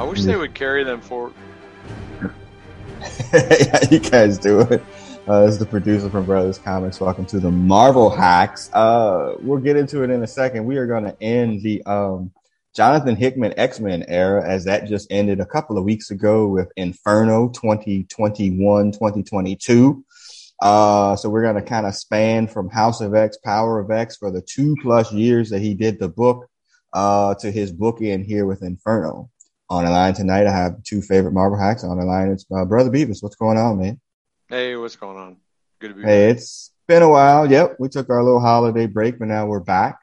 I 0.00 0.02
wish 0.02 0.22
they 0.22 0.34
would 0.34 0.54
carry 0.54 0.82
them 0.82 1.02
for. 1.02 1.30
yeah, 3.34 3.80
you 3.90 3.98
guys 3.98 4.38
do 4.38 4.60
it. 4.60 4.82
Uh, 5.28 5.44
this 5.44 5.50
is 5.50 5.58
the 5.58 5.66
producer 5.66 6.08
from 6.08 6.24
Brothers 6.24 6.56
Comics. 6.56 7.00
Welcome 7.00 7.26
to 7.26 7.38
the 7.38 7.50
Marvel 7.50 8.08
Hacks. 8.08 8.72
Uh, 8.72 9.34
we'll 9.40 9.60
get 9.60 9.76
into 9.76 10.02
it 10.02 10.08
in 10.08 10.22
a 10.22 10.26
second. 10.26 10.64
We 10.64 10.78
are 10.78 10.86
going 10.86 11.04
to 11.04 11.14
end 11.22 11.60
the 11.62 11.82
um, 11.84 12.32
Jonathan 12.74 13.14
Hickman 13.14 13.52
X 13.58 13.78
Men 13.78 14.06
era 14.08 14.42
as 14.42 14.64
that 14.64 14.88
just 14.88 15.06
ended 15.10 15.38
a 15.38 15.44
couple 15.44 15.76
of 15.76 15.84
weeks 15.84 16.10
ago 16.10 16.48
with 16.48 16.72
Inferno 16.78 17.50
2021 17.50 18.92
2022. 18.92 20.04
Uh, 20.62 21.14
so 21.14 21.28
we're 21.28 21.42
going 21.42 21.56
to 21.56 21.62
kind 21.62 21.84
of 21.84 21.94
span 21.94 22.48
from 22.48 22.70
House 22.70 23.02
of 23.02 23.14
X, 23.14 23.36
Power 23.44 23.78
of 23.78 23.90
X 23.90 24.16
for 24.16 24.30
the 24.30 24.40
two 24.40 24.74
plus 24.80 25.12
years 25.12 25.50
that 25.50 25.60
he 25.60 25.74
did 25.74 25.98
the 25.98 26.08
book 26.08 26.48
uh, 26.94 27.34
to 27.34 27.50
his 27.50 27.70
book 27.70 28.00
in 28.00 28.24
here 28.24 28.46
with 28.46 28.62
Inferno. 28.62 29.28
On 29.70 29.84
the 29.84 29.90
line 29.90 30.14
tonight, 30.14 30.46
I 30.48 30.52
have 30.52 30.82
two 30.82 31.00
favorite 31.00 31.32
Marvel 31.32 31.56
hacks. 31.58 31.84
On 31.84 31.96
the 31.96 32.04
line, 32.04 32.28
it's 32.30 32.44
uh, 32.54 32.64
Brother 32.64 32.90
Beavis. 32.90 33.22
What's 33.22 33.36
going 33.36 33.56
on, 33.56 33.78
man? 33.78 34.00
Hey, 34.48 34.74
what's 34.74 34.96
going 34.96 35.16
on? 35.16 35.36
Good 35.78 35.88
to 35.90 35.94
be 35.94 36.02
Hey, 36.02 36.30
it's 36.30 36.72
been 36.88 37.02
a 37.04 37.08
while. 37.08 37.48
Yep, 37.48 37.76
we 37.78 37.88
took 37.88 38.10
our 38.10 38.22
little 38.22 38.40
holiday 38.40 38.86
break, 38.86 39.20
but 39.20 39.28
now 39.28 39.46
we're 39.46 39.60
back. 39.60 39.98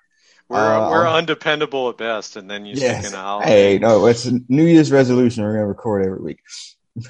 We're 0.47 0.57
Uh, 0.57 0.89
we're 0.89 1.05
undependable 1.09 1.89
at 1.89 1.97
best, 1.97 2.37
and 2.37 2.49
then 2.49 2.65
you 2.65 2.75
Yes. 2.77 2.99
stick 3.03 3.13
in 3.13 3.19
a 3.19 3.21
holiday. 3.21 3.49
Hey, 3.73 3.77
no, 3.79 4.05
it's 4.07 4.25
a 4.25 4.39
New 4.47 4.63
Year's 4.63 4.89
resolution. 4.89 5.43
We're 5.43 5.53
gonna 5.55 5.67
record 5.67 6.05
every 6.05 6.19
week. 6.21 6.39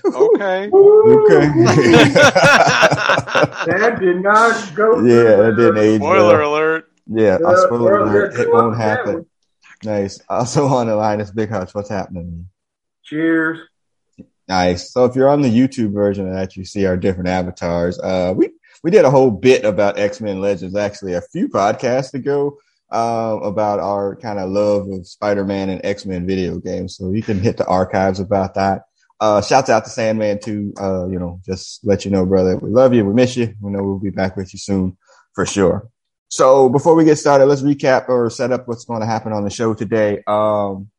Okay. 0.06 0.70
Okay. 0.74 1.48
That 3.68 3.98
did 4.00 4.22
not 4.24 4.74
go. 4.76 5.04
yeah, 5.06 5.36
that 5.36 5.56
didn't 5.56 5.78
age 5.78 6.00
Spoiler 6.02 6.40
well. 6.40 6.54
alert. 6.56 6.92
Yeah, 7.06 7.38
Yeah, 7.40 7.48
I 7.48 7.56
spoiler 7.66 8.02
well, 8.04 8.10
alert. 8.12 8.34
It 8.40 8.50
won't 8.52 8.64
on 8.64 8.70
with 8.72 8.80
happen. 8.80 9.26
Nice. 9.84 10.22
Also 10.28 10.66
on 10.68 10.88
the 10.88 10.96
line 10.96 11.22
is 11.22 11.32
Big 11.32 11.50
Hutch. 11.50 11.74
What's 11.74 11.90
happening? 11.90 12.50
Cheers. 13.04 13.60
Nice. 14.48 14.92
So 14.92 15.06
if 15.06 15.16
you're 15.16 15.30
on 15.30 15.42
the 15.42 15.50
YouTube 15.50 15.94
version 15.94 16.28
of 16.28 16.34
that, 16.34 16.56
you 16.56 16.66
see 16.66 16.86
our 16.86 16.98
different 16.98 17.30
avatars. 17.30 18.00
Uh, 18.00 18.34
we 18.36 18.52
we 18.84 18.92
did 18.92 19.06
a 19.06 19.12
whole 19.12 19.32
bit 19.32 19.66
about 19.66 20.00
X 20.00 20.22
Men 20.22 20.40
Legends 20.42 20.76
actually 20.76 21.14
a 21.14 21.22
few 21.22 21.50
podcasts 21.50 22.14
ago 22.14 22.58
uh, 22.92 23.38
about 23.44 23.80
our 23.80 24.16
kind 24.16 24.40
of 24.40 24.50
love 24.50 24.88
of 24.90 25.06
Spider 25.06 25.44
Man 25.44 25.70
and 25.70 25.82
X 25.84 26.06
Men 26.06 26.26
video 26.26 26.60
games. 26.60 26.96
So 26.96 27.12
you 27.12 27.22
can 27.22 27.40
hit 27.40 27.58
the 27.58 27.66
archives 27.66 28.20
about 28.20 28.56
that. 28.56 28.84
Uh, 29.20 29.42
shouts 29.42 29.70
out 29.70 29.84
to 29.84 29.90
Sandman 29.90 30.40
too. 30.40 30.74
Uh, 30.80 31.08
you 31.08 31.20
know, 31.20 31.42
just 31.46 31.86
let 31.86 32.06
you 32.06 32.12
know, 32.12 32.26
brother, 32.26 32.58
we 32.58 32.70
love 32.70 32.94
you. 32.94 33.04
We 33.04 33.14
miss 33.14 33.36
you. 33.36 33.54
We 33.62 33.72
know 33.72 33.84
we'll 33.84 34.00
be 34.00 34.12
back 34.12 34.38
with 34.38 34.54
you 34.54 34.60
soon 34.60 34.98
for 35.34 35.46
sure. 35.46 35.90
So 36.30 36.70
before 36.70 36.96
we 36.96 37.06
get 37.06 37.18
started, 37.18 37.46
let's 37.46 37.62
recap 37.62 38.10
or 38.10 38.30
set 38.30 38.52
up 38.52 38.68
what's 38.68 38.86
going 38.86 39.02
to 39.02 39.08
happen 39.08 39.32
on 39.32 39.44
the 39.44 39.50
show 39.50 39.74
today. 39.74 40.24
Um, 40.28 40.90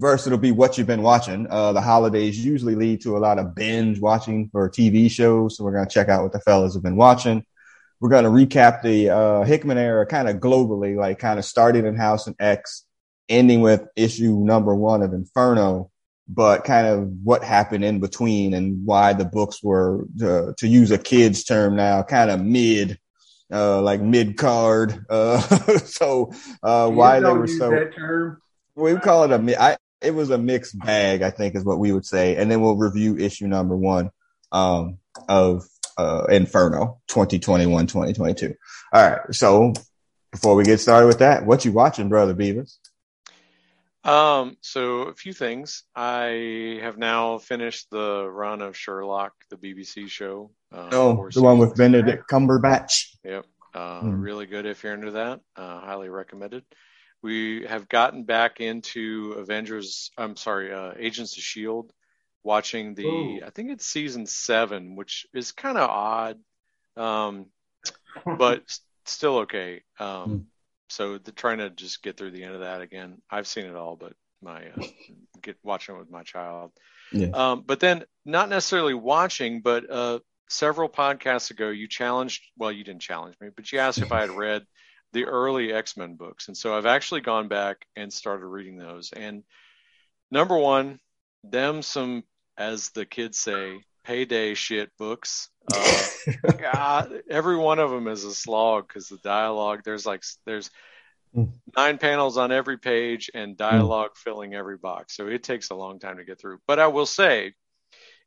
First, 0.00 0.26
it'll 0.26 0.38
be 0.38 0.52
what 0.52 0.78
you've 0.78 0.86
been 0.86 1.02
watching. 1.02 1.46
Uh, 1.50 1.74
the 1.74 1.82
holidays 1.82 2.42
usually 2.42 2.74
lead 2.74 3.02
to 3.02 3.16
a 3.16 3.20
lot 3.20 3.38
of 3.38 3.54
binge 3.54 4.00
watching 4.00 4.48
for 4.48 4.70
TV 4.70 5.10
shows. 5.10 5.56
So 5.56 5.64
we're 5.64 5.72
going 5.72 5.86
to 5.86 5.92
check 5.92 6.08
out 6.08 6.22
what 6.22 6.32
the 6.32 6.40
fellas 6.40 6.72
have 6.72 6.82
been 6.82 6.96
watching. 6.96 7.44
We're 8.00 8.08
going 8.08 8.24
to 8.24 8.30
recap 8.30 8.80
the, 8.80 9.10
uh, 9.10 9.42
Hickman 9.44 9.76
era 9.76 10.06
kind 10.06 10.30
of 10.30 10.36
globally, 10.36 10.96
like 10.96 11.18
kind 11.18 11.38
of 11.38 11.44
starting 11.44 11.84
in 11.84 11.94
House 11.94 12.26
and 12.26 12.34
X, 12.38 12.86
ending 13.28 13.60
with 13.60 13.86
issue 13.94 14.38
number 14.38 14.74
one 14.74 15.02
of 15.02 15.12
Inferno, 15.12 15.90
but 16.26 16.64
kind 16.64 16.86
of 16.86 17.10
what 17.22 17.44
happened 17.44 17.84
in 17.84 18.00
between 18.00 18.54
and 18.54 18.86
why 18.86 19.12
the 19.12 19.26
books 19.26 19.62
were, 19.62 20.06
uh, 20.22 20.52
to 20.56 20.66
use 20.66 20.90
a 20.90 20.96
kid's 20.96 21.44
term 21.44 21.76
now, 21.76 22.02
kind 22.02 22.30
of 22.30 22.42
mid, 22.42 22.98
uh, 23.52 23.80
like 23.82 24.00
mid 24.00 24.36
card. 24.36 25.04
Uh, 25.08 25.38
so, 25.78 26.32
uh, 26.62 26.88
why 26.90 27.20
they 27.20 27.32
were 27.32 27.46
so, 27.46 27.70
that 27.70 27.94
term. 27.94 28.40
we 28.74 28.96
call 28.96 29.24
it 29.24 29.32
a 29.32 29.38
mi- 29.38 29.56
it 30.00 30.14
was 30.14 30.30
a 30.30 30.38
mixed 30.38 30.78
bag, 30.78 31.22
I 31.22 31.30
think 31.30 31.54
is 31.54 31.64
what 31.64 31.78
we 31.78 31.92
would 31.92 32.06
say. 32.06 32.36
And 32.36 32.50
then 32.50 32.60
we'll 32.60 32.76
review 32.76 33.16
issue 33.16 33.46
number 33.46 33.76
one, 33.76 34.10
um, 34.50 34.98
of, 35.28 35.64
uh, 35.96 36.24
Inferno 36.28 37.00
2021, 37.08 37.86
2022. 37.86 38.54
All 38.92 39.10
right. 39.10 39.20
So 39.30 39.74
before 40.32 40.54
we 40.56 40.64
get 40.64 40.80
started 40.80 41.06
with 41.06 41.18
that, 41.20 41.46
what 41.46 41.64
you 41.64 41.72
watching, 41.72 42.08
brother 42.08 42.34
Beavers? 42.34 42.78
Um, 44.04 44.56
so 44.62 45.02
a 45.02 45.14
few 45.14 45.32
things. 45.32 45.84
I 45.94 46.80
have 46.82 46.98
now 46.98 47.38
finished 47.38 47.88
the 47.90 48.28
run 48.28 48.60
of 48.60 48.76
Sherlock, 48.76 49.32
the 49.50 49.56
BBC 49.56 50.08
show. 50.08 50.50
Uh, 50.74 50.88
Oh, 50.90 51.14
four 51.14 51.30
the 51.30 51.42
one 51.42 51.58
with. 51.58 51.76
Benedict 51.76 52.28
Cumberbatch. 52.28 53.11
Yep. 53.24 53.46
Uh, 53.74 54.00
Hmm. 54.00 54.20
Really 54.20 54.46
good 54.46 54.66
if 54.66 54.82
you're 54.82 54.94
into 54.94 55.12
that. 55.12 55.40
Uh, 55.56 55.80
highly 55.80 56.08
recommended. 56.08 56.64
We 57.22 57.64
have 57.66 57.88
gotten 57.88 58.24
back 58.24 58.60
into 58.60 59.32
Avengers. 59.38 60.10
I'm 60.18 60.36
sorry, 60.36 60.72
uh, 60.72 60.92
Agents 60.98 61.36
of 61.36 61.42
Shield. 61.42 61.92
Watching 62.44 62.94
the, 62.94 63.06
Ooh. 63.06 63.40
I 63.46 63.50
think 63.50 63.70
it's 63.70 63.86
season 63.86 64.26
seven, 64.26 64.96
which 64.96 65.26
is 65.32 65.52
kind 65.52 65.78
of 65.78 65.88
odd, 65.88 66.38
um, 66.96 67.46
but 68.26 68.62
still 69.06 69.38
okay. 69.38 69.82
Um, 69.98 70.24
Hmm. 70.24 70.38
So 70.88 71.16
the, 71.16 71.32
trying 71.32 71.58
to 71.58 71.70
just 71.70 72.02
get 72.02 72.18
through 72.18 72.32
the 72.32 72.44
end 72.44 72.54
of 72.54 72.60
that 72.60 72.82
again. 72.82 73.22
I've 73.30 73.46
seen 73.46 73.64
it 73.64 73.74
all, 73.76 73.96
but 73.96 74.12
my 74.42 74.66
uh, 74.68 74.82
get 75.40 75.56
watching 75.62 75.94
it 75.94 75.98
with 75.98 76.10
my 76.10 76.22
child. 76.22 76.72
Yeah. 77.12 77.28
Um, 77.28 77.62
but 77.66 77.80
then 77.80 78.04
not 78.26 78.50
necessarily 78.50 78.92
watching, 78.92 79.62
but 79.62 79.88
uh, 79.88 80.18
several 80.48 80.88
podcasts 80.88 81.50
ago, 81.50 81.70
you 81.70 81.88
challenged, 81.88 82.42
well, 82.56 82.72
you 82.72 82.84
didn't 82.84 83.02
challenge 83.02 83.36
me, 83.40 83.48
but 83.54 83.72
you 83.72 83.78
asked 83.78 84.02
if 84.02 84.12
I 84.12 84.20
had 84.20 84.30
read 84.36 84.64
the 85.12 85.24
early 85.24 85.72
X 85.72 85.96
Men 85.96 86.14
books. 86.16 86.48
And 86.48 86.56
so 86.56 86.76
I've 86.76 86.86
actually 86.86 87.20
gone 87.20 87.48
back 87.48 87.86
and 87.96 88.12
started 88.12 88.46
reading 88.46 88.78
those. 88.78 89.12
And 89.12 89.44
number 90.30 90.56
one, 90.56 90.98
them 91.44 91.82
some, 91.82 92.24
as 92.56 92.90
the 92.90 93.04
kids 93.04 93.38
say, 93.38 93.84
payday 94.04 94.54
shit 94.54 94.90
books. 94.98 95.48
Uh, 95.68 96.06
God, 96.58 97.22
every 97.30 97.56
one 97.56 97.78
of 97.78 97.90
them 97.90 98.08
is 98.08 98.24
a 98.24 98.34
slog 98.34 98.88
because 98.88 99.08
the 99.08 99.18
dialogue, 99.18 99.82
there's 99.84 100.06
like, 100.06 100.22
there's 100.46 100.70
Mm. 101.34 101.48
nine 101.76 101.98
panels 101.98 102.36
on 102.36 102.52
every 102.52 102.78
page 102.78 103.30
and 103.34 103.56
dialogue 103.56 104.10
filling 104.16 104.54
every 104.54 104.76
box. 104.76 105.16
So 105.16 105.28
it 105.28 105.42
takes 105.42 105.70
a 105.70 105.74
long 105.74 105.98
time 105.98 106.18
to 106.18 106.24
get 106.24 106.38
through. 106.38 106.58
But 106.66 106.78
I 106.78 106.88
will 106.88 107.06
say, 107.06 107.54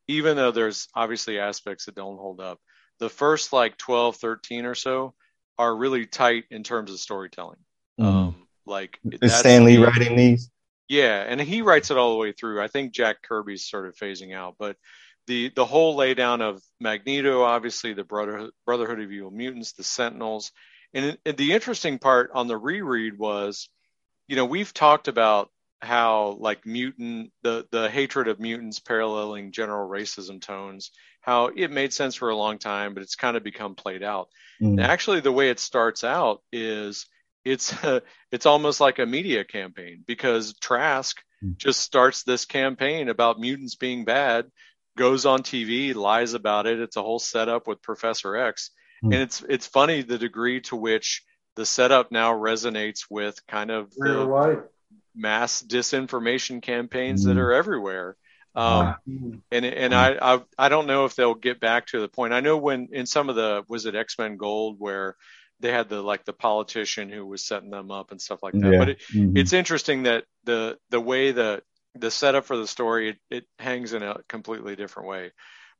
even 0.07 0.37
though 0.37 0.51
there's 0.51 0.87
obviously 0.95 1.39
aspects 1.39 1.85
that 1.85 1.95
don't 1.95 2.17
hold 2.17 2.39
up, 2.39 2.59
the 2.99 3.09
first 3.09 3.51
like 3.53 3.77
12, 3.77 4.15
13 4.17 4.65
or 4.65 4.75
so 4.75 5.13
are 5.57 5.75
really 5.75 6.05
tight 6.05 6.45
in 6.51 6.63
terms 6.63 6.91
of 6.91 6.99
storytelling. 6.99 7.59
Um, 7.99 8.35
like 8.65 8.99
Is 9.11 9.19
that's 9.19 9.39
Stan 9.39 9.63
Lee 9.65 9.77
the- 9.77 9.83
writing 9.83 10.15
these? 10.15 10.49
yeah, 10.87 11.23
and 11.27 11.39
he 11.41 11.61
writes 11.61 11.91
it 11.91 11.97
all 11.97 12.11
the 12.11 12.17
way 12.19 12.31
through. 12.31 12.61
I 12.61 12.67
think 12.67 12.93
Jack 12.93 13.21
Kirby's 13.21 13.67
sort 13.69 13.87
of 13.87 13.95
phasing 13.95 14.35
out, 14.35 14.55
but 14.59 14.77
the 15.27 15.49
the 15.55 15.65
whole 15.65 15.97
laydown 15.97 16.41
of 16.41 16.61
Magneto, 16.79 17.41
obviously 17.43 17.93
the 17.93 18.03
Brotherhood, 18.03 18.51
Brotherhood 18.65 18.99
of 18.99 19.11
Evil 19.11 19.31
Mutants, 19.31 19.71
the 19.73 19.83
Sentinels, 19.83 20.51
and, 20.93 21.17
and 21.25 21.35
the 21.37 21.53
interesting 21.53 21.97
part 21.99 22.31
on 22.33 22.47
the 22.47 22.57
reread 22.57 23.17
was, 23.17 23.69
you 24.27 24.35
know, 24.35 24.45
we've 24.45 24.73
talked 24.73 25.07
about 25.07 25.49
how 25.81 26.37
like 26.39 26.65
mutant 26.65 27.31
the 27.43 27.67
the 27.71 27.89
hatred 27.89 28.27
of 28.27 28.39
mutants 28.39 28.79
paralleling 28.79 29.51
general 29.51 29.87
racism 29.87 30.41
tones, 30.41 30.91
how 31.21 31.47
it 31.47 31.71
made 31.71 31.93
sense 31.93 32.15
for 32.15 32.29
a 32.29 32.35
long 32.35 32.57
time, 32.57 32.93
but 32.93 33.03
it's 33.03 33.15
kind 33.15 33.37
of 33.37 33.43
become 33.43 33.75
played 33.75 34.03
out. 34.03 34.29
Mm. 34.61 34.73
And 34.73 34.81
actually, 34.81 35.19
the 35.19 35.31
way 35.31 35.49
it 35.49 35.59
starts 35.59 36.03
out 36.03 36.41
is 36.51 37.05
it's 37.43 37.73
it's 38.31 38.45
almost 38.45 38.79
like 38.79 38.99
a 38.99 39.05
media 39.05 39.43
campaign 39.43 40.03
because 40.07 40.53
Trask 40.59 41.15
Mm. 41.43 41.57
just 41.57 41.81
starts 41.81 42.23
this 42.23 42.45
campaign 42.45 43.09
about 43.09 43.41
mutants 43.41 43.75
being 43.75 44.05
bad, 44.05 44.45
goes 44.97 45.25
on 45.25 45.43
TV, 45.43 45.93
lies 45.93 46.33
about 46.33 46.65
it. 46.65 46.79
It's 46.79 46.95
a 46.95 47.01
whole 47.01 47.19
setup 47.19 47.67
with 47.67 47.81
Professor 47.81 48.37
X, 48.37 48.71
Mm. 49.03 49.13
and 49.13 49.21
it's 49.23 49.43
it's 49.49 49.67
funny 49.67 50.01
the 50.01 50.17
degree 50.17 50.61
to 50.61 50.77
which 50.77 51.23
the 51.55 51.65
setup 51.65 52.09
now 52.11 52.31
resonates 52.31 53.05
with 53.09 53.45
kind 53.47 53.69
of 53.69 53.91
Real 53.97 54.19
the 54.19 54.25
life. 54.25 54.59
Mass 55.15 55.61
disinformation 55.61 56.61
campaigns 56.61 57.23
that 57.23 57.37
Mm. 57.37 57.39
are 57.39 57.53
everywhere. 57.53 58.17
Um, 58.55 58.95
Mm. 59.07 59.41
and 59.51 59.65
and 59.65 59.93
I, 59.93 60.17
I 60.21 60.41
I 60.57 60.69
don't 60.69 60.87
know 60.87 61.05
if 61.05 61.15
they'll 61.15 61.35
get 61.35 61.59
back 61.59 61.87
to 61.87 62.01
the 62.01 62.07
point. 62.09 62.33
I 62.33 62.39
know 62.41 62.57
when 62.57 62.89
in 62.91 63.05
some 63.05 63.29
of 63.29 63.35
the 63.35 63.63
was 63.69 63.85
it 63.85 63.95
X 63.95 64.17
Men 64.17 64.37
Gold 64.37 64.77
where 64.79 65.15
they 65.59 65.71
had 65.71 65.89
the 65.89 66.01
like 66.01 66.25
the 66.25 66.33
politician 66.33 67.09
who 67.09 67.25
was 67.25 67.45
setting 67.45 67.69
them 67.69 67.91
up 67.91 68.11
and 68.11 68.21
stuff 68.21 68.43
like 68.43 68.59
that. 68.59 68.75
Yeah. 68.75 68.77
But 68.77 68.89
it, 68.89 69.01
Mhm. 69.13 69.35
it's 69.35 69.53
interesting 69.53 70.03
that 70.03 70.25
the 70.43 70.77
the 70.89 70.99
way 71.01 71.31
the 71.31 71.61
the 71.95 72.11
setup 72.11 72.45
for 72.45 72.57
the 72.57 72.67
story 72.67 73.09
it, 73.09 73.17
it 73.29 73.45
hangs 73.59 73.93
in 73.93 74.03
a 74.03 74.17
completely 74.27 74.75
different 74.75 75.09
way. 75.09 75.31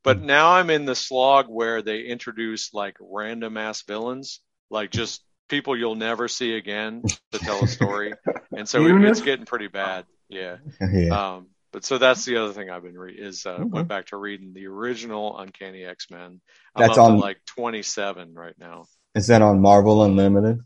But 0.02 0.20
now 0.22 0.52
I'm 0.52 0.70
in 0.70 0.84
the 0.84 0.94
slog 0.94 1.46
where 1.48 1.82
they 1.82 2.00
introduce 2.02 2.72
like 2.72 2.96
random 3.00 3.56
ass 3.56 3.82
villains, 3.82 4.40
like 4.70 4.90
just 4.90 5.22
people 5.48 5.76
you'll 5.76 5.94
never 5.94 6.28
see 6.28 6.54
again 6.54 7.02
to 7.32 7.38
tell 7.38 7.62
a 7.64 7.68
story, 7.68 8.12
and 8.56 8.68
so 8.68 8.84
it, 8.86 9.04
it's 9.04 9.20
getting 9.20 9.46
pretty 9.46 9.68
bad. 9.68 10.04
Yeah. 10.28 10.56
yeah. 10.80 11.34
Um, 11.36 11.46
but 11.72 11.84
so 11.84 11.98
that's 11.98 12.24
the 12.24 12.38
other 12.38 12.52
thing 12.52 12.70
I've 12.70 12.82
been 12.82 12.98
re- 12.98 13.14
is 13.14 13.44
uh, 13.46 13.50
Okay. 13.50 13.64
went 13.64 13.88
back 13.88 14.06
to 14.06 14.16
reading 14.16 14.52
the 14.54 14.66
original 14.66 15.38
Uncanny 15.38 15.84
X 15.84 16.10
Men. 16.10 16.40
That's 16.76 16.98
on- 16.98 17.18
like 17.18 17.38
27 17.46 18.34
right 18.34 18.54
now. 18.58 18.86
Is 19.14 19.28
that 19.28 19.42
on 19.42 19.60
Marvel 19.60 20.02
Unlimited? 20.02 20.60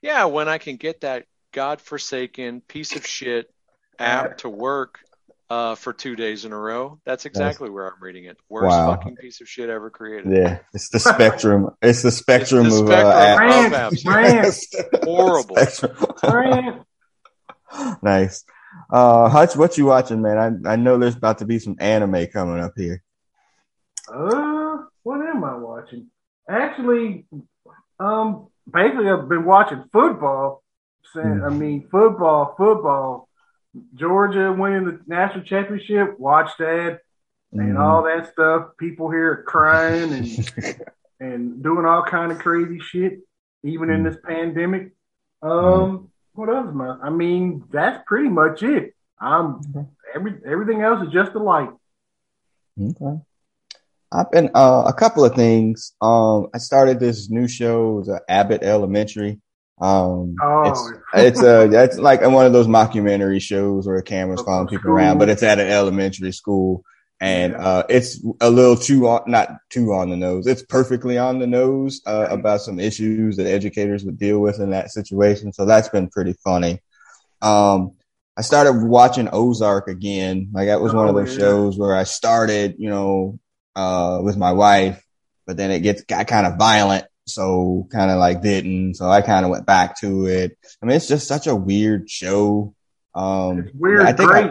Yeah, 0.00 0.24
when 0.26 0.48
I 0.48 0.58
can 0.58 0.76
get 0.76 1.02
that 1.02 1.26
godforsaken 1.52 2.60
piece 2.62 2.96
of 2.96 3.06
shit 3.06 3.52
app 3.98 4.38
to 4.38 4.48
work, 4.48 4.98
uh, 5.52 5.74
for 5.74 5.92
two 5.92 6.16
days 6.16 6.46
in 6.46 6.52
a 6.52 6.58
row. 6.58 6.98
That's 7.04 7.26
exactly 7.26 7.68
where 7.68 7.86
I'm 7.86 8.00
reading 8.00 8.24
it. 8.24 8.38
Worst 8.48 8.68
Wow. 8.68 8.94
fucking 8.94 9.16
piece 9.16 9.42
of 9.42 9.48
shit 9.48 9.68
ever 9.68 9.90
created. 9.90 10.32
Yeah, 10.32 10.60
it's 10.72 10.88
the 10.88 10.98
spectrum. 10.98 11.68
It's 11.82 12.00
the 12.00 12.10
spectrum 12.10 12.66
It's 12.66 12.76
the 12.76 12.82
of 12.84 12.88
spectrum 12.88 13.50
uh, 13.50 13.66
of 13.66 13.92
apps. 13.92 14.02
France, 14.02 14.66
apps. 14.74 15.04
Horrible. 15.04 15.56
Spectrum. 15.66 16.84
Nice. 18.02 18.44
Uh, 18.90 19.30
Hutch, 19.30 19.56
what 19.56 19.78
you 19.78 19.86
watching, 19.86 20.20
man? 20.20 20.62
I 20.66 20.72
I 20.72 20.76
know 20.76 20.98
there's 20.98 21.16
about 21.16 21.38
to 21.38 21.46
be 21.46 21.58
some 21.58 21.76
anime 21.80 22.26
coming 22.26 22.60
up 22.62 22.72
here. 22.76 23.02
Uh, 24.08 24.76
what 25.02 25.20
am 25.26 25.42
I 25.42 25.56
watching? 25.56 26.08
Actually, 26.50 27.24
um, 27.98 28.48
basically 28.70 29.08
I've 29.08 29.26
been 29.28 29.46
watching 29.46 29.84
football. 29.90 30.62
Since, 31.14 31.42
I 31.44 31.48
mean, 31.48 31.88
football, 31.90 32.54
football. 32.58 33.28
Georgia 33.94 34.52
winning 34.52 34.84
the 34.84 35.00
national 35.06 35.44
championship. 35.44 36.18
Watch 36.18 36.50
that 36.58 37.00
and 37.52 37.76
Mhm. 37.76 37.80
all 37.80 38.02
that 38.04 38.30
stuff. 38.32 38.70
People 38.78 39.10
here 39.10 39.44
crying 39.46 40.12
and 40.12 40.26
and 41.20 41.62
doing 41.62 41.86
all 41.86 42.02
kind 42.02 42.32
of 42.32 42.38
crazy 42.38 42.78
shit, 42.80 43.20
even 43.62 43.90
in 43.90 44.02
this 44.02 44.16
pandemic. 44.24 44.92
Um, 45.42 46.10
what 46.34 46.48
else, 46.48 46.68
am 46.68 46.80
I? 46.80 47.10
Mean, 47.10 47.64
that's 47.70 48.02
pretty 48.06 48.28
much 48.28 48.62
it. 48.62 48.94
I'm 49.20 49.60
every 50.14 50.40
everything 50.44 50.82
else 50.82 51.06
is 51.06 51.12
just 51.12 51.32
a 51.32 51.38
light. 51.38 51.70
Okay. 52.80 53.20
I've 54.10 54.30
been 54.30 54.50
uh, 54.54 54.84
a 54.86 54.92
couple 54.92 55.24
of 55.24 55.34
things. 55.34 55.92
Um, 56.02 56.48
I 56.52 56.58
started 56.58 57.00
this 57.00 57.30
new 57.30 57.48
show, 57.48 58.04
uh, 58.06 58.18
Abbott 58.28 58.62
Elementary. 58.62 59.40
Um, 59.82 60.36
Oh. 60.40 60.62
it's 60.70 60.92
it's 61.14 61.42
uh 61.42 61.66
that's 61.66 61.98
like 61.98 62.22
one 62.22 62.46
of 62.46 62.52
those 62.52 62.68
mockumentary 62.68 63.42
shows 63.42 63.86
where 63.86 63.96
the 63.96 64.02
camera's 64.04 64.40
following 64.42 64.68
a 64.68 64.70
people 64.70 64.90
around, 64.92 65.18
but 65.18 65.28
it's 65.28 65.42
at 65.42 65.58
an 65.58 65.66
elementary 65.68 66.30
school, 66.32 66.84
and 67.20 67.54
uh, 67.56 67.82
it's 67.88 68.24
a 68.40 68.48
little 68.48 68.76
too 68.76 69.08
on, 69.08 69.22
not 69.26 69.48
too 69.70 69.92
on 69.92 70.10
the 70.10 70.16
nose. 70.16 70.46
It's 70.46 70.62
perfectly 70.62 71.18
on 71.18 71.40
the 71.40 71.48
nose 71.48 72.00
uh, 72.06 72.28
about 72.30 72.60
some 72.60 72.78
issues 72.78 73.36
that 73.38 73.46
educators 73.48 74.04
would 74.04 74.18
deal 74.18 74.38
with 74.38 74.60
in 74.60 74.70
that 74.70 74.90
situation. 74.92 75.52
So 75.52 75.64
that's 75.64 75.88
been 75.88 76.08
pretty 76.08 76.34
funny. 76.44 76.80
Um, 77.40 77.92
I 78.36 78.42
started 78.42 78.84
watching 78.84 79.28
Ozark 79.32 79.88
again. 79.88 80.50
Like 80.52 80.68
that 80.68 80.80
was 80.80 80.94
one 80.94 81.08
of 81.08 81.16
Oh, 81.16 81.18
those 81.18 81.34
shows 81.34 81.76
where 81.76 81.94
I 81.96 82.04
started, 82.04 82.76
you 82.78 82.88
know, 82.88 83.38
uh, 83.74 84.20
with 84.22 84.36
my 84.36 84.52
wife, 84.52 85.04
but 85.46 85.56
then 85.56 85.70
it 85.72 85.80
gets 85.80 86.02
got 86.04 86.28
kind 86.28 86.46
of 86.46 86.56
violent. 86.56 87.04
So 87.26 87.86
kind 87.90 88.10
of 88.10 88.18
like 88.18 88.42
didn't. 88.42 88.94
So 88.94 89.08
I 89.08 89.22
kind 89.22 89.44
of 89.44 89.50
went 89.50 89.66
back 89.66 89.98
to 90.00 90.26
it. 90.26 90.58
I 90.82 90.86
mean, 90.86 90.96
it's 90.96 91.08
just 91.08 91.28
such 91.28 91.46
a 91.46 91.54
weird 91.54 92.10
show. 92.10 92.74
Um, 93.14 93.60
It's 93.60 93.74
weird, 93.74 94.00
I 94.02 94.12
think 94.12 94.30
great. 94.30 94.50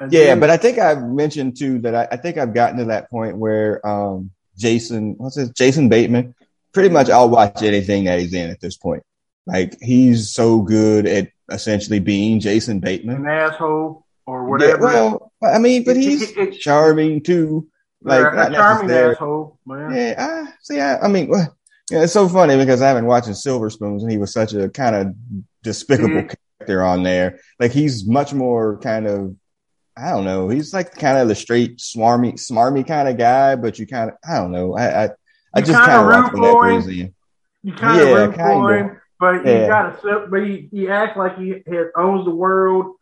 And 0.00 0.12
yeah, 0.12 0.36
but 0.36 0.48
I 0.48 0.56
think 0.56 0.78
I've 0.78 1.02
mentioned 1.02 1.58
too 1.58 1.80
that 1.80 1.94
I, 1.94 2.08
I 2.12 2.16
think 2.16 2.38
I've 2.38 2.54
gotten 2.54 2.78
to 2.78 2.84
that 2.86 3.10
point 3.10 3.36
where 3.36 3.84
um 3.86 4.30
Jason, 4.56 5.14
what's 5.18 5.36
his 5.36 5.50
Jason 5.50 5.88
Bateman, 5.88 6.34
pretty 6.72 6.88
much 6.88 7.10
I'll 7.10 7.28
watch 7.28 7.62
anything 7.62 8.04
that 8.04 8.20
he's 8.20 8.32
in 8.34 8.50
at 8.50 8.60
this 8.60 8.76
point. 8.76 9.02
Like 9.46 9.76
he's 9.80 10.32
so 10.32 10.60
good 10.62 11.06
at 11.06 11.30
essentially 11.50 11.98
being 11.98 12.38
Jason 12.40 12.78
Bateman. 12.80 13.16
an 13.16 13.26
asshole 13.28 14.04
or 14.26 14.42
Yeah, 14.42 14.48
whatever. 14.48 14.82
well, 14.84 15.32
I 15.42 15.58
mean, 15.58 15.84
but 15.84 15.96
he's 15.96 16.32
charming 16.58 17.22
too. 17.22 17.68
Like 18.02 18.34
not 18.34 18.52
charming 18.52 18.90
asshole, 18.96 19.58
man. 19.66 19.92
Yeah, 19.94 20.14
I, 20.18 20.52
see, 20.62 20.78
I, 20.80 21.00
I 21.00 21.08
mean, 21.08 21.28
well, 21.28 21.56
yeah, 21.90 22.02
it's 22.02 22.12
so 22.12 22.28
funny 22.28 22.56
because 22.56 22.82
I've 22.82 22.96
been 22.96 23.06
watching 23.06 23.34
Silver 23.34 23.70
Spoons 23.70 24.02
and 24.02 24.10
he 24.12 24.18
was 24.18 24.32
such 24.32 24.52
a 24.54 24.68
kind 24.68 24.94
of 24.96 25.14
despicable 25.62 26.22
Mhm. 26.22 26.34
character 26.58 26.82
on 26.84 27.02
there. 27.02 27.38
Like 27.60 27.72
he's 27.72 28.06
much 28.06 28.32
more 28.34 28.78
kind 28.78 29.06
of, 29.06 29.34
I 29.96 30.10
don't 30.10 30.24
know, 30.24 30.48
he's 30.48 30.72
like 30.74 30.94
kind 30.94 31.18
of 31.18 31.28
the 31.28 31.34
straight 31.34 31.78
smarmy, 31.78 32.34
smarmy 32.34 32.86
kind 32.86 33.08
of 33.08 33.16
guy, 33.16 33.56
but 33.56 33.78
you 33.78 33.86
kind 33.86 34.10
of, 34.10 34.16
I 34.28 34.36
don't 34.38 34.52
know, 34.52 34.76
I, 34.76 35.04
I, 35.04 35.10
I 35.54 35.60
just 35.60 35.80
kind 35.80 36.00
of 36.00 36.06
root 36.06 36.30
for 36.30 36.40
that 36.40 36.52
for 36.52 36.68
him. 36.68 36.76
reason. 36.76 37.14
You 37.62 37.72
kind 37.72 38.00
of 38.00 38.08
Yeah, 38.08 38.14
root 38.14 38.30
for 38.34 38.36
kinda. 38.36 38.78
him, 38.78 39.00
but 39.18 39.46
Yeah. 39.46 39.62
he 39.62 39.66
got 39.66 40.02
to. 40.02 40.26
But 40.30 40.44
he, 40.46 40.68
he 40.70 40.88
acts 40.88 41.16
like 41.16 41.36
he 41.38 41.50
has, 41.66 41.86
owns 41.96 42.24
the 42.26 42.34
world. 42.34 42.94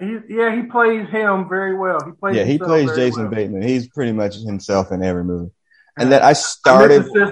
He, 0.00 0.18
yeah, 0.28 0.54
he 0.54 0.64
plays 0.64 1.08
him 1.08 1.48
very 1.48 1.74
well. 1.78 2.04
He 2.04 2.12
plays. 2.12 2.36
Yeah, 2.36 2.44
he 2.44 2.58
plays 2.58 2.94
Jason 2.96 3.22
well. 3.22 3.30
Bateman. 3.32 3.62
He's 3.62 3.88
pretty 3.88 4.12
much 4.12 4.34
himself 4.36 4.92
in 4.92 5.02
every 5.02 5.24
movie. 5.24 5.52
And 5.96 6.10
then 6.12 6.20
I 6.20 6.30
I 6.30 6.32
started, 6.32 7.06
yeah, 7.14 7.30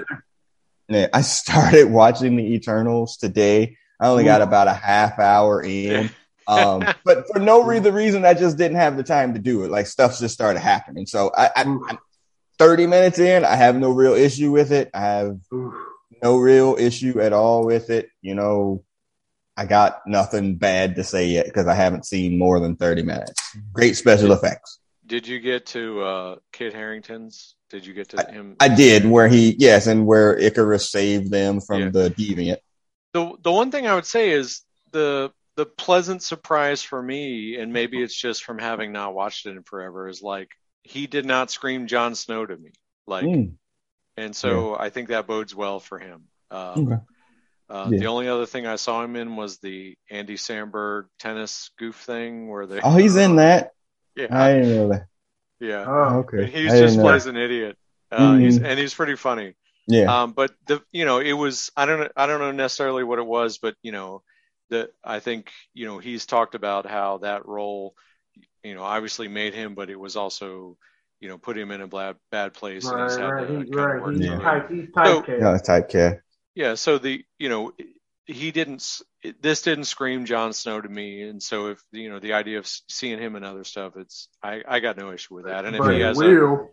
I 0.89 1.21
started 1.21 1.89
watching 1.89 2.35
the 2.35 2.53
Eternals 2.53 3.17
today. 3.17 3.77
I 3.99 4.07
only 4.07 4.25
got 4.25 4.41
about 4.41 4.67
a 4.67 4.73
half 4.73 5.19
hour 5.19 5.63
in. 5.63 6.09
um, 6.47 6.83
but 7.05 7.25
for 7.31 7.39
no 7.39 7.63
reason, 7.63 7.83
the 7.83 7.93
reason 7.93 8.25
I 8.25 8.33
just 8.33 8.57
didn't 8.57 8.77
have 8.77 8.97
the 8.97 9.03
time 9.03 9.33
to 9.33 9.39
do 9.39 9.63
it. 9.63 9.71
Like 9.71 9.87
stuff 9.87 10.19
just 10.19 10.33
started 10.33 10.59
happening. 10.59 11.05
So 11.05 11.31
I, 11.35 11.45
I, 11.47 11.61
I'm 11.61 11.99
30 12.59 12.87
minutes 12.87 13.19
in. 13.19 13.45
I 13.45 13.55
have 13.55 13.75
no 13.75 13.91
real 13.91 14.13
issue 14.13 14.51
with 14.51 14.71
it. 14.71 14.89
I 14.93 15.01
have 15.01 15.39
no 16.21 16.37
real 16.37 16.75
issue 16.77 17.19
at 17.21 17.33
all 17.33 17.65
with 17.65 17.89
it. 17.89 18.09
You 18.21 18.35
know, 18.35 18.83
I 19.55 19.65
got 19.65 20.01
nothing 20.07 20.55
bad 20.55 20.95
to 20.95 21.03
say 21.03 21.27
yet 21.27 21.45
because 21.45 21.67
I 21.67 21.75
haven't 21.75 22.05
seen 22.05 22.37
more 22.37 22.59
than 22.59 22.75
30 22.75 23.03
minutes. 23.03 23.39
Great 23.71 23.95
special 23.95 24.31
effects. 24.31 24.79
Did 25.13 25.27
you 25.27 25.39
get 25.39 25.67
to 25.67 26.01
uh, 26.01 26.35
Kit 26.51 26.73
Harington's? 26.73 27.53
Did 27.69 27.85
you 27.85 27.93
get 27.93 28.09
to 28.09 28.25
him? 28.25 28.55
I 28.59 28.67
did 28.67 29.05
where 29.05 29.27
he, 29.27 29.55
yes, 29.59 29.85
and 29.85 30.07
where 30.07 30.35
Ikaris 30.35 30.87
saved 30.89 31.29
them 31.29 31.61
from 31.61 31.81
Yeah. 31.81 31.89
the 31.89 32.09
deviant. 32.09 32.57
the 33.13 33.37
the 33.43 33.51
one 33.51 33.69
thing 33.69 33.85
I 33.85 33.93
would 33.93 34.07
say 34.07 34.31
is 34.31 34.63
the 34.91 35.31
the 35.55 35.67
pleasant 35.67 36.23
surprise 36.23 36.81
for 36.81 36.99
me, 36.99 37.57
and 37.57 37.71
maybe 37.71 38.01
it's 38.01 38.19
just 38.19 38.43
from 38.43 38.57
having 38.57 38.91
not 38.91 39.13
watched 39.13 39.45
it 39.45 39.51
in 39.51 39.61
forever, 39.61 40.07
is 40.07 40.23
like 40.23 40.49
he 40.81 41.05
did 41.05 41.27
not 41.27 41.51
scream 41.51 41.85
Jon 41.85 42.15
Snow 42.15 42.43
to 42.43 42.57
me, 42.57 42.71
like, 43.05 43.25
Mm, 43.25 43.53
and 44.17 44.35
so 44.35 44.75
I 44.75 44.89
think 44.89 45.09
that 45.09 45.27
bodes 45.27 45.53
well 45.53 45.79
for 45.79 45.99
him. 45.99 46.23
Um, 46.49 46.87
Okay. 46.87 47.01
uh, 47.69 47.89
Yeah. 47.91 47.99
The 47.99 48.07
only 48.07 48.29
other 48.29 48.47
thing 48.47 48.65
I 48.65 48.77
saw 48.77 49.03
him 49.03 49.15
in 49.15 49.35
was 49.35 49.59
the 49.59 49.95
Andy 50.09 50.37
Samberg 50.37 51.03
tennis 51.19 51.69
goof 51.77 51.97
thing, 51.97 52.49
where 52.49 52.65
they 52.65 52.81
oh, 52.81 52.95
he's 52.97 53.15
in 53.15 53.35
that. 53.35 53.73
Yeah 54.15 54.27
I 54.29 54.53
didn't 54.53 54.75
know 54.75 54.87
that. 54.89 55.05
yeah 55.59 55.85
Oh, 55.87 56.19
Okay. 56.19 56.45
he 56.45 56.67
just 56.67 56.99
plays 56.99 57.23
that. 57.25 57.31
an 57.31 57.37
idiot. 57.37 57.77
Uh, 58.11 58.35
he's, 58.37 58.59
Mhm. 58.59 58.65
and 58.65 58.79
he's 58.79 58.93
pretty 58.93 59.15
funny. 59.15 59.55
Yeah. 59.87 60.21
Um, 60.23 60.33
but 60.33 60.51
the 60.67 60.81
you 60.91 61.05
know 61.05 61.19
it 61.19 61.33
was 61.33 61.71
I 61.75 61.85
don't 61.85 61.99
know 61.99 62.09
I 62.15 62.25
don't 62.27 62.39
know 62.39 62.51
necessarily 62.51 63.03
what 63.03 63.19
it 63.19 63.25
was, 63.25 63.57
but 63.57 63.75
you 63.81 63.91
know 63.91 64.21
the 64.69 64.89
I 65.03 65.19
think 65.19 65.51
you 65.73 65.85
know 65.87 65.97
he's 65.97 66.25
talked 66.25 66.55
about 66.55 66.85
how 66.85 67.17
that 67.19 67.45
role 67.47 67.95
you 68.63 68.75
know 68.75 68.83
obviously 68.83 69.27
made 69.27 69.53
him, 69.53 69.73
but 69.75 69.89
it 69.89 69.99
was 69.99 70.15
also 70.15 70.77
you 71.19 71.27
know 71.29 71.37
put 71.37 71.57
him 71.57 71.71
in 71.71 71.81
a 71.81 71.87
bad 71.87 72.15
bad 72.31 72.53
place 72.53 72.85
and 72.87 73.01
he's 73.03 73.17
Right, 73.17 73.23
had 73.23 73.49
right, 73.49 73.65
he, 73.67 73.71
right. 73.73 74.13
He's 74.15 74.25
Yeah. 74.25 74.37
through 74.37 74.39
it. 74.39 74.41
type. 74.43 74.69
He's 74.69 74.87
So- 74.93 75.21
typecast. 75.21 75.39
Yeah, 75.41 75.57
type 75.57 75.89
cat. 75.89 76.21
Yeah, 76.55 76.73
so 76.75 76.97
the 76.99 77.25
you 77.39 77.49
know 77.49 77.73
he 78.25 78.51
didn't 78.51 79.01
this 79.41 79.61
didn't 79.61 79.85
scream 79.85 80.25
Jon 80.25 80.53
Snow 80.53 80.79
to 80.81 80.89
me, 80.89 81.23
and 81.23 81.41
so 81.41 81.67
if 81.67 81.81
you 81.91 82.09
know 82.09 82.19
the 82.19 82.33
idea 82.33 82.59
of 82.59 82.67
seeing 82.67 83.19
him 83.19 83.35
and 83.35 83.43
other 83.45 83.63
stuff, 83.63 83.93
it's 83.97 84.29
I 84.41 84.61
I 84.67 84.79
got 84.79 84.97
no 84.97 85.11
issue 85.11 85.35
with 85.35 85.45
that, 85.45 85.65
and 85.65 85.75
if 85.75 85.81
but 85.81 85.93
he 85.93 86.01
it 86.01 86.05
has 86.05 86.19
a 86.21 86.67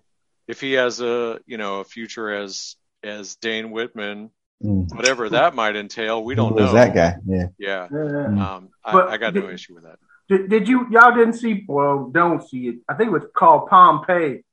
if 0.48 0.60
he 0.60 0.72
has 0.74 1.00
a 1.00 1.40
you 1.46 1.58
know 1.58 1.80
a 1.80 1.84
future 1.84 2.30
as 2.32 2.76
as 3.02 3.36
Dane 3.36 3.70
Whitman, 3.70 4.30
Mm. 4.62 4.94
whatever 4.94 5.30
that 5.30 5.54
might 5.54 5.74
entail, 5.74 6.22
we 6.22 6.34
don't 6.34 6.50
Who 6.50 6.56
know. 6.58 6.64
was 6.64 6.74
that 6.74 6.94
guy? 6.94 7.16
Yeah. 7.26 7.46
Yeah. 7.58 7.88
Yeah. 7.90 8.26
Um, 8.56 8.68
I, 8.84 8.92
But 8.92 9.08
I 9.08 9.16
got 9.16 9.32
no 9.32 9.48
issue 9.48 9.72
with 9.74 9.84
that. 9.84 9.98
Did, 10.28 10.50
did 10.50 10.68
you 10.68 10.86
y'all 10.90 11.14
didn't 11.14 11.32
see? 11.32 11.64
Well, 11.66 12.10
don't 12.12 12.46
see 12.46 12.68
it. 12.68 12.74
I 12.86 12.92
think 12.92 13.06
it 13.08 13.12
was 13.12 13.24
called 13.34 13.70
Pompeii. 13.70 14.44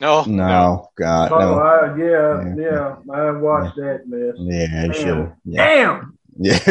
No, 0.00 0.24
No, 0.24 0.88
God, 0.96 1.32
Oh, 1.32 1.38
no. 1.40 1.58
uh, 1.58 1.94
yeah, 1.96 2.54
Yeah. 2.56 2.70
yeah, 2.70 3.14
I 3.14 3.30
watched 3.32 3.76
that 3.76 4.02
mess. 4.06 4.34
Yeah, 4.38 4.82
you 4.86 4.92
Damn. 4.92 4.92
should 4.92 5.16
have. 5.18 5.32
Yeah. 5.44 5.66
Damn. 5.66 6.18
Yeah. 6.40 6.58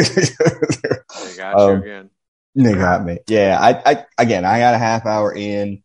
they 1.26 1.36
got 1.36 1.54
Um, 1.60 1.70
you 1.70 1.82
again. 1.82 2.10
they 2.54 2.72
got 2.74 3.04
me. 3.04 3.18
Yeah. 3.28 3.58
I, 3.60 3.90
I, 3.92 4.06
again, 4.16 4.44
I 4.46 4.58
got 4.60 4.74
a 4.74 4.78
half 4.78 5.04
hour 5.04 5.34
in. 5.34 5.82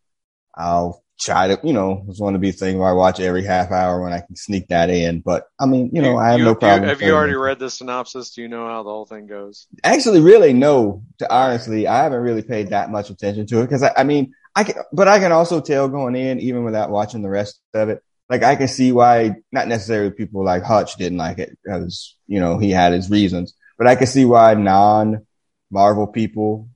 I'll 0.56 1.02
try 1.20 1.48
to, 1.48 1.60
you 1.62 1.72
know, 1.74 2.04
it's 2.08 2.20
one 2.20 2.34
of 2.34 2.40
these 2.40 2.58
things 2.58 2.76
where 2.78 2.88
I 2.88 2.92
watch 2.92 3.20
every 3.20 3.44
half 3.44 3.70
hour 3.70 4.02
when 4.02 4.12
I 4.12 4.20
can 4.20 4.36
sneak 4.36 4.68
that 4.68 4.88
in. 4.88 5.20
But 5.20 5.44
I 5.60 5.66
mean, 5.66 5.90
you 5.92 6.00
know, 6.00 6.16
I 6.16 6.30
have 6.32 6.40
no 6.40 6.54
problem. 6.54 6.88
have 6.88 7.02
you 7.02 7.12
already 7.14 7.34
read 7.34 7.58
the 7.58 7.68
synopsis? 7.70 8.30
Do 8.30 8.40
you 8.42 8.48
know 8.48 8.66
how 8.66 8.82
the 8.82 8.90
whole 8.90 9.04
thing 9.06 9.26
goes? 9.26 9.66
Actually, 9.84 10.20
really, 10.20 10.52
no. 10.54 11.02
To 11.18 11.32
honestly, 11.32 11.86
I 11.86 12.02
haven't 12.04 12.20
really 12.22 12.42
paid 12.42 12.68
that 12.70 12.90
much 12.90 13.10
attention 13.10 13.46
to 13.48 13.60
it 13.60 13.64
because 13.66 13.82
I, 13.82 13.92
I 13.98 14.04
mean, 14.04 14.32
I 14.56 14.64
can, 14.64 14.76
but 14.92 15.08
I 15.08 15.18
can 15.18 15.32
also 15.32 15.60
tell 15.60 15.88
going 15.88 16.14
in, 16.14 16.40
even 16.40 16.64
without 16.64 16.90
watching 16.90 17.22
the 17.22 17.30
rest 17.30 17.60
of 17.74 17.88
it. 17.88 18.02
Like 18.30 18.42
I 18.42 18.56
can 18.56 18.68
see 18.68 18.92
why 18.92 19.36
not 19.52 19.68
necessarily 19.68 20.10
people 20.10 20.44
like 20.44 20.62
Hutch 20.62 20.96
didn't 20.96 21.18
like 21.18 21.38
it 21.38 21.58
because 21.62 22.16
you 22.26 22.40
know 22.40 22.58
he 22.58 22.70
had 22.70 22.92
his 22.92 23.10
reasons, 23.10 23.54
but 23.76 23.86
I 23.86 23.96
can 23.96 24.06
see 24.06 24.24
why 24.24 24.54
non 24.54 25.26
Marvel 25.70 26.06
people 26.06 26.68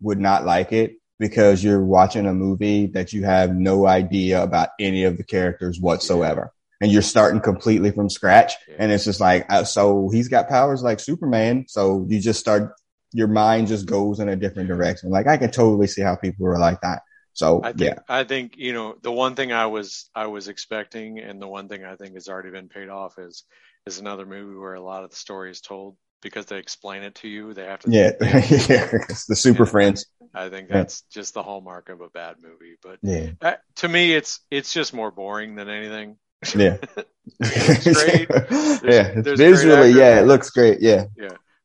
would 0.00 0.18
not 0.20 0.44
like 0.44 0.72
it 0.72 0.96
because 1.18 1.64
you're 1.64 1.84
watching 1.84 2.26
a 2.26 2.34
movie 2.34 2.86
that 2.86 3.12
you 3.12 3.24
have 3.24 3.54
no 3.54 3.86
idea 3.86 4.42
about 4.42 4.70
any 4.78 5.04
of 5.04 5.16
the 5.16 5.24
characters 5.24 5.80
whatsoever. 5.80 6.52
And 6.80 6.92
you're 6.92 7.02
starting 7.02 7.40
completely 7.40 7.90
from 7.90 8.10
scratch. 8.10 8.52
And 8.78 8.92
it's 8.92 9.06
just 9.06 9.20
like, 9.20 9.46
uh, 9.48 9.64
so 9.64 10.10
he's 10.10 10.28
got 10.28 10.48
powers 10.48 10.82
like 10.82 11.00
Superman. 11.00 11.64
So 11.68 12.04
you 12.08 12.20
just 12.20 12.38
start, 12.38 12.74
your 13.12 13.28
mind 13.28 13.68
just 13.68 13.86
goes 13.86 14.20
in 14.20 14.28
a 14.28 14.36
different 14.36 14.68
direction. 14.68 15.08
Like 15.08 15.26
I 15.26 15.38
can 15.38 15.50
totally 15.50 15.86
see 15.86 16.02
how 16.02 16.16
people 16.16 16.44
were 16.44 16.58
like 16.58 16.82
that. 16.82 17.02
So 17.36 17.60
I 17.62 17.72
think 17.72 17.80
yeah, 17.80 17.98
I 18.08 18.24
think 18.24 18.56
you 18.56 18.72
know 18.72 18.96
the 19.02 19.12
one 19.12 19.34
thing 19.34 19.52
I 19.52 19.66
was 19.66 20.08
I 20.14 20.26
was 20.26 20.48
expecting, 20.48 21.18
and 21.18 21.40
the 21.40 21.46
one 21.46 21.68
thing 21.68 21.84
I 21.84 21.94
think 21.96 22.14
has 22.14 22.28
already 22.28 22.50
been 22.50 22.68
paid 22.70 22.88
off 22.88 23.18
is 23.18 23.44
is 23.86 23.98
another 23.98 24.24
movie 24.24 24.56
where 24.56 24.72
a 24.72 24.80
lot 24.80 25.04
of 25.04 25.10
the 25.10 25.16
story 25.16 25.50
is 25.50 25.60
told 25.60 25.96
because 26.22 26.46
they 26.46 26.56
explain 26.56 27.02
it 27.02 27.14
to 27.16 27.28
you. 27.28 27.52
They 27.52 27.64
have 27.66 27.80
to. 27.80 27.90
yeah, 27.90 28.12
yeah. 28.20 28.88
It's 29.10 29.26
the 29.28 29.36
Super 29.36 29.64
Yeah. 29.64 29.70
Friends. 29.70 30.06
I 30.34 30.48
think 30.48 30.70
Yeah. 30.70 30.78
that's 30.78 31.02
just 31.12 31.34
the 31.34 31.42
hallmark 31.42 31.90
of 31.90 32.00
a 32.00 32.08
bad 32.08 32.36
movie. 32.42 32.76
But 32.82 33.00
Yeah, 33.02 33.32
uh, 33.42 33.54
to 33.76 33.88
me, 33.88 34.14
it's 34.14 34.40
it's 34.50 34.72
just 34.72 34.94
more 34.94 35.10
boring 35.10 35.56
than 35.56 35.68
anything. 35.68 36.16
yeah. 36.56 36.78
It's 37.40 38.02
great. 38.04 38.28
yeah, 38.30 39.12
it's 39.12 39.24
there's 39.24 39.38
great 39.38 39.50
visually, 39.50 39.90
yeah, 39.90 40.20
it 40.20 40.26
looks 40.26 40.48
great. 40.50 40.80
Yeah, 40.80 41.04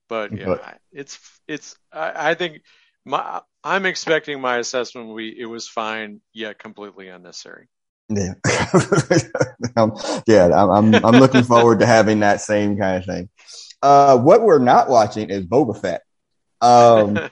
But 0.10 0.38
yeah, 0.38 0.46
But- 0.46 0.64
I- 0.64 0.78
it's 0.92 1.18
it's. 1.48 1.76
I, 1.94 2.32
I 2.32 2.34
think 2.36 2.62
my 3.06 3.42
I'm 3.64 3.86
expecting 3.86 4.42
my 4.42 4.58
assessment 4.58 5.08
will 5.08 5.18
be 5.18 5.40
it 5.40 5.46
was 5.46 5.68
fine 5.68 6.22
yet 6.34 6.60
completely 6.60 7.08
unnecessary. 7.08 7.68
yeah, 8.10 8.34
um, 9.78 9.94
yeah. 10.28 10.46
I'm, 10.54 10.96
I'm 10.96 11.06
I'm 11.06 11.20
looking 11.20 11.44
forward 11.44 11.80
to 11.80 11.86
having 11.86 12.20
that 12.22 12.42
same 12.42 12.78
kind 12.78 12.98
of 12.98 13.06
thing. 13.06 13.30
Uh, 13.82 14.18
what 14.18 14.42
we're 14.42 14.60
not 14.60 14.90
watching 14.90 15.30
is 15.30 15.46
Boba 15.46 15.80
Fett. 15.80 16.02
Um, 16.60 17.18
I 17.18 17.30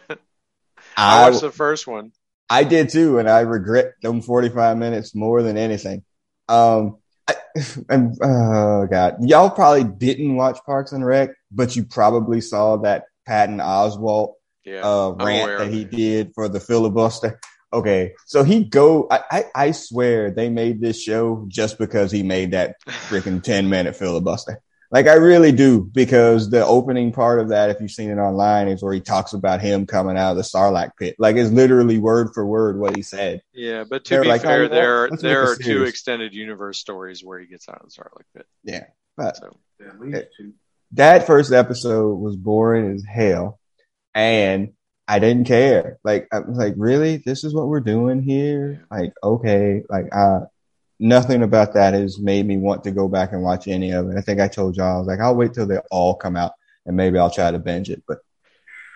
I 0.98 1.30
watched 1.30 1.42
the 1.42 1.52
first 1.52 1.88
one. 1.88 2.12
I 2.50 2.64
did 2.64 2.90
too, 2.90 3.20
and 3.20 3.30
I 3.30 3.42
regret 3.42 3.94
them 4.02 4.22
45 4.22 4.78
minutes 4.78 5.14
more 5.14 5.44
than 5.44 5.58
anything. 5.58 6.04
Um, 6.48 6.98
I, 7.28 7.36
and 7.90 8.18
oh 8.22 8.88
god, 8.88 9.18
y'all 9.22 9.50
probably 9.50 9.84
didn't 9.84 10.36
watch 10.36 10.60
Parks 10.66 10.92
and 10.92 11.06
Rec, 11.06 11.32
but 11.52 11.76
you 11.76 11.84
probably 11.84 12.42
saw 12.42 12.78
that 12.78 13.06
Patton 13.28 13.58
Oswalt 13.58 14.34
Yeah, 14.70 14.82
uh, 14.82 15.12
rant 15.12 15.58
that 15.58 15.72
he 15.72 15.84
did 15.84 16.34
for 16.36 16.48
the 16.48 16.60
filibuster. 16.60 17.40
Okay, 17.72 18.14
so 18.26 18.44
he 18.44 18.64
go. 18.64 19.08
I, 19.12 19.24
I 19.32 19.44
I 19.56 19.72
swear 19.72 20.32
they 20.32 20.50
made 20.50 20.82
this 20.82 21.02
show 21.02 21.46
just 21.48 21.78
because 21.78 22.12
he 22.12 22.24
made 22.24 22.52
that 22.52 22.76
freaking 23.10 23.44
10 23.44 23.70
minute 23.70 23.96
filibuster. 23.96 24.62
Like 24.92 25.06
I 25.06 25.14
really 25.14 25.52
do 25.52 25.82
because 25.82 26.50
the 26.50 26.66
opening 26.66 27.12
part 27.12 27.40
of 27.40 27.50
that, 27.50 27.70
if 27.70 27.80
you've 27.80 27.92
seen 27.92 28.10
it 28.10 28.18
online, 28.18 28.70
is 28.70 28.82
where 28.82 28.94
he 28.94 29.02
talks 29.02 29.34
about 29.34 29.62
him 29.62 29.86
coming 29.86 30.18
out 30.18 30.32
of 30.32 30.38
the 30.38 30.44
Sarlacc 30.44 30.92
pit. 30.98 31.16
Like 31.20 31.36
it's 31.36 31.52
literally 31.52 32.00
word 32.00 32.30
for 32.34 32.44
word 32.44 32.80
what 32.80 32.96
he 32.96 33.04
said. 33.04 33.44
Yeah, 33.54 33.84
but 33.88 34.04
to 34.06 34.16
They're 34.16 34.24
be 34.24 34.30
like, 34.30 34.42
fair, 34.42 34.64
oh, 34.64 34.68
well, 34.68 34.70
there 34.70 35.10
let's 35.10 35.22
there 35.22 35.44
are 35.44 35.56
two 35.56 35.84
extended 35.84 36.34
universe 36.34 36.80
stories 36.80 37.24
where 37.24 37.40
he 37.40 37.46
gets 37.46 37.70
out 37.70 37.82
of 37.82 37.90
the 37.90 38.02
Sarlacc 38.02 38.26
pit. 38.36 38.48
Yeah, 38.64 38.86
but 39.16 39.38
So 39.38 39.58
At 39.86 40.00
least 40.00 40.24
two. 40.36 40.54
that 40.94 41.28
first 41.28 41.52
episode 41.52 42.16
was 42.16 42.36
boring 42.36 42.92
as 42.96 43.04
hell, 43.08 43.59
and 44.20 44.74
I 45.08 45.20
didn't 45.20 45.46
care. 45.46 45.98
Like 46.04 46.28
I 46.32 46.40
was 46.40 46.58
like, 46.58 46.74
really, 46.78 47.18
this 47.18 47.44
is 47.44 47.54
what 47.54 47.68
we're 47.68 47.80
doing 47.80 48.22
here? 48.22 48.86
Like, 48.92 49.14
okay, 49.24 49.84
like 49.90 50.14
uh, 50.14 50.42
nothing 51.00 51.42
about 51.42 51.74
that 51.74 51.94
has 51.94 52.20
made 52.20 52.46
me 52.46 52.58
want 52.58 52.84
to 52.84 52.92
go 52.92 53.08
back 53.08 53.32
and 53.32 53.42
watch 53.42 53.68
any 53.68 53.92
of 53.92 54.10
it. 54.10 54.18
I 54.18 54.22
think 54.22 54.40
I 54.40 54.48
told 54.48 54.76
y'all 54.76 54.96
I 54.96 55.00
was 55.00 55.08
like, 55.08 55.20
I'll 55.20 55.36
wait 55.36 55.54
till 55.54 55.66
they 55.66 55.80
all 55.90 56.16
come 56.16 56.36
out 56.36 56.52
and 56.86 56.98
maybe 56.98 57.18
I'll 57.18 57.32
try 57.32 57.50
to 57.50 57.60
binge 57.60 57.90
it, 57.90 58.04
but 58.08 58.20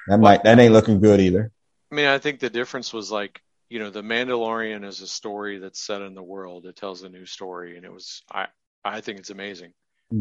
that 0.08 0.20
might 0.20 0.44
that 0.44 0.60
ain't 0.60 0.74
looking 0.74 1.00
good 1.00 1.22
either. 1.22 1.52
I 1.92 1.96
mean, 1.96 2.08
I 2.08 2.18
think 2.18 2.40
the 2.40 2.50
difference 2.50 2.92
was 2.92 3.10
like, 3.12 3.42
you 3.70 3.80
know, 3.80 3.90
The 3.90 4.02
Mandalorian 4.02 4.84
is 4.84 5.02
a 5.02 5.08
story 5.08 5.60
that's 5.60 5.80
set 5.80 6.02
in 6.02 6.16
the 6.16 6.24
world. 6.24 6.66
It 6.66 6.76
tells 6.76 7.04
a 7.04 7.10
new 7.10 7.26
story, 7.26 7.78
and 7.78 7.86
it 7.86 7.94
was 7.94 8.24
I 8.32 8.48
I 8.84 9.00
think 9.02 9.20
it's 9.20 9.30
amazing. 9.30 9.74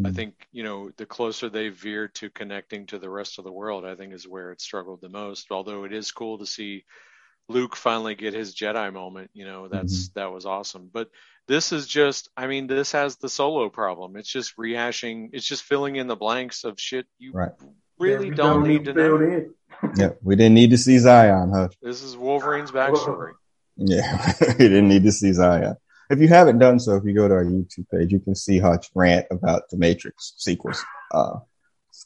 I 0.05 0.11
Mm. 0.11 0.15
think 0.15 0.35
you 0.53 0.63
know 0.63 0.91
the 0.97 1.07
closer 1.07 1.49
they 1.49 1.69
veered 1.69 2.15
to 2.17 2.31
connecting 2.31 2.87
to 2.87 2.99
the 2.99 3.11
rest 3.11 3.39
of 3.39 3.45
the 3.45 3.53
world, 3.53 3.85
I 3.85 3.95
think 3.95 4.13
is 4.15 4.27
where 4.27 4.51
it 4.51 4.61
struggled 4.61 5.01
the 5.01 5.09
most. 5.09 5.51
Although 5.51 5.85
it 5.85 5.93
is 5.93 6.11
cool 6.13 6.39
to 6.39 6.47
see 6.47 6.85
Luke 7.49 7.77
finally 7.77 8.15
get 8.15 8.35
his 8.35 8.55
Jedi 8.55 8.93
moment, 8.93 9.31
you 9.35 9.45
know, 9.45 9.69
that's 9.69 10.09
Mm-hmm. 10.09 10.19
that 10.21 10.33
was 10.33 10.47
awesome. 10.47 10.89
But 10.93 11.11
this 11.49 11.73
is 11.73 11.87
just, 11.87 12.31
I 12.37 12.47
mean, 12.47 12.69
this 12.69 12.93
has 12.93 13.17
the 13.17 13.29
solo 13.29 13.69
problem. 13.69 14.17
It's 14.17 14.31
just 14.31 14.57
rehashing. 14.57 15.31
It's 15.33 15.47
just 15.47 15.65
filling 15.65 15.97
in 15.97 16.07
the 16.07 16.17
blanks 16.17 16.65
of 16.65 16.81
shit 16.81 17.07
you 17.19 17.33
Right. 17.33 17.53
really 17.99 18.27
Yeah, 18.27 18.31
we 18.31 18.37
don't, 18.37 18.69
need 18.69 18.85
to 18.87 18.95
know. 18.95 19.17
in. 19.17 19.55
Yeah, 19.97 20.11
we 20.23 20.37
didn't 20.37 20.55
need 20.55 20.71
to 20.71 20.79
see 20.79 20.99
Zion, 20.99 21.51
huh? 21.51 21.69
This 21.83 22.03
is 22.03 22.17
Wolverine's 22.17 22.71
backstory. 22.71 23.33
Yeah, 23.77 24.33
we 24.41 24.69
didn't 24.69 24.89
need 24.89 25.03
to 25.03 25.13
see 25.13 25.33
Zion. 25.33 25.77
If 26.13 26.21
you 26.21 26.29
haven't 26.29 26.59
done 26.59 26.79
so, 26.79 26.95
if 26.97 27.05
you 27.05 27.15
go 27.15 27.27
to 27.27 27.35
our 27.35 27.45
YouTube 27.45 27.89
page, 27.91 28.13
you 28.13 28.21
can 28.21 28.35
see 28.35 28.59
Hutch 28.59 28.91
rant 28.95 29.27
about 29.31 29.71
the 29.71 29.79
Matrix 29.79 30.35
sequels. 30.37 30.85
Uh, 31.11 31.39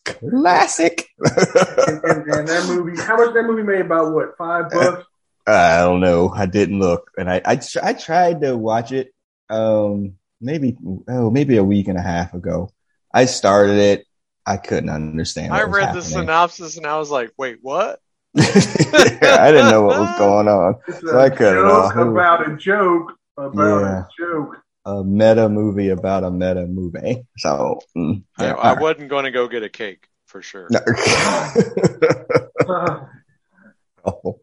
classic. 0.04 1.08
And, 1.18 2.04
and, 2.04 2.30
and 2.30 2.48
that 2.48 2.66
movie, 2.68 3.00
how 3.02 3.16
much 3.16 3.34
that 3.34 3.42
movie 3.42 3.64
made? 3.64 3.80
About 3.80 4.12
what? 4.14 4.36
Five 4.38 4.70
bucks? 4.70 5.04
I 5.46 5.78
don't 5.78 6.00
know. 6.00 6.28
I 6.30 6.46
didn't 6.46 6.78
look, 6.78 7.10
and 7.18 7.30
I 7.30 7.40
I, 7.44 7.56
tr- 7.56 7.78
I 7.82 7.92
tried 7.92 8.40
to 8.42 8.56
watch 8.56 8.92
it. 8.92 9.12
Um, 9.48 10.14
maybe 10.40 10.76
oh 11.08 11.30
maybe 11.30 11.56
a 11.56 11.64
week 11.64 11.88
and 11.88 11.98
a 11.98 12.02
half 12.02 12.34
ago. 12.34 12.70
I 13.12 13.24
started 13.24 13.78
it. 13.78 14.06
I 14.44 14.56
couldn't 14.56 14.90
understand. 14.90 15.50
What 15.50 15.60
I 15.60 15.64
was 15.64 15.76
read 15.76 15.94
the 15.94 16.02
synopsis 16.02 16.76
and 16.76 16.86
I 16.86 16.98
was 16.98 17.10
like, 17.10 17.32
wait, 17.36 17.58
what? 17.62 18.00
I 18.38 19.50
didn't 19.50 19.70
know 19.70 19.82
what 19.82 19.98
was 19.98 20.18
going 20.18 20.46
on. 20.48 20.76
It's 20.88 21.00
So 21.00 21.18
I 21.18 21.26
a 21.26 21.30
cut 21.30 21.56
it 21.56 21.60
joke 21.60 21.96
off. 21.96 21.96
about 21.96 22.50
a 22.50 22.56
joke 22.56 23.12
about 23.36 23.80
Yeah. 23.80 24.00
a 24.00 24.04
joke. 24.18 24.56
A 24.84 25.02
meta 25.02 25.48
movie 25.48 25.88
about 25.88 26.22
a 26.22 26.30
meta 26.30 26.66
movie. 26.66 27.26
So 27.38 27.80
mm, 27.96 28.22
I, 28.38 28.44
yeah, 28.44 28.52
I 28.52 28.54
all 28.54 28.74
right. 28.74 28.82
wasn't 28.82 29.08
going 29.08 29.24
to 29.24 29.32
go 29.32 29.48
get 29.48 29.64
a 29.64 29.68
cake 29.68 30.06
for 30.26 30.42
sure. 30.42 30.68
No. 30.70 30.80
Oh. 34.08 34.38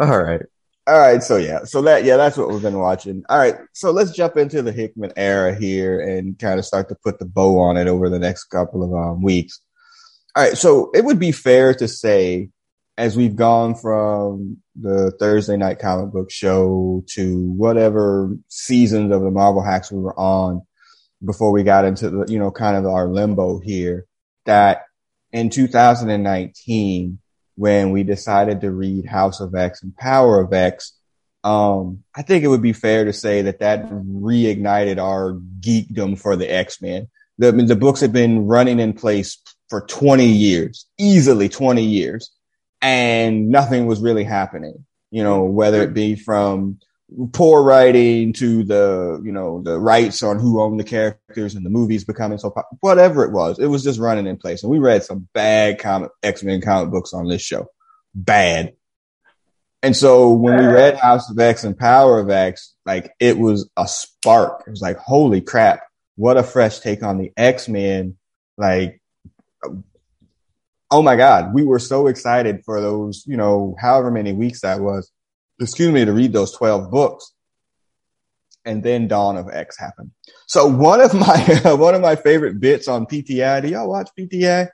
All 0.00 0.22
right. 0.22 0.40
All 0.86 0.98
right. 0.98 1.22
So 1.22 1.36
yeah. 1.36 1.64
So 1.64 1.82
that 1.82 2.04
yeah, 2.04 2.16
that's 2.16 2.38
what 2.38 2.48
we've 2.48 2.62
been 2.62 2.78
watching. 2.78 3.24
All 3.28 3.36
right. 3.38 3.56
So 3.74 3.90
let's 3.90 4.12
jump 4.12 4.38
into 4.38 4.62
the 4.62 4.72
Hickman 4.72 5.12
era 5.16 5.54
here 5.54 6.00
and 6.00 6.38
kind 6.38 6.58
of 6.58 6.64
start 6.64 6.88
to 6.88 6.94
put 7.04 7.18
the 7.18 7.26
bow 7.26 7.58
on 7.60 7.76
it 7.76 7.88
over 7.88 8.08
the 8.08 8.18
next 8.18 8.44
couple 8.44 8.82
of 8.82 8.94
um, 8.94 9.20
weeks. 9.22 9.60
All 10.34 10.44
right. 10.44 10.56
So 10.56 10.90
it 10.94 11.04
would 11.04 11.18
be 11.18 11.30
fair 11.32 11.74
to 11.74 11.86
say, 11.88 12.48
as 12.98 13.16
we've 13.16 13.36
gone 13.36 13.74
from 13.74 14.58
the 14.74 15.10
Thursday 15.12 15.56
night 15.56 15.78
comic 15.78 16.12
book 16.12 16.30
show 16.30 17.04
to 17.08 17.50
whatever 17.52 18.34
seasons 18.48 19.12
of 19.12 19.22
the 19.22 19.30
Marvel 19.30 19.62
hacks 19.62 19.92
we 19.92 20.00
were 20.00 20.18
on 20.18 20.62
before 21.24 21.52
we 21.52 21.62
got 21.62 21.84
into 21.84 22.10
the, 22.10 22.26
you 22.28 22.38
know, 22.38 22.50
kind 22.50 22.76
of 22.76 22.86
our 22.86 23.08
limbo 23.08 23.58
here, 23.58 24.06
that 24.44 24.84
in 25.32 25.50
2019, 25.50 27.18
when 27.56 27.90
we 27.90 28.02
decided 28.02 28.60
to 28.60 28.70
read 28.70 29.06
House 29.06 29.40
of 29.40 29.54
X 29.54 29.82
and 29.82 29.96
Power 29.96 30.40
of 30.40 30.52
X, 30.52 30.92
um, 31.42 32.02
I 32.14 32.22
think 32.22 32.44
it 32.44 32.48
would 32.48 32.62
be 32.62 32.72
fair 32.72 33.04
to 33.04 33.12
say 33.12 33.42
that 33.42 33.60
that 33.60 33.88
reignited 33.90 34.98
our 34.98 35.34
geekdom 35.60 36.18
for 36.18 36.36
the 36.36 36.52
X-Men. 36.52 37.08
The, 37.38 37.52
the 37.52 37.76
books 37.76 38.00
had 38.00 38.12
been 38.12 38.46
running 38.46 38.80
in 38.80 38.94
place 38.94 39.40
for 39.68 39.82
20 39.82 40.26
years, 40.26 40.86
easily 40.98 41.48
20 41.48 41.82
years, 41.82 42.30
and 42.80 43.48
nothing 43.48 43.86
was 43.86 44.00
really 44.00 44.24
happening. 44.24 44.84
You 45.10 45.22
know, 45.22 45.44
whether 45.44 45.82
it 45.82 45.94
be 45.94 46.14
from 46.16 46.78
poor 47.32 47.62
writing 47.62 48.32
to 48.32 48.64
the, 48.64 49.20
you 49.24 49.30
know, 49.30 49.62
the 49.62 49.78
rights 49.78 50.22
on 50.22 50.38
who 50.38 50.60
owned 50.60 50.80
the 50.80 50.84
characters 50.84 51.54
and 51.54 51.64
the 51.64 51.70
movies 51.70 52.04
becoming 52.04 52.38
so 52.38 52.50
pop- 52.50 52.68
whatever 52.80 53.24
it 53.24 53.30
was, 53.30 53.58
it 53.58 53.66
was 53.66 53.84
just 53.84 54.00
running 54.00 54.26
in 54.26 54.36
place. 54.36 54.62
And 54.62 54.70
we 54.70 54.78
read 54.78 55.04
some 55.04 55.28
bad 55.32 55.78
comic, 55.78 56.10
X-Men 56.22 56.60
comic 56.60 56.90
books 56.90 57.12
on 57.12 57.28
this 57.28 57.42
show. 57.42 57.68
Bad. 58.14 58.74
And 59.82 59.96
so 59.96 60.32
when 60.32 60.58
we 60.58 60.64
read 60.66 60.96
House 60.96 61.30
of 61.30 61.38
X 61.38 61.62
and 61.62 61.78
Power 61.78 62.18
of 62.18 62.28
X, 62.28 62.74
like 62.84 63.12
it 63.20 63.38
was 63.38 63.70
a 63.76 63.86
spark. 63.86 64.64
It 64.66 64.70
was 64.70 64.82
like, 64.82 64.96
holy 64.96 65.40
crap, 65.40 65.82
what 66.16 66.36
a 66.36 66.42
fresh 66.42 66.80
take 66.80 67.04
on 67.04 67.18
the 67.18 67.32
X-Men. 67.36 68.16
Like, 68.58 69.00
oh 70.90 71.02
my 71.02 71.16
God, 71.16 71.52
we 71.54 71.64
were 71.64 71.78
so 71.78 72.06
excited 72.06 72.62
for 72.64 72.80
those, 72.80 73.24
you 73.26 73.36
know, 73.36 73.74
however 73.80 74.10
many 74.10 74.32
weeks 74.32 74.60
that 74.60 74.80
was, 74.80 75.10
excuse 75.60 75.92
me, 75.92 76.04
to 76.04 76.12
read 76.12 76.32
those 76.32 76.52
12 76.52 76.90
books. 76.90 77.32
And 78.64 78.82
then 78.82 79.06
Dawn 79.06 79.36
of 79.36 79.48
X 79.52 79.78
happened. 79.78 80.10
So 80.46 80.66
one 80.66 81.00
of 81.00 81.14
my, 81.14 81.60
one 81.76 81.94
of 81.94 82.00
my 82.00 82.16
favorite 82.16 82.58
bits 82.60 82.88
on 82.88 83.06
PTI, 83.06 83.62
do 83.62 83.68
y'all 83.68 83.88
watch 83.88 84.10
PTI? 84.18 84.68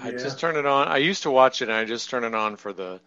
I 0.00 0.10
Yeah. 0.10 0.18
just 0.18 0.40
turned 0.40 0.56
it 0.56 0.66
on. 0.66 0.88
I 0.88 0.96
used 0.98 1.24
to 1.24 1.30
watch 1.30 1.62
it 1.62 1.68
and 1.68 1.76
I 1.76 1.84
just 1.84 2.10
turned 2.10 2.24
it 2.24 2.34
on 2.34 2.56
for 2.56 2.72
the 2.72 3.00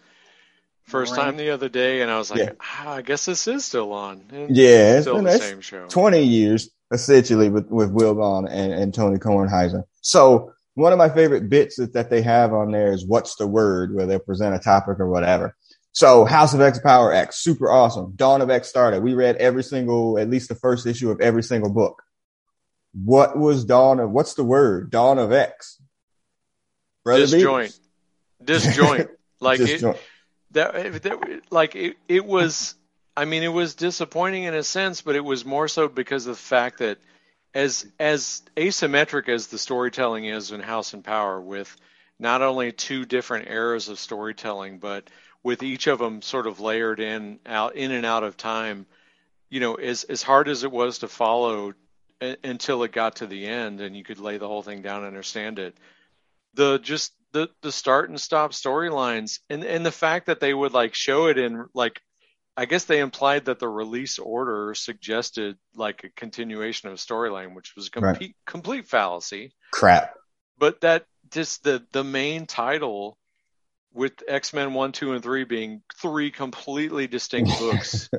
first 0.84 1.14
Right. 1.16 1.24
time 1.26 1.38
the 1.38 1.50
other 1.50 1.68
day 1.68 2.02
and 2.02 2.12
I 2.12 2.18
was 2.18 2.32
like, 2.32 2.42
Yeah. 2.42 2.52
ah, 2.62 2.94
I 2.94 3.02
guess 3.02 3.26
this 3.26 3.48
is 3.48 3.66
still 3.66 3.92
on. 3.92 4.24
And 4.32 4.56
Yeah, 4.56 4.92
it's 4.92 4.92
it's 5.00 5.02
still 5.04 5.22
the 5.22 5.38
same 5.40 5.62
show. 5.62 5.88
20 5.88 6.24
years 6.24 6.70
essentially 6.92 7.50
with, 7.50 7.68
with 7.70 7.92
Wilbon 7.92 8.48
and, 8.50 8.72
and 8.72 8.94
Tony 8.94 9.18
Kornheiser. 9.18 9.84
So 10.02 10.54
one 10.76 10.92
of 10.92 10.98
my 10.98 11.10
favorite 11.10 11.50
bits 11.50 11.78
that, 11.78 11.94
that 11.94 12.10
they 12.10 12.22
have 12.22 12.54
on 12.54 12.72
there 12.72 12.92
is 12.92 13.06
what's 13.06 13.36
the 13.36 13.48
word 13.48 13.94
where 13.94 14.06
they'll 14.06 14.20
present 14.20 14.56
a 14.56 14.60
topic 14.60 15.00
or 15.00 15.10
whatever. 15.10 15.56
So 15.94 16.26
House 16.26 16.54
of 16.54 16.62
X, 16.62 16.80
Power 16.80 17.14
X, 17.14 17.42
super 17.42 17.72
awesome. 17.72 18.14
Dawn 18.16 18.42
of 18.42 18.50
X 18.50 18.68
started. 18.68 19.02
We 19.02 19.14
read 19.14 19.38
every 19.38 19.64
single, 19.64 20.20
at 20.20 20.30
least 20.30 20.50
the 20.50 20.56
first 20.56 20.86
issue 20.86 21.10
of 21.10 21.22
every 21.22 21.44
single 21.44 21.72
book. 21.72 22.04
What 22.94 23.38
was 23.38 23.64
Dawn 23.66 24.00
of, 24.00 24.12
what's 24.12 24.34
the 24.34 24.44
word? 24.44 24.92
Dawn 24.92 25.18
of 25.18 25.32
X. 25.32 25.82
Brother? 27.04 27.26
Disjoint. 27.26 27.78
Disjoint. 28.44 29.10
Like 29.42 29.60
it, 29.60 29.82
that, 30.52 31.04
that 31.04 31.42
like 31.52 31.76
it, 31.76 31.98
it 32.08 32.26
was 32.26 32.76
I 33.18 33.26
mean, 33.26 33.44
it 33.44 33.50
was 33.50 33.76
disappointing 33.76 34.44
in 34.44 34.54
a 34.54 34.64
sense, 34.64 35.02
but 35.02 35.16
it 35.16 35.24
was 35.24 35.46
more 35.46 35.68
so 35.68 35.88
because 35.88 36.26
of 36.26 36.36
the 36.36 36.42
fact 36.42 36.80
that 36.80 36.98
as 37.56 37.88
as 38.00 38.44
asymmetric 38.58 39.30
as 39.30 39.48
the 39.48 39.58
storytelling 39.58 40.26
is 40.26 40.52
in 40.52 40.60
House 40.60 40.94
and 40.94 41.04
Power, 41.04 41.40
with 41.40 41.76
not 42.20 42.42
only 42.42 42.72
two 42.72 43.06
different 43.06 43.50
eras 43.50 43.88
of 43.90 43.98
storytelling, 43.98 44.78
but 44.78 45.10
with 45.42 45.64
each 45.64 45.88
of 45.88 46.00
them 46.00 46.22
sort 46.22 46.48
of 46.48 46.60
layered 46.60 47.00
in 47.00 47.40
out 47.46 47.76
in 47.76 47.92
and 47.92 48.06
out 48.06 48.24
of 48.24 48.36
time, 48.36 48.86
you 49.50 49.62
know, 49.62 49.76
as 49.76 50.04
as 50.04 50.22
hard 50.22 50.50
as 50.50 50.64
it 50.64 50.72
was 50.72 51.00
to 51.00 51.08
follow 51.08 51.74
a, 52.22 52.36
until 52.44 52.84
it 52.84 52.92
got 52.92 53.18
to 53.18 53.28
the 53.28 53.48
end 53.48 53.80
and 53.80 53.96
you 53.96 54.04
could 54.04 54.20
lay 54.20 54.38
the 54.38 54.48
whole 54.48 54.62
thing 54.62 54.82
down 54.82 55.00
and 55.00 55.08
understand 55.08 55.58
it. 55.58 55.78
The 56.56 56.78
just 56.80 57.14
the 57.32 57.50
the 57.62 57.72
start 57.72 58.10
and 58.10 58.20
stop 58.20 58.52
storylines 58.52 59.40
and 59.50 59.64
and 59.64 59.86
the 59.86 59.92
fact 59.92 60.26
that 60.26 60.42
they 60.42 60.54
would 60.54 60.74
like 60.74 60.94
show 60.94 61.28
it 61.28 61.38
in 61.38 61.66
like 61.74 62.02
I 62.58 62.66
guess 62.66 62.86
they 62.86 63.00
implied 63.00 63.46
that 63.46 63.60
the 63.60 63.68
release 63.68 64.18
order 64.18 64.74
suggested 64.74 65.58
like 65.76 66.04
a 66.04 66.10
continuation 66.10 66.88
of 66.88 66.96
a 66.96 66.98
storyline, 66.98 67.54
which 67.54 67.76
was 67.76 67.88
a 67.88 67.92
complete, 67.92 68.20
right. 68.20 68.36
complete 68.46 68.88
fallacy. 68.88 69.54
Crap. 69.72 70.16
But 70.58 70.82
that 70.82 71.06
just 71.32 71.64
the 71.64 71.86
the 71.92 72.04
main 72.04 72.46
title 72.46 73.18
with 73.94 74.14
X 74.28 74.54
Men 74.54 74.74
one, 74.74 74.94
two, 74.94 75.14
and 75.14 75.22
three 75.22 75.44
being 75.44 75.82
three 76.02 76.32
completely 76.32 77.08
distinct 77.08 77.52
books. 77.60 78.10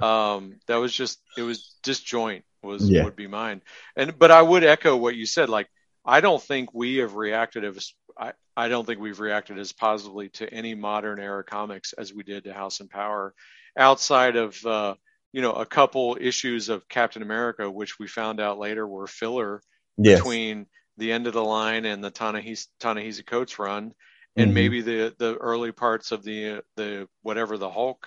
um, 0.00 0.60
that 0.66 0.76
was 0.76 0.92
just 0.92 1.20
it 1.36 1.42
was 1.42 1.76
disjoint 1.82 2.44
was 2.62 2.88
yeah. 2.88 3.04
would 3.04 3.16
be 3.16 3.26
mine. 3.26 3.60
And 3.96 4.18
but 4.18 4.30
I 4.30 4.40
would 4.40 4.64
echo 4.64 4.96
what 4.96 5.14
you 5.14 5.26
said. 5.26 5.50
Like 5.50 5.68
I 6.04 6.20
don't 6.20 6.42
think 6.42 6.72
we 6.72 6.96
have 6.96 7.16
reacted 7.16 7.64
as 7.64 7.92
I, 8.18 8.32
I 8.56 8.68
don't 8.68 8.86
think 8.86 9.00
we've 9.00 9.20
reacted 9.20 9.58
as 9.58 9.72
positively 9.72 10.28
to 10.30 10.52
any 10.52 10.74
modern 10.74 11.18
era 11.18 11.44
comics 11.44 11.92
as 11.92 12.14
we 12.14 12.22
did 12.22 12.44
to 12.44 12.54
House 12.54 12.80
and 12.80 12.88
Power 12.88 13.34
outside 13.76 14.36
of 14.36 14.64
uh, 14.64 14.94
you 15.32 15.42
know 15.42 15.52
a 15.52 15.66
couple 15.66 16.16
issues 16.20 16.68
of 16.68 16.88
Captain 16.88 17.22
America, 17.22 17.70
which 17.70 17.98
we 17.98 18.06
found 18.06 18.40
out 18.40 18.58
later 18.58 18.86
were 18.86 19.06
filler 19.06 19.60
yes. 19.96 20.18
between 20.18 20.66
the 20.96 21.12
end 21.12 21.26
of 21.26 21.32
the 21.32 21.44
line 21.44 21.84
and 21.84 22.02
the 22.02 22.10
Ta-Nehisi, 22.10 23.26
Coates 23.26 23.58
run, 23.58 23.92
and 24.36 24.46
mm-hmm. 24.46 24.54
maybe 24.54 24.80
the 24.82 25.14
the 25.18 25.36
early 25.36 25.72
parts 25.72 26.12
of 26.12 26.22
the 26.22 26.62
the 26.76 27.08
whatever 27.22 27.58
the 27.58 27.70
Hulk, 27.70 28.06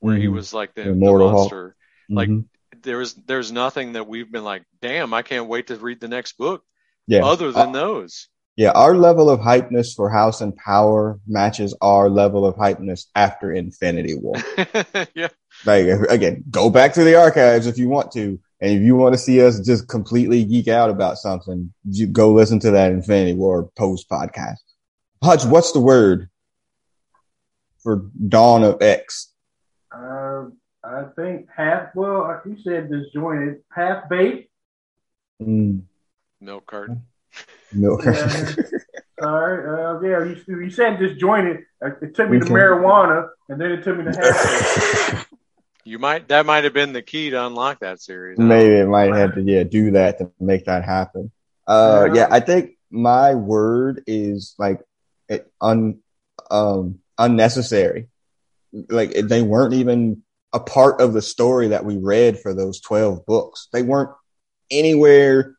where 0.00 0.14
mm-hmm. 0.14 0.22
he 0.22 0.28
was 0.28 0.52
like 0.52 0.74
the, 0.74 0.84
the 0.84 0.94
monster. 0.94 1.76
Like 2.08 2.28
mm-hmm. 2.28 2.78
there's 2.82 3.14
there's 3.14 3.50
nothing 3.52 3.94
that 3.94 4.06
we've 4.06 4.30
been 4.30 4.44
like, 4.44 4.64
damn, 4.80 5.14
I 5.14 5.22
can't 5.22 5.48
wait 5.48 5.68
to 5.68 5.76
read 5.76 6.00
the 6.00 6.08
next 6.08 6.36
book. 6.36 6.62
Yeah. 7.06 7.24
Other 7.24 7.52
than 7.52 7.70
uh, 7.70 7.72
those. 7.72 8.28
Yeah, 8.56 8.70
our 8.70 8.96
level 8.96 9.28
of 9.28 9.40
hypeness 9.40 9.94
for 9.94 10.08
House 10.08 10.40
and 10.40 10.56
Power 10.56 11.20
matches 11.26 11.76
our 11.82 12.08
level 12.08 12.46
of 12.46 12.56
hypeness 12.56 13.04
after 13.14 13.52
Infinity 13.52 14.14
War. 14.14 14.36
yeah. 15.14 15.28
Like 15.66 15.86
again, 16.08 16.42
go 16.50 16.70
back 16.70 16.94
to 16.94 17.04
the 17.04 17.16
archives 17.16 17.66
if 17.66 17.76
you 17.76 17.90
want 17.90 18.12
to, 18.12 18.40
and 18.60 18.72
if 18.72 18.80
you 18.80 18.96
want 18.96 19.14
to 19.14 19.18
see 19.18 19.44
us 19.44 19.60
just 19.60 19.88
completely 19.88 20.42
geek 20.42 20.68
out 20.68 20.88
about 20.88 21.18
something, 21.18 21.72
you 21.84 22.06
go 22.06 22.32
listen 22.32 22.58
to 22.60 22.70
that 22.70 22.92
Infinity 22.92 23.34
War 23.34 23.70
post 23.76 24.08
podcast. 24.08 24.56
Hutch, 25.22 25.44
what's 25.44 25.72
the 25.72 25.80
word 25.80 26.30
for 27.82 28.06
Dawn 28.26 28.64
of 28.64 28.80
X? 28.80 29.32
Uh, 29.92 30.46
I 30.82 31.04
think 31.14 31.48
half. 31.54 31.94
Well, 31.94 32.40
you 32.46 32.56
said 32.64 32.90
disjointed, 32.90 33.58
half 33.70 34.08
baked. 34.08 34.50
Mm. 35.42 35.82
Milk 36.40 36.66
carton. 36.66 37.02
Milk. 37.76 38.04
Yeah. 38.04 38.54
Sorry. 39.20 39.66
Uh, 39.66 40.00
yeah, 40.00 40.24
you, 40.24 40.60
you 40.60 40.70
said 40.70 40.98
disjointed. 40.98 41.64
Uh, 41.82 41.90
it 42.02 42.14
took 42.14 42.28
me 42.28 42.36
okay. 42.36 42.46
to 42.46 42.52
marijuana, 42.52 43.28
and 43.48 43.60
then 43.60 43.72
it 43.72 43.82
took 43.82 43.96
me 43.96 44.04
to 44.04 44.10
hash. 44.12 45.26
you 45.84 45.98
might 45.98 46.28
that 46.28 46.44
might 46.44 46.64
have 46.64 46.74
been 46.74 46.92
the 46.92 47.02
key 47.02 47.30
to 47.30 47.46
unlock 47.46 47.80
that 47.80 48.00
series. 48.00 48.38
Maybe 48.38 48.74
it 48.74 48.88
might 48.88 49.14
have 49.14 49.34
to 49.34 49.42
yeah 49.42 49.62
do 49.62 49.92
that 49.92 50.18
to 50.18 50.30
make 50.38 50.66
that 50.66 50.84
happen. 50.84 51.30
Uh, 51.66 52.10
yeah, 52.12 52.28
I 52.30 52.40
think 52.40 52.76
my 52.90 53.34
word 53.34 54.04
is 54.06 54.54
like 54.58 54.80
it 55.28 55.50
un 55.60 56.00
um 56.50 56.98
unnecessary. 57.16 58.08
Like 58.72 59.12
they 59.12 59.40
weren't 59.40 59.74
even 59.74 60.22
a 60.52 60.60
part 60.60 61.00
of 61.00 61.12
the 61.12 61.22
story 61.22 61.68
that 61.68 61.84
we 61.84 61.96
read 61.96 62.38
for 62.38 62.54
those 62.54 62.80
12 62.80 63.26
books. 63.26 63.68
They 63.72 63.82
weren't 63.82 64.10
anywhere 64.70 65.56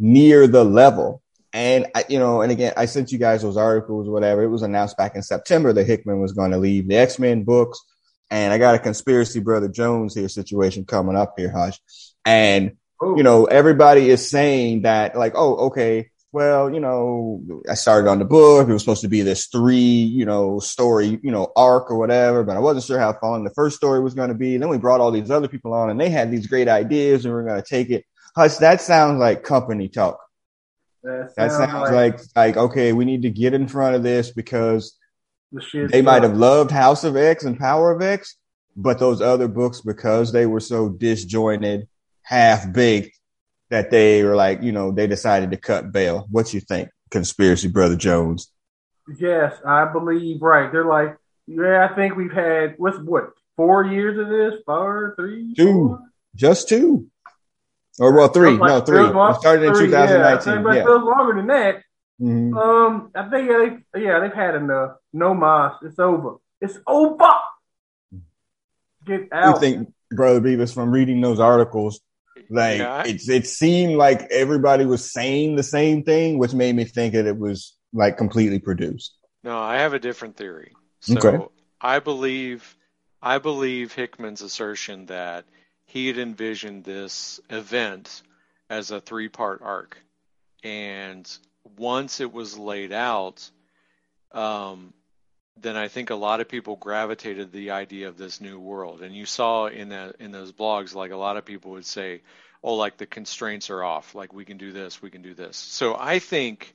near 0.00 0.48
the 0.48 0.64
level. 0.64 1.22
And 1.52 1.86
I, 1.94 2.04
you 2.08 2.18
know, 2.18 2.42
and 2.42 2.50
again, 2.50 2.72
I 2.76 2.86
sent 2.86 3.12
you 3.12 3.18
guys 3.18 3.42
those 3.42 3.56
articles 3.56 4.08
or 4.08 4.12
whatever. 4.12 4.42
It 4.42 4.48
was 4.48 4.62
announced 4.62 4.96
back 4.96 5.14
in 5.14 5.22
September 5.22 5.72
that 5.72 5.86
Hickman 5.86 6.20
was 6.20 6.32
going 6.32 6.52
to 6.52 6.58
leave 6.58 6.88
the 6.88 6.96
X-Men 6.96 7.44
books. 7.44 7.80
And 8.30 8.52
I 8.52 8.58
got 8.58 8.76
a 8.76 8.78
conspiracy 8.78 9.40
brother 9.40 9.68
Jones 9.68 10.14
here 10.14 10.28
situation 10.28 10.84
coming 10.84 11.16
up 11.16 11.34
here, 11.36 11.50
Hutch. 11.50 11.80
And, 12.24 12.76
Ooh. 13.02 13.14
you 13.16 13.24
know, 13.24 13.46
everybody 13.46 14.08
is 14.10 14.30
saying 14.30 14.82
that 14.82 15.16
like, 15.16 15.32
oh, 15.34 15.66
okay, 15.66 16.10
well, 16.32 16.72
you 16.72 16.78
know, 16.78 17.42
I 17.68 17.74
started 17.74 18.08
on 18.08 18.20
the 18.20 18.24
book. 18.24 18.68
It 18.68 18.72
was 18.72 18.82
supposed 18.82 19.02
to 19.02 19.08
be 19.08 19.22
this 19.22 19.48
three, 19.48 19.74
you 19.74 20.24
know, 20.24 20.60
story, 20.60 21.18
you 21.22 21.32
know, 21.32 21.50
arc 21.56 21.90
or 21.90 21.98
whatever, 21.98 22.44
but 22.44 22.56
I 22.56 22.60
wasn't 22.60 22.84
sure 22.84 23.00
how 23.00 23.12
fun 23.14 23.42
the 23.42 23.50
first 23.50 23.76
story 23.76 24.00
was 24.00 24.14
going 24.14 24.28
to 24.28 24.36
be. 24.36 24.56
Then 24.56 24.68
we 24.68 24.78
brought 24.78 25.00
all 25.00 25.10
these 25.10 25.32
other 25.32 25.48
people 25.48 25.74
on 25.74 25.90
and 25.90 26.00
they 26.00 26.08
had 26.08 26.30
these 26.30 26.46
great 26.46 26.68
ideas 26.68 27.24
and 27.24 27.34
we 27.34 27.40
are 27.40 27.44
going 27.44 27.60
to 27.60 27.68
take 27.68 27.90
it 27.90 28.04
Hutch, 28.36 28.58
that 28.58 28.80
sounds 28.80 29.18
like 29.18 29.42
company 29.42 29.88
talk. 29.88 30.18
That 31.02 31.32
sounds, 31.34 31.58
that 31.58 31.70
sounds 31.70 31.90
like, 31.90 32.18
like, 32.18 32.26
like 32.36 32.56
okay, 32.56 32.92
we 32.92 33.04
need 33.04 33.22
to 33.22 33.30
get 33.30 33.54
in 33.54 33.68
front 33.68 33.96
of 33.96 34.02
this 34.02 34.30
because 34.30 34.96
the 35.52 35.88
they 35.90 36.02
might 36.02 36.22
have 36.22 36.36
loved 36.36 36.70
House 36.70 37.04
of 37.04 37.16
X 37.16 37.44
and 37.44 37.58
Power 37.58 37.92
of 37.92 38.02
X, 38.02 38.36
but 38.76 38.98
those 38.98 39.20
other 39.20 39.48
books 39.48 39.80
because 39.80 40.32
they 40.32 40.46
were 40.46 40.60
so 40.60 40.88
disjointed, 40.88 41.88
half 42.22 42.72
baked, 42.72 43.18
that 43.70 43.90
they 43.90 44.22
were 44.22 44.36
like, 44.36 44.62
you 44.62 44.72
know, 44.72 44.92
they 44.92 45.06
decided 45.06 45.50
to 45.52 45.56
cut 45.56 45.92
bail. 45.92 46.26
What 46.30 46.52
you 46.52 46.60
think, 46.60 46.90
conspiracy 47.10 47.68
brother 47.68 47.96
Jones? 47.96 48.52
Yes, 49.18 49.54
I 49.66 49.86
believe 49.86 50.42
right. 50.42 50.70
They're 50.70 50.84
like, 50.84 51.16
yeah, 51.46 51.88
I 51.90 51.94
think 51.94 52.14
we've 52.14 52.32
had 52.32 52.74
what's 52.78 52.98
what 52.98 53.30
four 53.56 53.84
years 53.84 54.18
of 54.18 54.28
this, 54.28 54.62
four, 54.64 55.14
three, 55.16 55.54
two, 55.54 55.72
four? 55.72 56.00
just 56.34 56.68
two. 56.68 57.08
Or 58.00 58.12
well, 58.12 58.28
three. 58.28 58.52
Like, 58.52 58.68
no, 58.68 58.80
three. 58.80 59.04
It 59.04 59.36
started 59.36 59.66
in 59.66 59.74
2019. 59.74 60.64
Yeah, 60.64 60.74
yeah. 60.74 60.84
feels 60.84 61.02
longer 61.02 61.34
than 61.34 61.46
that. 61.48 61.82
Mm-hmm. 62.20 62.56
Um, 62.56 63.10
I 63.14 63.28
think 63.28 63.48
yeah, 63.48 63.76
they, 63.92 64.02
yeah, 64.02 64.20
they've 64.20 64.32
had 64.32 64.54
enough. 64.54 64.96
No 65.12 65.34
mas. 65.34 65.74
It's 65.82 65.98
over. 65.98 66.36
It's 66.60 66.78
over. 66.86 67.30
Get 69.04 69.28
out. 69.32 69.54
You 69.54 69.60
think, 69.60 69.92
brother 70.10 70.40
Beavis, 70.40 70.72
from 70.72 70.90
reading 70.90 71.20
those 71.20 71.40
articles, 71.40 72.00
like 72.48 72.78
yeah. 72.78 73.04
it, 73.04 73.28
it 73.28 73.46
seemed 73.46 73.96
like 73.96 74.22
everybody 74.30 74.86
was 74.86 75.10
saying 75.10 75.56
the 75.56 75.62
same 75.62 76.02
thing, 76.02 76.38
which 76.38 76.54
made 76.54 76.74
me 76.74 76.84
think 76.84 77.14
that 77.14 77.26
it 77.26 77.38
was 77.38 77.76
like 77.92 78.16
completely 78.16 78.58
produced. 78.58 79.14
No, 79.44 79.58
I 79.58 79.76
have 79.76 79.92
a 79.92 79.98
different 79.98 80.36
theory. 80.36 80.72
So 81.00 81.18
okay. 81.18 81.44
I 81.80 81.98
believe, 81.98 82.76
I 83.22 83.38
believe 83.38 83.92
Hickman's 83.92 84.42
assertion 84.42 85.06
that 85.06 85.44
he 85.90 86.06
had 86.06 86.18
envisioned 86.18 86.84
this 86.84 87.40
event 87.50 88.22
as 88.68 88.92
a 88.92 89.00
three 89.00 89.28
part 89.28 89.60
arc. 89.60 89.98
And 90.62 91.28
once 91.76 92.20
it 92.20 92.32
was 92.32 92.56
laid 92.56 92.92
out, 92.92 93.50
um, 94.30 94.94
then 95.56 95.76
I 95.76 95.88
think 95.88 96.10
a 96.10 96.14
lot 96.14 96.40
of 96.40 96.48
people 96.48 96.76
gravitated 96.76 97.50
the 97.50 97.72
idea 97.72 98.08
of 98.08 98.16
this 98.16 98.40
new 98.40 98.58
world. 98.58 99.02
And 99.02 99.14
you 99.14 99.26
saw 99.26 99.66
in 99.66 99.88
that 99.88 100.16
in 100.20 100.30
those 100.30 100.52
blogs, 100.52 100.94
like 100.94 101.10
a 101.10 101.16
lot 101.16 101.36
of 101.36 101.44
people 101.44 101.72
would 101.72 101.86
say, 101.86 102.22
"Oh, 102.62 102.76
like 102.76 102.96
the 102.96 103.06
constraints 103.06 103.68
are 103.68 103.82
off. 103.82 104.14
Like 104.14 104.32
we 104.32 104.44
can 104.44 104.58
do 104.58 104.72
this, 104.72 105.02
we 105.02 105.10
can 105.10 105.22
do 105.22 105.34
this." 105.34 105.56
So 105.56 105.96
I 105.98 106.20
think 106.20 106.72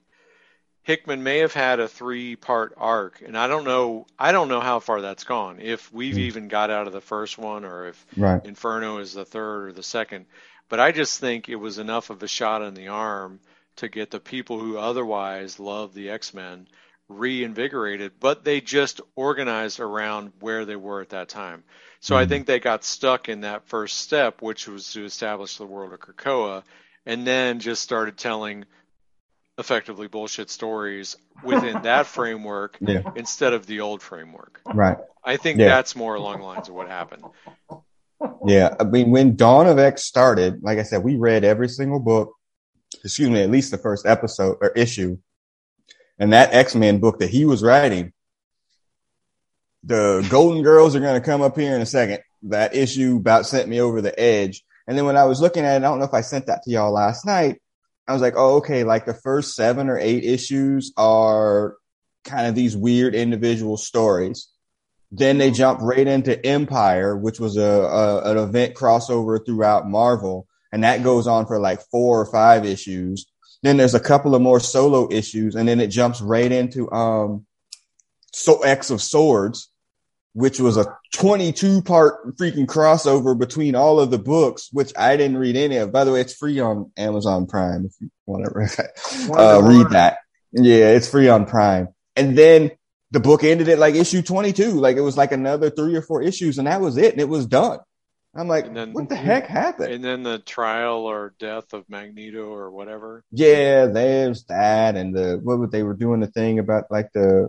Hickman 0.85 1.23
may 1.23 1.39
have 1.39 1.53
had 1.53 1.79
a 1.79 1.87
three 1.87 2.35
part 2.35 2.75
arc, 2.77 3.23
and 3.25 3.35
I 3.35 3.47
don't 3.47 3.65
know 3.65 4.05
I 4.19 4.31
don't 4.31 4.49
know 4.49 4.59
how 4.59 4.79
far 4.79 5.01
that's 5.01 5.23
gone. 5.23 5.59
If 5.59 5.91
we've 5.91 6.13
mm. 6.13 6.19
even 6.19 6.47
got 6.47 6.69
out 6.69 6.85
of 6.85 6.93
the 6.93 7.01
first 7.01 7.39
one, 7.39 7.65
or 7.65 7.87
if 7.87 8.05
right. 8.15 8.45
Inferno 8.45 8.99
is 8.99 9.13
the 9.13 9.25
third 9.25 9.69
or 9.69 9.71
the 9.73 9.81
second. 9.81 10.27
But 10.69 10.79
I 10.79 10.91
just 10.91 11.19
think 11.19 11.49
it 11.49 11.55
was 11.55 11.79
enough 11.79 12.11
of 12.11 12.21
a 12.21 12.27
shot 12.27 12.61
in 12.61 12.75
the 12.75 12.89
arm 12.89 13.39
to 13.77 13.89
get 13.89 14.11
the 14.11 14.19
people 14.19 14.59
who 14.59 14.77
otherwise 14.77 15.59
love 15.59 15.95
the 15.95 16.11
X 16.11 16.35
Men 16.35 16.67
reinvigorated, 17.09 18.13
but 18.19 18.43
they 18.43 18.61
just 18.61 19.01
organized 19.15 19.79
around 19.79 20.33
where 20.39 20.65
they 20.65 20.75
were 20.75 21.01
at 21.01 21.09
that 21.09 21.29
time. 21.29 21.63
So 21.99 22.13
mm. 22.13 22.19
I 22.19 22.27
think 22.27 22.45
they 22.45 22.59
got 22.59 22.83
stuck 22.83 23.27
in 23.27 23.41
that 23.41 23.67
first 23.67 23.97
step, 23.97 24.43
which 24.43 24.67
was 24.67 24.93
to 24.93 25.03
establish 25.03 25.57
the 25.57 25.65
world 25.65 25.93
of 25.93 25.99
Krakoa, 25.99 26.61
and 27.07 27.25
then 27.25 27.59
just 27.59 27.81
started 27.81 28.17
telling 28.17 28.65
effectively 29.57 30.07
bullshit 30.07 30.49
stories 30.49 31.15
within 31.43 31.81
that 31.83 32.05
framework 32.05 32.77
yeah. 32.81 33.01
instead 33.15 33.53
of 33.53 33.65
the 33.65 33.81
old 33.81 34.01
framework. 34.01 34.61
Right. 34.65 34.97
I 35.23 35.37
think 35.37 35.59
yeah. 35.59 35.67
that's 35.67 35.95
more 35.95 36.15
along 36.15 36.39
the 36.39 36.45
lines 36.45 36.69
of 36.69 36.75
what 36.75 36.87
happened. 36.87 37.23
Yeah. 38.45 38.75
I 38.79 38.83
mean, 38.83 39.11
when 39.11 39.35
Dawn 39.35 39.67
of 39.67 39.79
X 39.79 40.03
started, 40.03 40.61
like 40.61 40.77
I 40.77 40.83
said, 40.83 41.03
we 41.03 41.15
read 41.15 41.43
every 41.43 41.69
single 41.69 41.99
book, 41.99 42.33
excuse 43.03 43.29
me, 43.29 43.41
at 43.41 43.49
least 43.49 43.71
the 43.71 43.77
first 43.77 44.05
episode 44.05 44.57
or 44.61 44.69
issue. 44.69 45.17
And 46.17 46.33
that 46.33 46.53
X 46.53 46.75
Men 46.75 46.99
book 46.99 47.19
that 47.19 47.29
he 47.29 47.45
was 47.45 47.61
writing, 47.61 48.13
the 49.83 50.25
Golden 50.29 50.63
Girls 50.63 50.95
are 50.95 51.01
going 51.01 51.19
to 51.19 51.25
come 51.25 51.41
up 51.41 51.57
here 51.57 51.75
in 51.75 51.81
a 51.81 51.85
second. 51.85 52.19
that 52.43 52.75
issue 52.75 53.17
about 53.17 53.45
sent 53.45 53.67
me 53.67 53.81
over 53.81 54.01
the 54.01 54.17
edge. 54.19 54.63
And 54.87 54.97
then 54.97 55.05
when 55.05 55.17
I 55.17 55.25
was 55.25 55.41
looking 55.41 55.65
at 55.65 55.73
it, 55.73 55.77
I 55.77 55.87
don't 55.87 55.99
know 55.99 56.05
if 56.05 56.13
I 56.13 56.21
sent 56.21 56.47
that 56.47 56.63
to 56.63 56.71
y'all 56.71 56.91
last 56.91 57.25
night. 57.25 57.59
I 58.07 58.13
was 58.13 58.21
like, 58.21 58.35
oh, 58.37 58.57
okay, 58.57 58.83
like 58.83 59.05
the 59.05 59.13
first 59.13 59.55
seven 59.55 59.89
or 59.89 59.97
eight 59.97 60.23
issues 60.23 60.93
are 60.95 61.75
kind 62.23 62.47
of 62.47 62.55
these 62.55 62.75
weird 62.75 63.15
individual 63.15 63.77
stories. 63.77 64.47
Then 65.11 65.37
they 65.37 65.51
jump 65.51 65.79
right 65.81 66.05
into 66.05 66.35
Empyre, 66.35 67.19
which 67.19 67.39
was 67.39 67.57
a, 67.57 67.61
a 67.61 68.31
an 68.31 68.37
event 68.37 68.75
crossover 68.75 69.43
throughout 69.43 69.87
Marvel, 69.87 70.47
and 70.71 70.83
that 70.83 71.03
goes 71.03 71.27
on 71.27 71.45
for 71.45 71.59
like 71.59 71.81
four 71.89 72.19
or 72.19 72.25
five 72.25 72.65
issues. 72.65 73.25
Then 73.63 73.77
there's 73.77 73.93
a 73.93 73.99
couple 73.99 74.35
of 74.35 74.41
more 74.41 74.59
solo 74.59 75.07
issues, 75.11 75.55
and 75.55 75.67
then 75.67 75.79
it 75.79 75.87
jumps 75.87 76.21
right 76.21 76.51
into 76.51 76.91
um 76.91 77.45
so 78.33 78.61
X 78.63 78.89
of 78.89 79.01
Swords, 79.01 79.69
which 80.35 80.59
was 80.59 80.75
a 80.75 80.85
22 81.13 81.81
part 81.81 82.35
freaking 82.35 82.65
crossover 82.65 83.39
between 83.39 83.73
all 83.73 84.01
of 84.01 84.11
the 84.11 84.17
books, 84.17 84.67
which 84.73 84.91
I 84.97 85.15
didn't 85.15 85.37
read 85.37 85.55
any 85.55 85.77
of. 85.77 85.93
By 85.93 86.03
the 86.03 86.11
way, 86.11 86.19
it's 86.19 86.33
free 86.33 86.59
on 86.59 86.91
Amazon 86.97 87.47
Prime 87.47 87.85
if 87.85 87.93
you 88.01 88.09
want 88.25 88.45
to 88.45 89.31
uh, 89.33 89.61
read 89.61 89.91
that. 89.91 90.17
Yeah, 90.51 90.89
it's 90.89 91.09
free 91.09 91.29
on 91.29 91.45
Prime. 91.45 91.87
And 92.17 92.37
then 92.37 92.71
the 93.11 93.21
book 93.21 93.45
ended 93.45 93.69
at 93.69 93.79
like 93.79 93.95
issue 93.95 94.21
22. 94.21 94.71
Like 94.71 94.97
it 94.97 95.01
was 95.01 95.15
like 95.15 95.31
another 95.31 95.69
three 95.69 95.95
or 95.95 96.01
four 96.01 96.21
issues 96.21 96.57
and 96.57 96.67
that 96.67 96.81
was 96.81 96.97
it. 96.97 97.13
And 97.13 97.21
it 97.21 97.29
was 97.29 97.45
done. 97.45 97.79
I'm 98.35 98.49
like, 98.49 98.73
then, 98.73 98.91
what 98.91 99.07
the 99.07 99.15
heck 99.15 99.47
happened? 99.47 99.93
And 99.93 100.03
then 100.03 100.23
the 100.23 100.39
trial 100.39 101.05
or 101.05 101.33
death 101.39 101.71
of 101.71 101.85
Magneto 101.87 102.53
or 102.53 102.69
whatever. 102.71 103.23
Yeah, 103.31 103.85
there's 103.85 104.43
that. 104.49 104.97
And 104.97 105.15
the, 105.15 105.39
what 105.41 105.59
would 105.59 105.71
they 105.71 105.83
were 105.83 105.93
doing 105.93 106.19
the 106.19 106.27
thing 106.27 106.59
about 106.59 106.91
like 106.91 107.13
the, 107.13 107.47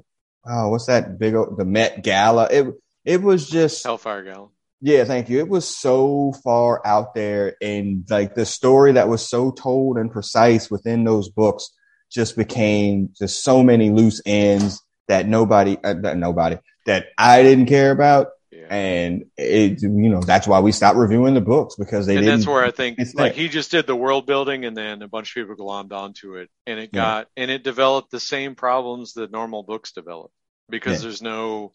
oh, 0.48 0.68
what's 0.68 0.86
that 0.86 1.18
big 1.18 1.34
old, 1.34 1.58
the 1.58 1.64
Met 1.64 2.02
Gala? 2.02 2.48
It, 2.50 2.66
it 3.04 3.22
was 3.22 3.48
just 3.48 3.84
Hellfire 3.84 4.22
Gala. 4.24 4.48
Yeah, 4.80 5.04
thank 5.04 5.28
you. 5.28 5.38
It 5.38 5.48
was 5.48 5.66
so 5.66 6.34
far 6.44 6.86
out 6.86 7.14
there 7.14 7.56
and 7.62 8.04
like 8.10 8.34
the 8.34 8.44
story 8.44 8.92
that 8.92 9.08
was 9.08 9.26
so 9.26 9.50
told 9.50 9.96
and 9.96 10.10
precise 10.10 10.70
within 10.70 11.04
those 11.04 11.30
books 11.30 11.70
just 12.12 12.36
became 12.36 13.10
just 13.18 13.42
so 13.42 13.62
many 13.62 13.90
loose 13.90 14.20
ends 14.26 14.82
that 15.08 15.26
nobody, 15.26 15.78
uh, 15.82 15.94
that 16.02 16.18
nobody, 16.18 16.58
that 16.84 17.06
I 17.16 17.42
didn't 17.42 17.66
care 17.66 17.90
about. 17.90 18.28
And 18.70 19.26
it, 19.36 19.82
you 19.82 19.88
know, 19.88 20.20
that's 20.20 20.46
why 20.46 20.60
we 20.60 20.72
stopped 20.72 20.96
reviewing 20.98 21.34
the 21.34 21.40
books 21.40 21.76
because 21.76 22.06
they 22.06 22.16
and 22.16 22.24
didn't. 22.24 22.40
that's 22.40 22.48
where 22.48 22.64
I 22.64 22.70
think, 22.70 22.98
like, 23.14 23.34
he 23.34 23.48
just 23.48 23.70
did 23.70 23.86
the 23.86 23.96
world 23.96 24.26
building 24.26 24.64
and 24.64 24.76
then 24.76 25.02
a 25.02 25.08
bunch 25.08 25.30
of 25.30 25.34
people 25.34 25.56
glommed 25.64 25.92
onto 25.92 26.36
it 26.36 26.50
and 26.66 26.78
it 26.80 26.92
got, 26.92 27.28
yeah. 27.36 27.42
and 27.42 27.50
it 27.50 27.62
developed 27.62 28.10
the 28.10 28.20
same 28.20 28.54
problems 28.54 29.14
that 29.14 29.30
normal 29.30 29.62
books 29.62 29.92
develop 29.92 30.30
because 30.68 30.98
yeah. 30.98 31.08
there's 31.08 31.22
no, 31.22 31.72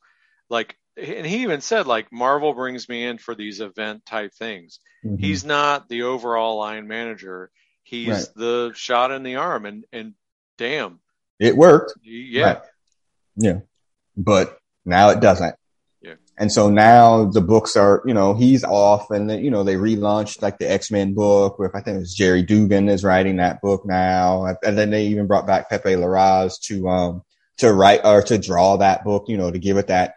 like, 0.49 0.77
and 0.97 1.25
he 1.25 1.43
even 1.43 1.61
said 1.61 1.87
like 1.87 2.11
Marvel 2.11 2.53
brings 2.53 2.87
me 2.89 3.05
in 3.05 3.17
for 3.17 3.33
these 3.33 3.61
event 3.61 4.05
type 4.05 4.33
things. 4.33 4.79
Mm-hmm. 5.05 5.17
He's 5.17 5.45
not 5.45 5.87
the 5.87 6.03
overall 6.03 6.57
line 6.57 6.87
manager. 6.87 7.49
He's 7.83 8.09
right. 8.09 8.27
the 8.35 8.71
shot 8.75 9.11
in 9.11 9.23
the 9.23 9.37
arm 9.37 9.65
and 9.65 9.85
and 9.91 10.13
damn. 10.57 10.99
It 11.39 11.55
worked. 11.55 11.93
Yeah. 12.03 12.43
Right. 12.43 12.61
Yeah. 13.37 13.59
But 14.15 14.57
now 14.85 15.09
it 15.09 15.21
doesn't. 15.21 15.55
Yeah. 16.41 16.43
And 16.43 16.51
so 16.51 16.69
now 16.69 17.25
the 17.25 17.41
books 17.41 17.75
are, 17.75 18.01
you 18.05 18.13
know, 18.13 18.33
he's 18.33 18.63
off 18.63 19.11
and 19.11 19.29
then, 19.29 19.43
you 19.43 19.51
know, 19.51 19.63
they 19.63 19.75
relaunched 19.75 20.41
like 20.41 20.57
the 20.57 20.71
X-Men 20.71 21.13
book 21.13 21.59
with, 21.59 21.75
I 21.75 21.81
think 21.81 21.97
it 21.97 21.99
was 21.99 22.15
Gerry 22.15 22.43
Duggan 22.43 22.89
is 22.89 23.03
writing 23.03 23.37
that 23.37 23.61
book 23.61 23.85
now. 23.85 24.45
And 24.63 24.77
then 24.77 24.89
they 24.89 25.07
even 25.07 25.27
brought 25.27 25.47
back 25.47 25.69
Pepe 25.69 25.89
Larraz 25.89 26.59
to, 26.63 26.89
um, 26.89 27.23
to 27.57 27.71
write 27.71 28.01
or 28.03 28.23
to 28.23 28.37
draw 28.37 28.77
that 28.77 29.03
book, 29.03 29.25
you 29.27 29.37
know, 29.37 29.51
to 29.51 29.59
give 29.59 29.77
it 29.77 29.87
that 29.87 30.15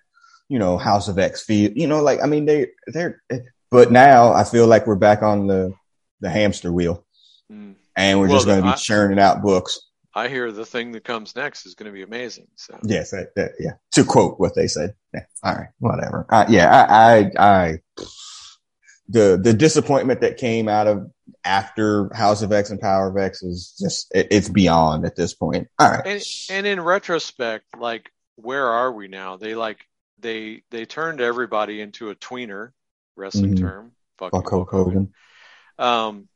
you 0.48 0.58
know, 0.58 0.76
House 0.76 1.08
of 1.08 1.18
X 1.18 1.42
feel, 1.42 1.72
you 1.72 1.86
know, 1.86 2.02
like, 2.02 2.22
I 2.22 2.26
mean, 2.26 2.44
they, 2.44 2.68
they're, 2.86 3.22
but 3.70 3.90
now 3.90 4.32
I 4.32 4.44
feel 4.44 4.66
like 4.66 4.86
we're 4.86 4.94
back 4.94 5.22
on 5.22 5.46
the, 5.46 5.74
the 6.20 6.30
hamster 6.30 6.72
wheel 6.72 7.04
mm. 7.50 7.74
and 7.96 8.20
we're 8.20 8.28
well, 8.28 8.36
just 8.36 8.46
going 8.46 8.60
to 8.60 8.66
be 8.66 8.72
I, 8.72 8.76
churning 8.76 9.18
out 9.18 9.42
books. 9.42 9.80
I 10.14 10.28
hear 10.28 10.52
the 10.52 10.64
thing 10.64 10.92
that 10.92 11.04
comes 11.04 11.34
next 11.34 11.66
is 11.66 11.74
going 11.74 11.90
to 11.90 11.92
be 11.92 12.02
amazing. 12.02 12.46
So 12.56 12.78
yes, 12.82 13.10
that, 13.10 13.34
that, 13.36 13.52
yeah. 13.58 13.72
To 13.92 14.04
quote 14.04 14.38
what 14.38 14.54
they 14.54 14.68
said. 14.68 14.94
Yeah. 15.12 15.24
All 15.42 15.54
right. 15.54 15.68
Whatever. 15.78 16.26
Uh, 16.28 16.46
yeah. 16.48 16.70
I, 16.70 17.18
I, 17.18 17.30
I, 17.38 17.78
the, 19.08 19.40
the 19.42 19.52
disappointment 19.52 20.20
that 20.20 20.36
came 20.36 20.68
out 20.68 20.86
of 20.86 21.10
after 21.44 22.14
House 22.14 22.42
of 22.42 22.52
X 22.52 22.70
and 22.70 22.80
Power 22.80 23.08
of 23.08 23.16
X 23.16 23.42
is 23.42 23.76
just, 23.80 24.14
it, 24.14 24.28
it's 24.30 24.48
beyond 24.48 25.04
at 25.04 25.16
this 25.16 25.34
point. 25.34 25.68
All 25.78 25.90
right. 25.90 26.06
And, 26.06 26.22
and 26.50 26.66
in 26.66 26.80
retrospect, 26.80 27.64
like, 27.78 28.10
where 28.36 28.66
are 28.66 28.90
we 28.90 29.06
now? 29.06 29.36
They 29.36 29.54
like 29.54 29.86
they 30.18 30.62
they 30.72 30.86
turned 30.86 31.20
everybody 31.20 31.80
into 31.80 32.10
a 32.10 32.16
tweener 32.16 32.72
wrestling 33.14 33.54
mm-hmm. 33.54 33.64
term. 33.64 33.92
Fuck 34.18 34.32
Hulk 34.32 34.70
Hogan. 34.70 35.12
Um, 35.78 36.28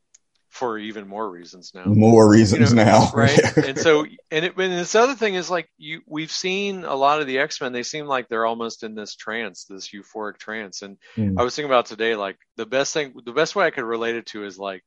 for 0.49 0.77
even 0.77 1.07
more 1.07 1.29
reasons 1.29 1.71
now. 1.73 1.85
More 1.85 2.29
reasons 2.29 2.71
you 2.71 2.75
know, 2.75 2.83
now, 2.83 3.11
right? 3.13 3.57
and 3.57 3.77
so, 3.77 4.05
and, 4.31 4.45
it, 4.45 4.57
and 4.57 4.73
this 4.73 4.95
other 4.95 5.15
thing 5.15 5.35
is 5.35 5.49
like 5.49 5.69
you, 5.77 6.01
we've 6.07 6.31
seen 6.31 6.83
a 6.83 6.95
lot 6.95 7.21
of 7.21 7.27
the 7.27 7.39
X 7.39 7.61
Men. 7.61 7.71
They 7.71 7.83
seem 7.83 8.05
like 8.05 8.27
they're 8.27 8.45
almost 8.45 8.83
in 8.83 8.95
this 8.95 9.15
trance, 9.15 9.65
this 9.65 9.89
euphoric 9.89 10.37
trance. 10.37 10.81
And 10.81 10.97
mm. 11.15 11.39
I 11.39 11.43
was 11.43 11.55
thinking 11.55 11.69
about 11.69 11.85
today, 11.85 12.15
like 12.15 12.37
the 12.57 12.65
best 12.65 12.93
thing, 12.93 13.13
the 13.23 13.31
best 13.31 13.55
way 13.55 13.65
I 13.65 13.71
could 13.71 13.83
relate 13.83 14.15
it 14.15 14.25
to 14.27 14.43
is 14.43 14.57
like 14.57 14.83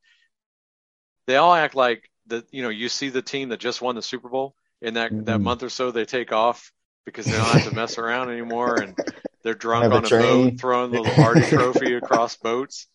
they 1.27 1.37
all 1.37 1.55
act 1.55 1.75
like 1.75 2.09
that. 2.27 2.45
You 2.51 2.63
know, 2.63 2.69
you 2.69 2.89
see 2.89 3.09
the 3.09 3.23
team 3.23 3.51
that 3.51 3.61
just 3.61 3.81
won 3.81 3.95
the 3.95 4.03
Super 4.03 4.29
Bowl 4.29 4.55
in 4.81 4.95
that 4.95 5.13
mm-hmm. 5.13 5.25
that 5.25 5.39
month 5.39 5.63
or 5.63 5.71
so, 5.71 5.91
they 5.91 6.05
take 6.05 6.33
off 6.33 6.73
because 7.07 7.27
they 7.27 7.33
don't 7.33 7.47
have 7.47 7.69
to 7.69 7.75
mess 7.75 7.99
around 7.99 8.31
anymore 8.31 8.81
and 8.81 8.97
they're 9.43 9.55
drunk 9.55 9.93
on 9.93 10.05
a, 10.05 10.07
a 10.07 10.11
boat 10.11 10.61
throwing 10.61 10.93
the 10.93 11.01
Lombardi 11.01 11.43
trophy 11.43 11.95
across 11.95 12.37
boats. 12.37 12.87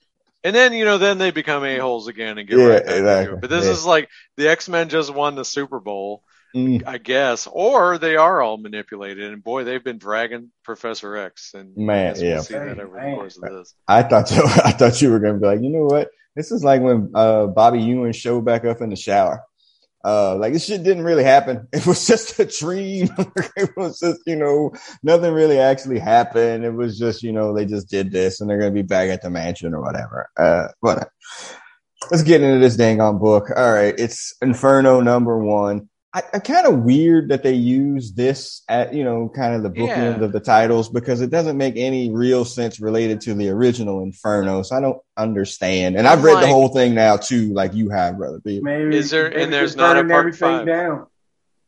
And 0.48 0.56
then, 0.56 0.72
you 0.72 0.86
know, 0.86 0.98
then 0.98 1.18
they 1.18 1.32
become 1.32 1.66
a-holes 1.66 2.08
again 2.08 2.38
and 2.38 2.48
get 2.48 2.58
yeah, 2.58 2.66
right 2.68 2.86
back 2.86 2.96
exactly. 2.96 3.36
it. 3.36 3.42
But 3.42 3.50
this 3.50 3.66
yeah. 3.66 3.72
is 3.72 3.86
like 3.86 4.10
the 4.38 4.48
X-Men 4.48 4.88
just 4.88 5.14
won 5.14 5.36
the 5.36 5.44
Super 5.44 5.82
Bowl, 5.82 6.24
mm. 6.56 6.88
I 6.88 7.00
guess, 7.00 7.50
or 7.52 7.98
they 7.98 8.16
are 8.16 8.42
all 8.42 8.56
manipulated. 8.56 9.34
And 9.34 9.44
boy, 9.44 9.66
they've 9.66 9.84
been 9.84 9.98
dragging 9.98 10.52
Professor 10.64 11.18
X. 11.18 11.54
And 11.54 11.76
man, 11.76 12.16
yeah. 12.16 12.36
We'll 12.36 12.44
see 12.44 12.54
that 12.54 12.80
over 12.80 12.96
the 12.96 13.16
course 13.16 13.36
of 13.36 13.44
this. 13.44 13.74
I 13.90 14.04
thought 14.04 14.32
you, 14.32 14.42
I 14.64 14.72
thought 14.72 15.02
you 15.02 15.12
were 15.12 15.20
going 15.20 15.34
to 15.34 15.40
be 15.42 15.48
like, 15.48 15.62
you 15.62 15.70
know 15.70 15.84
what? 15.84 16.12
This 16.34 16.54
is 16.54 16.64
like 16.64 16.82
when 16.82 17.12
uh, 17.14 17.48
Bobby 17.48 17.82
Ewing 17.82 18.14
showed 18.14 18.46
back 18.46 18.64
up 18.64 18.80
in 18.80 18.90
the 18.90 18.96
shower. 18.96 19.44
Uh, 20.04 20.36
like 20.38 20.54
this 20.54 20.66
shit 20.66 20.84
didn't 20.84 21.04
really 21.04 21.24
happen. 21.24 21.68
It 21.74 21.86
was 21.86 22.06
just 22.08 22.40
a 22.40 22.46
dream. 22.46 23.10
it 23.58 23.70
was 23.76 24.00
just, 24.00 24.22
you 24.26 24.36
know, 24.36 24.72
nothing 25.04 25.34
really 25.34 25.60
actually 25.60 26.00
happened. 26.00 26.64
It 26.64 26.74
was 26.74 26.98
just, 26.98 27.24
you 27.24 27.32
know, 27.32 27.54
they 27.54 27.66
just 27.66 27.90
did 27.90 28.12
this 28.12 28.40
and 28.40 28.50
they're 28.50 28.60
going 28.60 28.74
to 28.74 28.84
be 28.84 28.88
back 28.88 29.10
at 29.10 29.22
the 29.22 29.30
mansion 29.30 29.74
or 29.74 29.82
whatever. 29.82 30.30
Uh, 30.38 30.68
whatever. 30.80 31.12
Let's 32.12 32.24
get 32.24 32.42
into 32.42 32.60
this 32.60 32.78
dang 32.78 33.02
on 33.02 33.20
book. 33.20 33.50
All 33.56 33.74
right. 33.74 33.96
It's 33.98 34.34
Inferno 34.42 35.02
number 35.02 35.38
one. 35.38 35.90
I, 36.14 36.24
I 36.34 36.40
kind 36.40 36.66
of 36.66 36.80
weird 36.80 37.30
that 37.30 37.44
they 37.44 37.54
use 37.54 38.14
this 38.14 38.64
at, 38.68 38.94
you 38.94 39.04
know, 39.04 39.30
kind 39.30 39.56
of 39.56 39.64
the 39.64 39.70
bookend 39.70 40.20
yeah. 40.20 40.24
of 40.24 40.32
the 40.32 40.40
titles 40.40 40.90
because 40.90 41.22
it 41.22 41.30
doesn't 41.30 41.58
make 41.58 41.76
any 41.76 42.12
real 42.12 42.46
sense 42.46 42.80
related 42.80 43.22
to 43.22 43.34
the 43.34 43.50
original 43.50 44.02
Inferno. 44.02 44.64
So 44.64 44.76
I 44.76 44.82
don't 44.82 45.00
understand. 45.16 45.98
And 45.98 46.08
I've 46.08 46.24
read 46.24 46.36
like, 46.36 46.46
the 46.46 46.52
whole 46.52 46.70
thing 46.70 46.96
now 46.96 47.18
too, 47.18 47.54
like 47.54 47.74
you 47.74 47.90
have, 47.90 48.18
brother. 48.18 48.40
Maybe, 48.44 48.96
is 48.96 49.12
there, 49.12 49.30
maybe 49.30 49.44
and 49.44 49.54
there's 49.54 49.76
not 49.76 49.98
a 49.98 50.06
part 50.06 50.36
five. 50.36 50.66
Down. 50.66 51.08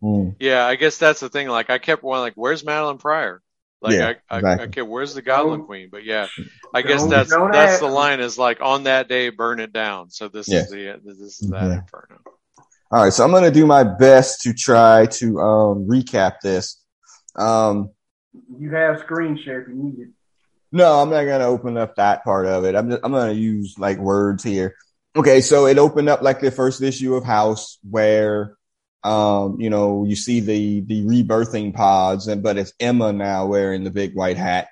Hmm. 0.01 0.29
Yeah, 0.39 0.65
I 0.65 0.75
guess 0.75 0.97
that's 0.97 1.19
the 1.19 1.29
thing. 1.29 1.49
Like 1.49 1.69
I 1.69 1.77
kept 1.77 2.01
one, 2.01 2.21
like, 2.21 2.35
where's 2.35 2.63
Madelyne 2.63 2.99
Pryor? 2.99 3.41
Like 3.81 3.93
yeah, 3.93 4.13
I, 4.29 4.37
exactly. 4.37 4.49
I, 4.49 4.63
I 4.63 4.67
kept, 4.67 4.87
where's 4.87 5.13
the 5.13 5.21
Goblin 5.21 5.63
Queen? 5.63 5.89
But 5.91 6.03
yeah, 6.03 6.27
I 6.73 6.81
guess 6.81 7.01
don't, 7.01 7.09
that's 7.09 7.29
don't 7.29 7.51
that's 7.51 7.79
the 7.79 7.87
line 7.87 8.19
is 8.19 8.37
like 8.37 8.61
on 8.61 8.83
that 8.83 9.07
day, 9.07 9.29
burn 9.29 9.59
it 9.59 9.71
down. 9.71 10.09
So 10.09 10.27
this 10.27 10.49
yeah. 10.49 10.59
is 10.59 10.69
the 10.69 11.01
this 11.03 11.19
is 11.19 11.49
that 11.49 11.63
yeah. 11.63 11.79
Inferno. 11.79 12.19
All 12.91 13.03
right, 13.03 13.13
so 13.13 13.23
I'm 13.23 13.31
going 13.31 13.43
to 13.43 13.51
do 13.51 13.67
my 13.67 13.83
best 13.83 14.41
to 14.41 14.53
try 14.53 15.05
to 15.05 15.39
um, 15.39 15.87
recap 15.87 16.39
this. 16.41 16.81
Um, 17.35 17.91
you 18.57 18.71
have 18.71 18.99
screen 18.99 19.39
share 19.43 19.61
if 19.61 19.67
you 19.67 19.75
need 19.75 19.99
it. 19.99 20.09
No, 20.71 20.99
I'm 20.99 21.09
not 21.09 21.25
going 21.25 21.39
to 21.39 21.45
open 21.45 21.77
up 21.77 21.95
that 21.95 22.23
part 22.23 22.45
of 22.45 22.65
it. 22.65 22.75
I'm 22.75 22.89
just, 22.89 23.01
I'm 23.03 23.11
going 23.11 23.33
to 23.33 23.39
use 23.39 23.75
like 23.77 23.97
words 23.97 24.43
here. 24.43 24.75
Okay, 25.15 25.41
so 25.41 25.65
it 25.67 25.77
opened 25.77 26.09
up 26.09 26.21
like 26.21 26.39
the 26.39 26.51
first 26.51 26.81
issue 26.81 27.15
of 27.15 27.23
House 27.23 27.77
where 27.87 28.57
um, 29.03 29.59
you 29.59 29.69
know, 29.69 30.05
you 30.05 30.15
see 30.15 30.39
the 30.41 30.81
the 30.81 31.03
rebirthing 31.05 31.73
pods, 31.73 32.27
and 32.27 32.43
but 32.43 32.57
it's 32.57 32.73
Emma 32.79 33.13
now 33.13 33.45
wearing 33.45 33.83
the 33.83 33.91
big 33.91 34.13
white 34.13 34.37
hat, 34.37 34.67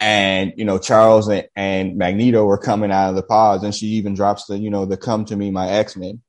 and 0.00 0.52
you 0.56 0.64
know 0.64 0.78
Charles 0.78 1.28
and, 1.28 1.46
and 1.54 1.96
Magneto 1.96 2.48
are 2.48 2.58
coming 2.58 2.90
out 2.90 3.10
of 3.10 3.14
the 3.14 3.22
pods, 3.22 3.62
and 3.62 3.74
she 3.74 3.86
even 3.86 4.14
drops 4.14 4.46
the 4.46 4.58
you 4.58 4.70
know 4.70 4.86
the 4.86 4.96
"Come 4.96 5.24
to 5.26 5.36
me, 5.36 5.50
my 5.50 5.68
X 5.68 5.96
Men." 5.96 6.20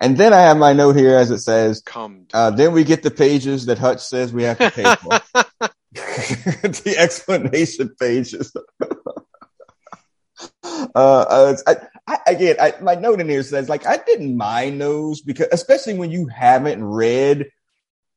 And 0.00 0.16
then 0.16 0.32
I 0.32 0.40
have 0.40 0.56
my 0.56 0.72
note 0.72 0.96
here 0.96 1.16
as 1.16 1.30
it 1.30 1.40
says, 1.40 1.82
Come 1.84 2.26
uh, 2.32 2.50
then 2.50 2.72
we 2.72 2.84
get 2.84 3.02
the 3.02 3.10
pages 3.10 3.66
that 3.66 3.78
Hutch 3.78 4.00
says 4.00 4.32
we 4.32 4.42
have 4.42 4.58
to 4.58 4.70
pay 4.70 4.94
for. 4.96 5.20
the 5.94 6.96
explanation 6.98 7.94
pages. 8.00 8.52
uh, 10.64 10.88
uh, 10.94 11.56
I, 11.66 11.76
I, 12.06 12.18
again, 12.26 12.56
I, 12.60 12.74
my 12.82 12.96
note 12.96 13.20
in 13.20 13.28
here 13.28 13.44
says 13.44 13.68
like 13.68 13.86
I 13.86 13.98
didn't 13.98 14.36
mind 14.36 14.80
those 14.80 15.20
because, 15.20 15.48
especially 15.52 15.94
when 15.94 16.10
you 16.10 16.26
haven't 16.26 16.84
read 16.84 17.48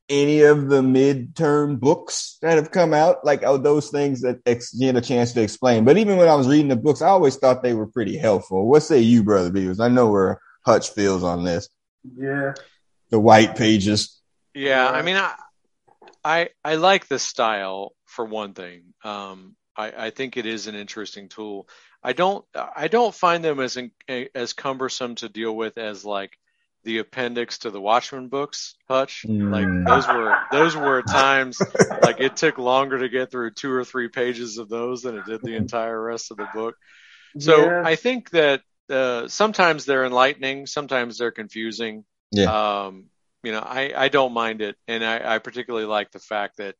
any 0.09 0.41
of 0.41 0.69
the 0.69 0.81
midterm 0.81 1.79
books 1.79 2.37
that 2.41 2.55
have 2.55 2.71
come 2.71 2.93
out, 2.93 3.23
like 3.23 3.43
oh, 3.43 3.57
those 3.57 3.89
things 3.89 4.21
that 4.21 4.39
ex- 4.45 4.73
get 4.73 4.95
a 4.95 5.01
chance 5.01 5.33
to 5.33 5.41
explain. 5.41 5.85
But 5.85 5.97
even 5.97 6.17
when 6.17 6.29
I 6.29 6.35
was 6.35 6.47
reading 6.47 6.69
the 6.69 6.75
books, 6.75 7.01
I 7.01 7.09
always 7.09 7.35
thought 7.35 7.61
they 7.61 7.73
were 7.73 7.87
pretty 7.87 8.17
helpful. 8.17 8.67
What 8.67 8.81
say 8.83 9.01
you, 9.01 9.23
brother 9.23 9.51
Beavers? 9.51 9.79
I 9.79 9.89
know 9.89 10.09
where 10.09 10.41
Hutch 10.67 10.89
feels 10.89 11.23
on 11.23 11.45
this. 11.45 11.69
Yeah. 12.17 12.53
The 13.09 13.19
white 13.19 13.55
pages. 13.55 14.19
Yeah, 14.53 14.85
I 14.85 15.01
mean, 15.01 15.15
I, 15.15 15.33
I, 16.25 16.49
I 16.61 16.75
like 16.75 17.07
the 17.07 17.19
style 17.19 17.93
for 18.05 18.25
one 18.25 18.53
thing. 18.53 18.93
Um, 19.01 19.55
I, 19.77 20.07
I 20.07 20.09
think 20.09 20.35
it 20.35 20.45
is 20.45 20.67
an 20.67 20.75
interesting 20.75 21.29
tool. 21.29 21.69
I 22.03 22.11
don't, 22.11 22.43
I 22.53 22.89
don't 22.89 23.15
find 23.15 23.43
them 23.43 23.61
as 23.61 23.77
as 24.35 24.53
cumbersome 24.53 25.15
to 25.15 25.29
deal 25.29 25.55
with 25.55 25.77
as 25.77 26.03
like 26.03 26.31
the 26.83 26.97
appendix 26.97 27.59
to 27.59 27.71
the 27.71 27.79
Watchmen 27.79 28.27
books, 28.27 28.75
Hutch. 28.89 29.25
Mm. 29.25 29.51
Like 29.51 29.85
those 29.87 30.07
were 30.07 30.37
those 30.51 30.75
were 30.75 31.01
times 31.01 31.59
like 32.01 32.19
it 32.19 32.35
took 32.35 32.57
longer 32.57 32.99
to 32.99 33.09
get 33.09 33.31
through 33.31 33.51
two 33.51 33.71
or 33.71 33.85
three 33.85 34.09
pages 34.09 34.57
of 34.57 34.67
those 34.67 35.01
than 35.03 35.15
it 35.17 35.25
did 35.25 35.41
the 35.41 35.55
entire 35.63 36.01
rest 36.01 36.31
of 36.31 36.37
the 36.37 36.47
book. 36.53 36.75
So 37.39 37.57
yeah. 37.57 37.83
I 37.85 37.95
think 37.95 38.31
that 38.31 38.61
uh, 38.89 39.27
sometimes 39.27 39.85
they're 39.85 40.05
enlightening, 40.05 40.65
sometimes 40.65 41.17
they're 41.17 41.31
confusing. 41.31 42.05
Yeah. 42.31 42.85
Um, 42.85 43.05
you 43.43 43.51
know, 43.51 43.59
I, 43.59 43.93
I 43.95 44.07
don't 44.09 44.33
mind 44.33 44.61
it, 44.61 44.75
and 44.87 45.03
I, 45.03 45.35
I 45.35 45.39
particularly 45.39 45.85
like 45.85 46.11
the 46.11 46.19
fact 46.19 46.57
that 46.57 46.75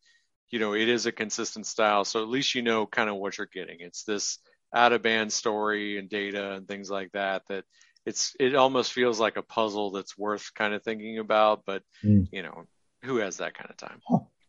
you 0.49 0.59
know 0.59 0.73
it 0.73 0.89
is 0.89 1.05
a 1.05 1.11
consistent 1.11 1.65
style, 1.65 2.03
so 2.03 2.21
at 2.21 2.29
least 2.29 2.55
you 2.55 2.61
know 2.61 2.85
kind 2.85 3.09
of 3.09 3.15
what 3.15 3.37
you're 3.37 3.47
getting. 3.47 3.77
It's 3.79 4.03
this 4.03 4.39
out 4.73 4.91
of 4.91 5.01
band 5.01 5.31
story 5.31 5.97
and 5.97 6.09
data 6.09 6.53
and 6.53 6.67
things 6.67 6.89
like 6.89 7.11
that 7.13 7.43
that 7.47 7.63
it's 8.05 8.35
it 8.39 8.55
almost 8.55 8.93
feels 8.93 9.19
like 9.19 9.37
a 9.37 9.41
puzzle 9.41 9.91
that's 9.91 10.17
worth 10.17 10.53
kind 10.55 10.73
of 10.73 10.83
thinking 10.83 11.19
about, 11.19 11.63
but 11.65 11.83
mm. 12.03 12.27
you 12.31 12.41
know, 12.41 12.65
who 13.03 13.17
has 13.17 13.37
that 13.37 13.53
kind 13.53 13.69
of 13.69 13.77
time? 13.77 14.01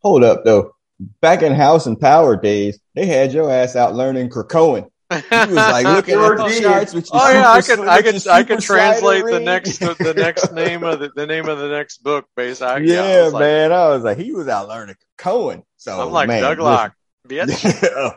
Hold 0.02 0.24
up 0.24 0.44
though. 0.44 0.74
Back 1.20 1.42
in 1.42 1.52
House 1.52 1.86
and 1.86 2.00
Power 2.00 2.36
days, 2.36 2.78
they 2.94 3.06
had 3.06 3.32
your 3.32 3.50
ass 3.50 3.76
out 3.76 3.94
learning 3.94 4.30
Krakoan. 4.30 4.88
He 5.10 5.16
was 5.16 5.52
like 5.52 5.86
looking 5.86 6.18
at 6.18 6.36
the 6.36 6.60
charts 6.60 6.94
with 6.94 7.08
Oh 7.12 7.32
yeah, 7.32 7.50
I 7.50 7.62
could, 7.62 7.80
I 7.80 8.02
could, 8.02 8.28
I 8.28 8.42
could 8.42 8.60
translate 8.60 9.24
the 9.24 9.40
next, 9.40 9.78
the 9.78 10.14
next 10.14 10.52
name 10.52 10.84
of 10.84 11.00
the, 11.00 11.10
the 11.14 11.26
name 11.26 11.48
of 11.48 11.58
the 11.58 11.68
next 11.68 12.02
book 12.02 12.26
based. 12.36 12.62
I, 12.62 12.78
yeah, 12.78 12.94
yeah 12.94 13.30
I 13.34 13.38
man, 13.38 13.70
like, 13.70 13.78
I 13.78 13.88
was 13.88 14.02
like, 14.04 14.18
he 14.18 14.32
was 14.32 14.48
out 14.48 14.68
learning 14.68 14.96
Cohen. 15.16 15.62
So 15.76 16.00
I'm 16.00 16.12
like 16.12 16.28
man, 16.28 16.42
Doug 16.42 16.58
Locke. 16.58 16.94
oh, 17.30 18.12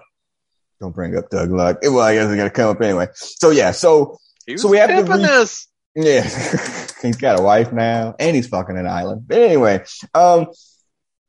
don't 0.79 0.93
bring 0.93 1.17
up 1.17 1.29
Doug 1.29 1.51
Locke. 1.51 1.79
Well, 1.81 1.99
I 1.99 2.15
guess 2.15 2.25
it's 2.25 2.35
gonna 2.35 2.49
come 2.49 2.69
up 2.69 2.81
anyway. 2.81 3.07
So 3.13 3.51
yeah, 3.51 3.71
so 3.71 4.17
so 4.57 4.67
we 4.67 4.77
have 4.77 4.89
to 4.89 5.03
re- 5.03 5.19
this. 5.19 5.67
Yeah, 5.95 6.23
he's 7.01 7.17
got 7.17 7.39
a 7.39 7.43
wife 7.43 7.71
now, 7.71 8.15
and 8.19 8.35
he's 8.35 8.47
fucking 8.47 8.77
an 8.77 8.87
island. 8.87 9.27
But 9.27 9.39
anyway, 9.39 9.83
um, 10.13 10.47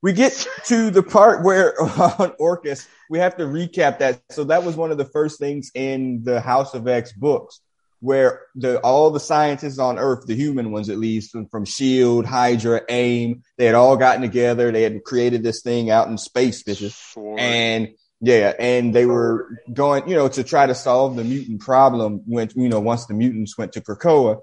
we 0.02 0.12
get 0.12 0.46
to 0.66 0.90
the 0.90 1.02
part 1.02 1.44
where 1.44 1.80
on 1.80 2.32
Orchis, 2.38 2.86
we 3.12 3.18
have 3.18 3.36
to 3.36 3.44
recap 3.44 3.98
that. 3.98 4.22
So 4.30 4.44
that 4.44 4.64
was 4.64 4.74
one 4.74 4.90
of 4.90 4.96
the 4.96 5.04
first 5.04 5.38
things 5.38 5.70
in 5.74 6.24
the 6.24 6.40
House 6.40 6.72
of 6.72 6.88
X 6.88 7.12
books, 7.12 7.60
where 8.00 8.40
the 8.54 8.80
all 8.80 9.10
the 9.10 9.20
scientists 9.20 9.78
on 9.78 9.98
Earth, 9.98 10.24
the 10.26 10.34
human 10.34 10.72
ones 10.72 10.88
at 10.88 10.96
least, 10.96 11.30
from, 11.30 11.46
from 11.48 11.66
Shield, 11.66 12.24
Hydra, 12.24 12.80
AIM, 12.88 13.42
they 13.58 13.66
had 13.66 13.74
all 13.74 13.98
gotten 13.98 14.22
together. 14.22 14.72
They 14.72 14.82
had 14.82 15.04
created 15.04 15.42
this 15.42 15.60
thing 15.60 15.90
out 15.90 16.08
in 16.08 16.16
space, 16.16 16.62
bitches, 16.62 16.96
and 17.38 17.90
yeah, 18.22 18.54
and 18.58 18.94
they 18.94 19.04
were 19.04 19.58
going, 19.70 20.08
you 20.08 20.16
know, 20.16 20.28
to 20.28 20.42
try 20.42 20.64
to 20.64 20.74
solve 20.74 21.14
the 21.14 21.24
mutant 21.24 21.60
problem 21.60 22.22
when, 22.24 22.48
you 22.56 22.70
know, 22.70 22.80
once 22.80 23.04
the 23.04 23.14
mutants 23.14 23.58
went 23.58 23.72
to 23.72 23.82
Krakoa 23.82 24.40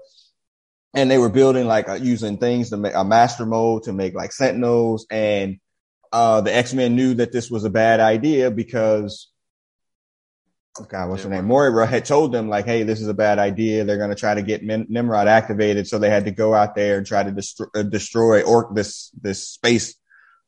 and 0.94 1.10
they 1.10 1.18
were 1.18 1.28
building 1.28 1.66
like 1.66 1.88
uh, 1.88 1.94
using 1.94 2.38
things 2.38 2.70
to 2.70 2.76
make 2.76 2.94
a 2.94 3.02
master 3.02 3.46
mold 3.46 3.84
to 3.84 3.92
make 3.92 4.14
like 4.14 4.32
sentinels. 4.32 5.06
And, 5.10 5.58
uh, 6.12 6.40
the 6.40 6.54
X-Men 6.54 6.96
knew 6.96 7.14
that 7.14 7.32
this 7.32 7.50
was 7.50 7.64
a 7.64 7.70
bad 7.70 8.00
idea 8.00 8.50
because, 8.50 9.28
oh 10.78 10.84
God, 10.84 11.08
what's 11.08 11.22
her 11.22 11.30
name? 11.30 11.46
Moira 11.46 11.86
had 11.86 12.04
told 12.04 12.32
them 12.32 12.48
like, 12.48 12.64
Hey, 12.64 12.82
this 12.82 13.00
is 13.00 13.08
a 13.08 13.14
bad 13.14 13.38
idea. 13.38 13.84
They're 13.84 13.98
going 13.98 14.10
to 14.10 14.16
try 14.16 14.34
to 14.34 14.42
get 14.42 14.64
Min- 14.64 14.86
Nimrod 14.88 15.28
activated. 15.28 15.86
So 15.86 15.98
they 15.98 16.10
had 16.10 16.24
to 16.24 16.32
go 16.32 16.54
out 16.54 16.74
there 16.74 16.98
and 16.98 17.06
try 17.06 17.22
to 17.22 17.30
destroy, 17.30 17.66
uh, 17.74 17.82
destroy 17.82 18.42
or 18.42 18.70
this, 18.74 19.10
this 19.20 19.46
space, 19.46 19.94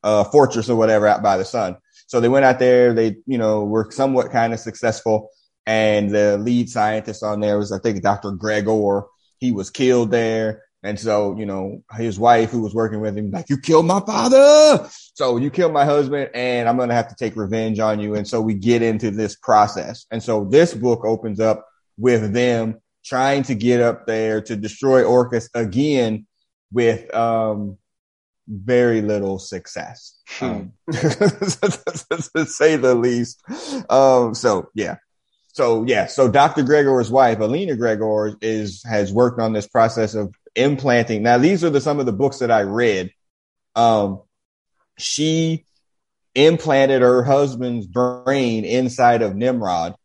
uh, 0.03 0.25
fortress 0.25 0.69
or 0.69 0.75
whatever 0.75 1.07
out 1.07 1.23
by 1.23 1.37
the 1.37 1.45
sun. 1.45 1.77
So 2.07 2.19
they 2.19 2.29
went 2.29 2.45
out 2.45 2.59
there, 2.59 2.93
they, 2.93 3.15
you 3.25 3.37
know, 3.37 3.63
were 3.63 3.89
somewhat 3.91 4.31
kind 4.31 4.53
of 4.53 4.59
successful. 4.59 5.29
And 5.65 6.09
the 6.09 6.37
lead 6.37 6.69
scientist 6.69 7.23
on 7.23 7.39
there 7.39 7.57
was, 7.57 7.71
I 7.71 7.79
think, 7.79 8.03
Dr. 8.03 8.31
Gregor. 8.31 9.03
He 9.39 9.51
was 9.51 9.69
killed 9.69 10.11
there. 10.11 10.62
And 10.83 10.99
so, 10.99 11.37
you 11.37 11.45
know, 11.45 11.81
his 11.97 12.19
wife 12.19 12.51
who 12.51 12.61
was 12.61 12.75
working 12.75 12.99
with 12.99 13.17
him, 13.17 13.31
like, 13.31 13.49
you 13.49 13.57
killed 13.57 13.85
my 13.85 14.01
father. 14.01 14.87
So 15.15 15.37
you 15.37 15.49
killed 15.49 15.71
my 15.71 15.85
husband 15.85 16.29
and 16.33 16.67
I'm 16.67 16.75
going 16.75 16.89
to 16.89 16.95
have 16.95 17.07
to 17.07 17.15
take 17.15 17.35
revenge 17.35 17.79
on 17.79 17.99
you. 17.99 18.15
And 18.15 18.27
so 18.27 18.41
we 18.41 18.53
get 18.53 18.81
into 18.81 19.09
this 19.09 19.35
process. 19.35 20.05
And 20.11 20.21
so 20.21 20.43
this 20.45 20.73
book 20.73 21.05
opens 21.05 21.39
up 21.39 21.65
with 21.97 22.33
them 22.33 22.81
trying 23.05 23.43
to 23.43 23.55
get 23.55 23.79
up 23.79 24.07
there 24.07 24.41
to 24.41 24.55
destroy 24.55 25.03
Orchis 25.03 25.49
again 25.53 26.27
with, 26.71 27.13
um, 27.15 27.77
very 28.47 29.01
little 29.01 29.39
success, 29.39 30.19
hmm. 30.27 30.45
um, 30.45 30.73
to 30.91 32.45
say 32.45 32.75
the 32.75 32.93
least. 32.93 33.41
Um, 33.89 34.33
so 34.33 34.69
yeah, 34.75 34.97
so 35.53 35.85
yeah, 35.85 36.07
so 36.07 36.29
Dr. 36.29 36.63
Gregor's 36.63 37.11
wife, 37.11 37.39
Alia 37.39 37.75
Gregor, 37.75 38.35
is 38.41 38.83
has 38.85 39.13
worked 39.13 39.39
on 39.39 39.53
this 39.53 39.67
process 39.67 40.13
of 40.15 40.33
implanting. 40.55 41.23
Now, 41.23 41.37
these 41.37 41.63
are 41.63 41.69
the 41.69 41.81
some 41.81 41.99
of 41.99 42.05
the 42.05 42.13
books 42.13 42.39
that 42.39 42.51
I 42.51 42.61
read. 42.61 43.11
Um, 43.75 44.21
she 44.97 45.65
implanted 46.35 47.01
her 47.01 47.23
husband's 47.23 47.87
brain 47.87 48.65
inside 48.65 49.21
of 49.21 49.35
Nimrod 49.35 49.95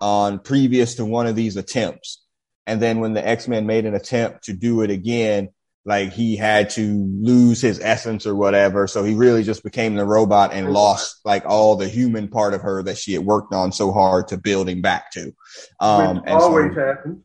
on 0.00 0.38
previous 0.38 0.96
to 0.96 1.04
one 1.04 1.26
of 1.26 1.36
these 1.36 1.56
attempts. 1.56 2.22
And 2.66 2.82
then 2.82 3.00
when 3.00 3.14
the 3.14 3.26
X-Men 3.26 3.66
made 3.66 3.86
an 3.86 3.94
attempt 3.94 4.44
to 4.44 4.52
do 4.52 4.82
it 4.82 4.90
again, 4.90 5.50
like 5.84 6.12
he 6.12 6.36
had 6.36 6.70
to 6.70 7.08
lose 7.20 7.60
his 7.60 7.78
essence 7.80 8.26
or 8.26 8.34
whatever. 8.34 8.88
So 8.88 9.04
he 9.04 9.14
really 9.14 9.44
just 9.44 9.62
became 9.62 9.94
the 9.94 10.04
robot 10.04 10.52
and 10.52 10.72
lost 10.72 11.20
like 11.24 11.44
all 11.46 11.76
the 11.76 11.88
human 11.88 12.26
part 12.26 12.54
of 12.54 12.62
her 12.62 12.82
that 12.82 12.98
she 12.98 13.12
had 13.12 13.24
worked 13.24 13.54
on 13.54 13.70
so 13.70 13.92
hard 13.92 14.28
to 14.28 14.36
build 14.36 14.68
him 14.68 14.82
back 14.82 15.12
to. 15.12 15.32
Um, 15.78 16.16
Which 16.16 16.28
always 16.28 16.74
so, 16.74 16.80
happens. 16.80 17.22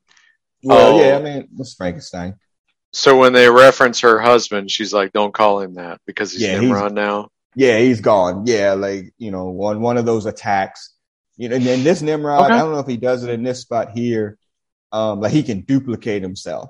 Well, 0.64 0.96
oh. 0.96 1.02
yeah, 1.02 1.18
I 1.18 1.22
mean, 1.22 1.50
it's 1.58 1.74
Frankenstein. 1.74 2.36
So 2.94 3.18
when 3.18 3.34
they 3.34 3.50
reference 3.50 4.02
her 4.02 4.20
husband, 4.20 4.70
she's 4.70 4.94
like, 4.94 5.14
"Don't 5.14 5.34
call 5.34 5.62
him 5.62 5.76
that 5.76 6.00
because 6.06 6.34
he's 6.34 6.42
yeah, 6.42 6.60
Nimrod 6.60 6.94
now." 6.94 7.30
Yeah, 7.56 7.80
he's 7.80 8.02
gone. 8.02 8.46
Yeah, 8.46 8.74
like 8.74 9.14
you 9.18 9.32
know, 9.32 9.46
one 9.46 9.82
one 9.82 9.98
of 9.98 10.06
those 10.06 10.26
attacks. 10.26 10.94
You 11.38 11.50
know, 11.50 11.56
and 11.56 11.66
then 11.66 11.84
this 11.84 12.02
Nimrod, 12.02 12.46
okay. 12.46 12.54
I 12.54 12.60
don't 12.60 12.72
know 12.72 12.80
if 12.80 12.88
he 12.88 12.98
does 12.98 13.24
it 13.24 13.30
in 13.30 13.44
this 13.44 13.62
spot 13.62 13.92
here. 13.92 14.38
Um, 14.92 15.22
like 15.22 15.32
he 15.32 15.44
can 15.44 15.62
duplicate 15.62 16.22
himself. 16.22 16.70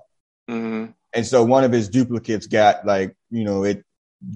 Mm-hmm. 0.50 0.92
And 1.14 1.26
so 1.26 1.44
one 1.44 1.64
of 1.64 1.72
his 1.72 1.90
duplicates 1.90 2.48
got 2.48 2.86
like, 2.86 3.16
you 3.30 3.44
know, 3.44 3.64
it 3.64 3.84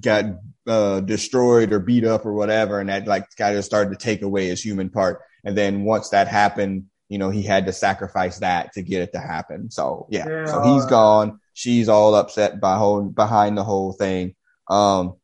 got 0.02 0.26
uh, 0.67 1.00
destroyed 1.02 1.71
or 1.71 1.80
beat 1.80 2.04
up 2.04 2.26
or 2.26 2.34
whatever. 2.34 2.80
And 2.80 2.89
that 2.89 3.08
like 3.08 3.28
kind 3.38 3.56
of 3.56 3.63
started 3.63 3.91
to 3.91 4.04
take 4.04 4.24
away 4.24 4.48
his 4.48 4.63
human 4.63 4.89
part. 4.89 5.21
And 5.43 5.56
then 5.56 5.84
once 5.84 6.10
that 6.10 6.28
happened, 6.28 6.86
you 7.08 7.17
know, 7.19 7.30
he 7.30 7.43
had 7.43 7.67
to 7.67 7.74
sacrifice 7.74 8.39
that 8.39 8.74
to 8.74 8.82
get 8.82 9.04
it 9.04 9.13
to 9.13 9.19
happen. 9.19 9.69
So 9.69 10.08
yeah, 10.10 10.28
yeah. 10.28 10.45
so 10.45 10.74
he's 10.74 10.86
gone. 10.86 11.39
She's 11.56 11.88
all 11.88 12.15
upset 12.15 12.60
by 12.60 12.78
whole, 12.78 13.02
behind 13.02 13.58
the 13.58 13.63
whole 13.63 13.94
thing. 13.94 14.36
Um, 14.70 15.15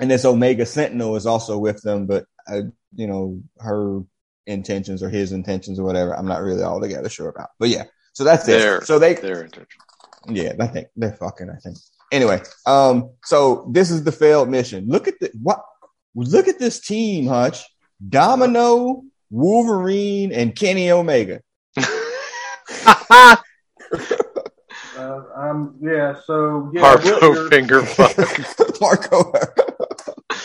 and 0.00 0.10
this 0.10 0.24
Omega 0.24 0.64
Sentinel 0.64 1.16
is 1.16 1.26
also 1.26 1.58
with 1.58 1.82
them, 1.82 2.06
but 2.06 2.24
uh, 2.48 2.62
you 2.94 3.06
know, 3.06 3.42
her 3.58 4.00
intentions 4.46 5.02
or 5.02 5.10
his 5.10 5.32
intentions 5.32 5.78
or 5.78 5.84
whatever, 5.84 6.16
I'm 6.16 6.26
not 6.26 6.40
really 6.40 6.62
altogether 6.62 7.10
sure 7.10 7.28
about. 7.28 7.50
But 7.58 7.68
yeah, 7.68 7.84
so 8.14 8.24
that's 8.24 8.46
their, 8.46 8.78
it. 8.78 8.86
So 8.86 8.98
they, 8.98 9.14
their 9.14 9.44
intention. 9.44 9.78
Yeah, 10.30 10.54
I 10.58 10.66
think 10.66 10.88
they're 10.96 11.12
fucking. 11.12 11.50
I 11.50 11.56
think. 11.56 11.76
Anyway, 12.10 12.40
um, 12.64 13.10
so 13.24 13.70
this 13.70 13.90
is 13.90 14.02
the 14.02 14.12
failed 14.12 14.48
mission. 14.48 14.86
Look 14.88 15.08
at 15.08 15.20
the 15.20 15.30
what? 15.42 15.62
Look 16.14 16.48
at 16.48 16.58
this 16.58 16.80
team, 16.80 17.26
Hutch. 17.26 17.62
Domino, 18.08 19.02
Wolverine, 19.30 20.32
and 20.32 20.56
Kenny 20.56 20.90
Omega. 20.90 21.42
uh, 24.96 25.22
um, 25.34 25.76
yeah. 25.80 26.14
So 26.24 26.70
yeah, 26.72 26.96
Harpo 26.96 27.48
finger 27.50 27.82
fuck. 27.84 28.80
Marco. 28.80 29.32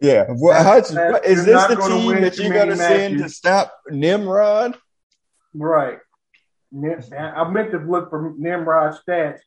yeah. 0.00 0.26
Well, 0.28 0.62
Hutch, 0.62 0.90
is 1.24 1.44
this 1.44 1.66
the 1.66 1.76
team 1.76 2.20
that 2.20 2.38
you're 2.38 2.52
going 2.52 2.68
to 2.68 2.76
send 2.76 3.18
to 3.18 3.28
stop 3.28 3.72
Nimrod? 3.88 4.76
Right. 5.54 5.98
I 6.74 7.48
meant 7.50 7.70
to 7.72 7.78
look 7.78 8.10
for 8.10 8.34
Nimrod 8.36 8.98
stats. 9.06 9.40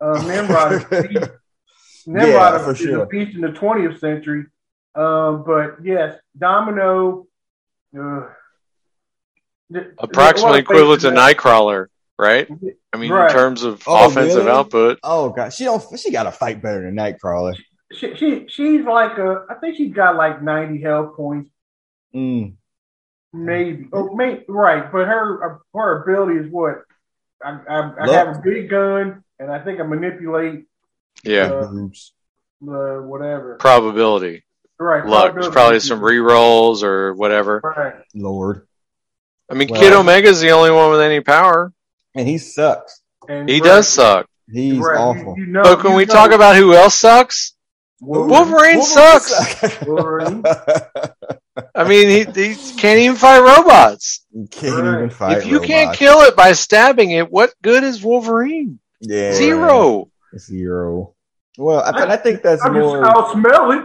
Uh, 0.00 0.22
Nimrod 0.22 0.86
is 0.92 1.28
Nimrod 2.06 2.60
yeah, 2.60 2.70
is, 2.70 2.78
sure. 2.78 3.02
a 3.02 3.06
piece 3.06 3.34
in 3.34 3.40
the 3.40 3.48
20th 3.48 3.98
century. 3.98 4.44
Um, 4.94 5.44
but 5.46 5.76
yes, 5.84 6.18
Domino. 6.36 7.26
Uh, 7.98 8.28
Approximately 9.98 10.60
equivalent 10.60 11.02
to 11.02 11.10
Nightcrawler, 11.10 11.88
right? 12.18 12.48
I 12.92 12.96
mean, 12.96 13.12
right. 13.12 13.30
in 13.30 13.36
terms 13.36 13.62
of 13.62 13.82
oh, 13.86 14.06
offensive 14.08 14.44
really? 14.44 14.50
output. 14.50 14.98
Oh 15.02 15.30
god, 15.30 15.52
she 15.52 15.64
don't. 15.64 15.82
She 15.98 16.10
got 16.10 16.24
to 16.24 16.32
fight 16.32 16.60
better 16.62 16.82
than 16.82 16.96
Nightcrawler. 16.96 17.56
she, 17.92 18.14
she 18.16 18.46
she's 18.48 18.84
like 18.84 19.16
a. 19.18 19.44
I 19.50 19.54
think 19.54 19.76
she's 19.76 19.94
got 19.94 20.16
like 20.16 20.42
ninety 20.42 20.80
health 20.82 21.16
points, 21.16 21.50
Mm. 22.14 22.54
maybe. 23.32 23.88
Oh, 23.92 24.14
may, 24.14 24.44
right, 24.48 24.90
but 24.90 25.06
her 25.06 25.60
her 25.74 26.02
ability 26.02 26.46
is 26.46 26.50
what 26.52 26.82
I 27.44 27.58
I, 27.68 27.92
I 28.00 28.12
have 28.12 28.28
a 28.36 28.40
big 28.42 28.68
gun 28.70 29.22
and 29.38 29.50
I 29.50 29.60
think 29.60 29.78
I 29.80 29.84
manipulate 29.84 30.64
Yeah. 31.22 31.44
Uh, 31.44 31.66
Boobs. 31.70 32.12
the 32.60 33.02
whatever. 33.06 33.56
Probability. 33.56 34.44
Right, 34.80 35.04
Luck. 35.06 35.34
There's 35.34 35.46
probability. 35.46 35.52
probably 35.52 35.80
some 35.80 36.04
re-rolls 36.04 36.82
or 36.82 37.14
whatever. 37.14 37.60
Right. 37.62 37.94
Lord. 38.14 38.66
I 39.50 39.54
mean, 39.54 39.68
Well- 39.70 39.80
Kid 39.80 39.92
Omega's 39.92 40.40
the 40.40 40.50
only 40.50 40.70
one 40.70 40.90
with 40.90 41.00
any 41.00 41.20
power. 41.20 41.72
And 42.14 42.26
he 42.28 42.38
sucks. 42.38 43.02
And 43.28 43.48
He 43.48 43.56
right, 43.60 43.64
does 43.64 43.88
suck. 43.88 44.26
He's 44.50 44.78
right, 44.78 44.96
awful. 44.98 45.34
You, 45.36 45.46
know, 45.46 45.62
But 45.62 45.80
can 45.80 45.94
we 45.94 46.04
know 46.06 46.14
talk 46.14 46.32
about 46.32 46.56
who 46.56 46.72
else 46.74 46.94
sucks? 46.94 47.54
Wolverine 48.00 48.82
sucks. 48.82 49.82
Wolverine. 49.86 50.42
I 51.74 51.88
mean, 51.88 52.08
he, 52.08 52.24
he 52.48 52.54
can't 52.76 53.00
even 53.00 53.16
fight 53.16 53.40
robots. 53.40 54.24
You 54.32 54.46
can't 54.50 54.74
Right. 54.82 54.94
even 54.94 55.10
fight 55.10 55.38
if 55.38 55.46
you 55.46 55.60
can't 55.60 55.96
kill 55.96 56.20
it 56.22 56.36
by 56.36 56.52
stabbing 56.52 57.10
it, 57.10 57.30
what 57.30 57.52
good 57.62 57.82
is 57.82 58.02
Wolverine? 58.02 58.78
yeah, 59.00 59.32
Zero. 59.32 60.10
Zero. 60.38 61.14
Well, 61.56 61.80
I, 61.80 61.90
but 61.92 62.10
I 62.10 62.16
think 62.16 62.42
that's 62.42 62.64
I 62.64 62.68
more. 62.70 63.04
I'll 63.04 63.32
smell 63.32 63.72
it. 63.72 63.84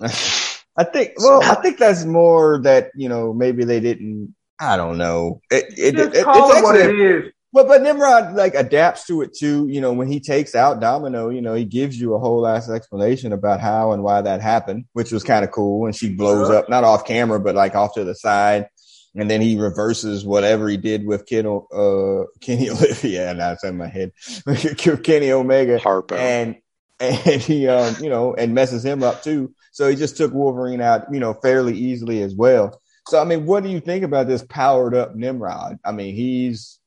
I 0.76 0.84
think. 0.84 1.12
Well, 1.16 1.42
I 1.42 1.54
think 1.54 1.78
that's 1.78 2.04
more 2.04 2.60
that 2.62 2.90
you 2.94 3.08
know 3.08 3.32
maybe 3.32 3.64
they 3.64 3.80
didn't. 3.80 4.34
I 4.60 4.76
don't 4.76 4.98
know. 4.98 5.40
It, 5.50 5.64
it, 5.76 5.98
it- 5.98 6.08
it's 6.14 6.18
it 6.18 6.26
what 6.26 6.76
actually 6.76 6.80
it 7.04 7.10
is. 7.26 7.32
But 7.52 7.68
but 7.68 7.82
Nimrod 7.82 8.34
like 8.34 8.54
adapts 8.56 9.06
to 9.06 9.22
it 9.22 9.32
too. 9.32 9.68
You 9.68 9.80
know, 9.80 9.92
when 9.92 10.08
he 10.08 10.18
takes 10.18 10.56
out 10.56 10.80
Domino, 10.80 11.28
you 11.28 11.40
know, 11.40 11.54
he 11.54 11.64
gives 11.64 11.96
you 11.98 12.14
a 12.14 12.18
whole 12.18 12.44
ass 12.48 12.68
explanation 12.68 13.32
about 13.32 13.60
how 13.60 13.92
and 13.92 14.02
why 14.02 14.20
that 14.22 14.40
happened, 14.40 14.86
which 14.92 15.12
was 15.12 15.22
kind 15.22 15.44
of 15.44 15.52
cool. 15.52 15.86
And 15.86 15.94
she 15.94 16.12
blows 16.12 16.50
up, 16.50 16.68
not 16.68 16.82
off 16.82 17.04
camera, 17.06 17.38
but 17.38 17.54
like 17.54 17.76
off 17.76 17.94
to 17.94 18.02
the 18.02 18.14
side. 18.16 18.66
And 19.14 19.30
then 19.30 19.40
he 19.40 19.56
reverses 19.56 20.24
whatever 20.24 20.68
he 20.68 20.76
did 20.76 21.06
with 21.06 21.26
Ken, 21.26 21.46
uh, 21.46 22.24
Kenny 22.40 22.70
Olivia. 22.70 23.30
And 23.30 23.40
it's 23.40 23.62
in 23.62 23.76
my 23.76 23.86
head. 23.86 24.10
Kenny 25.04 25.30
Omega 25.30 25.78
Harpo. 25.78 26.16
and 26.18 26.56
and 26.98 27.16
he 27.40 27.68
um 27.68 27.94
you 28.00 28.08
know 28.10 28.34
and 28.34 28.52
messes 28.54 28.84
him 28.84 29.04
up 29.04 29.22
too. 29.22 29.54
So 29.70 29.88
he 29.88 29.94
just 29.94 30.16
took 30.16 30.32
Wolverine 30.32 30.80
out 30.80 31.06
you 31.12 31.20
know 31.20 31.34
fairly 31.34 31.76
easily 31.76 32.20
as 32.22 32.34
well. 32.34 32.80
So 33.08 33.20
I 33.20 33.24
mean, 33.24 33.46
what 33.46 33.62
do 33.62 33.68
you 33.68 33.80
think 33.80 34.04
about 34.04 34.26
this 34.26 34.42
powered 34.42 34.94
up 34.94 35.14
Nimrod? 35.14 35.78
I 35.84 35.92
mean, 35.92 36.14
he's 36.14 36.80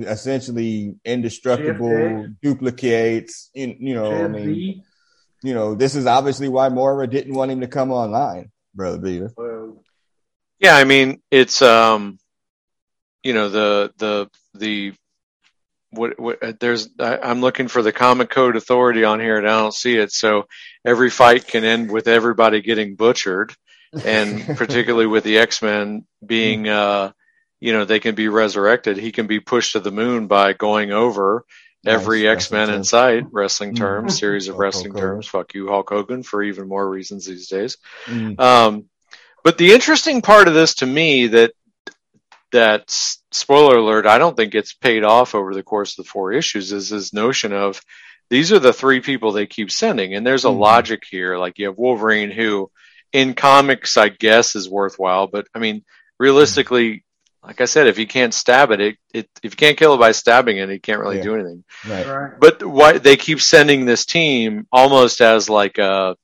essentially 0.00 0.94
indestructible, 1.04 2.24
Shift 2.24 2.40
duplicates. 2.42 3.50
You, 3.54 3.76
you 3.78 3.94
know, 3.94 4.24
I 4.24 4.28
mean, 4.28 4.82
you 5.42 5.54
know, 5.54 5.74
this 5.74 5.94
is 5.94 6.06
obviously 6.06 6.48
why 6.48 6.68
Moira 6.68 7.06
didn't 7.06 7.34
want 7.34 7.50
him 7.50 7.60
to 7.60 7.68
come 7.68 7.92
online, 7.92 8.50
brother 8.74 8.98
Beaver. 8.98 9.32
Well, 9.36 9.82
Yeah, 10.58 10.74
I 10.74 10.84
mean, 10.84 11.20
it's 11.30 11.60
um, 11.62 12.18
you 13.22 13.34
know, 13.34 13.48
the 13.48 13.92
the 13.98 14.30
the 14.54 14.94
what 15.90 16.18
what 16.18 16.42
uh, 16.42 16.52
there's 16.58 16.88
I, 16.98 17.18
I'm 17.18 17.40
looking 17.40 17.68
for 17.68 17.82
the 17.82 17.92
comic 17.92 18.30
code 18.30 18.56
authority 18.56 19.04
on 19.04 19.20
here 19.20 19.38
and 19.38 19.46
I 19.46 19.60
don't 19.60 19.74
see 19.74 19.96
it. 19.96 20.12
So 20.12 20.46
every 20.84 21.10
fight 21.10 21.46
can 21.46 21.64
end 21.64 21.90
with 21.90 22.08
everybody 22.08 22.60
getting 22.62 22.94
butchered, 22.94 23.54
and 24.04 24.44
particularly 24.56 25.06
with 25.06 25.24
the 25.24 25.38
X 25.38 25.62
Men 25.62 26.04
being 26.24 26.68
uh, 26.68 27.12
you 27.60 27.72
know, 27.72 27.84
they 27.84 27.98
can 28.00 28.14
be 28.14 28.28
resurrected. 28.28 28.96
He 28.98 29.10
can 29.12 29.26
be 29.26 29.40
pushed 29.40 29.72
to 29.72 29.80
the 29.80 29.90
moon 29.90 30.26
by 30.28 30.52
going 30.52 30.92
over 30.92 31.44
every 31.86 32.22
Nice 32.24 32.32
X 32.44 32.50
Men 32.52 32.70
in 32.70 32.84
sight, 32.84 33.24
wrestling 33.32 33.72
Mhm. 33.72 33.78
terms, 33.78 34.18
series 34.18 34.48
of 34.48 34.54
Hulk 34.54 34.62
wrestling 34.62 34.94
terms. 34.94 35.26
Fuck 35.26 35.54
you, 35.54 35.68
Hulk 35.68 35.88
Hogan, 35.90 36.22
for 36.22 36.42
even 36.42 36.68
more 36.68 36.88
reasons 36.88 37.26
these 37.26 37.48
days. 37.48 37.76
Mm. 38.06 38.38
Um, 38.38 38.84
but 39.42 39.58
the 39.58 39.72
interesting 39.72 40.22
part 40.22 40.48
of 40.48 40.54
this 40.54 40.76
to 40.76 40.86
me 40.86 41.28
that 41.28 41.52
that 42.52 42.84
spoiler 42.88 43.76
alert, 43.76 44.06
I 44.06 44.18
don't 44.18 44.36
think 44.36 44.54
it's 44.54 44.72
paid 44.72 45.04
off 45.04 45.34
over 45.34 45.54
the 45.54 45.62
course 45.62 45.98
of 45.98 46.04
the 46.04 46.10
four 46.10 46.32
issues 46.32 46.72
is 46.72 46.88
this 46.90 47.12
notion 47.12 47.52
of 47.52 47.80
these 48.30 48.52
are 48.52 48.58
the 48.58 48.72
three 48.72 49.00
people 49.00 49.32
they 49.32 49.46
keep 49.46 49.70
sending, 49.70 50.14
and 50.14 50.26
there's 50.26 50.44
a 50.44 50.48
Mhm. 50.48 50.58
logic 50.58 51.02
here. 51.10 51.36
Like 51.38 51.58
you 51.58 51.66
have 51.66 51.76
Wolverine, 51.78 52.30
who 52.30 52.70
in 53.12 53.34
comics 53.34 53.96
I 53.96 54.08
guess 54.10 54.54
is 54.56 54.68
worthwhile, 54.68 55.26
but 55.26 55.46
I 55.54 55.58
mean 55.58 55.84
realistically, 56.18 57.04
like 57.44 57.60
I 57.60 57.66
said, 57.66 57.86
if 57.86 57.98
you 57.98 58.06
can't 58.06 58.34
stab 58.34 58.70
it, 58.72 58.80
it, 58.80 58.96
it 59.14 59.28
if 59.42 59.52
you 59.52 59.56
can't 59.56 59.78
kill 59.78 59.94
it 59.94 59.98
by 59.98 60.12
stabbing 60.12 60.58
it, 60.58 60.68
it 60.70 60.82
can't 60.82 61.00
really 61.00 61.16
Yeah. 61.18 61.22
do 61.22 61.34
anything. 61.34 61.64
Right. 61.88 62.06
right. 62.06 62.32
But 62.40 62.62
why 62.64 62.98
they 62.98 63.16
keep 63.16 63.40
sending 63.40 63.84
this 63.86 64.04
team 64.04 64.66
almost 64.72 65.20
as 65.20 65.48
like 65.48 65.78
a 65.78 66.16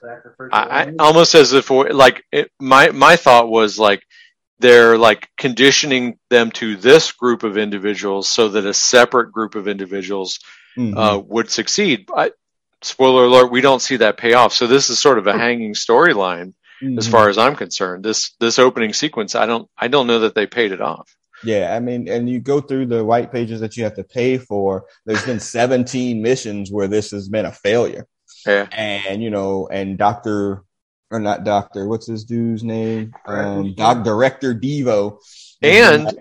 Sacrificial 0.00 0.48
I, 0.52 0.62
I 0.62 0.84
lamb. 0.84 0.96
almost 0.98 1.34
as 1.34 1.52
if 1.52 1.70
like 1.70 2.24
it, 2.32 2.50
my 2.60 2.90
my 2.90 3.16
thought 3.16 3.48
was 3.48 3.78
like 3.78 4.02
they're 4.58 4.96
like 4.98 5.28
conditioning 5.36 6.18
them 6.30 6.50
to 6.52 6.76
this 6.76 7.12
group 7.12 7.42
of 7.42 7.56
individuals 7.58 8.28
so 8.28 8.48
that 8.50 8.64
a 8.66 8.74
separate 8.74 9.32
group 9.32 9.54
of 9.54 9.68
individuals 9.68 10.38
Mhm. 10.78 10.96
uh, 10.96 11.18
would 11.20 11.50
succeed. 11.50 12.08
I, 12.16 12.30
spoiler 12.84 13.24
alert: 13.24 13.50
we 13.50 13.60
don't 13.60 13.82
see 13.82 13.96
that 13.98 14.16
pay 14.16 14.32
off. 14.34 14.52
So 14.52 14.66
this 14.66 14.90
is 14.90 14.98
sort 14.98 15.18
of 15.18 15.26
a 15.26 15.36
hanging 15.36 15.74
storyline 15.74 16.54
as 16.98 17.06
Mhm. 17.06 17.10
far 17.10 17.28
as 17.28 17.38
I'm 17.38 17.56
concerned. 17.56 18.04
This 18.04 18.32
this 18.40 18.58
opening 18.58 18.92
sequence, 18.92 19.34
I 19.34 19.46
don't 19.46 19.68
I 19.78 19.88
don't 19.88 20.06
know 20.06 20.20
that 20.20 20.34
they 20.34 20.46
paid 20.46 20.72
it 20.72 20.80
off. 20.80 21.08
Yeah, 21.44 21.74
I 21.74 21.80
mean, 21.80 22.08
and 22.08 22.28
you 22.30 22.38
go 22.38 22.60
through 22.60 22.86
the 22.86 23.04
white 23.04 23.32
pages 23.32 23.60
that 23.60 23.76
you 23.76 23.82
have 23.84 23.96
to 23.96 24.04
pay 24.04 24.38
for. 24.38 24.84
There's 25.06 25.24
been 25.26 25.40
17 25.40 26.22
missions 26.22 26.70
where 26.70 26.86
this 26.86 27.10
has 27.10 27.28
been 27.28 27.46
a 27.46 27.52
failure, 27.52 28.06
Yeah, 28.46 28.66
and 28.72 29.22
you 29.22 29.30
know, 29.30 29.68
and 29.70 29.98
Doctor 29.98 30.62
or 31.10 31.18
not 31.20 31.44
Doctor, 31.44 31.86
what's 31.88 32.06
his 32.06 32.24
dude's 32.24 32.62
name? 32.64 33.12
Um, 33.26 33.74
Director 33.74 33.74
Doc 33.76 34.02
Director 34.04 34.54
Devo, 34.54 35.18
And- 35.60 36.16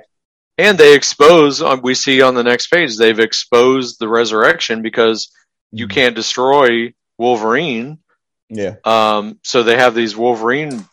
and 0.58 0.78
they 0.78 0.96
expose. 0.96 1.62
uh, 1.62 1.78
We 1.82 1.94
see 1.96 2.22
on 2.22 2.36
the 2.36 2.44
next 2.44 2.68
page 2.68 2.98
they've 2.98 3.20
exposed 3.20 4.00
the 4.00 4.10
resurrection 4.10 4.82
because 4.82 5.32
you 5.72 5.88
Mhm. 5.88 5.92
can't 5.92 6.16
destroy 6.16 6.94
Wolverine. 7.18 8.00
yeah, 8.50 8.76
Um, 8.84 9.40
so 9.44 9.64
they 9.64 9.78
have 9.78 9.96
these 9.96 10.16
Wolverine 10.16 10.86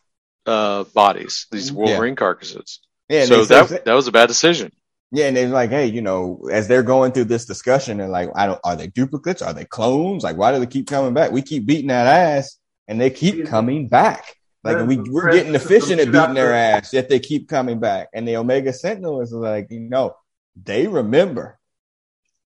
uh, 0.46 0.84
bodies, 0.94 1.46
these 1.50 1.72
Wolverine 1.72 2.14
carcasses. 2.16 2.80
yeah, 3.08 3.24
so 3.24 3.44
they 3.44 3.62
say- 3.66 3.74
that 3.76 3.84
that 3.84 3.94
was 3.94 4.06
a 4.06 4.12
bad 4.12 4.26
decision. 4.28 4.72
Yeah, 5.10 5.26
and 5.26 5.36
they're 5.36 5.48
like, 5.48 5.70
hey, 5.70 5.86
you 5.86 6.02
know, 6.02 6.48
as 6.52 6.68
they're 6.68 6.82
going 6.82 7.12
through 7.12 7.24
this 7.24 7.46
discussion, 7.46 7.98
and 8.00 8.12
like, 8.12 8.28
I 8.34 8.46
don't, 8.46 8.60
are 8.62 8.76
they 8.76 8.88
duplicates? 8.88 9.40
Are 9.42 9.54
they 9.54 9.64
clones? 9.64 10.22
Like, 10.22 10.36
why 10.36 10.52
do 10.52 10.58
they 10.60 10.66
keep 10.66 10.86
coming 10.86 11.14
back? 11.14 11.32
We 11.32 11.40
keep 11.42 11.64
beating 11.66 11.88
that 11.88 12.06
ass, 12.06 12.58
and 12.86 13.00
they 13.00 13.08
keep 13.10 13.46
coming 13.46 13.88
back. 13.88 14.24
Like, 14.64 14.86
we 14.86 14.96
we're 14.98 15.32
getting 15.32 15.52
press- 15.52 15.64
efficient 15.64 16.00
at 16.00 16.06
the- 16.12 16.12
beating 16.12 16.34
their 16.34 16.52
ass, 16.54 16.92
yet 16.92 17.08
they 17.08 17.20
keep 17.20 17.48
coming 17.48 17.78
back. 17.80 18.08
And 18.12 18.28
the 18.28 18.36
Omega 18.36 18.72
Sentinel 18.72 19.22
is 19.22 19.32
like, 19.32 19.68
you 19.70 19.80
know, 19.80 20.14
they 20.62 20.86
remember. 20.86 21.57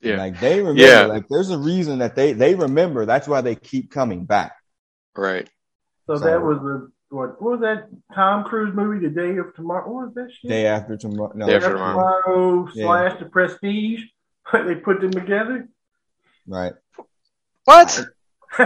Yeah. 0.00 0.16
Like 0.16 0.40
they 0.40 0.58
remember. 0.60 0.80
Yeah. 0.80 1.02
Like 1.06 1.28
there's 1.28 1.50
a 1.50 1.58
reason 1.58 1.98
that 1.98 2.14
they 2.16 2.32
they 2.32 2.54
remember. 2.54 3.04
That's 3.06 3.28
why 3.28 3.40
they 3.40 3.54
keep 3.54 3.90
coming 3.90 4.24
back. 4.24 4.52
Right. 5.16 5.48
So, 6.06 6.16
So- 6.16 6.24
that 6.24 6.40
was 6.42 6.58
the 6.58 6.90
what, 7.10 7.42
what 7.42 7.58
was 7.58 7.60
that 7.62 7.88
Tom 8.14 8.44
Cruise 8.44 8.72
movie, 8.72 9.04
The 9.04 9.12
Day 9.12 9.36
of 9.38 9.52
Tomorrow? 9.56 9.90
What 9.92 10.06
was 10.06 10.14
that 10.14 10.30
shit? 10.30 10.48
Day 10.48 10.66
after 10.66 10.96
tomorrow. 10.96 11.32
No, 11.34 11.44
Day 11.46 11.52
Day 11.52 11.56
After 11.56 11.66
After 11.66 11.76
Tomorrow. 11.76 12.22
Tomorrow 12.22 12.68
Yeah. 12.74 12.84
slash 12.84 13.18
The 13.18 13.24
Prestige. 13.26 14.00
they 14.52 14.74
put 14.76 15.00
them 15.00 15.10
together. 15.10 15.68
right. 16.46 16.72
What? 17.64 18.06
they, 18.58 18.64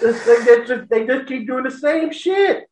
they 0.00 0.64
just, 0.66 0.88
they 0.90 1.06
just 1.06 1.26
keep 1.28 1.46
doing 1.46 1.64
the 1.64 1.70
same 1.70 2.12
shit. 2.12 2.68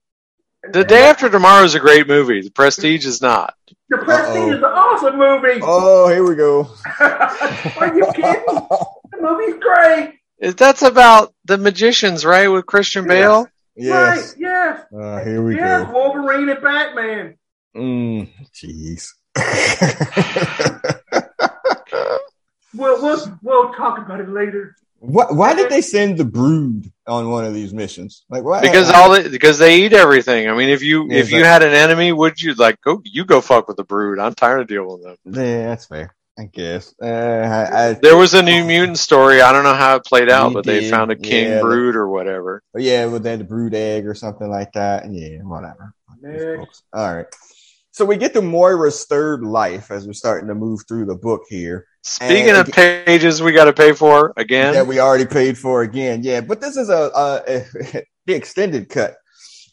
The 0.72 0.84
Day 0.84 1.04
After 1.04 1.28
Tomorrow 1.28 1.64
is 1.64 1.74
a 1.76 1.80
great 1.80 2.06
movie. 2.08 2.40
The 2.42 2.50
Prestige 2.50 3.06
is 3.06 3.20
not. 3.22 3.54
The 3.92 3.98
Prestige 3.98 4.36
Uh-oh. 4.36 4.50
is 4.52 4.56
an 4.56 4.64
awesome 4.64 5.18
movie. 5.18 5.60
Oh, 5.62 6.08
here 6.08 6.26
we 6.26 6.34
go. 6.34 6.70
Are 7.00 7.94
you 7.94 8.06
kidding? 8.14 8.42
The 8.46 9.18
movie's 9.20 9.60
great. 9.60 10.14
Is- 10.38 10.54
That's 10.54 10.80
about 10.80 11.34
the 11.44 11.58
magicians, 11.58 12.24
right? 12.24 12.48
With 12.48 12.64
Christian 12.64 13.06
Bale. 13.06 13.46
yes. 13.76 14.30
Right, 14.30 14.34
yes. 14.38 14.80
Uh, 14.98 15.22
here 15.22 15.42
we 15.42 15.56
yes, 15.56 15.84
go. 15.86 15.92
Wolverine 15.92 16.48
and 16.48 16.62
Batman. 16.62 17.36
Mm, 17.76 18.30
jeez. 18.54 19.08
We'll, 22.74 23.02
we'll, 23.02 23.38
we'll 23.42 23.72
talk 23.74 23.98
about 23.98 24.20
it 24.20 24.30
later. 24.30 24.74
Why, 25.04 25.26
why 25.30 25.54
did 25.54 25.68
they 25.68 25.80
send 25.82 26.16
the 26.16 26.24
Brood 26.24 26.92
on 27.08 27.28
one 27.28 27.44
of 27.44 27.54
these 27.54 27.74
missions? 27.74 28.24
Like, 28.30 28.44
why? 28.44 28.60
Because 28.60 28.88
all 28.88 29.10
they, 29.10 29.28
because 29.28 29.58
they 29.58 29.80
eat 29.82 29.92
everything. 29.92 30.48
I 30.48 30.54
mean, 30.54 30.68
if 30.68 30.80
you 30.80 31.08
Yeah, 31.10 31.18
if 31.18 31.32
you 31.32 31.44
had 31.44 31.64
an 31.64 31.74
enemy, 31.74 32.12
would 32.12 32.40
you 32.40 32.54
like 32.54 32.80
go 32.82 33.02
you 33.04 33.24
go 33.24 33.40
fuck 33.40 33.66
with 33.66 33.76
the 33.76 33.84
Brood? 33.84 34.20
I'm 34.20 34.34
tired 34.34 34.60
of 34.60 34.68
dealing 34.68 34.92
with 34.92 35.02
them. 35.02 35.16
yeah, 35.26 35.66
that's 35.66 35.86
fair. 35.86 36.14
I 36.38 36.44
guess. 36.44 36.94
Uh, 37.02 37.06
I, 37.06 37.88
I, 37.90 37.94
There 37.94 38.16
was 38.16 38.32
a 38.34 38.42
New 38.42 38.64
Mutant 38.64 38.98
story. 38.98 39.42
I 39.42 39.52
don't 39.52 39.64
know 39.64 39.74
how 39.74 39.96
it 39.96 40.04
played 40.04 40.30
out, 40.30 40.50
We 40.50 40.54
but 40.54 40.64
they 40.64 40.88
found 40.88 41.10
a 41.10 41.16
king 41.16 41.46
yeah, 41.48 41.60
brood 41.60 41.96
or 41.96 42.08
whatever. 42.08 42.62
yeah, 42.76 43.06
with 43.06 43.24
that 43.24 43.48
brood 43.48 43.74
egg 43.74 44.06
or 44.06 44.14
something 44.14 44.48
like 44.48 44.72
that. 44.72 45.10
Yeah, 45.10 45.38
whatever. 45.42 45.94
Next. 46.22 46.84
All 46.92 47.16
right. 47.16 47.26
So 47.92 48.04
we 48.04 48.16
get 48.16 48.32
to 48.34 48.42
Moira's 48.42 49.04
third 49.04 49.42
life 49.44 49.90
as 49.90 50.06
we're 50.06 50.12
starting 50.14 50.48
to 50.48 50.54
move 50.54 50.80
through 50.88 51.04
the 51.06 51.14
book 51.14 51.42
here. 51.48 51.86
Speaking 52.02 52.48
And- 52.50 52.58
of 52.58 52.66
pages 52.74 53.40
we 53.42 53.52
got 53.52 53.66
to 53.66 53.72
pay 53.72 53.92
for 53.92 54.32
again. 54.36 54.74
that 54.74 54.86
we 54.86 54.98
already 54.98 55.26
paid 55.26 55.56
for 55.56 55.82
again. 55.82 56.22
Yeah, 56.24 56.40
but 56.40 56.60
this 56.60 56.76
is 56.76 56.88
a, 56.88 57.10
a, 57.14 57.42
a 57.46 58.02
the 58.26 58.34
extended 58.34 58.88
cut 58.88 59.14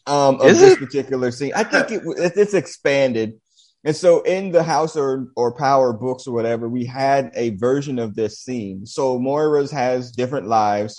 um, 0.06 0.40
of 0.40 0.46
Is 0.46 0.60
this 0.60 0.74
it? 0.74 0.78
particular 0.78 1.30
scene. 1.32 1.52
I 1.56 1.64
think 1.64 1.90
it, 1.90 2.02
it- 2.06 2.32
it's 2.36 2.54
expanded. 2.54 3.40
And 3.82 3.96
so 3.96 4.20
in 4.20 4.52
the 4.52 4.62
House 4.62 4.94
or, 4.94 5.28
or 5.36 5.54
Power 5.56 5.94
books 5.94 6.26
or 6.26 6.34
whatever, 6.34 6.68
we 6.68 6.84
had 6.84 7.30
a 7.34 7.50
version 7.56 7.98
of 7.98 8.14
this 8.14 8.38
scene. 8.38 8.84
So 8.84 9.18
Moira's 9.18 9.70
has 9.70 10.12
different 10.12 10.46
lives. 10.48 10.94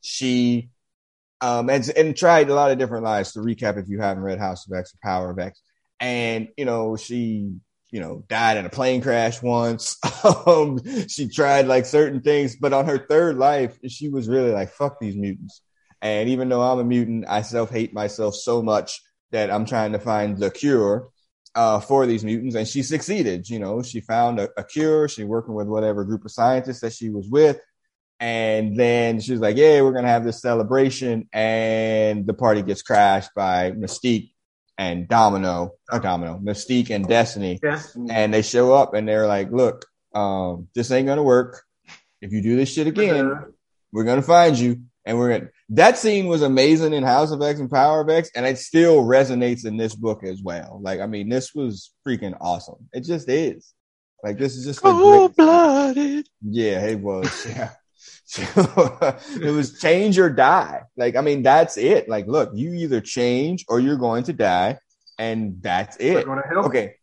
She 0.00 0.70
um 1.40 1.70
and, 1.70 1.88
and 1.96 2.16
tried 2.16 2.50
a 2.50 2.54
lot 2.54 2.72
of 2.72 2.78
different 2.78 3.04
lives 3.04 3.32
to 3.32 3.38
recap 3.38 3.78
if 3.78 3.88
you 3.88 4.00
haven't 4.00 4.24
read 4.24 4.40
House 4.40 4.66
of 4.68 4.76
X 4.76 4.92
or 4.92 4.98
Power 5.02 5.30
of 5.30 5.38
X. 5.38 5.60
And 6.00 6.48
you 6.56 6.64
know, 6.64 6.96
she 6.96 7.60
you 7.90 8.00
know, 8.00 8.22
died 8.28 8.56
in 8.56 8.66
a 8.66 8.70
plane 8.70 9.00
crash 9.00 9.40
once. 9.42 9.96
um, 10.46 10.78
she 11.08 11.28
tried 11.28 11.66
like 11.66 11.86
certain 11.86 12.20
things, 12.20 12.56
but 12.56 12.72
on 12.72 12.86
her 12.86 12.98
third 12.98 13.38
life, 13.38 13.78
she 13.88 14.08
was 14.08 14.28
really 14.28 14.50
like, 14.50 14.70
fuck 14.70 15.00
these 15.00 15.16
mutants. 15.16 15.62
And 16.02 16.28
even 16.28 16.48
though 16.48 16.62
I'm 16.62 16.78
a 16.78 16.84
mutant, 16.84 17.24
I 17.28 17.42
self 17.42 17.70
hate 17.70 17.92
myself 17.92 18.34
so 18.34 18.62
much 18.62 19.00
that 19.32 19.50
I'm 19.50 19.64
trying 19.64 19.92
to 19.92 19.98
find 19.98 20.38
the 20.38 20.50
cure 20.50 21.08
uh, 21.54 21.80
for 21.80 22.06
these 22.06 22.24
mutants. 22.24 22.54
And 22.54 22.68
she 22.68 22.82
succeeded. 22.82 23.48
You 23.48 23.58
know, 23.58 23.82
she 23.82 24.00
found 24.00 24.38
a, 24.38 24.48
a 24.56 24.64
cure. 24.64 25.08
She 25.08 25.24
working 25.24 25.54
with 25.54 25.66
whatever 25.66 26.04
group 26.04 26.24
of 26.24 26.30
scientists 26.30 26.80
that 26.80 26.92
she 26.92 27.10
was 27.10 27.28
with. 27.28 27.58
And 28.20 28.76
then 28.78 29.20
she 29.20 29.32
was 29.32 29.40
like, 29.40 29.56
yeah, 29.56 29.80
we're 29.80 29.92
going 29.92 30.04
to 30.04 30.10
have 30.10 30.24
this 30.24 30.42
celebration. 30.42 31.28
And 31.32 32.26
the 32.26 32.34
party 32.34 32.62
gets 32.62 32.82
crashed 32.82 33.30
by 33.34 33.72
Mystique 33.72 34.32
and 34.78 35.08
Domino, 35.08 35.72
or 35.92 35.98
Domino, 35.98 36.38
Mystique 36.42 36.90
and 36.90 37.06
Destiny 37.06 37.58
Yes. 37.62 37.94
and 38.10 38.32
they 38.32 38.42
show 38.42 38.72
up 38.72 38.94
and 38.94 39.06
they're 39.08 39.26
like, 39.26 39.50
"Look, 39.50 39.84
um, 40.14 40.68
this 40.74 40.90
ain't 40.92 41.06
gonna 41.08 41.22
work. 41.22 41.62
If 42.20 42.32
you 42.32 42.40
do 42.42 42.56
this 42.56 42.72
shit 42.72 42.86
again, 42.86 43.32
we're 43.92 44.04
gonna 44.04 44.22
find 44.22 44.58
you." 44.58 44.82
And 45.04 45.18
we're 45.18 45.38
gonna. 45.38 45.50
That 45.70 45.96
scene 45.98 46.26
was 46.26 46.42
amazing 46.42 46.92
in 46.92 47.02
House 47.02 47.30
of 47.30 47.40
X 47.42 47.60
and 47.60 47.70
Power 47.70 48.02
of 48.02 48.08
X, 48.10 48.30
and 48.34 48.44
it 48.46 48.58
still 48.58 49.04
resonates 49.04 49.64
in 49.66 49.76
this 49.78 49.94
book 49.94 50.22
as 50.22 50.42
well. 50.42 50.80
Like, 50.82 51.00
I 51.00 51.06
mean, 51.06 51.28
this 51.30 51.54
was 51.54 51.92
freaking 52.06 52.36
awesome. 52.40 52.88
It 52.92 53.04
just 53.04 53.28
is. 53.28 53.72
Like, 54.22 54.36
this 54.36 54.54
is 54.56 54.64
just 54.66 54.80
a 54.80 54.82
great. 54.82 54.92
Cold 54.92 55.36
blooded. 55.36 56.28
Yeah, 56.42 56.84
it 56.86 57.00
was. 57.00 57.46
Yeah. 57.48 57.70
it 58.36 59.52
was 59.54 59.78
change 59.80 60.18
or 60.18 60.28
die. 60.28 60.82
Like, 60.96 61.16
I 61.16 61.22
mean, 61.22 61.42
that's 61.42 61.78
it. 61.78 62.08
Like, 62.08 62.26
look, 62.26 62.50
you 62.54 62.74
either 62.74 63.00
change 63.00 63.64
or 63.68 63.80
you're 63.80 63.96
going 63.96 64.24
to 64.24 64.32
die, 64.32 64.78
and 65.18 65.62
that's 65.62 65.96
it. 65.98 66.26
going 66.26 66.42
to. 66.42 66.58
Okay. 66.60 66.94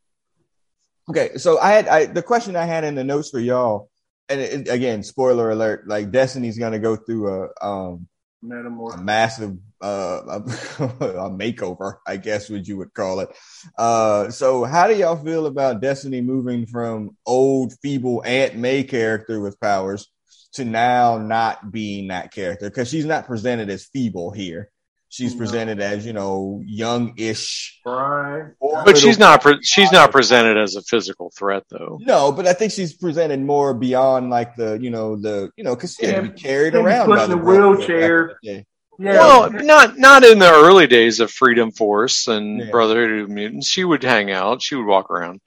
Okay. 1.10 1.38
So 1.38 1.60
I 1.60 1.72
had 1.72 1.88
I, 1.88 2.06
the 2.06 2.22
question 2.22 2.56
I 2.56 2.66
had 2.66 2.84
in 2.84 2.96
the 2.96 3.04
notes 3.04 3.32
for 3.32 3.40
y'all, 3.40 3.90
and 4.30 4.40
it, 4.40 4.70
again, 4.70 5.02
spoiler 5.02 5.50
alert: 5.50 5.88
like 5.88 6.12
Destiny's 6.12 6.60
gonna 6.60 6.80
go 6.80 6.96
through 6.96 7.28
a 7.28 7.66
um 7.66 8.08
a 8.44 8.98
massive 8.98 9.58
uh 9.82 10.22
a, 10.28 10.36
a 10.84 11.30
makeover, 11.32 11.96
I 12.06 12.18
guess 12.18 12.50
what 12.52 12.68
you 12.68 12.78
would 12.78 12.94
call 12.94 13.22
it. 13.22 13.30
Uh, 13.78 14.30
so 14.30 14.64
how 14.64 14.88
do 14.88 14.96
y'all 14.96 15.24
feel 15.24 15.48
about 15.48 15.82
Destiny 15.82 16.22
moving 16.22 16.68
from 16.68 17.18
old 17.26 17.74
feeble 17.82 18.22
Aunt 18.26 18.56
May 18.56 18.84
character 18.84 19.40
with 19.40 19.60
powers 19.60 20.08
to 20.56 20.66
now 20.66 21.18
not 21.18 21.72
being 21.72 22.08
that 22.10 22.32
character 22.34 22.70
because 22.70 22.90
she's 22.90 23.06
not 23.06 23.28
presented 23.28 23.70
as 23.70 23.86
feeble 23.86 24.32
here. 24.32 24.70
She's 25.10 25.34
No. 25.34 25.38
presented 25.38 25.80
as 25.80 26.06
you 26.06 26.12
know 26.14 26.62
young-ish. 26.66 27.80
Right. 27.86 28.52
But 28.60 28.98
she's 28.98 29.18
not 29.20 29.42
pre- 29.42 29.62
she's 29.64 29.92
not 29.92 30.12
presented 30.12 30.58
as 30.58 30.76
a 30.76 30.82
physical 30.82 31.32
threat 31.38 31.64
though. 31.70 32.00
No, 32.02 32.32
but 32.32 32.48
I 32.48 32.54
think 32.54 32.72
she's 32.74 32.94
presented 32.94 33.40
more 33.40 33.74
beyond 33.74 34.30
like 34.30 34.56
the, 34.56 34.78
you 34.82 34.90
know, 34.90 35.16
the, 35.16 35.52
you 35.56 35.64
know, 35.64 35.76
because 35.76 35.96
she 35.96 36.08
Yeah, 36.08 36.22
be 36.22 36.30
carried 36.30 36.76
around 36.76 37.10
by 37.10 37.16
pushing 37.28 37.30
the 37.32 37.42
a 37.42 37.46
wheelchair. 37.46 38.28
back 38.28 38.36
in 38.44 38.50
the 38.50 38.58
day. 38.60 38.66
Yeah. 38.98 39.12
Well, 39.20 39.50
not 39.52 39.98
not 39.98 40.24
in 40.24 40.40
the 40.40 40.50
early 40.52 40.88
days 40.88 41.20
of 41.20 41.30
Freedom 41.32 41.72
Force 41.72 42.28
and 42.28 42.60
Yeah. 42.60 42.72
Brotherhood 42.72 43.20
of 43.24 43.30
Mutants. 43.30 43.68
She 43.68 43.84
would 43.84 44.04
hang 44.04 44.32
out. 44.32 44.62
She 44.62 44.76
would 44.76 44.86
walk 44.88 45.12
around. 45.12 45.42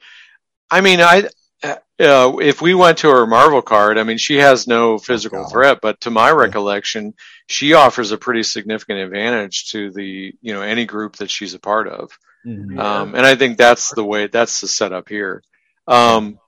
I 0.70 0.80
mean, 0.82 1.00
I 1.00 1.28
uh, 1.62 1.76
if 1.98 2.60
we 2.62 2.74
went 2.74 2.98
to 2.98 3.10
her 3.10 3.26
Marvel 3.26 3.62
card, 3.62 3.98
I 3.98 4.04
mean, 4.04 4.18
she 4.18 4.36
has 4.36 4.66
no 4.66 4.98
physical 4.98 5.42
God. 5.42 5.50
threat, 5.50 5.78
but 5.82 6.00
to 6.02 6.10
my 6.10 6.30
recollection, 6.30 7.14
she 7.48 7.74
offers 7.74 8.12
a 8.12 8.18
pretty 8.18 8.42
significant 8.44 9.00
advantage 9.00 9.70
to 9.72 9.90
the 9.90 10.34
you 10.40 10.54
know 10.54 10.62
any 10.62 10.86
group 10.86 11.16
that 11.16 11.30
she's 11.30 11.54
a 11.54 11.58
part 11.58 11.88
of. 11.88 12.16
Mhm. 12.46 12.78
Um, 12.78 13.14
and 13.14 13.26
I 13.26 13.34
think 13.34 13.58
that's 13.58 13.92
the 13.94 14.04
way, 14.04 14.28
that's 14.28 14.60
the 14.60 14.68
setup 14.68 15.08
here. 15.08 15.42
Um, 15.86 16.38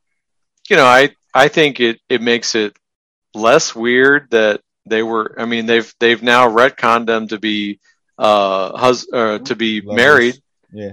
you 0.69 0.77
know, 0.77 0.85
I, 0.87 1.11
I 1.35 1.49
think 1.49 1.81
it, 1.81 2.01
it 2.09 2.23
makes 2.23 2.55
it 2.55 2.77
less 3.35 3.75
weird 3.75 4.31
that 4.31 4.61
they 4.87 5.03
were, 5.03 5.35
I 5.39 5.47
mean, 5.47 5.67
they've, 5.67 5.93
they've 5.99 6.23
now 6.23 6.49
retconned 6.49 7.07
them 7.07 7.29
to 7.29 7.39
be, 7.39 7.81
uh, 8.19 8.77
hus, 8.79 9.07
uh, 9.13 9.39
to 9.41 9.57
be 9.57 9.81
Lovers. 9.81 9.97
married. 9.97 10.43
Yeah. 10.73 10.93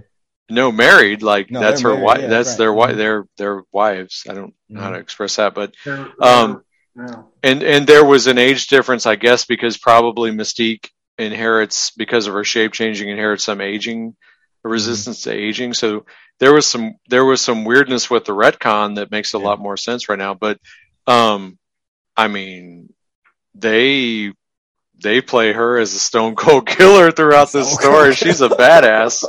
No, 0.49 0.71
married, 0.71 1.21
like 1.23 1.51
No, 1.51 1.59
that's 1.59 1.81
her 1.81 1.89
married, 1.89 2.03
wife, 2.03 2.21
yeah, 2.21 2.27
that's 2.27 2.49
right. 2.49 2.57
their 2.57 2.73
wife, 2.73 2.93
Mhm. 2.93 2.97
their, 2.97 3.25
their 3.37 3.63
wives. 3.71 4.23
I 4.29 4.33
don't 4.33 4.53
know 4.69 4.81
how 4.81 4.89
to 4.91 4.99
express 4.99 5.35
that, 5.35 5.53
but, 5.53 5.73
They're- 5.83 6.07
um, 6.21 6.63
no. 6.95 7.31
and, 7.43 7.63
and 7.63 7.85
there 7.85 8.05
was 8.05 8.27
an 8.27 8.37
age 8.37 8.67
difference, 8.67 9.05
I 9.05 9.15
guess, 9.15 9.45
because 9.45 9.77
probably 9.77 10.31
Mystique 10.31 10.89
inherits, 11.17 11.91
because 11.91 12.27
of 12.27 12.33
her 12.33 12.43
shape 12.45 12.71
changing, 12.71 13.09
inherits 13.09 13.43
some 13.43 13.59
aging, 13.59 14.15
a 14.63 14.69
resistance 14.69 15.21
to 15.23 15.31
aging. 15.33 15.73
So 15.73 16.05
there 16.39 16.53
was 16.53 16.65
some, 16.65 16.95
there 17.09 17.25
was 17.25 17.41
some 17.41 17.65
weirdness 17.65 18.09
with 18.09 18.25
the 18.25 18.33
retcon 18.33 18.95
that 18.95 19.11
makes 19.11 19.33
a 19.33 19.37
Yeah. 19.37 19.43
lot 19.45 19.59
more 19.59 19.77
sense 19.77 20.07
right 20.09 20.17
now. 20.19 20.33
But, 20.33 20.59
um, 21.07 21.57
I 22.15 22.27
mean, 22.29 22.93
they, 23.53 24.31
they 25.01 25.21
play 25.21 25.53
her 25.53 25.77
as 25.77 25.93
a 25.93 25.99
stone 25.99 26.35
cold 26.35 26.67
killer 26.77 27.11
throughout 27.11 27.51
this 27.51 27.71
story. 27.73 28.13
She's 28.15 28.41
a 28.41 28.49
badass. 28.49 29.23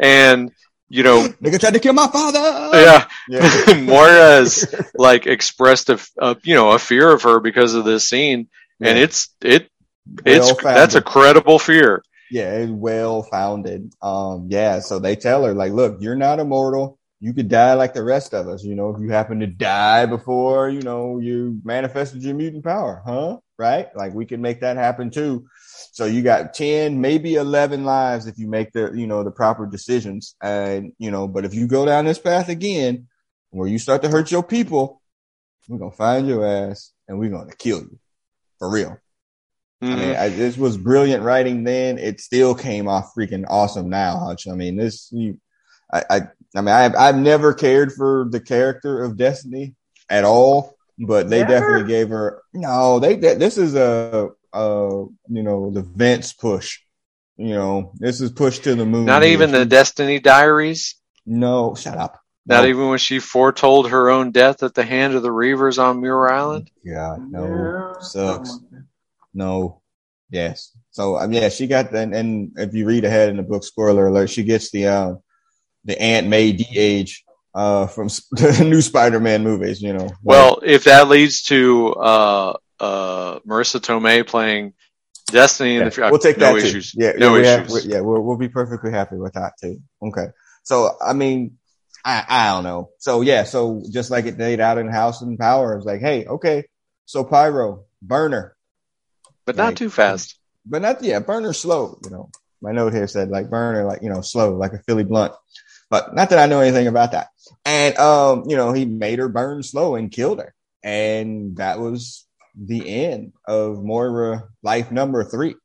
And, 0.00 0.50
you 0.88 1.02
know, 1.02 1.28
Nigga 1.42 1.58
tried 1.60 1.74
to 1.74 1.80
kill 1.80 1.92
my 1.92 2.06
father. 2.08 2.38
yeah, 2.78 3.06
Yeah. 3.28 3.74
Moira 3.80 4.12
has 4.12 4.74
like 4.94 5.26
expressed 5.26 5.88
a, 5.90 5.98
a 6.18 6.36
you 6.44 6.54
know 6.54 6.72
a 6.72 6.78
fear 6.78 7.10
of 7.10 7.22
her 7.22 7.40
because 7.40 7.74
of 7.74 7.84
this 7.84 8.08
scene, 8.08 8.48
and 8.80 8.98
it's 8.98 9.28
it 9.42 9.70
it's 10.26 10.46
Well-founded. 10.46 10.76
that's 10.82 10.94
a 10.94 11.02
credible 11.02 11.58
fear. 11.58 12.02
Yeah, 12.30 12.52
it's 12.56 12.70
well 12.70 13.22
founded. 13.22 13.92
Um, 14.02 14.48
yeah, 14.50 14.80
so 14.80 14.98
they 14.98 15.14
tell 15.16 15.44
her, 15.44 15.54
like, 15.54 15.72
look, 15.72 15.98
you're 16.00 16.16
not 16.16 16.40
immortal. 16.40 16.98
You 17.20 17.32
could 17.32 17.48
die 17.48 17.74
like 17.74 17.94
the 17.94 18.02
rest 18.04 18.34
of 18.34 18.48
us. 18.48 18.62
You 18.64 18.74
know, 18.74 18.90
if 18.94 19.00
you 19.00 19.10
happen 19.10 19.40
to 19.40 19.46
die 19.46 20.06
before, 20.06 20.68
you 20.68 20.82
know, 20.82 21.18
you 21.20 21.60
manifested 21.64 22.22
your 22.22 22.34
mutant 22.34 22.64
power, 22.64 23.02
huh? 23.06 23.38
Right? 23.58 23.86
Like 23.94 24.14
we 24.14 24.26
can 24.26 24.40
make 24.40 24.60
that 24.60 24.76
happen 24.76 25.10
too. 25.10 25.46
So 25.92 26.06
you 26.06 26.22
got 26.22 26.54
10, 26.54 27.00
maybe 27.00 27.36
11 27.36 27.84
lives 27.84 28.26
if 28.26 28.36
you 28.38 28.48
make 28.48 28.72
the, 28.72 28.92
you 28.94 29.06
know, 29.06 29.22
the 29.22 29.30
proper 29.30 29.66
decisions. 29.66 30.34
And, 30.42 30.92
you 30.98 31.10
know, 31.12 31.28
but 31.28 31.44
if 31.44 31.54
you 31.54 31.68
go 31.68 31.86
down 31.86 32.04
this 32.04 32.18
path 32.18 32.48
again, 32.48 33.06
where 33.50 33.68
you 33.68 33.78
start 33.78 34.02
to 34.02 34.08
hurt 34.08 34.32
your 34.32 34.42
people, 34.42 35.00
we're 35.68 35.78
going 35.78 35.92
to 35.92 35.96
find 35.96 36.26
your 36.26 36.44
ass 36.44 36.90
and 37.06 37.18
we're 37.18 37.30
going 37.30 37.48
to 37.48 37.56
kill 37.56 37.78
you 37.78 37.98
for 38.58 38.68
real. 38.68 38.98
I 39.80 39.86
Mhm. 39.86 39.98
mean, 39.98 40.16
I, 40.16 40.28
this 40.30 40.56
was 40.56 40.76
brilliant 40.76 41.22
writing 41.22 41.62
then. 41.62 41.98
It 41.98 42.20
still 42.20 42.54
came 42.54 42.88
off 42.88 43.12
freaking 43.16 43.44
awesome 43.48 43.88
now, 43.88 44.18
Hutch. 44.18 44.48
I 44.48 44.54
mean, 44.54 44.76
this, 44.76 45.08
you, 45.12 45.38
I, 45.92 46.02
I, 46.10 46.20
I 46.56 46.60
mean, 46.60 46.74
I've, 46.74 46.96
I've 46.96 47.16
never 47.16 47.54
cared 47.54 47.92
for 47.92 48.26
the 48.28 48.40
character 48.40 49.04
of 49.04 49.16
Destiny 49.16 49.74
at 50.08 50.24
all, 50.24 50.73
but 50.98 51.28
they 51.30 51.40
Never? 51.40 51.50
definitely 51.60 51.88
gave 51.88 52.08
her, 52.10 52.42
no, 52.52 52.98
they, 53.00 53.16
they 53.16 53.34
this 53.34 53.58
is 53.58 53.74
a, 53.74 54.28
uh, 54.52 55.04
you 55.28 55.42
know, 55.42 55.70
the 55.70 55.82
Vince 55.82 56.32
push, 56.32 56.78
you 57.36 57.54
know, 57.54 57.92
this 57.98 58.20
is 58.20 58.30
push 58.30 58.58
to 58.60 58.74
the 58.74 58.84
moon. 58.86 59.04
Not 59.06 59.22
here. 59.22 59.32
even 59.32 59.50
the 59.50 59.64
Destiny 59.66 60.20
Diaries. 60.20 60.94
no, 61.26 61.74
shut 61.74 61.98
up. 61.98 62.20
Not 62.46 62.64
No. 62.64 62.68
even 62.68 62.88
when 62.90 62.98
she 62.98 63.18
foretold 63.20 63.90
her 63.90 64.10
own 64.10 64.30
death 64.30 64.62
at 64.62 64.74
the 64.74 64.84
hand 64.84 65.14
of 65.14 65.22
the 65.22 65.30
Reavers 65.30 65.82
on 65.82 66.00
Muir 66.02 66.28
Island. 66.30 66.70
God, 66.86 67.30
no, 67.30 67.46
Yeah, 67.46 68.00
sucks. 68.00 68.50
something 68.50 68.68
like 68.70 68.70
that. 68.72 68.86
No. 69.32 69.80
Yes. 70.30 70.70
So 70.90 71.16
um, 71.18 71.32
yeah, 71.32 71.48
she 71.48 71.66
got 71.66 71.92
and 71.94 72.14
and 72.14 72.52
if 72.56 72.74
you 72.74 72.86
read 72.86 73.04
ahead 73.04 73.28
in 73.30 73.36
the 73.38 73.42
book, 73.42 73.64
spoiler 73.64 74.06
alert, 74.08 74.28
she 74.30 74.42
gets 74.44 74.70
the 74.70 74.86
um 74.86 75.20
the 75.84 76.00
Aunt 76.00 76.26
May 76.28 76.52
de 76.52 76.66
age 76.76 77.24
uh 77.54 77.86
from 77.86 78.08
the 78.32 78.64
new 78.68 78.80
Spider-Man 78.82 79.42
movies. 79.44 79.80
You 79.82 79.92
know. 79.92 80.10
Well, 80.22 80.60
if 80.64 80.84
that 80.84 81.08
leads 81.08 81.42
to 81.44 81.92
uh, 81.94 82.56
uh, 82.80 83.38
Marisa 83.40 83.80
Tomei 83.80 84.26
playing 84.26 84.72
Destiny 85.30 85.74
in 85.76 85.78
Yeah, 85.78 85.84
the 85.84 85.90
future, 85.90 86.10
we'll 86.10 86.18
take 86.20 86.38
no 86.38 86.54
that 86.58 86.70
too. 86.70 86.80
Yeah, 86.94 87.12
no 87.16 87.34
yeah, 87.34 87.40
we 87.40 87.46
have- 87.46 87.66
issues. 87.66 87.86
yeah, 87.86 88.00
we'll 88.00 88.20
we'll 88.22 88.36
be 88.36 88.48
perfectly 88.48 88.90
happy 88.92 89.16
with 89.16 89.32
that 89.34 89.52
too. 89.60 89.80
Okay. 90.02 90.26
So 90.64 90.96
I 91.00 91.12
mean, 91.12 91.58
I 92.04 92.24
I 92.28 92.46
don't 92.52 92.64
know. 92.64 92.90
So 92.98 93.20
yeah, 93.22 93.44
so 93.44 93.82
just 93.90 94.10
like 94.10 94.26
it 94.26 94.36
did 94.36 94.60
out 94.60 94.78
in 94.78 94.88
House 94.88 95.22
and 95.22 95.38
Power, 95.38 95.76
it's 95.76 95.86
like, 95.86 96.00
hey, 96.00 96.26
okay, 96.26 96.64
so 97.06 97.24
Pyro 97.24 97.84
burner, 98.02 98.54
but 99.46 99.56
not 99.56 99.76
too 99.76 99.90
fast. 99.90 100.38
but 100.66 100.82
not 100.82 101.02
yeah, 101.02 101.20
burner 101.20 101.52
slow. 101.52 101.98
You 102.04 102.10
know, 102.10 102.30
my 102.60 102.72
note 102.72 102.92
here 102.92 103.06
said 103.06 103.28
like 103.30 103.48
burner, 103.48 103.84
like 103.84 104.02
you 104.02 104.10
know, 104.10 104.20
slow, 104.20 104.56
like 104.56 104.72
a 104.72 104.78
Philly 104.86 105.04
blunt. 105.04 105.32
But 105.90 106.14
not 106.14 106.30
that 106.30 106.38
I 106.38 106.46
know 106.46 106.60
anything 106.60 106.86
about 106.86 107.12
that. 107.12 107.28
And 107.64 107.96
um, 107.98 108.44
you 108.46 108.56
know, 108.56 108.72
he 108.72 108.84
made 108.84 109.18
her 109.18 109.28
burn 109.28 109.62
slow 109.62 109.94
and 109.94 110.10
killed 110.10 110.38
her, 110.38 110.54
and 110.82 111.56
that 111.56 111.78
was 111.78 112.26
the 112.56 112.88
end 113.06 113.32
of 113.46 113.82
Moira 113.82 114.48
life 114.62 114.90
number 114.90 115.24
three. 115.24 115.56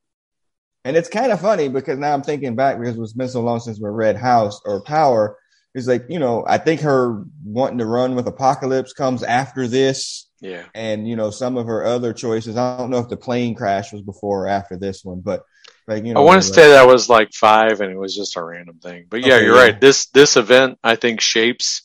And 0.86 0.96
it's 0.96 1.10
kind 1.10 1.32
of 1.32 1.42
funny 1.42 1.68
because 1.68 2.00
now 2.00 2.14
I'm 2.14 2.24
thinking 2.24 2.56
back 2.56 2.80
because 2.80 2.98
it's 2.98 3.14
been 3.14 3.28
so 3.28 3.42
long 3.42 3.60
since 3.60 3.80
we 3.80 3.90
read 3.90 4.16
House 4.16 4.62
or 4.66 4.82
Power. 4.82 5.38
It's 5.76 5.88
like, 5.88 6.06
you 6.10 6.20
know, 6.20 6.44
I 6.48 6.58
think 6.58 6.82
her 6.82 7.24
wanting 7.44 7.78
to 7.80 7.86
run 7.86 8.16
with 8.16 8.28
Apocalypse 8.28 8.94
comes 8.94 9.22
after 9.22 9.68
this. 9.68 10.28
Yeah. 10.42 10.64
And, 10.74 11.08
you 11.08 11.16
know, 11.16 11.32
some 11.32 11.58
of 11.58 11.68
her 11.68 11.86
other 11.86 12.14
choices. 12.14 12.58
I 12.58 12.78
don't 12.78 12.90
know 12.90 13.00
if 13.00 13.10
the 13.10 13.18
plane 13.18 13.56
crash 13.56 13.92
was 13.92 14.02
before 14.02 14.46
or 14.46 14.48
after 14.48 14.78
this 14.78 15.04
one, 15.04 15.20
but 15.20 15.44
like, 15.90 16.06
you 16.06 16.14
know. 16.14 16.22
I 16.22 16.24
want 16.24 16.42
to 16.42 16.48
like, 16.48 16.56
say 16.56 16.70
that 16.70 16.88
was 16.88 17.10
like 17.10 17.34
five 17.34 17.82
and 17.82 17.92
it 17.92 17.98
was 17.98 18.16
just 18.16 18.38
a 18.38 18.44
random 18.44 18.80
thing. 18.80 19.06
But 19.10 19.22
yeah, 19.26 19.36
Okay, 19.36 19.46
you're 19.46 19.56
yeah. 19.56 19.62
right. 19.62 19.82
This, 19.82 20.08
this 20.08 20.38
event, 20.38 20.80
I 20.84 20.96
think, 20.96 21.20
shapes 21.22 21.82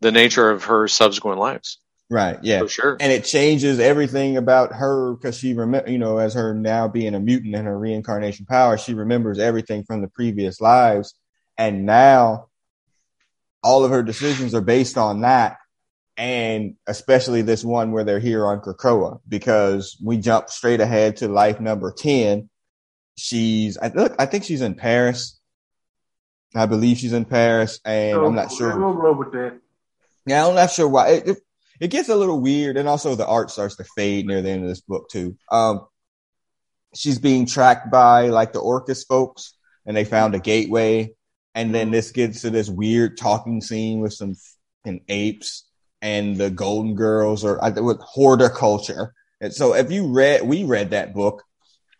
the 0.00 0.12
nature 0.12 0.48
of 0.50 0.64
her 0.64 0.88
subsequent 0.88 1.38
lives. 1.38 1.78
Right. 2.08 2.38
Yeah. 2.42 2.60
For 2.60 2.68
sure. 2.68 2.96
and 2.98 3.12
it 3.12 3.24
changes 3.24 3.78
everything 3.78 4.36
about 4.36 4.72
her 4.72 5.14
because 5.14 5.38
she 5.38 5.54
remember 5.54 5.88
you 5.88 5.98
know 5.98 6.18
as 6.18 6.34
her 6.34 6.52
now 6.54 6.88
being 6.88 7.14
a 7.14 7.20
mutant 7.20 7.54
and 7.54 7.66
her 7.68 7.78
reincarnation 7.78 8.46
power 8.46 8.76
she 8.76 8.94
remembers 8.94 9.38
everything 9.38 9.84
from 9.84 10.00
the 10.00 10.08
previous 10.08 10.60
lives 10.60 11.14
and 11.56 11.86
now 11.86 12.48
all 13.62 13.84
of 13.84 13.92
her 13.92 14.02
decisions 14.02 14.56
are 14.56 14.60
based 14.60 14.98
on 14.98 15.20
that 15.20 15.58
and 16.16 16.74
especially 16.88 17.42
this 17.42 17.62
one 17.62 17.92
where 17.92 18.02
they're 18.02 18.18
here 18.18 18.44
on 18.44 18.60
Krakoa 18.60 19.20
because 19.28 19.96
we 20.04 20.16
jump 20.18 20.50
straight 20.50 20.80
ahead 20.80 21.18
to 21.18 21.28
life 21.28 21.60
number 21.60 21.92
10 21.92 22.50
she's 23.20 23.76
I 23.78 23.88
look 23.88 24.14
I 24.18 24.26
think 24.26 24.44
she's 24.44 24.62
in 24.62 24.74
Paris 24.74 25.38
I 26.54 26.66
believe 26.66 26.98
she's 26.98 27.12
in 27.12 27.24
Paris 27.24 27.80
and 27.84 28.16
I'm 28.18 28.34
not 28.34 28.52
sure 28.52 28.78
We'll 28.78 28.94
roll 28.94 29.14
with 29.14 29.32
that. 29.32 29.60
yeah, 30.26 30.46
I'm 30.46 30.54
not 30.54 30.70
sure 30.70 30.88
why. 30.88 31.08
It, 31.10 31.28
it, 31.28 31.38
it 31.80 31.90
gets 31.90 32.10
a 32.10 32.16
little 32.16 32.40
weird, 32.40 32.76
and 32.76 32.86
also 32.86 33.14
the 33.14 33.26
art 33.26 33.50
starts 33.50 33.76
to 33.76 33.84
fade 33.84 34.26
near 34.26 34.42
the 34.42 34.50
end 34.50 34.64
of 34.64 34.68
this 34.68 34.82
book 34.82 35.08
too. 35.08 35.36
Um, 35.50 35.86
she's 36.94 37.18
being 37.18 37.46
tracked 37.46 37.90
by 37.90 38.28
like 38.28 38.52
the 38.52 38.60
Orchis 38.60 39.06
folks, 39.06 39.54
and 39.86 39.96
they 39.96 40.04
found 40.04 40.34
a 40.34 40.40
gateway, 40.40 41.14
and 41.54 41.74
then 41.74 41.90
this 41.90 42.10
gets 42.10 42.42
to 42.42 42.50
this 42.50 42.68
weird 42.68 43.16
talking 43.16 43.62
scene 43.62 44.00
with 44.00 44.12
some 44.12 44.34
fucking 44.84 45.04
apes 45.08 45.64
and 46.02 46.36
the 46.36 46.50
Golden 46.50 46.96
Girls, 46.96 47.44
or 47.44 47.62
I 47.64 47.70
with 47.70 48.00
horticulture. 48.00 49.14
And 49.40 49.54
so, 49.54 49.74
if 49.74 49.90
you 49.90 50.12
read, 50.12 50.42
we 50.42 50.64
read 50.64 50.90
that 50.90 51.14
book 51.14 51.44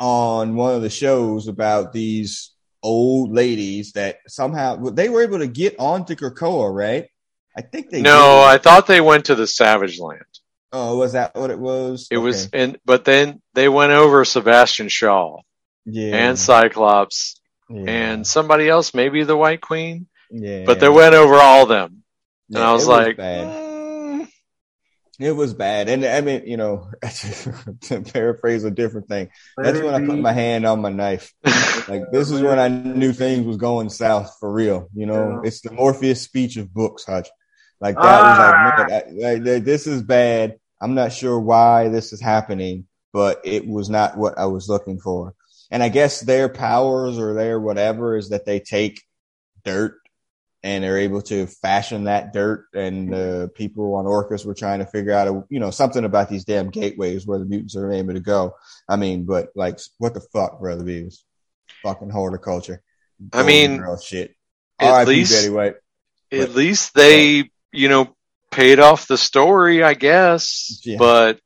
on 0.01 0.57
one 0.57 0.75
of 0.75 0.83
the 0.83 0.91
shows 0.91 1.47
about 1.47 1.93
these 1.93 2.53
old 2.83 3.33
ladies 3.33 3.93
that 3.93 4.19
somehow 4.27 4.77
they 4.77 5.09
were 5.09 5.23
able 5.23 5.39
to 5.39 5.47
get 5.47 5.77
onto 5.79 6.17
Krakoa, 6.17 6.75
right? 6.75 7.07
I 7.57 7.61
think 7.61 7.91
they 7.91 8.01
no, 8.01 8.11
did. 8.11 8.55
I 8.55 8.59
thought 8.59 8.87
they 8.87 9.01
went 9.01 9.27
to 9.27 9.35
the 9.35 9.47
Savage 9.47 10.01
Land. 10.01 10.25
Oh, 10.73 10.99
was 10.99 11.13
that 11.13 11.35
what 11.35 11.51
it 11.51 11.59
was? 11.59 12.09
It 12.11 12.17
was, 12.17 12.49
and 12.53 12.79
but 12.85 13.05
then 13.05 13.43
they 13.55 13.69
went 13.69 13.93
over 13.93 14.25
Sebastian 14.25 14.89
Shaw 14.89 15.41
yeah, 15.85 16.15
and 16.15 16.39
Cyclops 16.39 17.41
yeah, 17.69 17.85
and 17.87 18.27
somebody 18.27 18.69
else, 18.69 18.95
maybe 18.95 19.25
the 19.25 19.37
White 19.37 19.61
Queen, 19.61 20.07
yeah. 20.31 20.65
but 20.65 20.81
they 20.81 20.89
went 20.89 21.15
over 21.15 21.35
all 21.35 21.65
of 21.65 21.69
them. 21.69 22.03
And 22.49 22.59
Yeah, 22.59 22.71
I 22.71 22.73
was 22.73 22.87
it 22.87 22.91
like, 22.91 23.17
It 25.21 25.33
was 25.33 25.53
bad, 25.53 25.91
and 25.91 26.03
I 26.03 26.23
mean, 26.23 26.45
you 26.47 26.57
know, 26.57 26.91
to 27.83 28.01
paraphrase 28.01 28.65
a 28.65 28.71
different 28.71 29.07
thing, 29.07 29.29
that's 29.57 29.79
when 29.79 29.93
I 29.95 30.07
put 30.07 30.19
my 30.19 30.33
hand 30.33 30.65
on 30.65 30.81
my 30.81 30.89
knife. 30.89 31.35
Like 31.45 32.05
this 32.11 32.31
is 32.31 32.41
when 32.41 32.59
I 32.59 32.69
knew 32.69 33.13
things 33.13 33.47
was 33.47 33.59
going 33.59 33.91
south 33.91 34.35
for 34.41 34.51
real. 34.51 34.89
You 34.95 35.05
know, 35.05 35.29
Yeah. 35.31 35.41
it's 35.49 35.61
the 35.61 35.73
Morpheus 35.73 36.23
speech 36.23 36.57
of 36.57 36.73
books, 36.73 37.05
Hutch. 37.05 37.29
Like 37.83 37.97
that 37.97 38.03
Ah. 38.03 38.79
was 38.79 38.89
like, 38.89 39.13
man, 39.13 39.25
I- 39.27 39.41
like, 39.53 39.65
this 39.65 39.87
is 39.87 40.01
bad. 40.03 40.57
I'm 40.81 40.95
not 40.95 41.13
sure 41.13 41.39
why 41.39 41.89
this 41.91 42.15
is 42.15 42.21
happening, 42.23 42.87
but 43.13 43.43
it 43.45 43.67
was 43.67 43.91
not 43.91 44.17
what 44.17 44.39
I 44.39 44.47
was 44.47 44.71
looking 44.71 45.01
for. 45.01 45.35
And 45.71 45.83
I 45.83 45.91
guess 45.91 46.21
their 46.21 46.49
powers 46.49 47.19
or 47.19 47.35
their 47.35 47.61
whatever 47.61 48.17
is 48.17 48.31
that 48.31 48.47
they 48.47 48.59
take 48.61 49.03
dirt 49.65 50.00
and 50.63 50.85
they're 50.85 50.99
able 50.99 51.23
to 51.23 51.47
fashion 51.47 52.05
that 52.05 52.33
dirt. 52.33 52.67
And 52.75 53.09
mm-hmm. 53.09 53.13
the 53.13 53.49
people 53.55 53.95
on 53.95 54.05
Orchis 54.05 54.45
were 54.45 54.55
trying 54.55 54.81
to 54.81 54.87
figure 54.87 55.13
out, 55.13 55.29
a, 55.29 55.45
you 55.49 55.61
know, 55.61 55.71
something 55.71 56.05
about 56.05 56.29
these 56.29 56.45
damn 56.45 56.71
gateways 56.71 57.27
where 57.27 57.39
the 57.39 57.45
mutants 57.45 57.77
are 57.77 57.91
able 57.91 58.15
to 58.15 58.21
go. 58.21 58.55
I 58.89 58.97
mean, 58.97 59.25
but 59.25 59.51
like, 59.55 59.79
what 59.99 60.15
the 60.15 60.21
fuck, 60.21 60.61
brother 60.61 60.85
Beavis? 60.85 61.23
Fucking 61.83 62.11
horticulture. 62.11 62.83
I 63.33 63.43
mean, 63.43 63.85
shit. 64.03 64.37
at 64.79 65.09
least- 65.09 65.33
Betty 65.33 65.51
White. 65.51 65.75
at 66.33 66.55
least 66.55 66.95
they, 66.95 67.51
you 67.73 67.89
know, 67.89 68.15
paid 68.51 68.81
off 68.81 69.09
the 69.09 69.19
story, 69.19 69.83
I 69.83 69.95
guess. 69.95 70.81
Yeah. 70.85 70.97
But 70.99 71.41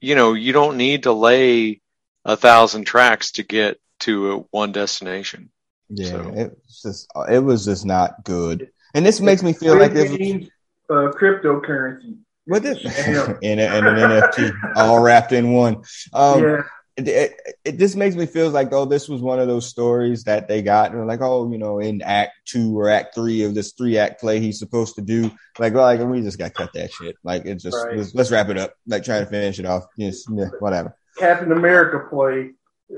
you 0.00 0.14
know, 0.14 0.34
you 0.34 0.52
don't 0.52 0.76
need 0.76 1.04
to 1.04 1.12
lay 1.12 1.80
a 2.24 2.36
thousand 2.36 2.84
tracks 2.84 3.32
to 3.32 3.42
get 3.42 3.80
to 4.00 4.32
a, 4.32 4.36
one 4.50 4.72
destination. 4.72 5.50
Yeah, 5.90 6.08
So- 6.10 6.32
it 6.34 6.52
was 6.64 6.82
just 6.82 7.06
it 7.30 7.38
was 7.40 7.64
just 7.64 7.86
not 7.86 8.24
good. 8.24 8.70
And 8.94 9.04
this 9.04 9.20
makes 9.20 9.42
me 9.42 9.52
feel 9.52 9.78
like 9.78 9.92
this 9.92 10.10
Means, 10.10 10.48
uh, 10.90 11.12
cryptocurrency. 11.12 12.16
what 12.46 12.62
this 12.62 12.82
Damn. 12.82 13.38
in, 13.42 13.58
a, 13.58 13.62
in 13.76 13.86
an 13.86 13.96
NFT 13.96 14.52
all 14.76 15.00
wrapped 15.00 15.32
in 15.32 15.52
one. 15.52 15.82
Um, 16.14 16.42
yeah, 16.42 16.62
it, 16.96 17.08
it, 17.08 17.40
it, 17.64 17.78
this 17.78 17.94
makes 17.94 18.16
me 18.16 18.26
feel 18.26 18.50
like 18.50 18.72
oh 18.72 18.84
this 18.84 19.08
was 19.08 19.22
one 19.22 19.38
of 19.38 19.46
those 19.46 19.68
stories 19.68 20.24
that 20.24 20.48
they 20.48 20.62
got 20.62 20.92
and 20.92 21.06
like 21.06 21.20
oh 21.20 21.48
you 21.50 21.56
know 21.58 21.78
in 21.78 22.02
act 22.02 22.32
two 22.44 22.76
or 22.78 22.88
act 22.88 23.14
three 23.14 23.42
of 23.44 23.54
this 23.54 23.72
three 23.72 23.96
act 23.98 24.20
play 24.20 24.40
he's 24.40 24.58
supposed 24.58 24.96
to 24.96 25.00
do 25.02 25.30
like 25.60 25.74
well, 25.74 25.84
like 25.84 26.00
we 26.00 26.20
just 26.22 26.38
got 26.38 26.54
cut 26.54 26.72
that 26.72 26.92
shit 26.92 27.14
like 27.22 27.44
it's 27.44 27.62
just 27.62 27.76
Right. 27.76 27.96
let's, 27.98 28.14
let's 28.16 28.30
wrap 28.32 28.48
it 28.48 28.58
up 28.58 28.74
like 28.86 29.04
trying 29.04 29.22
to 29.24 29.30
finish 29.30 29.60
it 29.60 29.66
off 29.66 29.84
yes 29.96 30.24
yeah, 30.32 30.46
whatever 30.58 30.96
Captain 31.18 31.52
America 31.52 32.00
play 32.10 32.50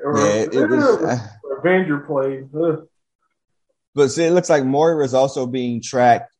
or 0.03 0.19
yeah 0.19 0.33
it, 0.45 0.55
it 0.55 0.67
was 0.71 0.85
uh, 1.03 1.19
Avenger 1.61 1.99
play. 2.01 2.45
Ugh. 2.55 2.87
but 3.95 4.09
see 4.09 4.25
it 4.25 4.33
looks 4.33 4.51
like 4.51 4.65
Moira 4.65 5.05
is 5.05 5.15
also 5.15 5.47
being 5.47 5.81
tracked 5.83 6.33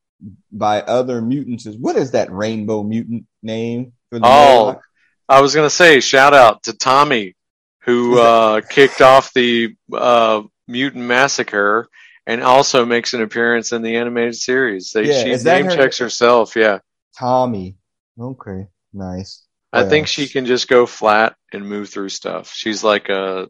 by 0.53 0.83
other 0.83 1.23
mutants 1.23 1.67
what 1.79 1.97
is 1.97 2.11
that 2.11 2.31
rainbow 2.31 2.83
mutant 2.83 3.27
name 3.43 3.93
for 4.11 4.19
the 4.19 4.27
Oh, 4.27 4.29
Morlock? 4.65 4.81
I 5.29 5.41
was 5.41 5.55
gonna 5.55 5.71
say 5.71 6.01
shout 6.01 6.35
out 6.35 6.65
to 6.65 6.73
Tommy, 6.73 7.35
who 7.81 8.19
uh, 8.29 8.61
kicked 8.61 9.01
off 9.01 9.33
the 9.33 9.75
uh, 9.93 10.43
mutant 10.69 11.05
massacre 11.05 11.89
and 12.27 12.43
also 12.43 12.85
makes 12.85 13.15
an 13.15 13.23
appearance 13.23 13.73
in 13.73 13.83
the 13.83 13.97
animated 13.97 14.37
series. 14.37 14.91
They, 14.93 15.09
Yeah, 15.09 15.37
she 15.39 15.45
name 15.45 15.65
her- 15.67 15.75
checks 15.77 15.99
herself. 15.99 16.55
Yeah, 16.57 16.81
Tommy 17.19 17.77
okay 18.21 18.67
nice 18.93 19.47
I 19.73 19.83
Well, 19.83 19.91
think 19.91 20.07
she 20.09 20.27
can 20.29 20.45
just 20.47 20.69
go 20.69 20.85
flat 20.85 21.37
and 21.53 21.67
move 21.67 21.89
through 21.89 22.09
stuff. 22.11 22.53
She's 22.53 22.83
like 22.85 23.09
a 23.09 23.49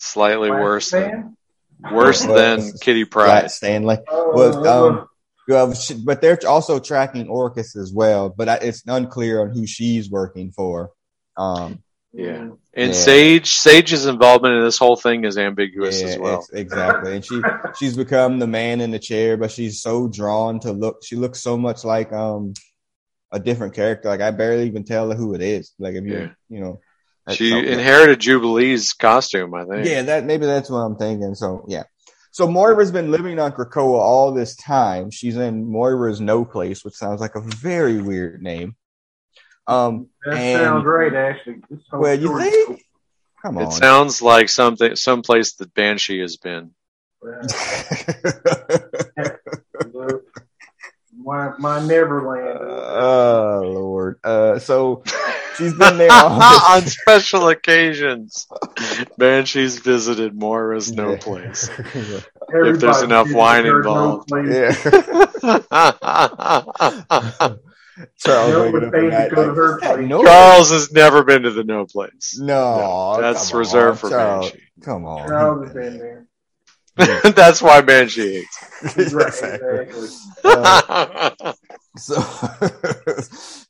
slightly 0.00 0.48
Flash 0.48 0.60
worse 0.60 0.90
than 0.90 1.36
worse 1.92 2.22
than 2.24 2.72
Kitty 2.80 3.04
Flat 3.04 3.42
Pryde. 3.42 3.50
Stanley 3.50 3.98
Well, 4.10 4.66
um, 4.66 5.08
Well, 5.48 5.74
but 6.04 6.20
they're 6.20 6.38
also 6.46 6.78
tracking 6.80 7.26
Orchis 7.28 7.76
as 7.76 7.92
well, 7.92 8.28
but 8.30 8.48
I, 8.48 8.54
it's 8.56 8.82
unclear 8.86 9.42
on 9.42 9.50
who 9.50 9.66
she's 9.66 10.10
working 10.10 10.52
for. 10.52 10.90
Um, 11.36 11.82
Yeah. 12.12 12.50
And 12.74 12.92
Yeah. 12.92 12.92
Sage, 12.92 13.50
Sage's 13.50 14.06
involvement 14.06 14.54
in 14.54 14.62
this 14.64 14.78
whole 14.78 14.96
thing 14.96 15.24
is 15.24 15.36
ambiguous 15.38 16.00
yeah, 16.00 16.08
as 16.08 16.18
well. 16.18 16.38
ex- 16.38 16.50
exactly. 16.50 17.16
And 17.16 17.24
she 17.24 17.40
she's 17.78 17.96
become 17.96 18.38
the 18.38 18.46
man 18.46 18.80
in 18.80 18.90
the 18.90 18.98
chair, 18.98 19.36
but 19.36 19.50
she's 19.50 19.80
so 19.82 20.06
drawn 20.08 20.60
to 20.60 20.72
look. 20.72 21.04
She 21.04 21.16
looks 21.16 21.40
so 21.40 21.56
much 21.56 21.84
like 21.84 22.12
um 22.12 22.54
a 23.32 23.38
different 23.40 23.74
character. 23.74 24.08
Like 24.08 24.20
I 24.20 24.30
barely 24.32 24.66
even 24.66 24.84
tell 24.84 25.12
who 25.12 25.34
it 25.34 25.40
is. 25.42 25.72
Like 25.78 25.94
if 25.94 26.04
you 26.04 26.12
Yeah. 26.18 26.28
you 26.48 26.60
know, 26.60 26.80
that's 27.30 27.36
She 27.38 27.50
something. 27.50 27.72
inherited 27.72 28.20
Jubilee's 28.20 28.92
costume, 28.92 29.54
I 29.54 29.64
think. 29.64 29.86
Yeah, 29.86 30.02
that 30.02 30.24
maybe 30.24 30.46
that's 30.46 30.68
what 30.70 30.78
I'm 30.78 30.96
thinking. 30.96 31.34
So 31.34 31.64
yeah. 31.68 31.84
So 32.32 32.46
Moira's 32.46 32.92
been 32.92 33.10
living 33.10 33.38
on 33.40 33.52
Krakoa 33.52 33.98
all 33.98 34.32
this 34.32 34.54
time. 34.54 35.10
She's 35.10 35.36
in 35.36 35.66
Moira's 35.70 36.20
No 36.20 36.44
Place, 36.44 36.84
which 36.84 36.94
sounds 36.94 37.20
like 37.20 37.34
a 37.34 37.40
very 37.40 38.00
weird 38.00 38.40
name. 38.42 38.76
Um, 39.66 40.08
that 40.24 40.34
and- 40.36 40.60
sounds 40.62 40.84
right, 40.84 41.14
actually. 41.14 41.62
Well, 41.92 42.14
you 42.18 42.38
think? 42.38 42.84
Come 43.42 43.56
on. 43.58 43.64
It 43.64 43.72
sounds 43.72 44.20
like 44.22 44.48
something, 44.48 44.94
someplace 44.96 45.54
that 45.54 45.72
Banshee 45.74 46.20
has 46.20 46.36
been. 46.36 46.70
cool. 47.22 47.40
My, 51.30 51.52
my 51.58 51.86
Neverland. 51.86 52.58
oh 52.60 53.60
Lord. 53.64 54.18
Uh, 54.24 54.58
so 54.58 55.04
she's 55.56 55.74
been 55.74 55.96
there 55.96 56.10
all 56.10 56.42
On 56.72 56.82
special 56.82 57.48
occasions, 57.50 58.48
Banshee's 59.16 59.78
visited 59.78 60.34
Moira's 60.36 60.90
no 60.92 61.12
Yeah. 61.12 61.18
place. 61.18 61.68
Everybody 62.52 62.78
there's 62.78 63.02
enough 63.02 63.32
wine 63.32 63.62
there's 63.62 63.84
no 63.84 64.24
involved. 64.24 64.30
yeah. 64.32 64.72
Charles 68.18 68.50
No 68.52 68.60
waking 68.62 68.72
one 68.72 68.84
up 68.86 68.92
pays 68.92 69.12
at 69.12 69.18
night 69.18 69.28
to 69.28 69.34
go 69.36 69.42
to 69.44 69.48
like, 69.48 69.56
her 69.56 69.72
"What's 69.72 69.82
that 69.82 69.98
place." 70.08 70.24
Charles 70.24 70.70
has 70.70 70.92
never 70.92 71.22
been 71.22 71.42
to 71.42 71.50
the 71.52 71.64
no 71.64 71.86
place. 71.86 72.36
No, 72.40 73.18
That's 73.20 73.52
reserved 73.54 74.02
on, 74.04 74.10
for 74.10 74.10
Charles. 74.10 74.50
Banshee. 74.50 74.64
Come 74.82 75.04
on. 75.04 75.28
Charles 75.28 75.64
has 75.66 75.74
been 75.74 75.98
there. 75.98 76.26
That's 77.34 77.62
why 77.62 77.80
Banshee 77.80 78.44
hates. 78.82 79.12
Right, 79.12 79.28
Exactly. 79.88 80.08
Uh, 80.44 81.52
so 81.96 82.20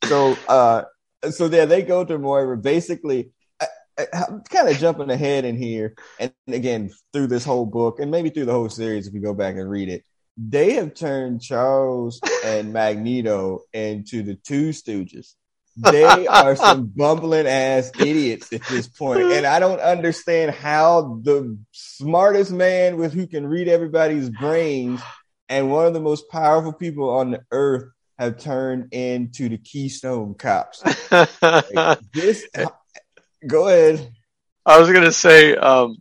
so 0.03 0.37
uh 0.47 0.83
so 1.29 1.45
yeah 1.47 1.65
they 1.65 1.81
go 1.81 2.05
to 2.05 2.17
Moira 2.17 2.57
basically 2.57 3.31
I, 3.59 4.05
I'm 4.13 4.41
kind 4.41 4.69
of 4.69 4.77
jumping 4.77 5.09
ahead 5.09 5.43
in 5.45 5.57
here 5.57 5.95
and 6.19 6.33
again 6.47 6.91
through 7.13 7.27
this 7.27 7.43
whole 7.43 7.65
book 7.65 7.99
and 7.99 8.11
maybe 8.11 8.29
through 8.29 8.45
the 8.45 8.53
whole 8.53 8.69
series 8.69 9.07
if 9.07 9.13
you 9.13 9.21
go 9.21 9.33
back 9.33 9.55
and 9.55 9.69
read 9.69 9.89
it 9.89 10.03
they 10.37 10.73
have 10.73 10.93
turned 10.93 11.41
Charles 11.41 12.21
and 12.45 12.71
Magneto 12.71 13.61
into 13.73 14.23
the 14.23 14.35
two 14.35 14.69
stooges 14.69 15.33
they 15.77 16.27
are 16.27 16.55
some 16.55 16.85
bumbling 16.87 17.47
ass 17.47 17.91
idiots 17.99 18.51
at 18.51 18.61
this 18.67 18.87
point 18.87 19.21
and 19.21 19.45
I 19.45 19.59
don't 19.59 19.79
understand 19.79 20.51
how 20.51 21.19
the 21.23 21.57
smartest 21.71 22.51
man 22.51 22.97
with 22.97 23.13
who 23.13 23.25
can 23.27 23.47
read 23.47 23.67
everybody's 23.67 24.29
brains 24.29 25.01
and 25.49 25.69
one 25.69 25.85
of 25.85 25.93
the 25.93 25.99
most 25.99 26.29
powerful 26.29 26.73
people 26.73 27.09
on 27.09 27.31
the 27.31 27.43
earth 27.51 27.85
have 28.17 28.37
turned 28.37 28.93
into 28.93 29.49
the 29.49 29.57
Keystone 29.57 30.35
Cops. 30.35 30.83
Like, 31.11 31.99
this, 32.13 32.47
go 33.45 33.67
ahead. 33.67 34.13
I 34.65 34.79
was 34.79 34.91
gonna 34.91 35.11
say, 35.11 35.55
um, 35.55 35.97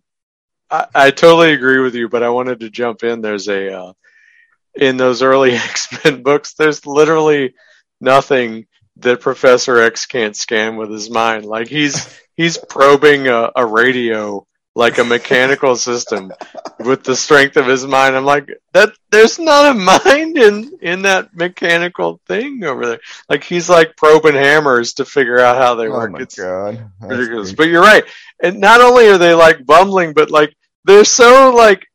I, 0.70 0.86
I 0.94 1.10
totally 1.10 1.52
agree 1.52 1.80
with 1.80 1.94
you, 1.94 2.08
but 2.08 2.22
I 2.22 2.28
wanted 2.28 2.60
to 2.60 2.70
jump 2.70 3.02
in. 3.02 3.22
There's 3.22 3.48
a 3.48 3.74
uh, 3.74 3.92
in 4.74 4.98
those 4.98 5.22
early 5.22 5.52
X 5.54 5.88
Men 6.04 6.22
books. 6.22 6.54
There's 6.54 6.86
literally 6.86 7.54
nothing 8.00 8.66
that 9.02 9.20
Professor 9.20 9.78
X 9.80 10.06
can't 10.06 10.36
scan 10.36 10.76
with 10.76 10.90
his 10.90 11.10
mind. 11.10 11.44
Like 11.44 11.68
he's 11.68 12.18
he's 12.36 12.58
probing 12.58 13.28
a, 13.28 13.50
a 13.56 13.66
radio 13.66 14.46
like 14.76 14.98
a 14.98 15.04
mechanical 15.04 15.74
system 15.76 16.32
with 16.78 17.02
the 17.02 17.16
strength 17.16 17.56
of 17.56 17.66
his 17.66 17.84
mind. 17.86 18.16
I'm 18.16 18.24
like 18.24 18.48
that. 18.72 18.92
There's 19.10 19.38
not 19.38 19.70
a 19.70 19.74
mind 19.74 20.38
in 20.38 20.72
in 20.80 21.02
that 21.02 21.34
mechanical 21.34 22.20
thing 22.26 22.64
over 22.64 22.86
there. 22.86 23.00
Like 23.28 23.44
he's 23.44 23.68
like 23.68 23.96
probing 23.96 24.34
hammers 24.34 24.94
to 24.94 25.04
figure 25.04 25.40
out 25.40 25.56
how 25.56 25.74
they 25.74 25.88
Oh 25.88 25.90
work. 25.90 26.12
my 26.12 26.20
It's 26.20 26.36
god, 26.36 26.90
ridiculous. 27.00 27.52
But 27.52 27.68
you're 27.68 27.82
right. 27.82 28.04
And 28.42 28.60
not 28.60 28.80
only 28.80 29.08
are 29.08 29.18
they 29.18 29.34
like 29.34 29.66
bumbling, 29.66 30.12
but 30.14 30.30
like 30.30 30.54
they're 30.84 31.04
so 31.04 31.52
like 31.54 31.86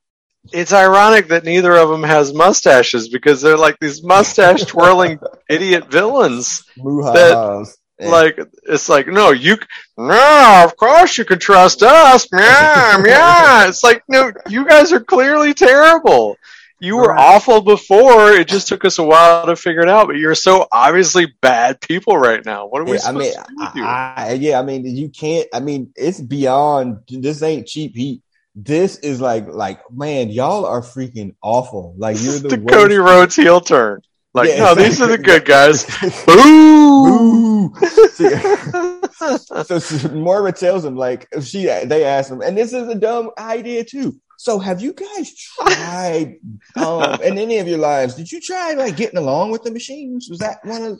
it's 0.51 0.73
ironic 0.73 1.27
that 1.29 1.43
neither 1.43 1.75
of 1.75 1.89
them 1.89 2.03
has 2.03 2.33
mustaches 2.33 3.09
because 3.09 3.41
they're 3.41 3.57
like 3.57 3.77
these 3.79 4.03
mustache 4.03 4.63
twirling 4.65 5.19
idiot 5.49 5.89
villains. 5.91 6.63
Yeah. 6.77 7.63
Like 7.99 8.37
it's 8.63 8.89
like 8.89 9.07
no, 9.07 9.31
you 9.31 9.55
no, 9.97 10.63
of 10.65 10.75
course 10.75 11.17
you 11.17 11.23
can 11.25 11.39
trust 11.39 11.81
us. 11.81 12.27
Yeah, 12.31 13.01
yeah. 13.05 13.67
It's 13.69 13.83
like 13.83 14.03
no, 14.09 14.31
you 14.49 14.65
guys 14.67 14.91
are 14.91 14.99
clearly 14.99 15.53
terrible. 15.53 16.35
You 16.81 16.97
were 16.97 17.07
Right. 17.13 17.35
awful 17.35 17.61
before. 17.61 18.31
It 18.33 18.49
just 18.49 18.67
took 18.67 18.83
us 18.83 18.99
a 18.99 19.03
while 19.03 19.45
to 19.45 19.55
figure 19.55 19.79
it 19.81 19.87
out. 19.87 20.07
But 20.07 20.17
you're 20.17 20.35
so 20.35 20.67
obviously 20.73 21.27
bad 21.41 21.79
people 21.79 22.17
right 22.17 22.43
now. 22.45 22.67
What 22.67 22.81
are 22.81 22.83
we 22.83 22.91
Yeah, 22.91 22.95
I 22.97 22.99
supposed 22.99 23.17
mean, 23.17 23.31
to 23.33 23.45
do 23.47 23.55
with 23.59 23.75
you? 23.75 23.83
I, 23.85 24.13
I- 24.17 24.33
yeah, 24.33 24.59
I 24.59 24.63
mean, 24.63 24.85
you 24.85 25.07
can't. 25.07 25.47
I 25.53 25.61
mean, 25.61 25.93
it's 25.95 26.19
beyond. 26.19 26.99
This 27.07 27.41
ain't 27.43 27.65
cheap 27.65 27.95
heat. 27.95 28.21
This 28.55 28.97
is 28.99 29.19
like, 29.19 29.47
like, 29.47 29.79
man, 29.91 30.29
y'all 30.29 30.65
are 30.65 30.81
freaking 30.81 31.35
awful. 31.41 31.93
Like 31.97 32.17
you're 32.21 32.39
the, 32.39 32.47
the 32.55 32.59
worst. 32.59 32.73
Cody 32.73 32.95
Rhodes 32.95 33.35
heel 33.35 33.59
turn. 33.59 34.01
Like, 34.33 34.49
Yeah, 34.49 34.59
no, 34.59 34.75
these 34.75 35.01
are 35.01 35.07
the 35.07 35.17
good 35.17 35.45
guys. 35.45 35.85
Boo! 36.25 37.69
Boo! 37.69 37.73
so, 39.63 39.79
so 39.79 40.09
Moira 40.09 40.51
tells 40.51 40.83
him 40.83 40.95
like 40.95 41.27
she 41.41 41.65
they 41.65 42.03
ask 42.03 42.31
him, 42.31 42.41
and 42.41 42.57
this 42.57 42.73
is 42.73 42.87
a 42.87 42.95
dumb 42.95 43.31
idea 43.37 43.83
too. 43.83 44.19
So 44.37 44.59
have 44.59 44.81
you 44.81 44.93
guys 44.93 45.33
tried 45.35 46.35
um 46.75 47.21
in 47.21 47.37
any 47.37 47.59
of 47.59 47.67
your 47.67 47.77
lives, 47.77 48.15
did 48.15 48.31
you 48.31 48.41
try 48.41 48.73
like 48.73 48.97
getting 48.97 49.17
along 49.17 49.51
with 49.51 49.63
the 49.63 49.71
machines? 49.71 50.27
Was 50.29 50.39
that 50.39 50.57
one 50.63 50.83
of 50.83 50.99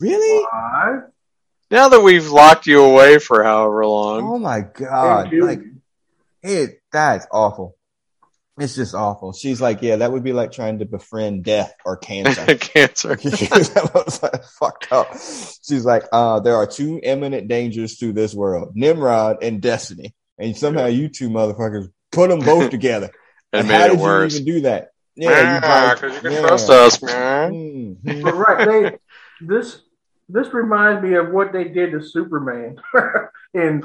really? 0.00 0.44
Why? 0.44 1.00
now 1.70 1.88
that 1.88 2.00
we've 2.00 2.30
locked 2.30 2.66
you 2.66 2.82
away 2.82 3.18
for 3.18 3.42
however 3.42 3.84
long, 3.84 4.22
Oh 4.22 4.38
my 4.38 4.60
god. 4.60 5.24
Thank 5.24 5.34
you. 5.34 5.46
Like 5.46 5.60
it 6.42 6.80
that's 6.92 7.26
awful. 7.32 7.76
It's 8.58 8.74
just 8.74 8.94
awful. 8.94 9.32
She's 9.32 9.60
like, 9.60 9.82
yeah, 9.82 9.96
that 9.96 10.10
would 10.10 10.24
be 10.24 10.32
like 10.32 10.50
trying 10.50 10.80
to 10.80 10.84
befriend 10.84 11.44
death 11.44 11.72
or 11.84 11.96
cancer. 11.96 12.44
cancer. 12.56 13.14
that 13.16 13.90
was 13.94 14.20
like, 14.20 14.42
fucked 14.44 14.90
up. 14.90 15.12
She's 15.12 15.84
like, 15.84 16.04
uh, 16.12 16.40
there 16.40 16.56
are 16.56 16.66
two 16.66 16.98
imminent 17.00 17.46
dangers 17.46 17.98
to 17.98 18.12
this 18.12 18.34
world, 18.34 18.72
Nimrod 18.74 19.44
and 19.44 19.62
Destiny. 19.62 20.12
And 20.38 20.56
somehow 20.56 20.86
you 20.86 21.08
two 21.08 21.28
motherfuckers 21.28 21.90
put 22.10 22.30
them 22.30 22.40
both 22.40 22.70
together. 22.70 23.10
And 23.50 23.66
how 23.66 23.78
made 23.78 23.86
it 23.86 23.90
did 23.92 24.00
worse. 24.00 24.34
you 24.34 24.40
even 24.40 24.54
do 24.54 24.60
that? 24.60 24.88
Yeah, 25.16 25.94
because 25.94 26.14
you 26.16 26.20
can 26.20 26.32
yeah. 26.32 26.40
trust 26.42 26.68
us, 26.68 27.02
man. 27.02 27.96
Mhm. 28.04 28.22
But 28.22 28.34
right, 28.34 28.68
they 28.68 28.98
this 29.40 29.80
this 30.28 30.52
reminds 30.52 31.02
me 31.02 31.14
of 31.14 31.30
what 31.30 31.54
they 31.54 31.64
did 31.64 31.92
to 31.92 32.02
Superman. 32.02 32.76
And 33.54 33.84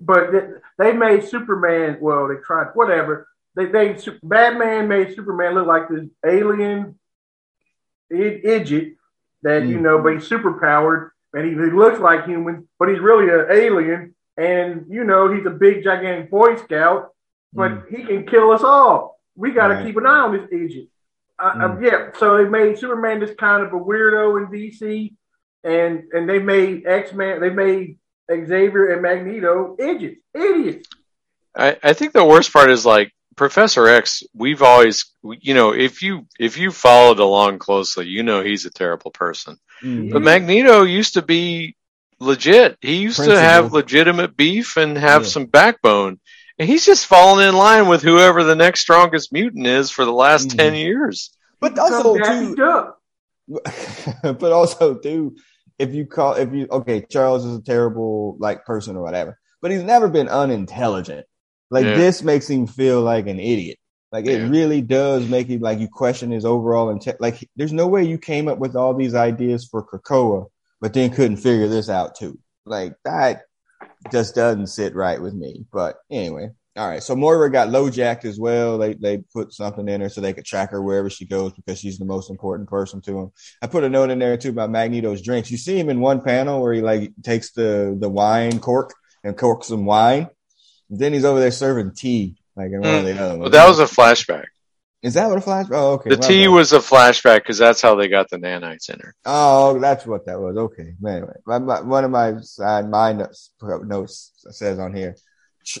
but 0.00 0.30
they, 0.78 0.92
made 0.92 1.24
Superman. 1.24 1.98
Well, 2.00 2.28
they 2.28 2.36
tried 2.36 2.68
whatever. 2.74 3.26
They 3.56 3.66
they 3.66 3.96
Batman 4.22 4.88
made 4.88 5.14
Superman 5.14 5.54
look 5.54 5.66
like 5.66 5.88
this 5.88 6.04
alien 6.24 6.98
i- 8.12 8.40
idiot 8.44 8.94
that 9.42 9.66
you 9.66 9.78
Mm. 9.78 9.82
know, 9.82 10.02
but 10.02 10.14
he's 10.14 10.26
super 10.26 10.54
powered 10.60 11.10
and 11.34 11.44
he, 11.44 11.50
he 11.52 11.70
looks 11.70 11.98
like 12.00 12.24
human, 12.26 12.68
but 12.78 12.88
he's 12.88 13.00
really 13.00 13.28
an 13.28 13.46
alien. 13.50 14.14
And 14.36 14.86
you 14.88 15.04
know, 15.04 15.32
he's 15.32 15.46
a 15.46 15.50
big 15.50 15.82
gigantic 15.84 16.30
Boy 16.30 16.56
Scout, 16.56 17.10
but 17.52 17.84
he 17.90 18.04
can 18.04 18.26
kill 18.26 18.50
us 18.52 18.62
all. 18.62 19.18
We 19.36 19.52
got 19.52 19.68
to 19.68 19.74
Right. 19.74 19.86
keep 19.86 19.96
an 19.96 20.06
eye 20.06 20.20
on 20.20 20.32
this 20.32 20.48
idiot. 20.52 20.88
Uh, 21.40 21.52
um, 21.54 21.82
yeah, 21.82 22.10
so 22.18 22.36
they 22.36 22.48
made 22.48 22.76
Superman 22.78 23.20
this 23.20 23.34
kind 23.36 23.62
of 23.62 23.72
a 23.72 23.76
weirdo 23.78 24.38
in 24.44 24.50
DC, 24.52 25.14
and 25.64 26.04
and 26.12 26.28
they 26.28 26.40
made 26.40 26.84
X 26.86 27.12
Man, 27.12 27.40
they 27.40 27.50
made 27.50 27.96
Xavier 28.30 28.92
and 28.92 29.02
Magneto 29.02 29.76
idiots, 29.78 30.20
idiots. 30.34 30.88
I, 31.56 31.76
I 31.82 31.92
think 31.92 32.12
the 32.12 32.24
worst 32.24 32.52
part 32.52 32.70
is 32.70 32.84
like 32.84 33.12
Professor 33.36 33.86
X. 33.88 34.22
We've 34.34 34.62
always, 34.62 35.12
you 35.22 35.54
know, 35.54 35.72
if 35.72 36.02
you 36.02 36.26
if 36.38 36.58
you 36.58 36.70
followed 36.70 37.18
along 37.20 37.58
closely, 37.58 38.06
you 38.06 38.22
know 38.22 38.42
he's 38.42 38.66
a 38.66 38.70
terrible 38.70 39.10
person. 39.10 39.56
Mhm. 39.82 40.12
But 40.12 40.22
Magneto 40.22 40.82
used 40.82 41.14
to 41.14 41.22
be 41.22 41.76
legit. 42.20 42.76
He 42.80 42.96
used 42.96 43.22
to 43.22 43.38
have 43.38 43.72
legitimate 43.72 44.36
beef 44.36 44.76
and 44.76 44.96
have 44.98 45.22
Yeah. 45.22 45.28
some 45.28 45.46
backbone. 45.46 46.18
And 46.58 46.68
he's 46.68 46.84
just 46.84 47.06
fallen 47.06 47.48
in 47.48 47.54
line 47.56 47.86
with 47.86 48.02
whoever 48.02 48.42
the 48.42 48.56
next 48.56 48.80
strongest 48.80 49.32
mutant 49.32 49.66
is 49.66 49.90
for 49.92 50.04
the 50.04 50.12
last 50.12 50.48
Mhm. 50.48 50.56
10 50.58 50.74
years. 50.74 51.30
But 51.60 51.78
also 51.78 52.16
Daffy 52.18 52.54
too, 52.56 52.92
but 54.22 54.52
also 54.52 54.94
too, 54.96 55.36
if 55.78 55.94
you 55.94 56.06
call 56.06 56.34
if 56.34 56.52
you 56.52 56.66
okay, 56.70 57.04
Charles 57.08 57.44
is 57.44 57.56
a 57.58 57.62
terrible 57.62 58.36
like 58.38 58.64
person 58.64 58.96
or 58.96 59.02
whatever, 59.02 59.38
but 59.62 59.70
he's 59.70 59.82
never 59.82 60.08
been 60.08 60.28
unintelligent. 60.28 61.26
Like 61.70 61.84
Yeah. 61.84 61.96
this 61.96 62.22
makes 62.22 62.48
him 62.48 62.66
feel 62.66 63.02
like 63.02 63.26
an 63.26 63.38
idiot. 63.38 63.78
Like 64.10 64.26
it 64.26 64.40
Yeah. 64.40 64.48
really 64.48 64.80
does 64.80 65.28
make 65.28 65.48
him 65.48 65.60
like 65.60 65.78
you 65.78 65.88
question 65.88 66.30
his 66.30 66.44
overall 66.44 66.90
intent. 66.90 67.20
Like 67.20 67.48
there's 67.56 67.72
no 67.72 67.86
way 67.86 68.04
you 68.04 68.18
came 68.18 68.48
up 68.48 68.58
with 68.58 68.74
all 68.74 68.94
these 68.94 69.14
ideas 69.14 69.66
for 69.70 69.84
Krakoa, 69.84 70.46
but 70.80 70.94
then 70.94 71.10
couldn't 71.10 71.36
figure 71.36 71.68
this 71.68 71.88
out 71.88 72.14
too. 72.16 72.38
Like 72.64 72.94
that 73.04 73.42
just 74.10 74.34
doesn't 74.34 74.68
sit 74.68 74.94
right 74.94 75.20
with 75.20 75.34
me. 75.34 75.64
But 75.72 75.96
anyway, 76.10 76.50
all 76.78 76.88
right. 76.88 77.02
So 77.02 77.16
Moira 77.16 77.50
got 77.50 77.70
low 77.70 77.90
jacked 77.90 78.24
as 78.24 78.38
well. 78.38 78.78
They 78.78 78.94
they 78.94 79.18
put 79.18 79.52
something 79.52 79.88
in 79.88 80.00
her 80.00 80.08
so 80.08 80.20
they 80.20 80.32
could 80.32 80.44
track 80.44 80.70
her 80.70 80.82
wherever 80.82 81.10
she 81.10 81.26
goes 81.26 81.52
because 81.52 81.78
she's 81.80 81.98
the 81.98 82.04
most 82.04 82.30
important 82.30 82.68
person 82.68 83.00
to 83.02 83.12
them. 83.12 83.32
I 83.60 83.66
put 83.66 83.84
a 83.84 83.88
note 83.88 84.10
in 84.10 84.18
there 84.18 84.36
too 84.36 84.50
about 84.50 84.70
Magneto's 84.70 85.22
drinks. 85.22 85.50
You 85.50 85.58
see 85.58 85.78
him 85.78 85.90
in 85.90 86.00
one 86.00 86.22
panel 86.22 86.62
where 86.62 86.72
he 86.72 86.80
like 86.80 87.12
takes 87.22 87.50
the 87.50 87.96
the 87.98 88.08
wine 88.08 88.60
cork 88.60 88.94
and 89.24 89.36
corks 89.36 89.68
some 89.68 89.84
wine. 89.84 90.28
And 90.88 90.98
Then 90.98 91.12
he's 91.12 91.24
over 91.24 91.40
there 91.40 91.50
serving 91.50 91.92
tea 91.94 92.36
like 92.56 92.70
in 92.70 92.80
one 92.80 92.94
of 92.94 93.04
the 93.04 93.20
other 93.20 93.38
ones. 93.38 93.42
But 93.42 93.52
that 93.52 93.68
was 93.68 93.80
a 93.80 93.84
flashback. 93.84 94.46
Is 95.00 95.14
that 95.14 95.28
what 95.28 95.38
a 95.38 95.40
flashback? 95.40 95.70
Oh, 95.72 95.92
okay. 95.92 96.10
The 96.10 96.16
my 96.16 96.26
T 96.26 96.48
was 96.48 96.72
a 96.72 96.78
flashback 96.78 97.38
because 97.38 97.58
that's 97.58 97.80
how 97.80 97.94
they 97.94 98.08
got 98.08 98.30
the 98.30 98.36
nanites 98.36 98.90
in 98.90 98.98
her. 98.98 99.14
Oh, 99.24 99.78
that's 99.78 100.04
what 100.04 100.26
that 100.26 100.40
was. 100.40 100.56
Okay. 100.56 100.94
Anyway, 101.06 101.36
my, 101.46 101.58
my, 101.58 101.80
one 101.82 102.04
of 102.04 102.10
my 102.10 102.40
side 102.40 102.88
my 102.90 103.12
notes, 103.12 103.50
notes 103.62 104.32
says 104.50 104.80
on 104.80 104.94
here, 104.94 105.14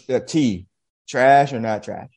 uh, 0.08 0.20
tea, 0.20 0.68
trash 1.08 1.52
or 1.52 1.60
not 1.60 1.82
trash? 1.82 2.10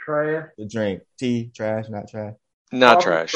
Trash. 0.00 0.48
The 0.58 0.66
drink, 0.66 1.02
tea, 1.18 1.50
trash, 1.54 1.86
not 1.88 2.08
trash, 2.08 2.34
Not 2.72 2.96
All 2.96 3.02
trash. 3.02 3.34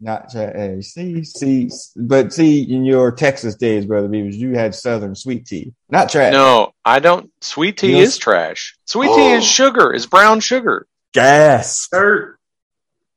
not 0.00 0.30
trash. 0.30 0.52
Hey, 0.54 0.80
see, 0.80 1.24
see, 1.24 1.70
but 1.96 2.32
see, 2.32 2.62
in 2.62 2.84
your 2.84 3.12
Texas 3.12 3.54
days, 3.56 3.84
brother 3.84 4.08
Beavers, 4.08 4.36
you 4.36 4.54
had 4.54 4.74
Southern 4.74 5.14
sweet 5.14 5.46
tea, 5.46 5.74
not 5.90 6.08
trash. 6.08 6.32
No, 6.32 6.72
I 6.84 7.00
don't. 7.00 7.30
Sweet 7.42 7.76
tea 7.78 7.88
You 7.88 7.92
know- 7.96 8.00
is 8.02 8.16
trash. 8.18 8.76
Sweet 8.86 9.08
tea 9.14 9.32
is 9.32 9.42
oh. 9.42 9.46
sugar. 9.46 9.92
Is 9.92 10.06
brown 10.06 10.40
sugar. 10.40 10.86
gas, 11.12 11.88
Dirt. 11.92 12.38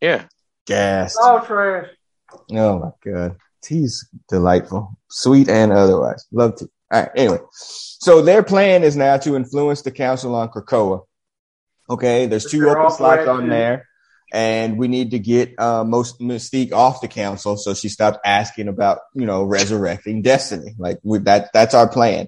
Yeah. 0.01 0.25
gas. 0.65 1.15
All 1.17 1.41
trash. 1.41 1.87
Oh 2.51 2.79
my 2.79 2.91
god, 3.11 3.37
tea's 3.63 4.07
delightful, 4.27 4.97
sweet 5.09 5.47
and 5.49 5.71
otherwise. 5.71 6.25
Love 6.31 6.57
tea. 6.57 6.65
All 6.91 7.01
right. 7.01 7.11
Anyway, 7.15 7.39
so 7.51 8.21
their 8.21 8.43
plan 8.43 8.83
is 8.83 8.95
now 8.95 9.17
to 9.17 9.35
influence 9.35 9.81
the 9.83 9.91
council 9.91 10.35
on 10.35 10.49
Krakoa. 10.49 11.05
Okay, 11.89 12.27
there's 12.27 12.45
two 12.45 12.69
open 12.69 12.91
slots 12.91 13.27
on 13.27 13.49
there, 13.49 13.87
and 14.31 14.77
we 14.77 14.87
need 14.87 15.11
to 15.11 15.19
get 15.19 15.59
uh, 15.59 15.83
most 15.83 16.19
Mystique 16.19 16.71
off 16.71 17.01
the 17.01 17.07
council 17.07 17.57
so 17.57 17.73
she 17.73 17.89
stops 17.89 18.19
asking 18.23 18.67
about 18.67 18.99
you 19.15 19.25
know 19.25 19.43
resurrecting 19.43 20.21
Destiny. 20.21 20.75
Like 20.77 20.99
we, 21.03 21.19
that, 21.19 21.51
that's 21.53 21.73
our 21.73 21.89
plan. 21.89 22.27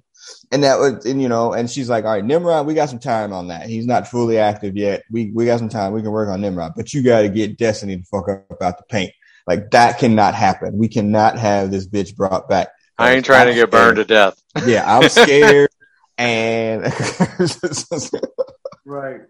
And 0.52 0.64
that 0.64 0.80
was, 0.80 1.06
and 1.06 1.22
you 1.22 1.30
know, 1.30 1.54
and 1.54 1.70
she's 1.70 1.90
like, 1.90 2.06
all 2.06 2.12
right, 2.12 2.24
Nimrod, 2.24 2.68
we 2.68 2.76
got 2.76 2.90
some 2.90 3.00
time 3.00 3.34
on 3.34 3.48
that. 3.48 3.68
He's 3.68 3.88
not 3.88 4.08
fully 4.08 4.38
active 4.38 4.78
yet. 4.78 5.04
We 5.10 5.32
we 5.34 5.46
got 5.46 5.60
some 5.60 5.70
time. 5.70 5.94
We 5.94 6.02
can 6.02 6.12
work 6.12 6.30
on 6.30 6.42
Nimrod, 6.42 6.74
but 6.76 6.94
you 6.94 7.02
got 7.02 7.22
to 7.22 7.30
get 7.30 7.58
Destiny 7.58 7.98
to 7.98 8.04
fuck 8.04 8.30
up 8.30 8.46
about 8.52 8.78
the 8.78 8.84
paint. 8.90 9.12
Like 9.48 9.72
that 9.72 9.98
cannot 9.98 10.36
happen. 10.36 10.78
We 10.78 10.88
cannot 10.88 11.40
have 11.40 11.72
this 11.72 11.88
bitch 11.88 12.16
brought 12.16 12.48
back. 12.48 12.70
I 13.02 13.14
ain't 13.14 13.26
trying 13.26 13.42
I'm 13.42 13.48
to 13.48 13.54
get 13.54 13.70
scared. 13.70 13.72
burned 13.72 13.96
to 13.98 14.06
death. 14.06 14.42
Yeah, 14.66 14.98
I'm 14.98 15.10
scared. 15.10 15.70
and 16.18 16.84
right. 18.86 19.22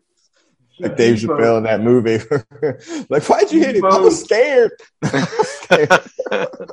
Like 0.80 0.98
Dave 0.98 1.18
Chappelle 1.18 1.58
in 1.58 1.64
that 1.64 1.82
movie. 1.82 2.18
like, 3.10 3.24
why'd 3.24 3.52
you 3.52 3.60
hit 3.60 3.76
him? 3.76 3.86
I 3.92 3.98
was 3.98 4.24
scared. 4.24 4.72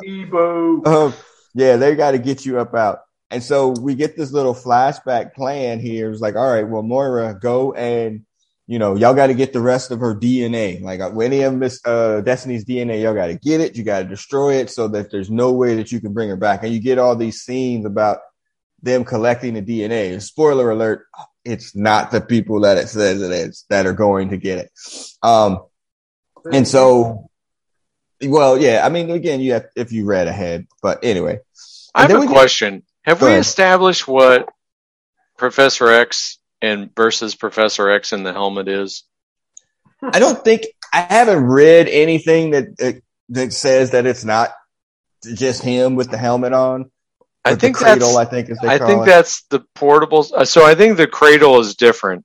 Ebo. 0.05 0.83
Um, 0.85 1.15
yeah, 1.55 1.77
they 1.77 1.95
got 1.95 2.13
to 2.13 2.19
get 2.19 2.47
you 2.47 2.59
up 2.59 2.75
out. 2.75 3.01
And 3.31 3.43
so 3.43 3.69
we 3.69 3.95
get 3.95 4.17
this 4.17 4.33
little 4.33 4.55
flashback 4.55 5.35
plan 5.35 5.81
here. 5.81 6.11
It's 6.11 6.23
like, 6.23 6.37
all 6.37 6.51
right, 6.51 6.67
well, 6.67 6.83
Moira, 6.83 7.39
go 7.39 7.75
and, 7.75 8.25
you 8.69 8.79
know, 8.79 8.95
y'all 8.97 9.15
got 9.15 9.29
to 9.29 9.35
get 9.35 9.55
the 9.55 9.63
rest 9.63 9.91
of 9.91 10.01
her 10.01 10.15
DNA. 10.15 10.83
Like 10.83 11.01
uh, 11.01 11.19
any 11.21 11.41
of 11.41 11.55
Miss 11.55 11.81
uh, 11.87 12.21
Destiny's 12.21 12.67
DNA, 12.67 13.03
y'all 13.03 13.15
got 13.15 13.29
to 13.29 13.35
get 13.35 13.63
it. 13.63 13.77
You 13.77 13.83
got 13.83 14.01
to 14.01 14.05
destroy 14.05 14.57
it 14.57 14.69
so 14.71 14.89
that 14.89 15.11
there's 15.11 15.31
no 15.31 15.53
way 15.53 15.77
that 15.77 15.91
you 15.91 16.03
can 16.03 16.13
bring 16.13 16.29
her 16.29 16.37
back. 16.37 16.63
And 16.63 16.73
you 16.73 16.79
get 16.79 16.99
all 16.99 17.17
these 17.17 17.41
scenes 17.41 17.87
about 17.87 18.19
them 18.83 19.05
collecting 19.05 19.55
the 19.55 19.63
DNA. 19.63 20.21
Spoiler 20.21 20.71
alert, 20.71 21.07
it's 21.47 21.75
not 21.75 22.11
the 22.11 22.21
people 22.21 22.61
that 22.61 22.77
it 22.77 22.91
says 22.91 23.23
it 23.23 23.33
is 23.33 23.65
that 23.71 23.87
are 23.87 23.95
going 23.95 24.29
to 24.31 24.37
get 24.37 24.59
it. 24.59 24.71
Um, 25.23 25.61
and 26.53 26.69
so, 26.69 27.31
well, 28.23 28.61
yeah, 28.61 28.83
I 28.85 28.91
mean, 28.91 29.11
again, 29.11 29.41
you 29.41 29.55
have, 29.55 29.65
if 29.77 29.93
you 29.93 30.05
read 30.05 30.29
ahead, 30.29 30.67
but 30.83 31.03
anyway. 31.03 31.41
I 31.95 32.03
have 32.03 32.23
a 32.23 32.27
question. 32.27 32.83
Have 33.01 33.23
we 33.23 33.33
established 33.33 34.07
what 34.07 34.47
Professor 35.39 35.89
X 35.89 36.38
and 36.63 36.95
versus 36.95 37.35
Professor 37.35 37.91
X 37.91 38.13
in 38.13 38.23
the 38.23 38.33
helmet 38.33 38.69
is? 38.69 39.05
I 40.03 40.19
don't 40.19 40.43
think 40.45 40.67
I 40.93 41.01
haven't 41.01 41.45
read 41.45 41.89
anything 41.89 42.51
that 42.51 43.01
that 43.31 43.53
says 43.53 43.91
that 43.91 44.07
it's 44.07 44.25
not 44.25 44.53
just 45.35 45.63
him 45.63 45.97
with 45.97 46.11
the 46.11 46.19
helmet 46.19 46.53
on. 46.53 46.91
I 47.45 47.55
think 47.55 47.77
cradle, 47.77 48.17
I 48.17 48.25
think 48.25 48.51
I 48.63 48.79
think 48.79 49.03
it. 49.03 49.07
that's 49.07 49.43
the 49.45 49.61
portable. 49.75 50.27
Uh, 50.35 50.45
so 50.45 50.65
I 50.65 50.75
think 50.75 50.97
the 50.97 51.07
cradle 51.07 51.59
is 51.61 51.77
different. 51.77 52.25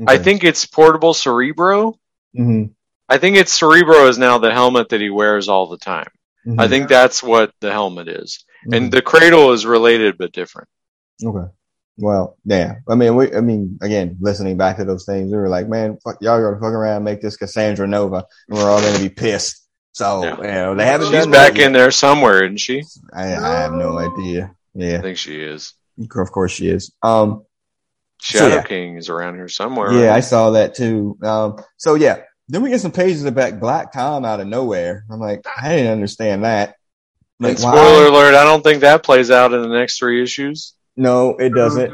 Okay. 0.00 0.14
I 0.14 0.18
think 0.18 0.44
it's 0.44 0.66
portable 0.66 1.14
Cerebro. 1.14 1.92
Mm-hmm. 2.38 2.72
I 3.08 3.18
think 3.18 3.36
it's 3.36 3.52
Cerebro 3.52 4.06
is 4.08 4.18
now 4.18 4.38
the 4.38 4.52
helmet 4.52 4.90
that 4.90 5.00
he 5.00 5.10
wears 5.10 5.48
all 5.48 5.66
the 5.68 5.78
time. 5.78 6.08
Mm-hmm. 6.46 6.60
I 6.60 6.68
think 6.68 6.88
that's 6.88 7.22
what 7.22 7.52
the 7.60 7.72
helmet 7.72 8.08
is, 8.08 8.44
mm-hmm. 8.64 8.74
and 8.74 8.92
the 8.92 9.02
cradle 9.02 9.52
is 9.52 9.64
related 9.64 10.18
but 10.18 10.32
different. 10.32 10.68
Okay. 11.24 11.50
Well, 11.98 12.36
yeah. 12.44 12.76
I 12.88 12.94
mean, 12.94 13.16
we. 13.16 13.34
I 13.34 13.40
mean, 13.40 13.78
again, 13.82 14.16
listening 14.20 14.56
back 14.56 14.76
to 14.76 14.84
those 14.84 15.04
things, 15.04 15.32
we 15.32 15.36
were 15.36 15.48
like, 15.48 15.68
man, 15.68 15.98
fuck, 16.02 16.18
y'all 16.20 16.40
gonna 16.40 16.60
fuck 16.60 16.72
around, 16.72 17.02
make 17.02 17.20
this 17.20 17.36
Cassandra 17.36 17.88
Nova, 17.88 18.24
and 18.48 18.56
we're 18.56 18.70
all 18.70 18.80
gonna 18.80 19.00
be 19.00 19.08
pissed. 19.08 19.66
So 19.92 20.22
yeah. 20.22 20.36
you 20.36 20.42
know, 20.42 20.74
they 20.76 20.86
haven't. 20.86 21.10
She's 21.10 21.26
back 21.26 21.58
in 21.58 21.72
there 21.72 21.90
somewhere, 21.90 22.44
isn't 22.44 22.60
she? 22.60 22.84
I, 23.12 23.34
I, 23.34 23.60
have 23.60 23.72
no 23.72 23.98
idea. 23.98 24.54
Yeah, 24.74 24.98
I 24.98 25.02
think 25.02 25.18
she 25.18 25.40
is. 25.40 25.74
Of 25.98 26.30
course, 26.30 26.52
she 26.52 26.68
is. 26.68 26.92
Um, 27.02 27.42
Shadow 28.20 28.48
so, 28.48 28.54
yeah. 28.56 28.62
King 28.62 28.96
is 28.96 29.08
around 29.08 29.34
here 29.34 29.48
somewhere. 29.48 29.92
Yeah, 29.92 30.06
right? 30.06 30.16
I 30.16 30.20
saw 30.20 30.50
that 30.50 30.76
too. 30.76 31.18
Um, 31.22 31.60
so 31.78 31.96
yeah, 31.96 32.22
then 32.48 32.62
we 32.62 32.70
get 32.70 32.80
some 32.80 32.92
pages 32.92 33.24
about 33.24 33.58
Black 33.58 33.92
Tom 33.92 34.24
out 34.24 34.38
of 34.38 34.46
nowhere. 34.46 35.04
I'm 35.10 35.18
like, 35.18 35.44
I 35.60 35.76
didn't 35.76 35.92
understand 35.92 36.44
that. 36.44 36.76
Like, 37.40 37.58
spoiler 37.58 37.74
why? 37.74 38.06
alert! 38.06 38.34
I 38.34 38.44
don't 38.44 38.62
think 38.62 38.82
that 38.82 39.02
plays 39.02 39.32
out 39.32 39.52
in 39.52 39.62
the 39.62 39.68
next 39.68 39.98
three 39.98 40.22
issues. 40.22 40.74
No, 40.98 41.36
it 41.36 41.54
doesn't. 41.54 41.92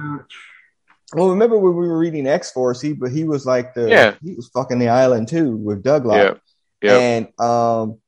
Well, 1.13 1.29
remember 1.29 1.59
when 1.59 1.77
we 1.77 1.87
were 1.87 1.99
reading 1.99 2.27
X 2.27 2.51
Force? 2.51 2.81
He, 2.81 2.95
but 2.95 3.13
he 3.13 3.25
was 3.25 3.45
like 3.45 3.75
the 3.75 3.89
yeah. 3.89 4.15
he 4.23 4.35
was 4.35 4.49
fucking 4.49 4.79
the 4.79 4.89
island 4.89 5.29
too 5.29 5.57
with 5.57 5.85
Douglock. 5.85 6.41
Yeah. 6.83 6.99
And 6.99 7.41
um, 7.41 7.99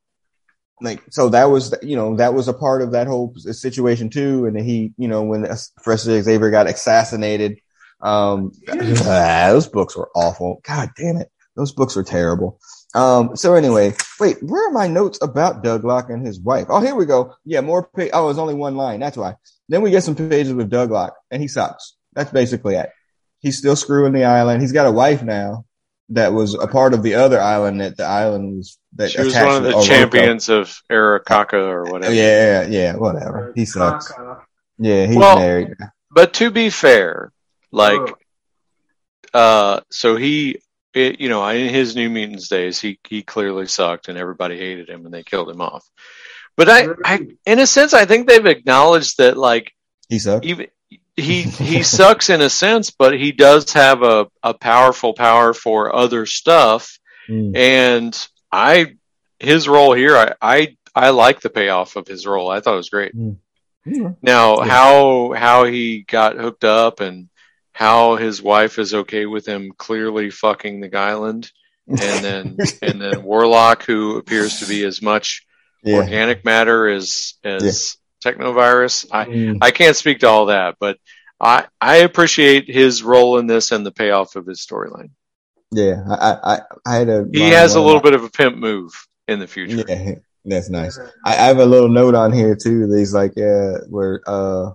like 0.81 1.03
so 1.11 1.29
that 1.29 1.45
was 1.45 1.73
you 1.83 1.95
know 1.95 2.15
that 2.17 2.33
was 2.33 2.47
a 2.47 2.53
part 2.53 2.81
of 2.81 2.91
that 2.91 3.05
whole 3.05 3.33
situation 3.37 4.09
too. 4.09 4.47
And 4.47 4.55
then 4.55 4.65
he, 4.65 4.93
you 4.97 5.07
know, 5.07 5.21
when 5.21 5.43
Professor 5.83 6.19
Xavier 6.21 6.49
got 6.49 6.67
assassinated, 6.67 7.59
um, 8.01 8.51
ah, 8.67 9.47
those 9.51 9.67
books 9.67 9.95
were 9.95 10.09
awful. 10.15 10.61
God 10.67 10.89
damn 10.97 11.17
it, 11.17 11.31
those 11.55 11.71
books 11.71 11.95
were 11.95 12.03
terrible. 12.03 12.59
Um, 12.95 13.35
so 13.35 13.53
anyway, 13.53 13.93
wait, 14.19 14.37
where 14.41 14.67
are 14.67 14.71
my 14.71 14.87
notes 14.87 15.19
about 15.21 15.63
Doug 15.63 15.83
Douglock 15.83 16.09
and 16.09 16.25
his 16.25 16.39
wife? 16.39 16.67
Oh, 16.69 16.81
here 16.81 16.95
we 16.95 17.05
go. 17.05 17.35
Yeah, 17.45 17.61
more. 17.61 17.83
Pa- 17.83 18.09
oh, 18.13 18.29
it's 18.29 18.39
only 18.39 18.53
one 18.53 18.75
line. 18.75 18.99
That's 18.99 19.17
why. 19.17 19.35
Then 19.69 19.81
we 19.81 19.91
get 19.91 20.03
some 20.03 20.15
pages 20.15 20.53
with 20.53 20.69
Doug 20.69 20.89
Douglock, 20.89 21.11
and 21.29 21.41
he 21.41 21.47
sucks. 21.47 21.95
That's 22.13 22.31
basically 22.31 22.75
it. 22.75 22.89
He's 23.39 23.57
still 23.57 23.75
screwing 23.75 24.13
the 24.13 24.25
island. 24.25 24.61
He's 24.61 24.71
got 24.71 24.87
a 24.87 24.91
wife 24.91 25.21
now 25.21 25.65
that 26.09 26.33
was 26.33 26.55
a 26.55 26.67
part 26.67 26.93
of 26.93 27.03
the 27.03 27.15
other 27.15 27.39
island 27.39 27.81
that 27.81 27.97
the 27.97 28.05
island 28.05 28.57
was. 28.57 28.77
That 28.95 29.11
she 29.11 29.21
was 29.21 29.35
one 29.35 29.57
of 29.57 29.63
the 29.63 29.81
champions 29.81 30.49
of 30.49 30.81
Arakaka 30.89 31.53
or 31.53 31.83
whatever. 31.83 32.13
Yeah, 32.13 32.65
yeah, 32.65 32.95
whatever. 32.95 33.51
He 33.55 33.65
sucks. 33.65 34.11
Yeah, 34.79 35.05
he's 35.05 35.15
well, 35.15 35.37
married. 35.37 35.75
But 36.09 36.33
to 36.35 36.49
be 36.49 36.69
fair, 36.69 37.31
like, 37.71 38.13
uh, 39.33 39.81
so 39.91 40.15
he, 40.15 40.61
it, 40.97 41.21
you 41.21 41.29
know, 41.29 41.47
in 41.47 41.69
his 41.69 41.95
New 41.95 42.09
Mutants 42.09 42.47
days, 42.47 42.79
he 42.79 42.99
he 43.07 43.23
clearly 43.23 43.67
sucked, 43.67 44.09
and 44.09 44.17
everybody 44.17 44.57
hated 44.57 44.89
him, 44.89 45.05
and 45.05 45.13
they 45.13 45.23
killed 45.23 45.49
him 45.49 45.61
off. 45.61 45.87
But 46.55 46.69
I, 46.69 46.87
I, 47.05 47.27
in 47.45 47.59
a 47.59 47.67
sense, 47.67 47.93
I 47.93 48.05
think 48.05 48.27
they've 48.27 48.45
acknowledged 48.45 49.19
that, 49.19 49.37
like, 49.37 49.73
he 50.09 50.17
sucked. 50.17 50.45
Even 50.45 50.67
he 51.17 51.41
he 51.43 51.83
sucks 51.83 52.29
in 52.29 52.41
a 52.41 52.49
sense, 52.49 52.91
but 52.91 53.13
he 53.13 53.31
does 53.31 53.73
have 53.73 54.03
a, 54.03 54.27
a 54.41 54.53
powerful 54.53 55.13
power 55.13 55.53
for 55.53 55.93
other 55.93 56.25
stuff. 56.25 56.99
Mm. 57.27 57.57
And 57.57 58.27
I 58.51 58.95
his 59.39 59.67
role 59.67 59.93
here, 59.93 60.15
I, 60.15 60.33
I 60.41 60.77
I 60.95 61.09
like 61.09 61.41
the 61.41 61.49
payoff 61.49 61.95
of 61.95 62.07
his 62.07 62.25
role. 62.25 62.49
I 62.49 62.59
thought 62.59 62.75
it 62.75 62.77
was 62.77 62.89
great. 62.89 63.15
Mm. 63.15 63.37
Yeah. 63.85 64.11
Now 64.21 64.59
yeah. 64.59 64.65
how 64.65 65.33
how 65.33 65.65
he 65.65 66.03
got 66.03 66.37
hooked 66.37 66.63
up 66.63 66.99
and 66.99 67.29
how 67.77 68.15
his 68.15 68.41
wife 68.41 68.79
is 68.79 68.91
okay 68.91 69.27
with 69.27 69.47
him 69.47 69.71
clearly 69.77 70.31
fucking 70.31 70.79
the 70.79 70.89
Guyland 70.89 71.51
and 71.87 72.25
then 72.25 72.57
and 72.81 72.99
then 72.99 73.21
Warlock 73.21 73.83
who 73.83 74.17
appears 74.17 74.61
to 74.61 74.65
be 74.65 74.83
as 74.83 74.99
much 74.99 75.45
yeah. 75.83 75.97
organic 75.97 76.43
matter 76.43 76.89
as 76.89 77.35
as 77.43 77.97
technovirus. 78.25 79.05
I 79.11 79.25
mm. 79.25 79.57
I 79.61 79.69
can't 79.69 79.95
speak 79.95 80.21
to 80.21 80.27
all 80.27 80.47
that, 80.47 80.77
but 80.79 80.97
I 81.39 81.65
I 81.79 81.97
appreciate 81.97 82.67
his 82.67 83.03
role 83.03 83.37
in 83.37 83.45
this 83.45 83.71
and 83.71 83.85
the 83.85 83.91
payoff 83.91 84.35
of 84.35 84.47
his 84.47 84.65
storyline. 84.65 85.11
Yeah, 85.71 86.01
I, 86.09 86.37
I 86.43 86.61
I 86.83 86.95
had 86.95 87.09
a 87.09 87.27
he 87.31 87.49
has 87.51 87.75
a 87.75 87.81
little 87.81 88.01
bit 88.01 88.15
of 88.15 88.23
a 88.23 88.29
pimp 88.31 88.57
move 88.57 88.91
in 89.27 89.37
the 89.37 89.45
future. 89.45 89.85
Yeah, 89.87 90.15
that's 90.45 90.71
nice. 90.71 90.97
I, 91.23 91.33
I 91.33 91.45
have 91.45 91.59
a 91.59 91.65
little 91.67 91.89
note 91.89 92.15
on 92.15 92.33
here 92.33 92.55
too. 92.55 92.91
He's 92.91 93.13
like, 93.13 93.33
yeah, 93.35 93.77
where 93.87 94.21
uh 94.25 94.71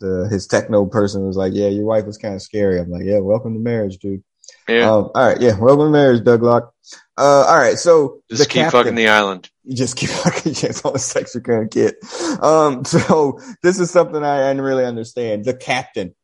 the 0.00 0.28
his 0.30 0.46
techno 0.46 0.86
person 0.86 1.26
was 1.26 1.36
like, 1.36 1.52
yeah, 1.54 1.68
your 1.68 1.84
wife 1.84 2.06
was 2.06 2.18
kind 2.18 2.34
of 2.34 2.42
scary. 2.42 2.80
I'm 2.80 2.90
like, 2.90 3.04
yeah, 3.04 3.18
welcome 3.18 3.54
to 3.54 3.60
marriage, 3.60 3.98
dude. 3.98 4.22
Yeah. 4.68 4.90
Um, 4.90 5.10
all 5.14 5.26
right. 5.26 5.40
Yeah. 5.40 5.58
Welcome 5.58 5.86
to 5.86 5.90
marriage, 5.90 6.22
Douglock. 6.22 6.70
Uh, 7.16 7.44
all 7.48 7.58
right. 7.58 7.78
So 7.78 8.22
just 8.30 8.48
keep 8.48 8.62
captain, 8.62 8.80
fucking 8.80 8.94
the 8.94 9.08
island. 9.08 9.50
You 9.64 9.76
just 9.76 9.96
keep 9.96 10.10
fucking. 10.10 10.52
It's 10.52 10.84
all 10.84 10.92
the 10.92 10.98
sex 10.98 11.34
you're 11.34 11.42
gonna 11.42 11.66
get. 11.66 11.96
Um, 12.42 12.84
so 12.86 13.40
this 13.62 13.78
is 13.78 13.90
something 13.90 14.22
I 14.22 14.48
didn't 14.48 14.62
really 14.62 14.84
understand. 14.84 15.44
The 15.44 15.54
captain. 15.54 16.14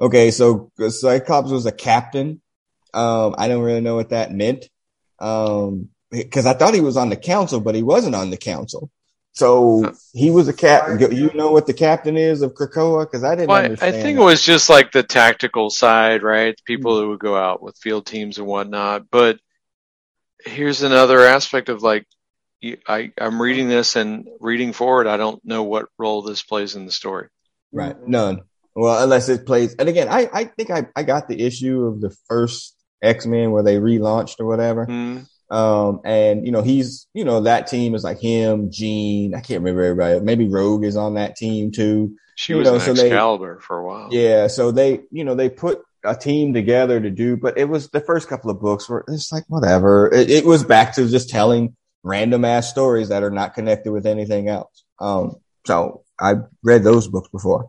Okay. 0.00 0.30
So 0.30 0.70
Cyclops 0.88 1.50
was 1.50 1.66
a 1.66 1.72
captain. 1.72 2.40
Um, 2.94 3.34
I 3.38 3.48
don't 3.48 3.62
really 3.62 3.80
know 3.80 3.96
what 3.96 4.10
that 4.10 4.32
meant. 4.32 4.66
Um, 5.18 5.88
because 6.10 6.44
I 6.44 6.52
thought 6.52 6.74
he 6.74 6.80
was 6.80 6.98
on 6.98 7.08
the 7.08 7.16
council, 7.16 7.60
but 7.60 7.74
he 7.74 7.82
wasn't 7.82 8.14
on 8.14 8.30
the 8.30 8.36
council. 8.36 8.90
So 9.34 9.94
he 10.12 10.30
was 10.30 10.48
a 10.48 10.52
captain. 10.52 11.16
You 11.16 11.32
know 11.32 11.52
what 11.52 11.66
the 11.66 11.72
captain 11.72 12.18
is 12.18 12.42
of 12.42 12.52
Krakoa? 12.52 13.06
Because 13.06 13.24
I 13.24 13.34
didn't. 13.34 13.48
Well, 13.48 13.76
I 13.80 13.90
think 13.90 14.18
it 14.18 14.22
was 14.22 14.42
just 14.42 14.68
like 14.68 14.92
the 14.92 15.02
tactical 15.02 15.70
side, 15.70 16.22
right? 16.22 16.54
People 16.66 16.92
mm-hmm. 16.92 17.04
who 17.04 17.08
would 17.10 17.18
go 17.18 17.36
out 17.36 17.62
with 17.62 17.78
field 17.78 18.04
teams 18.04 18.38
and 18.38 18.46
whatnot. 18.46 19.10
But 19.10 19.38
here's 20.44 20.82
another 20.82 21.20
aspect 21.20 21.70
of 21.70 21.82
like, 21.82 22.06
I 22.86 23.12
I'm 23.18 23.40
reading 23.40 23.68
this 23.68 23.96
and 23.96 24.28
reading 24.38 24.74
forward. 24.74 25.06
I 25.06 25.16
don't 25.16 25.42
know 25.44 25.62
what 25.62 25.86
role 25.98 26.22
this 26.22 26.42
plays 26.42 26.76
in 26.76 26.84
the 26.84 26.92
story. 26.92 27.28
Right, 27.72 27.96
none. 28.06 28.42
Well, 28.74 29.02
unless 29.02 29.30
it 29.30 29.46
plays. 29.46 29.74
And 29.74 29.88
again, 29.88 30.08
I 30.08 30.28
I 30.32 30.44
think 30.44 30.70
I 30.70 30.86
I 30.94 31.04
got 31.04 31.26
the 31.26 31.40
issue 31.40 31.86
of 31.86 32.00
the 32.02 32.14
first 32.28 32.76
X 33.02 33.26
Men 33.26 33.50
where 33.50 33.62
they 33.62 33.76
relaunched 33.76 34.40
or 34.40 34.46
whatever. 34.46 34.86
Mm-hmm. 34.86 35.24
Um, 35.52 36.00
and 36.02 36.46
you 36.46 36.50
know, 36.50 36.62
he's, 36.62 37.06
you 37.12 37.24
know, 37.24 37.42
that 37.42 37.66
team 37.66 37.94
is 37.94 38.04
like 38.04 38.18
him, 38.18 38.70
Jean, 38.70 39.34
I 39.34 39.40
can't 39.40 39.60
remember 39.60 39.82
everybody. 39.82 40.18
Maybe 40.20 40.48
Rogue 40.48 40.82
is 40.82 40.96
on 40.96 41.14
that 41.14 41.36
team 41.36 41.70
too. 41.70 42.16
She 42.36 42.54
you 42.54 42.60
was 42.60 42.68
know, 42.68 42.78
so 42.78 42.92
Excalibur 42.92 43.56
they, 43.56 43.62
for 43.62 43.78
a 43.78 43.86
while. 43.86 44.08
Yeah. 44.10 44.46
So 44.46 44.70
they, 44.70 45.00
you 45.10 45.24
know, 45.24 45.34
they 45.34 45.50
put 45.50 45.82
a 46.04 46.16
team 46.16 46.54
together 46.54 46.98
to 46.98 47.10
do, 47.10 47.36
but 47.36 47.58
it 47.58 47.68
was 47.68 47.90
the 47.90 48.00
first 48.00 48.28
couple 48.28 48.50
of 48.50 48.62
books 48.62 48.88
were 48.88 49.04
it's 49.08 49.30
like 49.30 49.44
whatever. 49.48 50.10
It, 50.10 50.30
it 50.30 50.46
was 50.46 50.64
back 50.64 50.94
to 50.94 51.06
just 51.06 51.28
telling 51.28 51.76
random 52.02 52.46
ass 52.46 52.70
stories 52.70 53.10
that 53.10 53.22
are 53.22 53.30
not 53.30 53.52
connected 53.52 53.92
with 53.92 54.06
anything 54.06 54.48
else. 54.48 54.84
Um, 55.00 55.36
so 55.66 56.02
I 56.18 56.36
read 56.62 56.82
those 56.82 57.08
books 57.08 57.28
before. 57.28 57.68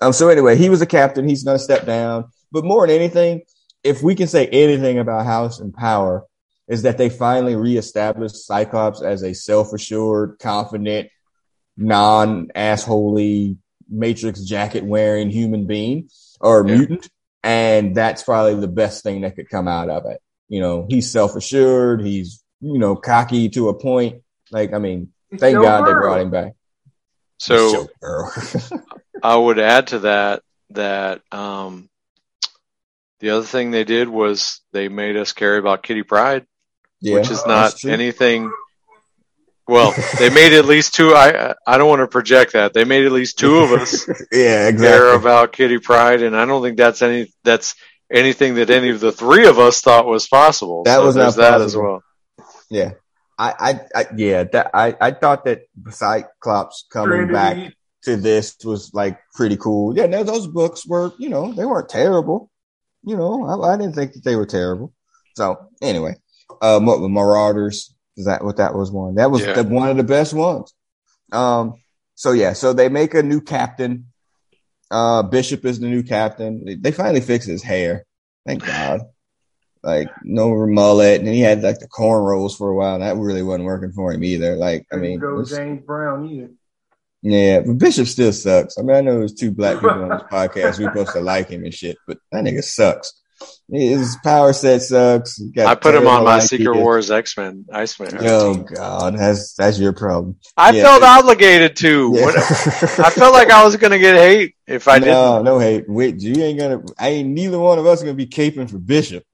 Um, 0.00 0.12
so 0.12 0.28
anyway, 0.28 0.56
he 0.56 0.68
was 0.68 0.82
a 0.82 0.86
captain. 0.86 1.28
He's 1.28 1.42
going 1.42 1.58
to 1.58 1.64
step 1.64 1.84
down, 1.84 2.26
but 2.52 2.64
more 2.64 2.86
than 2.86 2.94
anything, 2.94 3.42
if 3.82 4.04
we 4.04 4.14
can 4.14 4.28
say 4.28 4.46
anything 4.46 5.00
about 5.00 5.26
House 5.26 5.58
and 5.58 5.74
Power, 5.74 6.24
is 6.66 6.82
that 6.82 6.98
they 6.98 7.10
finally 7.10 7.56
reestablished 7.56 8.46
Cyclops 8.46 9.02
as 9.02 9.22
a 9.22 9.34
self-assured, 9.34 10.38
confident, 10.38 11.10
non-assholey 11.76 13.58
Matrix 13.88 14.42
jacket 14.42 14.84
wearing 14.84 15.30
human 15.30 15.66
being 15.66 16.08
or 16.40 16.66
yeah. 16.66 16.76
mutant. 16.76 17.10
And 17.42 17.94
that's 17.94 18.22
probably 18.22 18.54
the 18.54 18.68
best 18.68 19.02
thing 19.02 19.20
that 19.20 19.36
could 19.36 19.50
come 19.50 19.68
out 19.68 19.90
of 19.90 20.06
it. 20.06 20.20
You 20.48 20.60
know, 20.60 20.86
he's 20.88 21.10
self-assured. 21.10 22.00
He's, 22.00 22.42
you 22.60 22.78
know, 22.78 22.96
cocky 22.96 23.50
to 23.50 23.68
a 23.68 23.74
point. 23.74 24.22
Like, 24.50 24.72
I 24.72 24.78
mean, 24.78 25.12
thank 25.36 25.56
God 25.56 25.86
they 25.86 25.92
brought 25.92 26.20
him 26.20 26.30
back. 26.30 26.54
So 27.38 27.88
I 29.22 29.36
would 29.36 29.58
add 29.58 29.88
to 29.88 29.98
that, 30.00 30.42
that, 30.70 31.20
um, 31.30 31.90
the 33.20 33.30
other 33.30 33.46
thing 33.46 33.70
they 33.70 33.84
did 33.84 34.08
was 34.08 34.60
they 34.72 34.88
made 34.88 35.16
us 35.16 35.32
care 35.32 35.56
about 35.56 35.82
Kitty 35.82 36.02
Pryde, 36.02 36.46
yeah, 37.00 37.14
which 37.14 37.30
is 37.30 37.44
not 37.46 37.84
anything 37.84 38.50
well, 39.66 39.94
they 40.18 40.28
made 40.28 40.52
at 40.52 40.66
least 40.66 40.94
two. 40.94 41.14
I 41.14 41.54
I 41.66 41.78
don't 41.78 41.88
want 41.88 42.00
to 42.00 42.06
project 42.06 42.52
that 42.52 42.74
they 42.74 42.84
made 42.84 43.06
at 43.06 43.12
least 43.12 43.38
two 43.38 43.58
of 43.58 43.72
us. 43.72 44.06
yeah, 44.32 44.68
exactly. 44.68 44.86
Care 44.86 45.14
about 45.14 45.52
Kitty 45.52 45.78
Pryde, 45.78 46.22
and 46.22 46.36
I 46.36 46.44
don't 46.44 46.62
think 46.62 46.76
that's 46.76 47.00
any 47.00 47.32
that's 47.44 47.74
anything 48.12 48.56
that 48.56 48.68
any 48.68 48.90
of 48.90 49.00
the 49.00 49.12
three 49.12 49.46
of 49.46 49.58
us 49.58 49.80
thought 49.80 50.06
was 50.06 50.28
possible. 50.28 50.82
That 50.84 50.96
so 50.96 51.06
was 51.06 51.16
not 51.16 51.36
that 51.36 51.62
as 51.62 51.74
well. 51.74 52.02
Yeah, 52.68 52.92
I, 53.38 53.80
I, 53.94 54.00
I 54.00 54.06
yeah, 54.16 54.44
that 54.44 54.70
I 54.74 54.96
I 55.00 55.10
thought 55.12 55.46
that 55.46 55.62
Cyclops 55.88 56.84
coming 56.92 57.32
back 57.32 57.72
to 58.02 58.16
this 58.16 58.56
was 58.64 58.92
like 58.92 59.18
pretty 59.32 59.56
cool. 59.56 59.96
Yeah, 59.96 60.06
no, 60.06 60.24
those 60.24 60.46
books 60.46 60.86
were 60.86 61.12
you 61.18 61.30
know 61.30 61.54
they 61.54 61.64
weren't 61.64 61.88
terrible. 61.88 62.50
You 63.02 63.16
know, 63.16 63.46
I, 63.46 63.72
I 63.72 63.76
didn't 63.78 63.94
think 63.94 64.12
that 64.12 64.24
they 64.24 64.36
were 64.36 64.46
terrible. 64.46 64.92
So 65.36 65.68
anyway, 65.80 66.16
uh, 66.64 66.80
Marauders 66.80 67.94
is 68.16 68.26
that 68.26 68.44
what 68.44 68.58
that 68.58 68.74
was 68.74 68.90
one? 68.90 69.16
That 69.16 69.30
was 69.30 69.42
yeah. 69.42 69.54
the, 69.54 69.64
one 69.64 69.88
of 69.88 69.96
the 69.96 70.04
best 70.04 70.32
ones. 70.32 70.72
Um, 71.32 71.74
so 72.14 72.32
yeah, 72.32 72.52
so 72.52 72.72
they 72.72 72.88
make 72.88 73.14
a 73.14 73.22
new 73.22 73.40
captain. 73.40 74.06
Uh, 74.90 75.22
Bishop 75.22 75.64
is 75.64 75.80
the 75.80 75.88
new 75.88 76.02
captain. 76.02 76.80
They 76.80 76.92
finally 76.92 77.20
fixed 77.20 77.48
his 77.48 77.62
hair. 77.62 78.04
Thank 78.46 78.64
God. 78.66 79.02
Like 79.82 80.08
no 80.22 80.66
mullet, 80.66 81.20
and 81.20 81.28
he 81.28 81.40
had 81.40 81.62
like 81.62 81.78
the 81.78 81.88
cornrows 81.88 82.56
for 82.56 82.70
a 82.70 82.74
while. 82.74 82.94
And 82.94 83.02
that 83.02 83.16
really 83.16 83.42
wasn't 83.42 83.64
working 83.64 83.92
for 83.92 84.12
him 84.12 84.24
either. 84.24 84.56
Like 84.56 84.86
I 84.90 84.96
mean, 84.96 85.18
go 85.18 85.44
James 85.44 85.82
Brown 85.84 86.26
either. 86.26 86.50
Yeah, 87.20 87.60
but 87.60 87.78
Bishop 87.78 88.06
still 88.06 88.32
sucks. 88.32 88.78
I 88.78 88.82
mean, 88.82 88.96
I 88.96 89.00
know 89.00 89.18
there's 89.18 89.34
two 89.34 89.50
black 89.50 89.76
people 89.76 89.90
on 89.90 90.08
this 90.10 90.22
podcast. 90.32 90.78
We're 90.78 90.88
supposed 90.88 91.12
to 91.12 91.20
like 91.20 91.48
him 91.48 91.64
and 91.64 91.74
shit, 91.74 91.98
but 92.06 92.18
that 92.32 92.44
nigga 92.44 92.62
sucks. 92.62 93.12
His 93.70 94.16
power 94.22 94.52
set 94.52 94.82
sucks. 94.82 95.40
I 95.56 95.74
put 95.74 95.94
him 95.94 96.06
on 96.06 96.24
my 96.24 96.38
Secret 96.38 96.76
Wars 96.76 97.10
X 97.10 97.36
Men 97.36 97.64
Iceman. 97.72 98.18
Oh 98.20 98.54
God, 98.56 99.18
that's 99.18 99.54
that's 99.54 99.78
your 99.78 99.94
problem. 99.94 100.36
I 100.56 100.72
yeah. 100.72 100.82
felt 100.82 101.02
obligated 101.02 101.76
to. 101.76 102.12
Yeah. 102.14 102.26
I 102.26 103.10
felt 103.10 103.32
like 103.32 103.50
I 103.50 103.64
was 103.64 103.76
gonna 103.76 103.98
get 103.98 104.16
hate 104.16 104.54
if 104.66 104.86
I 104.86 104.98
no, 104.98 105.04
didn't. 105.04 105.14
No, 105.14 105.42
no 105.42 105.58
hate. 105.58 105.88
Wait, 105.88 106.20
you 106.20 106.42
ain't 106.42 106.58
gonna. 106.58 106.82
I 106.98 107.08
ain't 107.08 107.30
neither 107.30 107.58
one 107.58 107.78
of 107.78 107.86
us 107.86 108.02
gonna 108.02 108.14
be 108.14 108.26
caping 108.26 108.70
for 108.70 108.78
Bishop. 108.78 109.24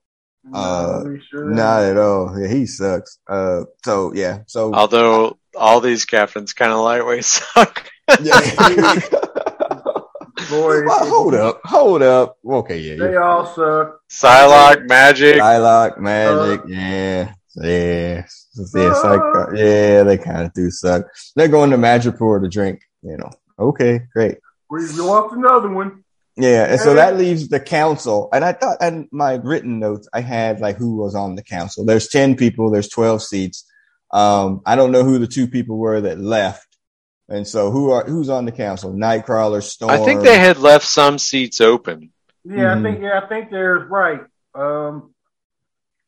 Uh, 0.53 1.03
sure 1.29 1.49
not 1.49 1.83
at 1.83 1.97
all. 1.97 2.39
Yeah, 2.39 2.47
he 2.47 2.65
sucks. 2.65 3.19
Uh, 3.27 3.65
so 3.83 4.13
yeah. 4.13 4.39
So 4.47 4.73
although 4.73 5.37
all 5.55 5.81
these 5.81 6.05
captains 6.05 6.53
kind 6.53 6.71
of 6.71 6.79
lightweight 6.79 7.25
suck. 7.25 7.89
yeah. 8.21 8.99
Boy, 10.51 10.85
well, 10.85 11.09
hold 11.09 11.33
up, 11.33 11.61
hold 11.63 12.01
up. 12.01 12.37
Okay, 12.45 12.77
yeah, 12.79 12.95
they 12.97 13.13
yeah. 13.13 13.19
all 13.19 13.45
suck. 13.45 14.01
Psylocke, 14.09 14.85
Magik, 14.85 15.39
Psylocke, 15.39 15.97
Magik, 15.97 16.59
uh, 16.59 16.67
yeah, 16.67 17.33
yeah, 17.55 18.25
yeah, 18.75 18.93
uh, 19.01 19.47
yeah. 19.53 20.03
They 20.03 20.17
kind 20.17 20.41
of 20.41 20.53
do 20.53 20.69
suck. 20.69 21.05
They're 21.37 21.47
going 21.47 21.71
to 21.71 21.77
Madripoor 21.77 22.41
to 22.41 22.49
drink. 22.49 22.81
You 23.01 23.15
know. 23.15 23.29
Okay, 23.57 24.01
great. 24.13 24.39
We 24.69 24.85
lost 24.87 25.33
another 25.33 25.69
one. 25.69 26.03
Yeah, 26.35 26.65
and 26.65 26.79
so 26.81 26.95
that 26.95 27.17
leaves 27.17 27.47
the 27.47 27.59
council. 27.59 28.29
And 28.33 28.43
I 28.43 28.53
thought, 28.53 28.77
and 28.81 29.07
my 29.11 29.35
written 29.35 29.79
notes, 29.79 30.09
I 30.13 30.21
had 30.21 30.59
like 30.59 30.75
who 30.75 30.95
was 30.97 31.15
on 31.15 31.35
the 31.35 31.43
council. 31.43 31.85
There's 31.85 32.09
ten 32.09 32.35
people. 32.35 32.69
There's 32.71 32.89
twelve 32.89 33.21
seats. 33.21 33.65
Um, 34.11 34.61
I 34.65 34.75
don't 34.75 34.91
know 34.91 35.03
who 35.03 35.17
the 35.17 35.27
two 35.27 35.47
people 35.47 35.77
were 35.77 36.01
that 36.01 36.19
left. 36.19 36.67
And 37.31 37.47
so 37.47 37.71
who 37.71 37.91
are 37.91 38.03
who's 38.03 38.29
on 38.29 38.43
the 38.43 38.51
council? 38.51 38.91
Nightcrawler, 38.91 39.63
Storm. 39.63 39.89
I 39.89 40.03
think 40.03 40.21
they 40.21 40.37
had 40.37 40.57
left 40.57 40.85
some 40.85 41.17
seats 41.17 41.61
open. 41.61 42.11
Yeah, 42.43 42.55
mm-hmm. 42.55 42.85
I 42.85 42.91
think 42.91 43.03
yeah, 43.03 43.21
I 43.23 43.27
think 43.27 43.51
there's 43.51 43.89
right. 43.89 44.19
Um, 44.53 45.13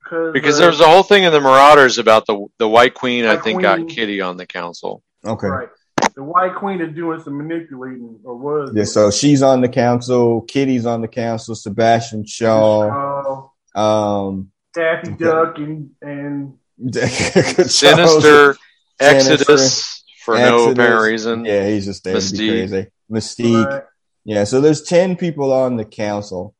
because 0.04 0.58
uh, 0.58 0.60
there 0.60 0.70
was 0.70 0.82
a 0.82 0.88
whole 0.88 1.04
thing 1.04 1.24
in 1.24 1.32
the 1.32 1.40
Marauders 1.40 1.98
about 1.98 2.26
the 2.26 2.46
the 2.58 2.68
White 2.68 2.94
Queen. 2.94 3.24
White 3.24 3.40
I 3.40 3.42
think 3.42 3.62
Queen, 3.62 3.88
got 3.88 3.88
Kitty 3.88 4.20
on 4.20 4.36
the 4.36 4.46
council. 4.46 5.02
Okay. 5.26 5.48
Right. 5.48 5.70
The 6.14 6.24
White 6.24 6.56
Queen 6.56 6.82
is 6.82 6.94
doing 6.94 7.22
some 7.22 7.38
manipulating, 7.38 8.20
or 8.26 8.36
was? 8.36 8.72
Yeah. 8.76 8.84
So 8.84 9.10
she's 9.10 9.42
on 9.42 9.62
the 9.62 9.70
council. 9.70 10.42
Kitty's 10.42 10.86
on 10.86 11.00
the 11.00 11.08
council. 11.08 11.56
Sebastian 11.56 12.26
Shaw. 12.26 13.50
Shaw 13.74 14.28
um. 14.28 14.52
Daffy 14.74 15.12
Duck 15.14 15.58
and 15.58 15.92
and 16.02 16.58
Sinister, 16.92 18.58
Exodus 19.00 19.93
for 20.24 20.36
Exodus, 20.36 20.66
no 20.66 20.72
apparent 20.72 21.04
reason. 21.04 21.46
Yeah, 21.46 21.68
he's 21.68 21.86
just 21.86 22.04
there 22.04 22.16
Mystique. 22.16 22.32
to 22.32 22.38
be 22.38 22.50
crazy. 22.50 22.88
Mystique. 23.12 23.66
Right. 23.66 23.84
Yeah, 24.26 24.44
so 24.46 24.62
there's 24.62 24.84
10 24.84 25.18
people 25.18 25.52
on 25.52 25.76
the 25.76 25.86
council, 25.86 26.56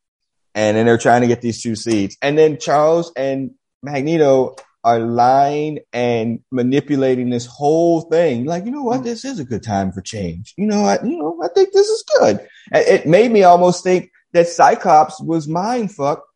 and 0.54 0.76
then 0.76 0.86
they're 0.86 0.98
trying 0.98 1.22
to 1.22 1.26
get 1.26 1.40
these 1.40 1.62
two 1.62 1.74
seats. 1.74 2.16
And 2.20 2.36
then 2.36 2.58
Charles 2.58 3.10
and 3.16 3.52
Magneto 3.82 4.56
are 4.84 5.00
lying 5.00 5.78
and 5.94 6.40
manipulating 6.50 7.30
this 7.30 7.46
whole 7.46 8.02
thing. 8.02 8.44
Like, 8.44 8.66
you 8.66 8.70
know 8.70 8.82
what? 8.82 9.02
This 9.02 9.24
is 9.24 9.38
a 9.38 9.44
good 9.44 9.62
time 9.62 9.92
for 9.92 10.02
change. 10.02 10.52
You 10.58 10.66
know, 10.66 10.84
I, 10.84 11.02
you 11.02 11.16
know, 11.16 11.40
I 11.42 11.48
think 11.48 11.72
this 11.72 11.88
is 11.88 12.04
good. 12.18 12.46
It 12.70 13.06
made 13.06 13.32
me 13.32 13.44
almost 13.44 13.82
think 13.82 14.10
that 14.34 14.48
Cyclops 14.48 15.18
was 15.22 15.48
mind 15.48 15.90
fucked 15.94 16.28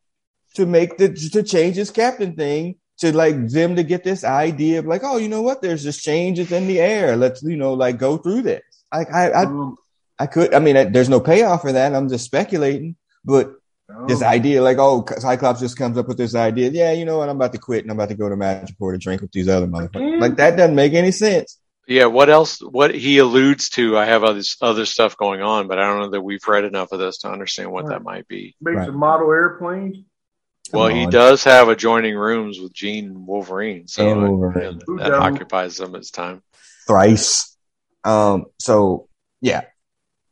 to 0.55 0.65
make 0.65 0.97
the, 0.97 1.13
to 1.13 1.43
change 1.43 1.75
his 1.75 1.91
captain 1.91 2.35
thing 2.35 2.78
to 2.99 3.15
like 3.15 3.49
them 3.49 3.75
to 3.75 3.83
get 3.83 4.03
this 4.03 4.23
idea 4.23 4.79
of 4.79 4.85
like, 4.85 5.01
oh, 5.03 5.17
you 5.17 5.29
know 5.29 5.41
what? 5.41 5.61
There's 5.61 5.83
just 5.83 6.03
changes 6.03 6.51
in 6.51 6.67
the 6.67 6.79
air. 6.79 7.15
Let's, 7.15 7.41
you 7.41 7.57
know, 7.57 7.73
like 7.73 7.97
go 7.97 8.17
through 8.17 8.43
this. 8.43 8.63
Like 8.93 9.11
I, 9.11 9.29
I, 9.29 9.43
um, 9.45 9.77
I 10.17 10.25
could, 10.25 10.53
I 10.53 10.59
mean, 10.59 10.75
I, 10.75 10.83
there's 10.85 11.09
no 11.09 11.19
payoff 11.19 11.61
for 11.61 11.71
that. 11.71 11.95
I'm 11.95 12.09
just 12.09 12.25
speculating, 12.25 12.97
but 13.23 13.53
oh. 13.89 14.05
this 14.07 14.21
idea, 14.21 14.61
like, 14.61 14.77
oh, 14.79 15.05
Cyclops 15.17 15.61
just 15.61 15.77
comes 15.77 15.97
up 15.97 16.07
with 16.07 16.17
this 16.17 16.35
idea. 16.35 16.69
Yeah, 16.71 16.91
you 16.91 17.05
know 17.05 17.19
what? 17.19 17.29
I'm 17.29 17.37
about 17.37 17.53
to 17.53 17.57
quit 17.57 17.83
and 17.83 17.91
I'm 17.91 17.97
about 17.97 18.09
to 18.09 18.15
go 18.15 18.27
to 18.27 18.35
Madripoor 18.35 18.91
to 18.91 18.97
drink 18.97 19.21
with 19.21 19.31
these 19.31 19.47
other 19.47 19.67
motherfuckers. 19.67 20.19
Like 20.19 20.35
that 20.35 20.57
doesn't 20.57 20.75
make 20.75 20.93
any 20.93 21.11
sense. 21.11 21.57
Yeah. 21.87 22.05
What 22.05 22.29
else? 22.29 22.59
What 22.59 22.93
he 22.93 23.17
alludes 23.17 23.69
to, 23.69 23.97
I 23.97 24.05
have 24.05 24.23
other 24.23 24.41
other 24.61 24.85
stuff 24.85 25.17
going 25.17 25.41
on, 25.41 25.67
but 25.67 25.79
I 25.79 25.87
don't 25.87 26.01
know 26.01 26.09
that 26.09 26.21
we've 26.21 26.45
read 26.47 26.65
enough 26.65 26.91
of 26.91 26.99
this 26.99 27.19
to 27.19 27.31
understand 27.31 27.71
what 27.71 27.85
right. 27.85 27.93
that 27.93 28.03
might 28.03 28.27
be. 28.27 28.55
Makes 28.61 28.77
right. 28.77 28.89
a 28.89 28.91
model 28.91 29.31
airplanes. 29.31 29.97
Well, 30.71 30.87
he 30.89 31.05
does 31.07 31.43
have 31.43 31.69
adjoining 31.69 32.15
rooms 32.15 32.59
with 32.59 32.73
Jean 32.73 33.05
and 33.05 33.27
Wolverine, 33.27 33.87
so 33.87 34.09
and 34.09 34.21
Wolverine. 34.21 34.77
It, 34.77 34.97
that 34.97 35.13
occupies 35.13 35.77
some 35.77 35.95
of 35.95 35.99
his 35.99 36.11
time. 36.11 36.41
Thrice. 36.87 37.55
Um. 38.03 38.45
So 38.59 39.07
yeah. 39.41 39.63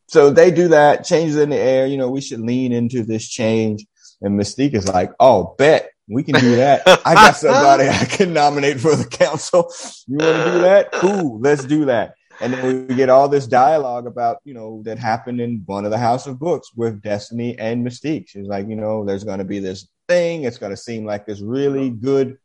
So 0.08 0.30
they 0.30 0.52
do 0.52 0.70
that. 0.70 1.04
Changes 1.04 1.38
in 1.38 1.50
the 1.50 1.58
air. 1.58 1.86
You 1.88 1.98
know, 1.98 2.10
we 2.10 2.22
should 2.22 2.40
lean 2.40 2.72
into 2.72 3.04
this 3.04 3.28
change. 3.28 3.86
And 4.22 4.40
Mystique 4.40 4.74
is 4.74 4.88
like, 4.88 5.12
"Oh, 5.20 5.56
bet 5.58 5.90
we 6.08 6.24
can 6.24 6.40
do 6.40 6.56
that. 6.58 6.84
I 7.06 7.14
got 7.14 7.36
somebody 7.36 7.90
I 7.90 8.06
can 8.06 8.34
nominate 8.34 8.80
for 8.80 8.96
the 8.96 9.06
council. 9.06 9.72
You 10.08 10.18
want 10.18 10.46
to 10.46 10.52
do 10.52 10.60
that? 10.62 10.92
Cool. 10.92 11.40
Let's 11.40 11.66
do 11.66 11.86
that." 11.86 12.16
And 12.40 12.54
then 12.54 12.88
we 12.88 12.96
get 12.96 13.10
all 13.10 13.28
this 13.28 13.48
dialogue 13.48 14.06
about, 14.06 14.38
you 14.44 14.54
know, 14.54 14.84
that 14.86 15.00
happened 15.00 15.42
in 15.42 15.64
one 15.66 15.86
of 15.86 15.92
the 15.92 15.98
House 15.98 16.28
of 16.28 16.38
Books 16.38 16.72
with 16.76 17.02
Destiny 17.02 17.58
and 17.58 17.86
Mystique. 17.86 18.30
She's 18.30 18.48
like, 18.48 18.68
you 18.68 18.76
know, 18.76 19.06
there's 19.06 19.24
going 19.24 19.40
to 19.40 19.46
be 19.46 19.60
this 19.60 19.88
thing. 20.08 20.44
It's 20.44 20.58
going 20.58 20.72
to 20.72 20.78
seem 20.78 21.06
like 21.06 21.26
this 21.26 21.42
really 21.42 21.90
good 21.90 22.38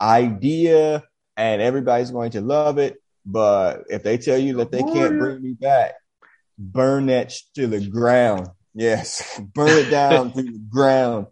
idea 0.00 1.04
and 1.36 1.62
everybody's 1.62 2.10
going 2.10 2.32
to 2.32 2.40
love 2.40 2.78
it. 2.78 2.96
But 3.26 3.84
if 3.88 4.02
they 4.02 4.18
tell 4.18 4.38
you 4.38 4.56
that 4.56 4.70
they 4.70 4.82
can't 4.82 5.18
bring 5.18 5.42
me 5.42 5.52
back, 5.52 5.94
burn 6.58 7.06
that 7.06 7.34
to 7.54 7.66
the 7.66 7.86
ground. 7.86 8.48
Yes, 8.74 9.40
burn 9.54 9.86
it 9.86 9.90
down 9.90 10.32
to 10.32 10.42
the 10.42 10.58
ground. 10.70 11.26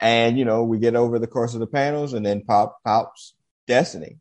And, 0.00 0.38
you 0.38 0.44
know, 0.44 0.64
we 0.64 0.78
get 0.78 0.96
over 0.96 1.18
the 1.18 1.26
course 1.26 1.54
of 1.54 1.60
the 1.60 1.66
panels 1.66 2.12
and 2.12 2.24
then 2.24 2.42
pop 2.42 2.78
pops 2.84 3.34
Destiny. 3.66 4.18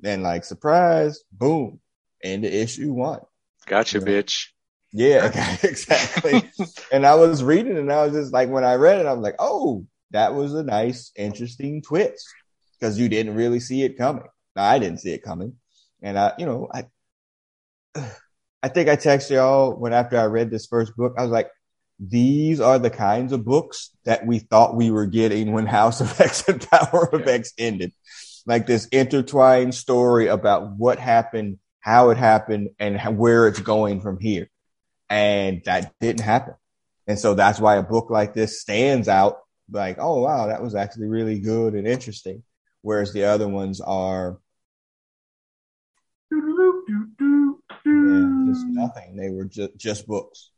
Then, 0.00 0.22
like, 0.22 0.44
surprise, 0.44 1.22
boom, 1.32 1.80
into 2.20 2.52
issue 2.52 2.92
one. 2.92 3.20
Gotcha, 3.66 3.98
you 3.98 4.04
know? 4.04 4.10
bitch. 4.12 4.48
Yeah, 4.92 5.56
exactly. 5.62 6.42
and 6.92 7.04
I 7.04 7.16
was 7.16 7.42
reading 7.42 7.76
and 7.76 7.92
I 7.92 8.06
was 8.06 8.12
just 8.12 8.32
like, 8.32 8.48
when 8.48 8.64
I 8.64 8.74
read 8.74 9.00
it, 9.00 9.06
I 9.06 9.12
was 9.12 9.22
like, 9.22 9.36
oh, 9.38 9.86
that 10.14 10.32
was 10.32 10.54
a 10.54 10.62
nice, 10.62 11.10
interesting 11.16 11.82
twist 11.82 12.24
because 12.78 12.98
you 12.98 13.08
didn't 13.08 13.34
really 13.34 13.58
see 13.58 13.82
it 13.82 13.98
coming. 13.98 14.22
I 14.54 14.78
didn't 14.78 15.00
see 15.00 15.12
it 15.12 15.24
coming. 15.24 15.54
And 16.02 16.16
I, 16.16 16.32
you 16.38 16.46
know, 16.46 16.68
I, 16.72 16.84
I 18.62 18.68
think 18.68 18.88
I 18.88 18.96
texted 18.96 19.32
y'all 19.32 19.74
when 19.74 19.92
after 19.92 20.16
I 20.16 20.26
read 20.26 20.50
this 20.50 20.66
first 20.66 20.96
book, 20.96 21.14
I 21.18 21.22
was 21.22 21.32
like, 21.32 21.50
these 21.98 22.60
are 22.60 22.78
the 22.78 22.90
kinds 22.90 23.32
of 23.32 23.44
books 23.44 23.90
that 24.04 24.24
we 24.24 24.38
thought 24.38 24.76
we 24.76 24.92
were 24.92 25.06
getting 25.06 25.52
when 25.52 25.66
House 25.80 26.00
of 26.00 26.20
X 26.20 26.48
and 26.48 26.62
Power 26.70 27.08
of 27.12 27.26
X 27.26 27.52
ended. 27.58 27.92
Like 28.46 28.66
this 28.66 28.86
intertwined 28.86 29.74
story 29.74 30.28
about 30.28 30.76
what 30.76 31.00
happened, 31.00 31.58
how 31.80 32.10
it 32.10 32.18
happened, 32.18 32.70
and 32.78 33.18
where 33.18 33.48
it's 33.48 33.60
going 33.60 34.00
from 34.00 34.20
here. 34.20 34.48
And 35.10 35.62
that 35.64 35.92
didn't 36.00 36.22
happen. 36.22 36.54
And 37.08 37.18
so 37.18 37.34
that's 37.34 37.58
why 37.58 37.76
a 37.76 37.82
book 37.82 38.10
like 38.10 38.32
this 38.32 38.60
stands 38.60 39.08
out 39.08 39.38
like, 39.70 39.96
oh, 39.98 40.20
wow, 40.22 40.46
that 40.46 40.62
was 40.62 40.74
actually 40.74 41.06
really 41.06 41.38
good 41.38 41.74
and 41.74 41.86
interesting. 41.86 42.42
Whereas 42.82 43.12
the 43.12 43.24
other 43.24 43.48
ones 43.48 43.80
are, 43.80 44.38
yeah, 46.30 46.38
just 48.46 48.66
nothing. 48.66 49.16
They 49.16 49.30
were 49.30 49.44
just, 49.44 49.76
just 49.76 50.06
books, 50.06 50.50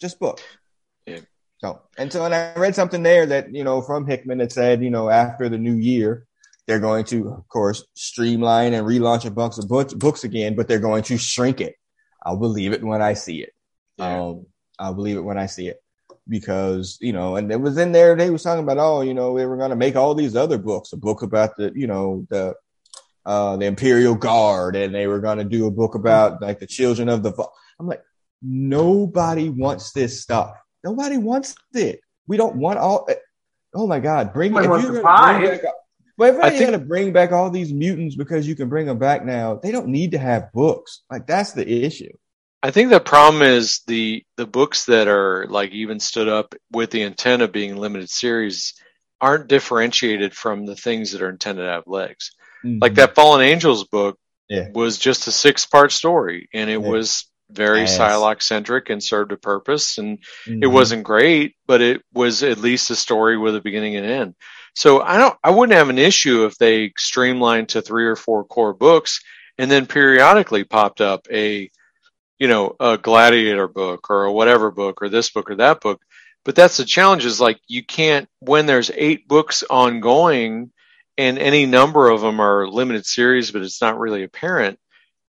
just 0.00 0.18
books. 0.18 0.42
Yeah. 1.06 1.20
So, 1.58 1.82
and 1.98 2.12
so, 2.12 2.24
and 2.24 2.34
I 2.34 2.54
read 2.54 2.74
something 2.74 3.02
there 3.02 3.26
that, 3.26 3.52
you 3.54 3.64
know, 3.64 3.80
from 3.80 4.06
Hickman 4.06 4.38
that 4.38 4.52
said, 4.52 4.82
you 4.82 4.90
know, 4.90 5.08
after 5.08 5.48
the 5.48 5.58
new 5.58 5.74
year, 5.74 6.26
they're 6.66 6.80
going 6.80 7.04
to, 7.06 7.28
of 7.30 7.48
course, 7.48 7.84
streamline 7.94 8.74
and 8.74 8.86
relaunch 8.86 9.24
a 9.26 9.30
bunch 9.30 9.58
of 9.58 9.68
books, 9.68 9.92
books 9.94 10.24
again, 10.24 10.54
but 10.54 10.68
they're 10.68 10.78
going 10.78 11.02
to 11.04 11.18
shrink 11.18 11.60
it. 11.60 11.74
I'll 12.22 12.38
believe 12.38 12.72
it 12.72 12.82
when 12.82 13.02
I 13.02 13.14
see 13.14 13.42
it. 13.42 13.52
Yeah. 13.96 14.22
Um, 14.22 14.46
I'll 14.78 14.94
believe 14.94 15.16
it 15.16 15.22
when 15.22 15.38
I 15.38 15.46
see 15.46 15.68
it 15.68 15.83
because, 16.28 16.98
you 17.00 17.12
know, 17.12 17.36
and 17.36 17.50
it 17.52 17.60
was 17.60 17.76
in 17.78 17.92
there, 17.92 18.16
they 18.16 18.30
was 18.30 18.42
talking 18.42 18.62
about, 18.62 18.78
oh, 18.78 19.00
you 19.02 19.14
know, 19.14 19.32
we 19.32 19.44
were 19.46 19.56
going 19.56 19.70
to 19.70 19.76
make 19.76 19.96
all 19.96 20.14
these 20.14 20.36
other 20.36 20.58
books, 20.58 20.92
a 20.92 20.96
book 20.96 21.22
about 21.22 21.56
the, 21.56 21.72
you 21.74 21.86
know, 21.86 22.26
the, 22.30 22.54
uh, 23.26 23.56
the 23.56 23.66
Imperial 23.66 24.14
Guard, 24.14 24.76
and 24.76 24.94
they 24.94 25.06
were 25.06 25.20
going 25.20 25.38
to 25.38 25.44
do 25.44 25.66
a 25.66 25.70
book 25.70 25.94
about 25.94 26.42
like 26.42 26.60
the 26.60 26.66
children 26.66 27.08
of 27.08 27.22
the, 27.22 27.32
I'm 27.78 27.86
like, 27.86 28.02
nobody 28.42 29.48
wants 29.48 29.92
this 29.92 30.20
stuff. 30.22 30.56
Nobody 30.82 31.16
wants 31.16 31.54
it. 31.72 32.00
We 32.26 32.36
don't 32.36 32.56
want 32.56 32.78
all. 32.78 33.08
Oh 33.74 33.86
my 33.86 34.00
God! 34.00 34.32
Bring 34.32 34.52
if 34.64 34.82
you're 34.82 35.02
gonna 35.02 35.38
bring 35.38 35.60
back, 35.62 35.72
but 36.16 36.28
if 36.28 36.36
you're 36.60 36.68
going 36.68 36.78
to 36.78 36.86
bring 36.86 37.12
back 37.12 37.32
all 37.32 37.50
these 37.50 37.72
mutants 37.72 38.14
because 38.16 38.46
you 38.46 38.54
can 38.54 38.68
bring 38.68 38.86
them 38.86 38.98
back 38.98 39.24
now, 39.24 39.56
they 39.56 39.72
don't 39.72 39.88
need 39.88 40.12
to 40.12 40.18
have 40.18 40.52
books. 40.52 41.02
Like 41.10 41.26
that's 41.26 41.52
the 41.52 41.68
issue. 41.84 42.12
I 42.64 42.70
think 42.70 42.88
the 42.88 42.98
problem 42.98 43.42
is 43.42 43.82
the 43.86 44.24
the 44.38 44.46
books 44.46 44.86
that 44.86 45.06
are 45.06 45.46
like 45.50 45.72
even 45.72 46.00
stood 46.00 46.28
up 46.28 46.54
with 46.72 46.90
the 46.90 47.02
intent 47.02 47.42
of 47.42 47.52
being 47.52 47.76
limited 47.76 48.08
series 48.08 48.72
aren't 49.20 49.48
differentiated 49.48 50.34
from 50.34 50.64
the 50.64 50.74
things 50.74 51.12
that 51.12 51.20
are 51.20 51.28
intended 51.28 51.62
to 51.62 51.68
have 51.68 51.86
legs. 51.86 52.30
Mm-hmm. 52.64 52.78
Like 52.80 52.94
that 52.94 53.14
Fallen 53.14 53.42
Angels 53.42 53.84
book 53.84 54.18
yeah. 54.48 54.70
was 54.72 54.96
just 54.96 55.26
a 55.26 55.30
six 55.30 55.66
part 55.66 55.92
story, 55.92 56.48
and 56.54 56.70
it 56.70 56.80
yeah. 56.80 56.88
was 56.88 57.26
very 57.50 57.80
yes. 57.80 57.98
Psylocke 57.98 58.42
centric 58.42 58.88
and 58.88 59.02
served 59.02 59.32
a 59.32 59.36
purpose. 59.36 59.98
And 59.98 60.18
mm-hmm. 60.46 60.62
it 60.62 60.66
wasn't 60.66 61.04
great, 61.04 61.56
but 61.66 61.82
it 61.82 62.02
was 62.14 62.42
at 62.42 62.58
least 62.58 62.90
a 62.90 62.96
story 62.96 63.36
with 63.36 63.56
a 63.56 63.60
beginning 63.60 63.96
and 63.96 64.06
end. 64.06 64.34
So 64.74 65.02
I 65.02 65.18
don't, 65.18 65.36
I 65.44 65.50
wouldn't 65.50 65.76
have 65.76 65.90
an 65.90 65.98
issue 65.98 66.46
if 66.46 66.56
they 66.56 66.92
streamlined 66.96 67.70
to 67.70 67.82
three 67.82 68.06
or 68.06 68.16
four 68.16 68.44
core 68.44 68.72
books 68.72 69.20
and 69.58 69.70
then 69.70 69.86
periodically 69.86 70.64
popped 70.64 71.02
up 71.02 71.26
a, 71.30 71.70
you 72.38 72.48
know, 72.48 72.76
a 72.80 72.98
gladiator 72.98 73.68
book 73.68 74.10
or 74.10 74.24
a 74.24 74.32
whatever 74.32 74.70
book 74.70 75.02
or 75.02 75.08
this 75.08 75.30
book 75.30 75.50
or 75.50 75.56
that 75.56 75.80
book. 75.80 76.00
But 76.44 76.54
that's 76.54 76.76
the 76.76 76.84
challenge 76.84 77.24
is 77.24 77.40
like 77.40 77.60
you 77.66 77.84
can't, 77.84 78.28
when 78.40 78.66
there's 78.66 78.90
eight 78.94 79.26
books 79.26 79.64
ongoing 79.68 80.70
and 81.16 81.38
any 81.38 81.64
number 81.64 82.08
of 82.08 82.20
them 82.20 82.40
are 82.40 82.68
limited 82.68 83.06
series, 83.06 83.50
but 83.50 83.62
it's 83.62 83.80
not 83.80 83.98
really 83.98 84.24
apparent 84.24 84.78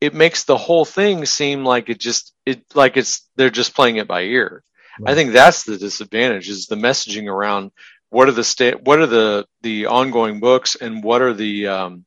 it 0.02 0.14
makes 0.14 0.43
the 0.43 0.58
whole 0.58 0.86
thing 0.86 1.26
seem 1.26 1.66
like 1.66 1.89
it 1.89 2.00
just 2.00 2.34
it 2.45 2.64
like 2.74 2.97
it's 2.97 3.28
they're 3.36 3.50
just 3.50 3.76
playing 3.76 3.97
it 3.97 4.08
by 4.08 4.22
ear. 4.22 4.64
Right. 5.00 5.12
I 5.12 5.16
think 5.16 5.34
that's 5.34 5.64
the 5.64 5.78
disadvantage 5.78 6.50
is 6.50 6.68
the 6.68 6.76
messaging 6.76 7.28
around 7.28 7.72
what 8.10 8.28
are 8.28 8.34
the 8.34 8.43
state 8.43 8.82
what 8.82 9.00
are 9.00 9.08
the 9.08 9.45
the 9.62 9.88
ongoing 9.88 10.39
books 10.39 10.76
and 10.76 11.04
what 11.04 11.22
are 11.22 11.34
the 11.34 11.68
um 11.68 12.06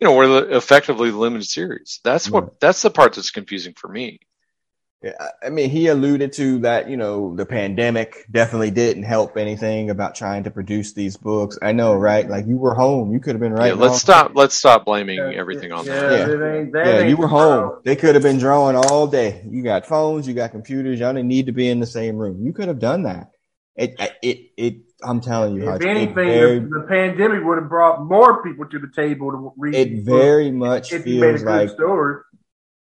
you 0.00 0.06
know 0.06 0.12
what 0.12 0.26
are 0.26 0.40
the 0.40 0.56
effectively 0.56 1.10
limited 1.10 1.46
series. 1.46 2.00
That's 2.02 2.28
right. 2.28 2.34
what 2.34 2.44
mm-hmm. 2.44 2.56
that's 2.60 2.82
the 2.82 2.90
part 2.90 3.14
that's 3.14 3.30
confusing 3.30 3.74
for 3.74 3.88
me. 3.88 4.20
Yeah, 5.02 5.12
I 5.42 5.48
mean, 5.48 5.70
he 5.70 5.86
alluded 5.86 6.34
to 6.34 6.58
that, 6.58 6.90
you 6.90 6.98
know, 6.98 7.34
the 7.34 7.46
pandemic 7.46 8.26
definitely 8.30 8.70
didn't 8.70 9.04
help 9.04 9.38
anything 9.38 9.88
about 9.88 10.14
trying 10.14 10.44
to 10.44 10.50
produce 10.50 10.92
these 10.92 11.16
books. 11.16 11.58
I 11.62 11.72
know, 11.72 11.94
right? 11.94 12.28
Like 12.28 12.46
you 12.46 12.58
were 12.58 12.74
home. 12.74 13.10
You 13.10 13.18
could 13.18 13.34
have 13.34 13.40
been 13.40 13.54
right. 13.54 13.68
Yeah, 13.68 13.80
let's 13.80 13.98
stop. 13.98 14.32
Let's 14.34 14.54
stop 14.54 14.84
blaming 14.84 15.18
everything 15.18 15.72
on 15.72 15.86
yeah, 15.86 16.00
that. 16.00 16.28
Yeah, 16.28 16.36
that 16.36 16.70
yeah 16.74 17.00
you 17.06 17.16
were 17.16 17.28
home. 17.28 17.80
They 17.82 17.96
could 17.96 18.14
have 18.14 18.22
been 18.22 18.38
drawing 18.38 18.76
all 18.76 19.06
day. 19.06 19.42
You 19.48 19.62
got 19.62 19.86
phones, 19.86 20.28
you 20.28 20.34
got 20.34 20.50
computers. 20.50 21.00
Y'all 21.00 21.14
didn't 21.14 21.28
need 21.28 21.46
to 21.46 21.52
be 21.52 21.70
in 21.70 21.80
the 21.80 21.86
same 21.86 22.16
room. 22.16 22.44
You 22.44 22.52
could 22.52 22.68
have 22.68 22.78
done 22.78 23.04
that. 23.04 23.30
It, 23.80 24.00
it, 24.22 24.50
it, 24.56 24.74
I'm 25.02 25.20
telling 25.20 25.54
you, 25.54 25.70
if 25.72 25.82
anything, 25.82 26.14
very, 26.14 26.58
the, 26.58 26.68
the, 26.68 26.86
pandemic 26.86 27.42
would 27.44 27.58
have 27.58 27.68
brought 27.68 28.04
more 28.04 28.42
people 28.42 28.66
to 28.66 28.78
the 28.78 28.88
table 28.94 29.30
to 29.30 29.52
read. 29.56 29.74
It 29.74 30.04
very 30.04 30.50
much 30.50 30.90
feels 30.90 31.42
like 31.42 31.70
story 31.70 32.20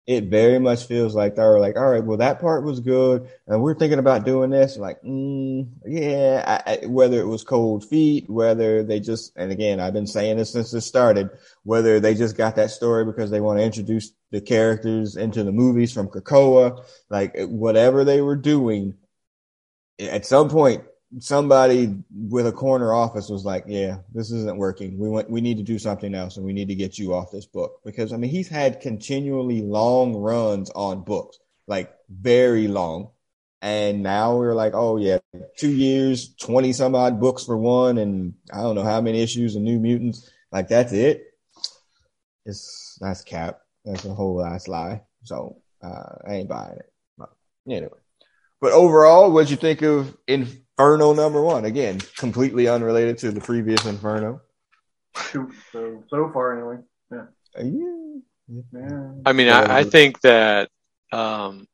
it 0.07 0.25
very 0.25 0.59
much 0.59 0.85
feels 0.85 1.15
like 1.15 1.35
they're 1.35 1.59
like, 1.59 1.77
all 1.77 1.89
right, 1.89 2.03
well, 2.03 2.17
that 2.17 2.39
part 2.39 2.63
was 2.63 2.79
good, 2.79 3.27
and 3.47 3.61
we're 3.61 3.73
thinking 3.73 3.97
about 3.97 4.23
doing 4.23 4.51
this. 4.51 4.77
Like, 4.77 5.01
mm, 5.01 5.67
yeah, 5.83 6.61
I, 6.65 6.73
I, 6.83 6.85
whether 6.85 7.19
it 7.19 7.25
was 7.25 7.43
cold 7.43 7.83
feet, 7.83 8.29
whether 8.29 8.83
they 8.83 8.99
just, 8.99 9.33
and 9.35 9.51
again, 9.51 9.79
I've 9.79 9.93
been 9.93 10.05
saying 10.05 10.37
this 10.37 10.51
since 10.51 10.73
it 10.73 10.81
started, 10.81 11.31
whether 11.63 11.99
they 11.99 12.13
just 12.13 12.37
got 12.37 12.55
that 12.57 12.69
story 12.69 13.03
because 13.03 13.31
they 13.31 13.41
want 13.41 13.57
to 13.57 13.65
introduce 13.65 14.11
the 14.29 14.41
characters 14.41 15.15
into 15.15 15.43
the 15.43 15.51
movies 15.51 15.91
from 15.91 16.07
Krakoa, 16.07 16.85
like 17.09 17.33
whatever 17.37 18.03
they 18.03 18.21
were 18.21 18.35
doing, 18.35 18.93
at 19.99 20.25
some 20.25 20.49
point, 20.49 20.83
somebody 21.19 21.95
with 22.13 22.47
a 22.47 22.51
corner 22.51 22.93
office 22.93 23.29
was 23.29 23.45
like, 23.45 23.65
"Yeah, 23.67 23.99
this 24.13 24.31
isn't 24.31 24.57
working. 24.57 24.97
We 24.97 25.09
want 25.09 25.29
we 25.29 25.41
need 25.41 25.57
to 25.57 25.63
do 25.63 25.79
something 25.79 26.13
else, 26.13 26.37
and 26.37 26.45
we 26.45 26.53
need 26.53 26.67
to 26.69 26.75
get 26.75 26.97
you 26.97 27.13
off 27.13 27.31
this 27.31 27.45
book." 27.45 27.81
Because 27.85 28.13
I 28.13 28.17
mean, 28.17 28.31
he's 28.31 28.49
had 28.49 28.81
continually 28.81 29.61
long 29.61 30.15
runs 30.15 30.69
on 30.71 31.03
books, 31.03 31.39
like 31.67 31.93
very 32.09 32.67
long, 32.67 33.11
and 33.61 34.03
now 34.03 34.37
we're 34.37 34.53
like, 34.53 34.73
"Oh 34.73 34.97
yeah, 34.97 35.19
two 35.57 35.71
years, 35.71 36.35
twenty 36.35 36.73
some 36.73 36.95
odd 36.95 37.19
books 37.19 37.43
for 37.43 37.57
one, 37.57 37.97
and 37.97 38.33
I 38.53 38.61
don't 38.61 38.75
know 38.75 38.83
how 38.83 39.01
many 39.01 39.21
issues 39.21 39.55
of 39.55 39.61
New 39.61 39.79
Mutants. 39.79 40.29
Like 40.51 40.67
that's 40.67 40.93
it. 40.93 41.23
It's 42.45 42.97
that's 43.01 43.23
cap. 43.23 43.61
That's 43.85 44.05
a 44.05 44.13
whole 44.13 44.43
ass 44.43 44.67
lie. 44.67 45.03
So 45.23 45.61
uh, 45.81 46.15
I 46.27 46.35
ain't 46.35 46.49
buying 46.49 46.77
it. 46.77 46.91
But 47.17 47.29
anyway." 47.67 47.99
But 48.65 48.73
overall, 48.73 49.31
what'd 49.31 49.51
you 49.51 49.57
think 49.57 49.83
of 49.83 50.17
Inferno 50.27 51.13
number 51.13 51.39
one. 51.39 51.65
Again, 51.65 51.99
completely 52.17 52.67
unrelated 52.67 53.19
to 53.19 53.29
the 53.29 53.39
previous 53.39 53.85
Inferno. 53.85 54.41
So, 55.31 55.47
so 55.71 56.31
far, 56.33 56.57
anyway. 56.57 56.83
Yeah. 57.11 57.25
yeah. 57.63 58.63
yeah. 58.73 59.11
I 59.23 59.33
mean, 59.33 59.49
I, 59.49 59.81
I 59.81 59.83
think 59.83 60.19
that, 60.21 60.71
um, 61.11 61.67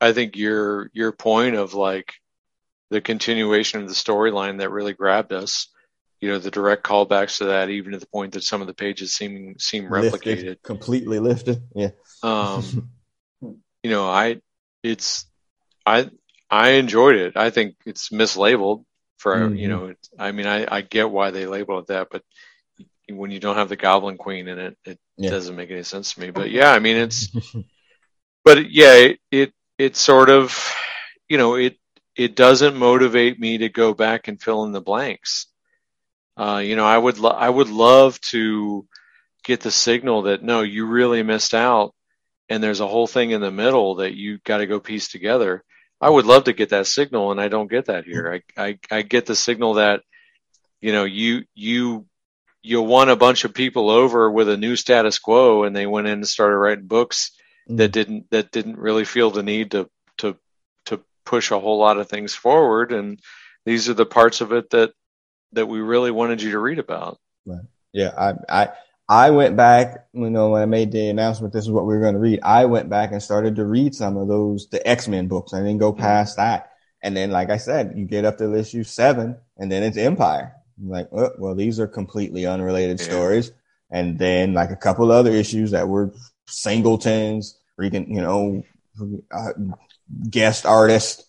I 0.00 0.12
think 0.12 0.36
your 0.36 0.92
your 0.92 1.10
point 1.10 1.56
of 1.56 1.74
like 1.74 2.12
the 2.90 3.00
continuation 3.00 3.82
of 3.82 3.88
the 3.88 3.94
storyline 3.94 4.60
that 4.60 4.70
really 4.70 4.92
grabbed 4.92 5.32
us, 5.32 5.66
you 6.20 6.28
know, 6.28 6.38
the 6.38 6.52
direct 6.52 6.84
callbacks 6.84 7.38
to 7.38 7.46
that, 7.46 7.68
even 7.68 7.94
to 7.94 7.98
the 7.98 8.06
point 8.06 8.34
that 8.34 8.44
some 8.44 8.60
of 8.60 8.68
the 8.68 8.74
pages 8.74 9.12
seem 9.12 9.58
seem 9.58 9.86
replicated, 9.86 10.24
lifted, 10.24 10.62
completely 10.62 11.18
lifted. 11.18 11.64
Yeah. 11.74 11.90
Um, 12.22 12.92
you 13.40 13.90
know, 13.90 14.08
I 14.08 14.40
it's 14.84 15.26
I 15.86 16.10
I 16.50 16.70
enjoyed 16.72 17.16
it. 17.16 17.36
I 17.36 17.50
think 17.50 17.76
it's 17.86 18.10
mislabeled 18.10 18.84
for 19.18 19.36
mm-hmm. 19.36 19.56
you 19.56 19.68
know. 19.68 19.94
I 20.18 20.32
mean, 20.32 20.46
I, 20.46 20.66
I 20.68 20.80
get 20.82 21.10
why 21.10 21.30
they 21.30 21.46
label 21.46 21.78
it 21.78 21.86
that, 21.86 22.08
but 22.10 22.22
when 23.08 23.30
you 23.30 23.40
don't 23.40 23.56
have 23.56 23.68
the 23.68 23.76
Goblin 23.76 24.16
Queen 24.16 24.48
in 24.48 24.58
it, 24.58 24.76
it 24.84 24.98
yeah. 25.16 25.30
doesn't 25.30 25.56
make 25.56 25.70
any 25.70 25.82
sense 25.82 26.14
to 26.14 26.20
me. 26.20 26.30
But 26.30 26.50
yeah, 26.50 26.70
I 26.70 26.78
mean, 26.78 26.96
it's. 26.96 27.28
but 28.44 28.70
yeah, 28.70 28.94
it, 28.94 29.20
it 29.30 29.52
it 29.78 29.96
sort 29.96 30.30
of, 30.30 30.74
you 31.28 31.38
know, 31.38 31.54
it 31.54 31.78
it 32.16 32.36
doesn't 32.36 32.76
motivate 32.76 33.40
me 33.40 33.58
to 33.58 33.68
go 33.68 33.94
back 33.94 34.28
and 34.28 34.40
fill 34.40 34.64
in 34.64 34.72
the 34.72 34.80
blanks. 34.80 35.46
Uh, 36.36 36.62
you 36.64 36.76
know, 36.76 36.86
I 36.86 36.98
would 36.98 37.18
lo- 37.18 37.30
I 37.30 37.48
would 37.48 37.68
love 37.68 38.20
to 38.32 38.86
get 39.44 39.60
the 39.60 39.70
signal 39.70 40.22
that 40.22 40.42
no, 40.42 40.62
you 40.62 40.86
really 40.86 41.22
missed 41.22 41.54
out, 41.54 41.94
and 42.48 42.62
there's 42.62 42.80
a 42.80 42.88
whole 42.88 43.06
thing 43.06 43.30
in 43.30 43.40
the 43.40 43.50
middle 43.50 43.96
that 43.96 44.14
you 44.14 44.38
got 44.44 44.58
to 44.58 44.66
go 44.66 44.80
piece 44.80 45.08
together. 45.08 45.64
I 46.02 46.10
would 46.10 46.26
love 46.26 46.44
to 46.44 46.52
get 46.52 46.70
that 46.70 46.88
signal, 46.88 47.30
and 47.30 47.40
I 47.40 47.46
don't 47.46 47.70
get 47.70 47.86
that 47.86 48.04
here. 48.04 48.42
I, 48.56 48.62
I, 48.62 48.78
I 48.90 49.02
get 49.02 49.24
the 49.24 49.36
signal 49.36 49.74
that, 49.74 50.02
you 50.80 50.92
know, 50.92 51.04
you 51.04 51.44
you 51.54 52.06
you 52.60 52.82
won 52.82 53.08
a 53.08 53.16
bunch 53.16 53.44
of 53.44 53.54
people 53.54 53.88
over 53.88 54.28
with 54.28 54.48
a 54.48 54.56
new 54.56 54.74
status 54.74 55.20
quo, 55.20 55.62
and 55.62 55.74
they 55.74 55.86
went 55.86 56.08
in 56.08 56.14
and 56.14 56.28
started 56.28 56.56
writing 56.56 56.86
books 56.86 57.30
mm. 57.70 57.76
that 57.76 57.92
didn't 57.92 58.28
that 58.30 58.50
didn't 58.50 58.78
really 58.78 59.04
feel 59.04 59.30
the 59.30 59.44
need 59.44 59.70
to 59.70 59.88
to 60.18 60.36
to 60.86 61.00
push 61.24 61.52
a 61.52 61.60
whole 61.60 61.78
lot 61.78 61.98
of 61.98 62.08
things 62.08 62.34
forward, 62.34 62.92
and 62.92 63.20
these 63.64 63.88
are 63.88 63.94
the 63.94 64.04
parts 64.04 64.40
of 64.40 64.52
it 64.52 64.70
that 64.70 64.92
that 65.52 65.66
we 65.66 65.80
really 65.80 66.10
wanted 66.10 66.42
you 66.42 66.50
to 66.50 66.58
read 66.58 66.80
about. 66.80 67.20
Right. 67.46 67.60
Yeah, 67.92 68.12
I 68.18 68.34
I 68.48 68.68
I 69.08 69.30
went 69.30 69.56
back, 69.56 70.06
you 70.12 70.30
know, 70.30 70.50
when 70.50 70.62
I 70.62 70.66
made 70.66 70.92
the 70.92 71.08
announcement, 71.08 71.52
this 71.52 71.64
is 71.64 71.70
what 71.70 71.86
we 71.86 71.94
were 71.94 72.00
going 72.00 72.14
to 72.14 72.20
read. 72.20 72.40
I 72.42 72.64
went 72.66 72.88
back 72.88 73.12
and 73.12 73.22
started 73.22 73.56
to 73.56 73.64
read 73.64 73.94
some 73.94 74.16
of 74.16 74.28
those, 74.28 74.68
the 74.68 74.86
X 74.88 75.08
Men 75.08 75.28
books. 75.28 75.52
I 75.52 75.58
didn't 75.58 75.78
go 75.78 75.92
past 75.92 76.36
that. 76.36 76.70
And 77.02 77.16
then, 77.16 77.30
like 77.30 77.50
I 77.50 77.56
said, 77.56 77.94
you 77.96 78.04
get 78.04 78.24
up 78.24 78.38
to 78.38 78.54
issue 78.54 78.84
seven, 78.84 79.36
and 79.58 79.70
then 79.70 79.82
it's 79.82 79.96
Empyre. 79.96 80.52
I'm 80.80 80.88
like, 80.88 81.08
oh, 81.12 81.32
well, 81.38 81.54
these 81.54 81.80
are 81.80 81.88
completely 81.88 82.46
unrelated 82.46 83.00
yeah. 83.00 83.06
stories. 83.06 83.52
And 83.90 84.18
then, 84.18 84.54
like 84.54 84.70
a 84.70 84.76
couple 84.76 85.10
other 85.10 85.32
issues 85.32 85.72
that 85.72 85.88
were 85.88 86.14
singletons, 86.46 87.58
reading, 87.76 88.02
you 88.02 88.06
can, 88.06 88.14
you 88.14 88.22
know, 88.22 88.62
uh, 89.32 89.52
guest 90.30 90.64
artist, 90.64 91.24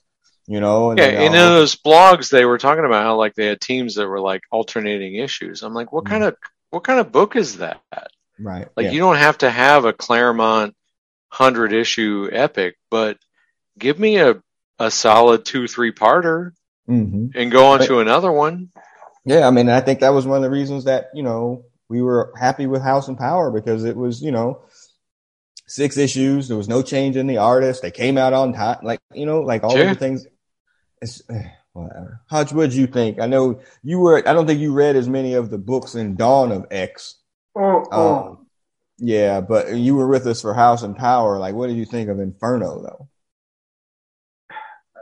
you 0.48 0.60
know. 0.60 0.92
And 0.92 1.00
yeah, 1.00 1.06
and 1.06 1.24
in 1.24 1.32
those 1.32 1.76
blogs, 1.76 2.30
they 2.30 2.46
were 2.46 2.60
talking 2.60 2.86
about 2.86 3.04
how 3.04 3.16
like 3.18 3.34
they 3.34 3.48
had 3.48 3.60
teams 3.60 3.96
that 3.96 4.08
were 4.08 4.22
like 4.22 4.44
alternating 4.52 5.16
issues. 5.16 5.64
I'm 5.64 5.74
like, 5.74 5.92
what 5.92 6.04
mm-hmm. 6.04 6.14
kind 6.14 6.24
of 6.26 6.36
what 6.74 6.84
kind 6.84 7.00
of 7.00 7.12
book 7.12 7.36
is 7.36 7.58
that? 7.58 7.82
Right. 8.40 8.68
Like 8.76 8.86
yeah. 8.86 8.92
you 8.92 9.00
don't 9.00 9.18
have 9.18 9.38
to 9.40 9.50
have 9.52 9.86
a 9.86 9.94
Claremont 9.94 10.76
hundred 11.30 11.72
issue 11.72 12.30
epic, 12.32 12.78
but 12.90 13.18
give 13.78 14.00
me 14.00 14.18
a 14.18 14.42
a 14.80 14.90
solid 14.90 15.46
two 15.46 15.68
three 15.68 15.92
parter 15.92 16.52
mm-hmm. 16.90 17.28
and 17.36 17.52
go 17.52 17.68
on 17.68 17.80
but, 17.80 17.88
to 17.88 18.00
another 18.00 18.32
one. 18.32 18.70
Yeah, 19.24 19.48
I 19.48 19.52
mean, 19.52 19.70
I 19.70 19.82
think 19.82 20.00
that 20.00 20.14
was 20.14 20.26
one 20.26 20.38
of 20.38 20.44
the 20.44 20.50
reasons 20.50 20.86
that 20.86 21.12
you 21.14 21.22
know 21.22 21.66
we 21.90 22.02
were 22.02 22.34
happy 22.40 22.66
with 22.66 22.82
House 22.82 23.08
and 23.08 23.20
Power 23.20 23.52
because 23.52 23.84
it 23.86 23.96
was 23.96 24.24
you 24.24 24.32
know 24.32 24.64
six 25.68 25.96
issues. 25.96 26.48
There 26.48 26.58
was 26.58 26.68
no 26.68 26.82
change 26.82 27.18
in 27.18 27.28
the 27.28 27.38
artist. 27.38 27.84
They 27.84 27.92
came 27.92 28.18
out 28.18 28.34
on 28.34 28.54
time, 28.54 28.80
like 28.82 29.00
you 29.14 29.28
know, 29.28 29.42
like 29.42 29.64
all 29.64 29.76
sure. 29.76 29.90
the 29.90 29.96
things. 29.96 30.26
It's, 31.04 31.22
whatever. 31.74 32.22
Hutch, 32.30 32.54
what 32.54 32.70
did 32.70 32.78
you 32.78 32.88
think? 32.88 33.20
I 33.20 33.28
know 33.28 33.60
you 33.84 34.00
were. 34.00 34.28
I 34.28 34.34
don't 34.34 34.48
think 34.48 34.60
you 34.60 34.74
read 34.74 34.96
as 34.96 35.10
many 35.10 35.34
of 35.34 35.50
the 35.50 35.58
books 35.58 35.96
in 35.96 36.16
Dawn 36.16 36.52
of 36.52 36.66
X. 36.72 37.16
Oh, 37.56 37.86
oh. 37.92 38.24
Um, 38.24 38.48
yeah, 38.98 39.42
but 39.42 39.74
you 39.76 39.96
were 39.96 40.08
with 40.08 40.26
us 40.28 40.42
for 40.42 40.54
House 40.54 40.84
and 40.84 40.96
Power. 40.96 41.40
Like, 41.40 41.56
what 41.56 41.68
did 41.68 41.78
you 41.78 41.86
think 41.86 42.10
of 42.10 42.20
Inferno, 42.20 42.82
though? 42.82 43.10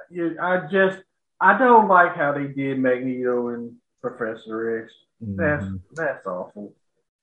Yeah, 0.10 0.30
I 0.42 0.68
just 0.72 1.00
I 1.40 1.58
don't 1.58 1.88
like 1.88 2.16
how 2.16 2.34
they 2.34 2.48
did 2.48 2.80
Magneto 2.80 3.50
and 3.50 3.76
Professor 4.02 4.84
X. 4.84 4.94
Mm-hmm. 5.24 5.36
That's 5.38 5.66
that's 5.94 6.26
awful. 6.26 6.74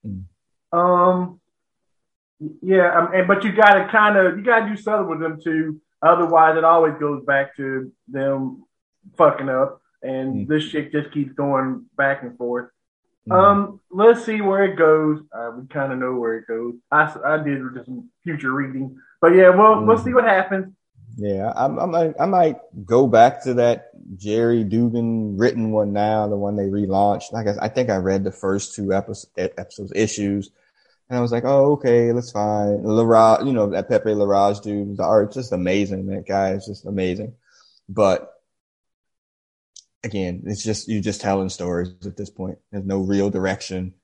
Mm-hmm. 0.07 0.79
Um, 0.79 1.41
yeah, 2.63 2.97
um, 2.97 3.13
and 3.15 3.27
but 3.27 3.45
you 3.45 3.53
got 3.53 3.75
to 3.75 3.89
kind 3.91 4.17
of 4.17 4.39
you 4.39 4.45
got 4.45 4.61
to 4.61 4.69
do 4.69 4.77
something 4.77 5.09
with 5.09 5.21
them 5.21 5.41
too. 5.43 5.81
Otherwise, 6.01 6.57
it 6.57 6.65
always 6.65 6.95
goes 7.01 7.25
back 7.25 7.57
to 7.57 7.91
them 8.07 8.65
fucking 9.17 9.49
up, 9.49 9.81
and 10.03 10.35
mm. 10.35 10.49
this 10.49 10.65
shit 10.65 10.93
just 10.93 11.13
keeps 11.13 11.33
going 11.33 11.87
back 11.97 12.23
and 12.23 12.37
forth. 12.37 12.71
Mm. 13.29 13.33
Um, 13.33 13.81
let's 13.91 14.25
see 14.25 14.41
where 14.41 14.65
it 14.65 14.77
goes. 14.77 15.21
Uh, 15.33 15.53
we 15.59 15.67
kind 15.69 15.93
of 15.93 15.99
know 15.99 16.15
where 16.15 16.37
it 16.37 16.47
goes. 16.47 16.75
I, 16.91 17.15
I 17.25 17.37
did 17.39 17.63
just 17.75 17.87
some 17.87 18.09
future 18.25 18.53
reading, 18.53 18.99
but 19.21 19.35
yeah, 19.35 19.51
well, 19.51 19.77
mm. 19.77 19.87
we'll 19.87 19.99
see 19.99 20.15
what 20.15 20.25
happens. 20.25 20.73
Yeah, 21.17 21.53
I, 21.57 21.65
I, 21.65 21.87
might, 21.87 22.15
I 22.21 22.27
might 22.27 22.59
go 22.87 23.09
back 23.09 23.43
to 23.43 23.55
that 23.55 23.91
Gerry 24.17 24.63
Duggan 24.63 25.37
written 25.37 25.73
one 25.73 25.93
now, 25.93 26.29
the 26.29 26.37
one 26.37 26.55
they 26.55 26.69
relaunched. 26.69 27.33
Like 27.33 27.49
I, 27.49 27.55
I 27.63 27.69
think 27.69 27.91
I 27.91 27.97
read 27.97 28.23
the 28.23 28.31
first 28.31 28.75
two 28.75 28.93
episodes, 28.93 29.33
episodes 29.37 29.93
issues, 29.97 30.51
and 31.11 31.19
I 31.19 31.21
was 31.21 31.33
like, 31.33 31.45
oh, 31.45 31.73
okay, 31.73 32.13
that's 32.13 32.31
fine. 32.31 32.83
Larraz, 32.85 33.45
you 33.45 33.53
know, 33.53 33.69
that 33.71 33.89
Pepe 33.89 34.11
Larraz 34.11 34.63
dude, 34.63 34.97
the 34.97 35.03
art 35.03 35.33
just 35.33 35.53
amazing. 35.53 36.07
That 36.07 36.27
guy 36.27 36.53
is 36.53 36.67
just 36.67 36.87
amazing. 36.87 37.35
But 37.89 38.33
again, 40.05 40.43
it's 40.47 40.63
just 40.63 40.89
you're 40.89 41.03
just 41.03 41.21
telling 41.21 41.49
stories 41.49 41.91
at 42.05 42.17
this 42.17 42.31
point. 42.31 42.59
There's 42.71 42.85
no 42.85 43.01
real 43.01 43.31
direction. 43.31 43.95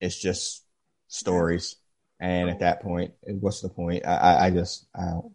It's 0.00 0.20
just 0.20 0.64
stories. 1.08 1.76
And 2.20 2.50
at 2.50 2.60
that 2.60 2.82
point, 2.82 3.12
what's 3.22 3.60
the 3.60 3.68
point? 3.68 4.04
I, 4.06 4.16
I, 4.16 4.46
I 4.46 4.50
just 4.50 4.86
I 4.94 5.04
don't. 5.04 5.32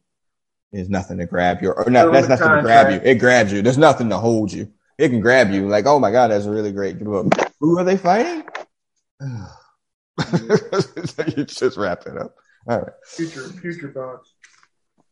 There's 0.72 0.90
nothing 0.90 1.20
to 1.20 1.28
grab 1.28 1.62
you, 1.62 1.72
or 1.72 1.90
not. 1.90 2.12
That's 2.12 2.30
nothing 2.30 2.50
to 2.50 2.62
grab 2.62 2.92
you. 2.92 3.00
It 3.10 3.20
grabs 3.20 3.54
you. 3.54 3.62
There's 3.62 3.78
nothing 3.78 4.10
to 4.10 4.18
hold 4.18 4.52
you. 4.52 4.72
It 4.98 5.10
can 5.10 5.22
grab 5.22 5.52
you. 5.52 5.68
Like, 5.68 5.86
oh 5.86 6.00
my 6.00 6.12
god, 6.12 6.32
that's 6.32 6.46
a 6.46 6.52
really 6.52 6.72
great 6.72 7.00
book. 7.00 7.32
Who 7.60 7.78
are 7.78 7.84
they 7.84 7.98
fighting? 7.98 8.44
you 11.38 11.46
just 11.46 11.78
wrap 11.78 12.06
it 12.06 12.18
up. 12.18 12.36
All 12.68 12.80
right. 12.80 12.92
Future, 13.06 13.50
future 13.50 13.92
thoughts. 13.92 14.34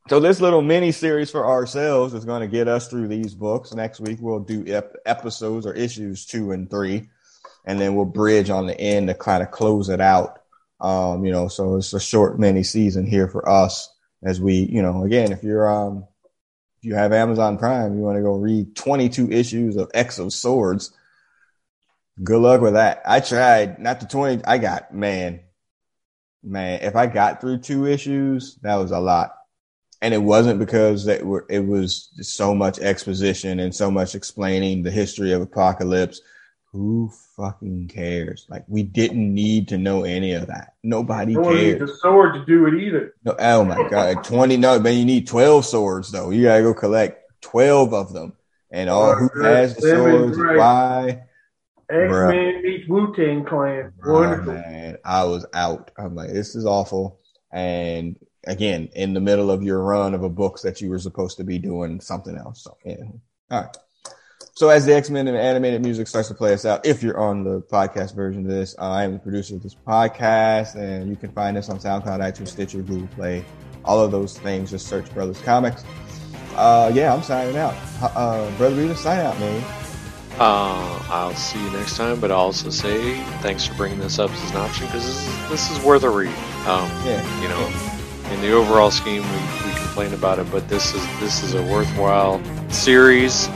So 0.10 0.20
this 0.20 0.42
little 0.42 0.62
mini 0.62 0.92
series 0.92 1.30
for 1.30 1.46
ourselves 1.46 2.14
is 2.14 2.26
going 2.26 2.42
to 2.42 2.48
get 2.48 2.68
us 2.68 2.88
through 2.88 3.08
these 3.08 3.34
books. 3.34 3.74
Next 3.74 4.00
week 4.00 4.18
we'll 4.20 4.40
do 4.40 4.66
ep- 4.68 4.98
episodes 5.06 5.66
or 5.66 5.74
issues 5.74 6.26
two 6.26 6.52
and 6.52 6.70
three, 6.70 7.10
and 7.66 7.80
then 7.80 7.96
we'll 7.96 8.06
bridge 8.06 8.50
on 8.50 8.66
the 8.66 8.80
end 8.80 9.08
to 9.08 9.14
kind 9.14 9.44
of 9.44 9.52
close 9.52 9.90
it 9.90 10.02
out. 10.02 10.40
Um, 10.80 11.24
you 11.24 11.32
know, 11.32 11.48
so 11.48 11.76
it's 11.78 11.94
a 11.94 12.00
short 12.00 12.40
mini 12.40 12.64
season 12.64 13.06
here 13.06 13.28
for 13.28 13.48
us 13.48 13.94
as 14.24 14.42
we, 14.42 14.56
you 14.56 14.82
know, 14.82 15.04
again, 15.04 15.32
if 15.32 15.44
you're 15.44 15.72
um, 15.72 16.08
if 16.80 16.86
you 16.86 16.96
have 16.96 17.14
Amazon 17.14 17.60
Prime, 17.60 17.96
you 17.96 18.02
want 18.02 18.18
to 18.18 18.24
go 18.24 18.34
read 18.34 18.76
22 18.76 19.32
issues 19.32 19.78
of 19.78 19.92
X 19.94 20.18
of 20.18 20.34
Swords. 20.34 20.92
Good 22.22 22.42
luck 22.42 22.62
with 22.62 22.74
that. 22.74 23.04
I 23.06 23.20
tried 23.20 23.80
not 23.80 24.00
the 24.00 24.08
20. 24.08 24.44
I 24.46 24.58
got 24.58 24.94
man, 24.94 25.42
man. 26.44 26.82
If 26.82 26.96
I 26.96 27.06
got 27.06 27.40
through 27.40 27.60
two 27.60 27.86
issues, 27.86 28.56
that 28.64 28.76
was 28.76 28.90
a 28.90 29.00
lot 29.00 29.36
and 30.02 30.14
it 30.14 30.22
wasn't 30.22 30.60
because 30.60 31.06
that 31.06 31.26
were, 31.26 31.46
it 31.50 31.60
was 31.60 32.10
so 32.22 32.56
much 32.56 32.80
exposition 32.80 33.60
and 33.60 33.74
so 33.74 33.92
much 33.92 34.16
explaining 34.16 34.82
the 34.82 34.92
history 34.92 35.32
of 35.32 35.42
apocalypse. 35.42 36.22
Who 36.72 37.12
fucking 37.36 37.90
cares? 37.90 38.46
Like 38.50 38.64
we 38.68 38.82
didn't 38.82 39.34
need 39.34 39.68
to 39.70 39.78
know 39.78 40.04
any 40.04 40.34
of 40.34 40.48
that. 40.48 40.76
Nobody 40.84 41.34
no 41.34 41.44
cares. 41.44 41.80
the 41.80 41.96
sword 41.98 42.34
to 42.34 42.46
do 42.46 42.66
it 42.66 42.82
either. 42.82 43.14
No, 43.26 43.36
oh 43.38 43.66
my 43.66 43.90
god, 43.90 44.24
twenty. 44.24 44.56
No, 44.56 44.80
man, 44.80 44.98
you 44.98 45.06
need 45.06 45.28
twelve 45.28 45.66
swords 45.66 46.12
though. 46.12 46.30
You 46.30 46.44
gotta 46.44 46.64
go 46.64 46.74
collect 46.74 47.30
twelve 47.42 47.94
of 47.94 48.14
them, 48.14 48.34
and 48.72 48.90
all 48.90 49.16
who 49.16 49.44
has 49.44 49.76
the 49.76 49.82
swords, 49.82 50.38
right. 50.38 50.58
why? 50.58 51.24
X 51.90 52.10
Men 52.10 52.64
meets 52.64 52.88
Wu 52.88 53.14
Tang 53.18 53.44
Clan. 53.44 53.92
Wonderful. 54.06 54.54
man, 54.54 54.98
I 55.04 55.26
was 55.26 55.46
out. 55.54 55.92
I'm 55.98 56.16
like, 56.16 56.30
this 56.30 56.56
is 56.56 56.66
awful, 56.66 57.20
and 57.52 58.18
again 58.46 58.90
in 58.96 59.14
the 59.14 59.20
middle 59.20 59.52
of 59.52 59.64
your 59.64 59.84
run 59.84 60.14
of 60.14 60.24
a 60.24 60.30
books 60.30 60.62
that 60.64 60.82
you 60.82 60.90
were 60.90 61.00
supposed 61.00 61.38
to 61.38 61.44
be 61.44 61.60
doing 61.60 62.02
something 62.02 62.38
else. 62.38 62.64
So, 62.64 62.78
yeah. 62.86 62.96
All 63.52 63.62
right. 63.62 63.78
So 64.54 64.70
as 64.70 64.86
the 64.86 64.94
X-Men 64.94 65.28
and 65.28 65.38
animated 65.38 65.82
music 65.82 66.08
starts 66.08 66.28
to 66.28 66.34
play 66.34 66.54
us 66.54 66.66
out, 66.66 66.86
if 66.86 67.02
you're 67.02 67.20
on 67.20 67.44
the 67.44 67.62
podcast 67.62 68.16
version 68.16 68.42
of 68.42 68.52
this, 68.52 68.76
uh, 68.78 68.92
I 68.92 69.04
am 69.04 69.14
the 69.14 69.20
producer 69.20 69.56
of 69.56 69.64
this 69.64 69.76
podcast 69.76 70.76
and 70.76 71.10
you 71.10 71.16
can 71.16 71.32
find 71.32 71.58
us 71.58 71.70
on 71.70 71.80
SoundCloud, 71.80 72.20
iTunes, 72.20 72.50
Stitcher, 72.50 72.82
Google 72.82 73.08
Play, 73.16 73.46
all 73.86 74.00
of 74.00 74.12
those 74.12 74.38
things. 74.38 74.72
Just 74.72 74.88
search 74.88 75.12
Brothers 75.14 75.40
Comics. 75.42 75.84
Uh, 76.56 76.92
yeah, 76.94 77.14
I'm 77.14 77.24
signing 77.24 77.56
out. 77.56 77.74
Uh, 78.02 78.56
Brother 78.58 78.76
Rita, 78.76 78.96
sign 78.96 79.20
out, 79.20 79.40
man. 79.40 79.64
Uh, 80.38 81.02
I'll 81.10 81.36
see 81.36 81.64
you 81.64 81.72
next 81.72 81.98
time, 81.98 82.20
but 82.20 82.32
I'll 82.32 82.40
also 82.40 82.70
say 82.70 83.22
thanks 83.42 83.66
for 83.66 83.74
bringing 83.76 84.00
this 84.00 84.20
up 84.20 84.32
as 84.32 84.52
an 84.52 84.58
option 84.58 84.86
because 84.88 85.06
this 85.06 85.28
is, 85.28 85.50
this 85.50 85.72
is 85.72 85.84
worth 85.84 86.04
a 86.04 86.10
read. 86.10 86.28
Um, 86.68 86.90
yeah. 87.06 87.42
You 87.42 87.48
know, 87.48 87.60
yeah 87.60 88.01
in 88.32 88.42
the 88.42 88.52
overall 88.52 88.92
scheme, 88.92 89.24
we, 89.24 89.38
we 89.68 89.76
complain 89.76 90.14
about 90.14 90.40
it, 90.40 90.50
but 90.52 90.68
this 90.68 90.94
is 90.96 91.06
this 91.20 91.44
is 91.44 91.54
a 91.54 91.62
worthwhile 91.64 92.42
series, 92.70 93.48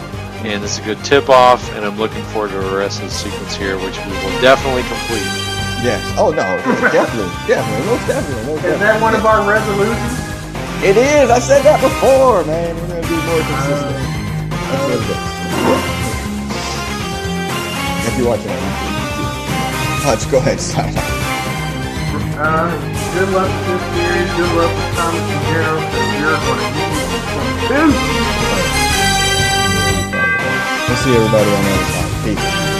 and 0.43 0.63
it's 0.63 0.79
a 0.79 0.83
good 0.83 1.03
tip 1.03 1.29
off. 1.29 1.71
And 1.73 1.85
I'm 1.85 1.97
looking 1.97 2.23
forward 2.35 2.51
to 2.51 2.57
the 2.57 2.77
rest 2.77 3.01
of 3.01 3.05
the 3.05 3.15
sequence 3.15 3.55
here, 3.55 3.75
which 3.77 3.97
we 4.05 4.11
will 4.11 4.41
definitely 4.41 4.83
complete. 4.83 5.25
Yes. 5.83 6.01
Oh 6.17 6.31
no, 6.31 6.43
definitely, 6.91 7.31
definitely, 7.47 7.85
most 7.87 8.07
definitely, 8.07 8.45
most 8.45 8.61
definitely. 8.61 8.73
Is 8.73 8.79
that 8.79 9.01
one 9.01 9.15
of 9.15 9.25
our 9.25 9.47
resolutions? 9.47 10.35
It 10.83 10.97
is. 10.97 11.29
I 11.29 11.39
said 11.39 11.63
that 11.63 11.79
before, 11.81 12.43
man. 12.45 12.75
We're 12.75 12.87
gonna 12.87 13.07
be 13.07 13.15
more 13.25 13.41
consistent. 13.47 13.95
if 18.05 18.17
you're 18.17 18.27
watching 18.27 18.51
on 18.51 18.57
YouTube, 20.03 20.31
go 20.31 20.37
ahead, 20.37 20.59
sign 20.61 20.95
off. 20.97 21.15
Uh, 22.37 22.94
good 23.15 23.29
luck 23.29 23.47
this 23.47 23.83
series. 23.95 24.29
Good 24.35 24.51
luck 24.59 24.71
with 24.75 24.95
Thomas 24.95 25.23
and 25.23 25.43
Gerald. 25.47 25.83
You're 26.19 26.35
going 26.35 26.59
to 26.59 26.69
get 26.75 26.91
We'll 30.87 30.97
see 30.97 31.15
everybody 31.15 31.49
on 31.49 31.63
the 31.63 31.71
other 31.71 31.85
side. 31.91 32.11
Peace. 32.25 32.74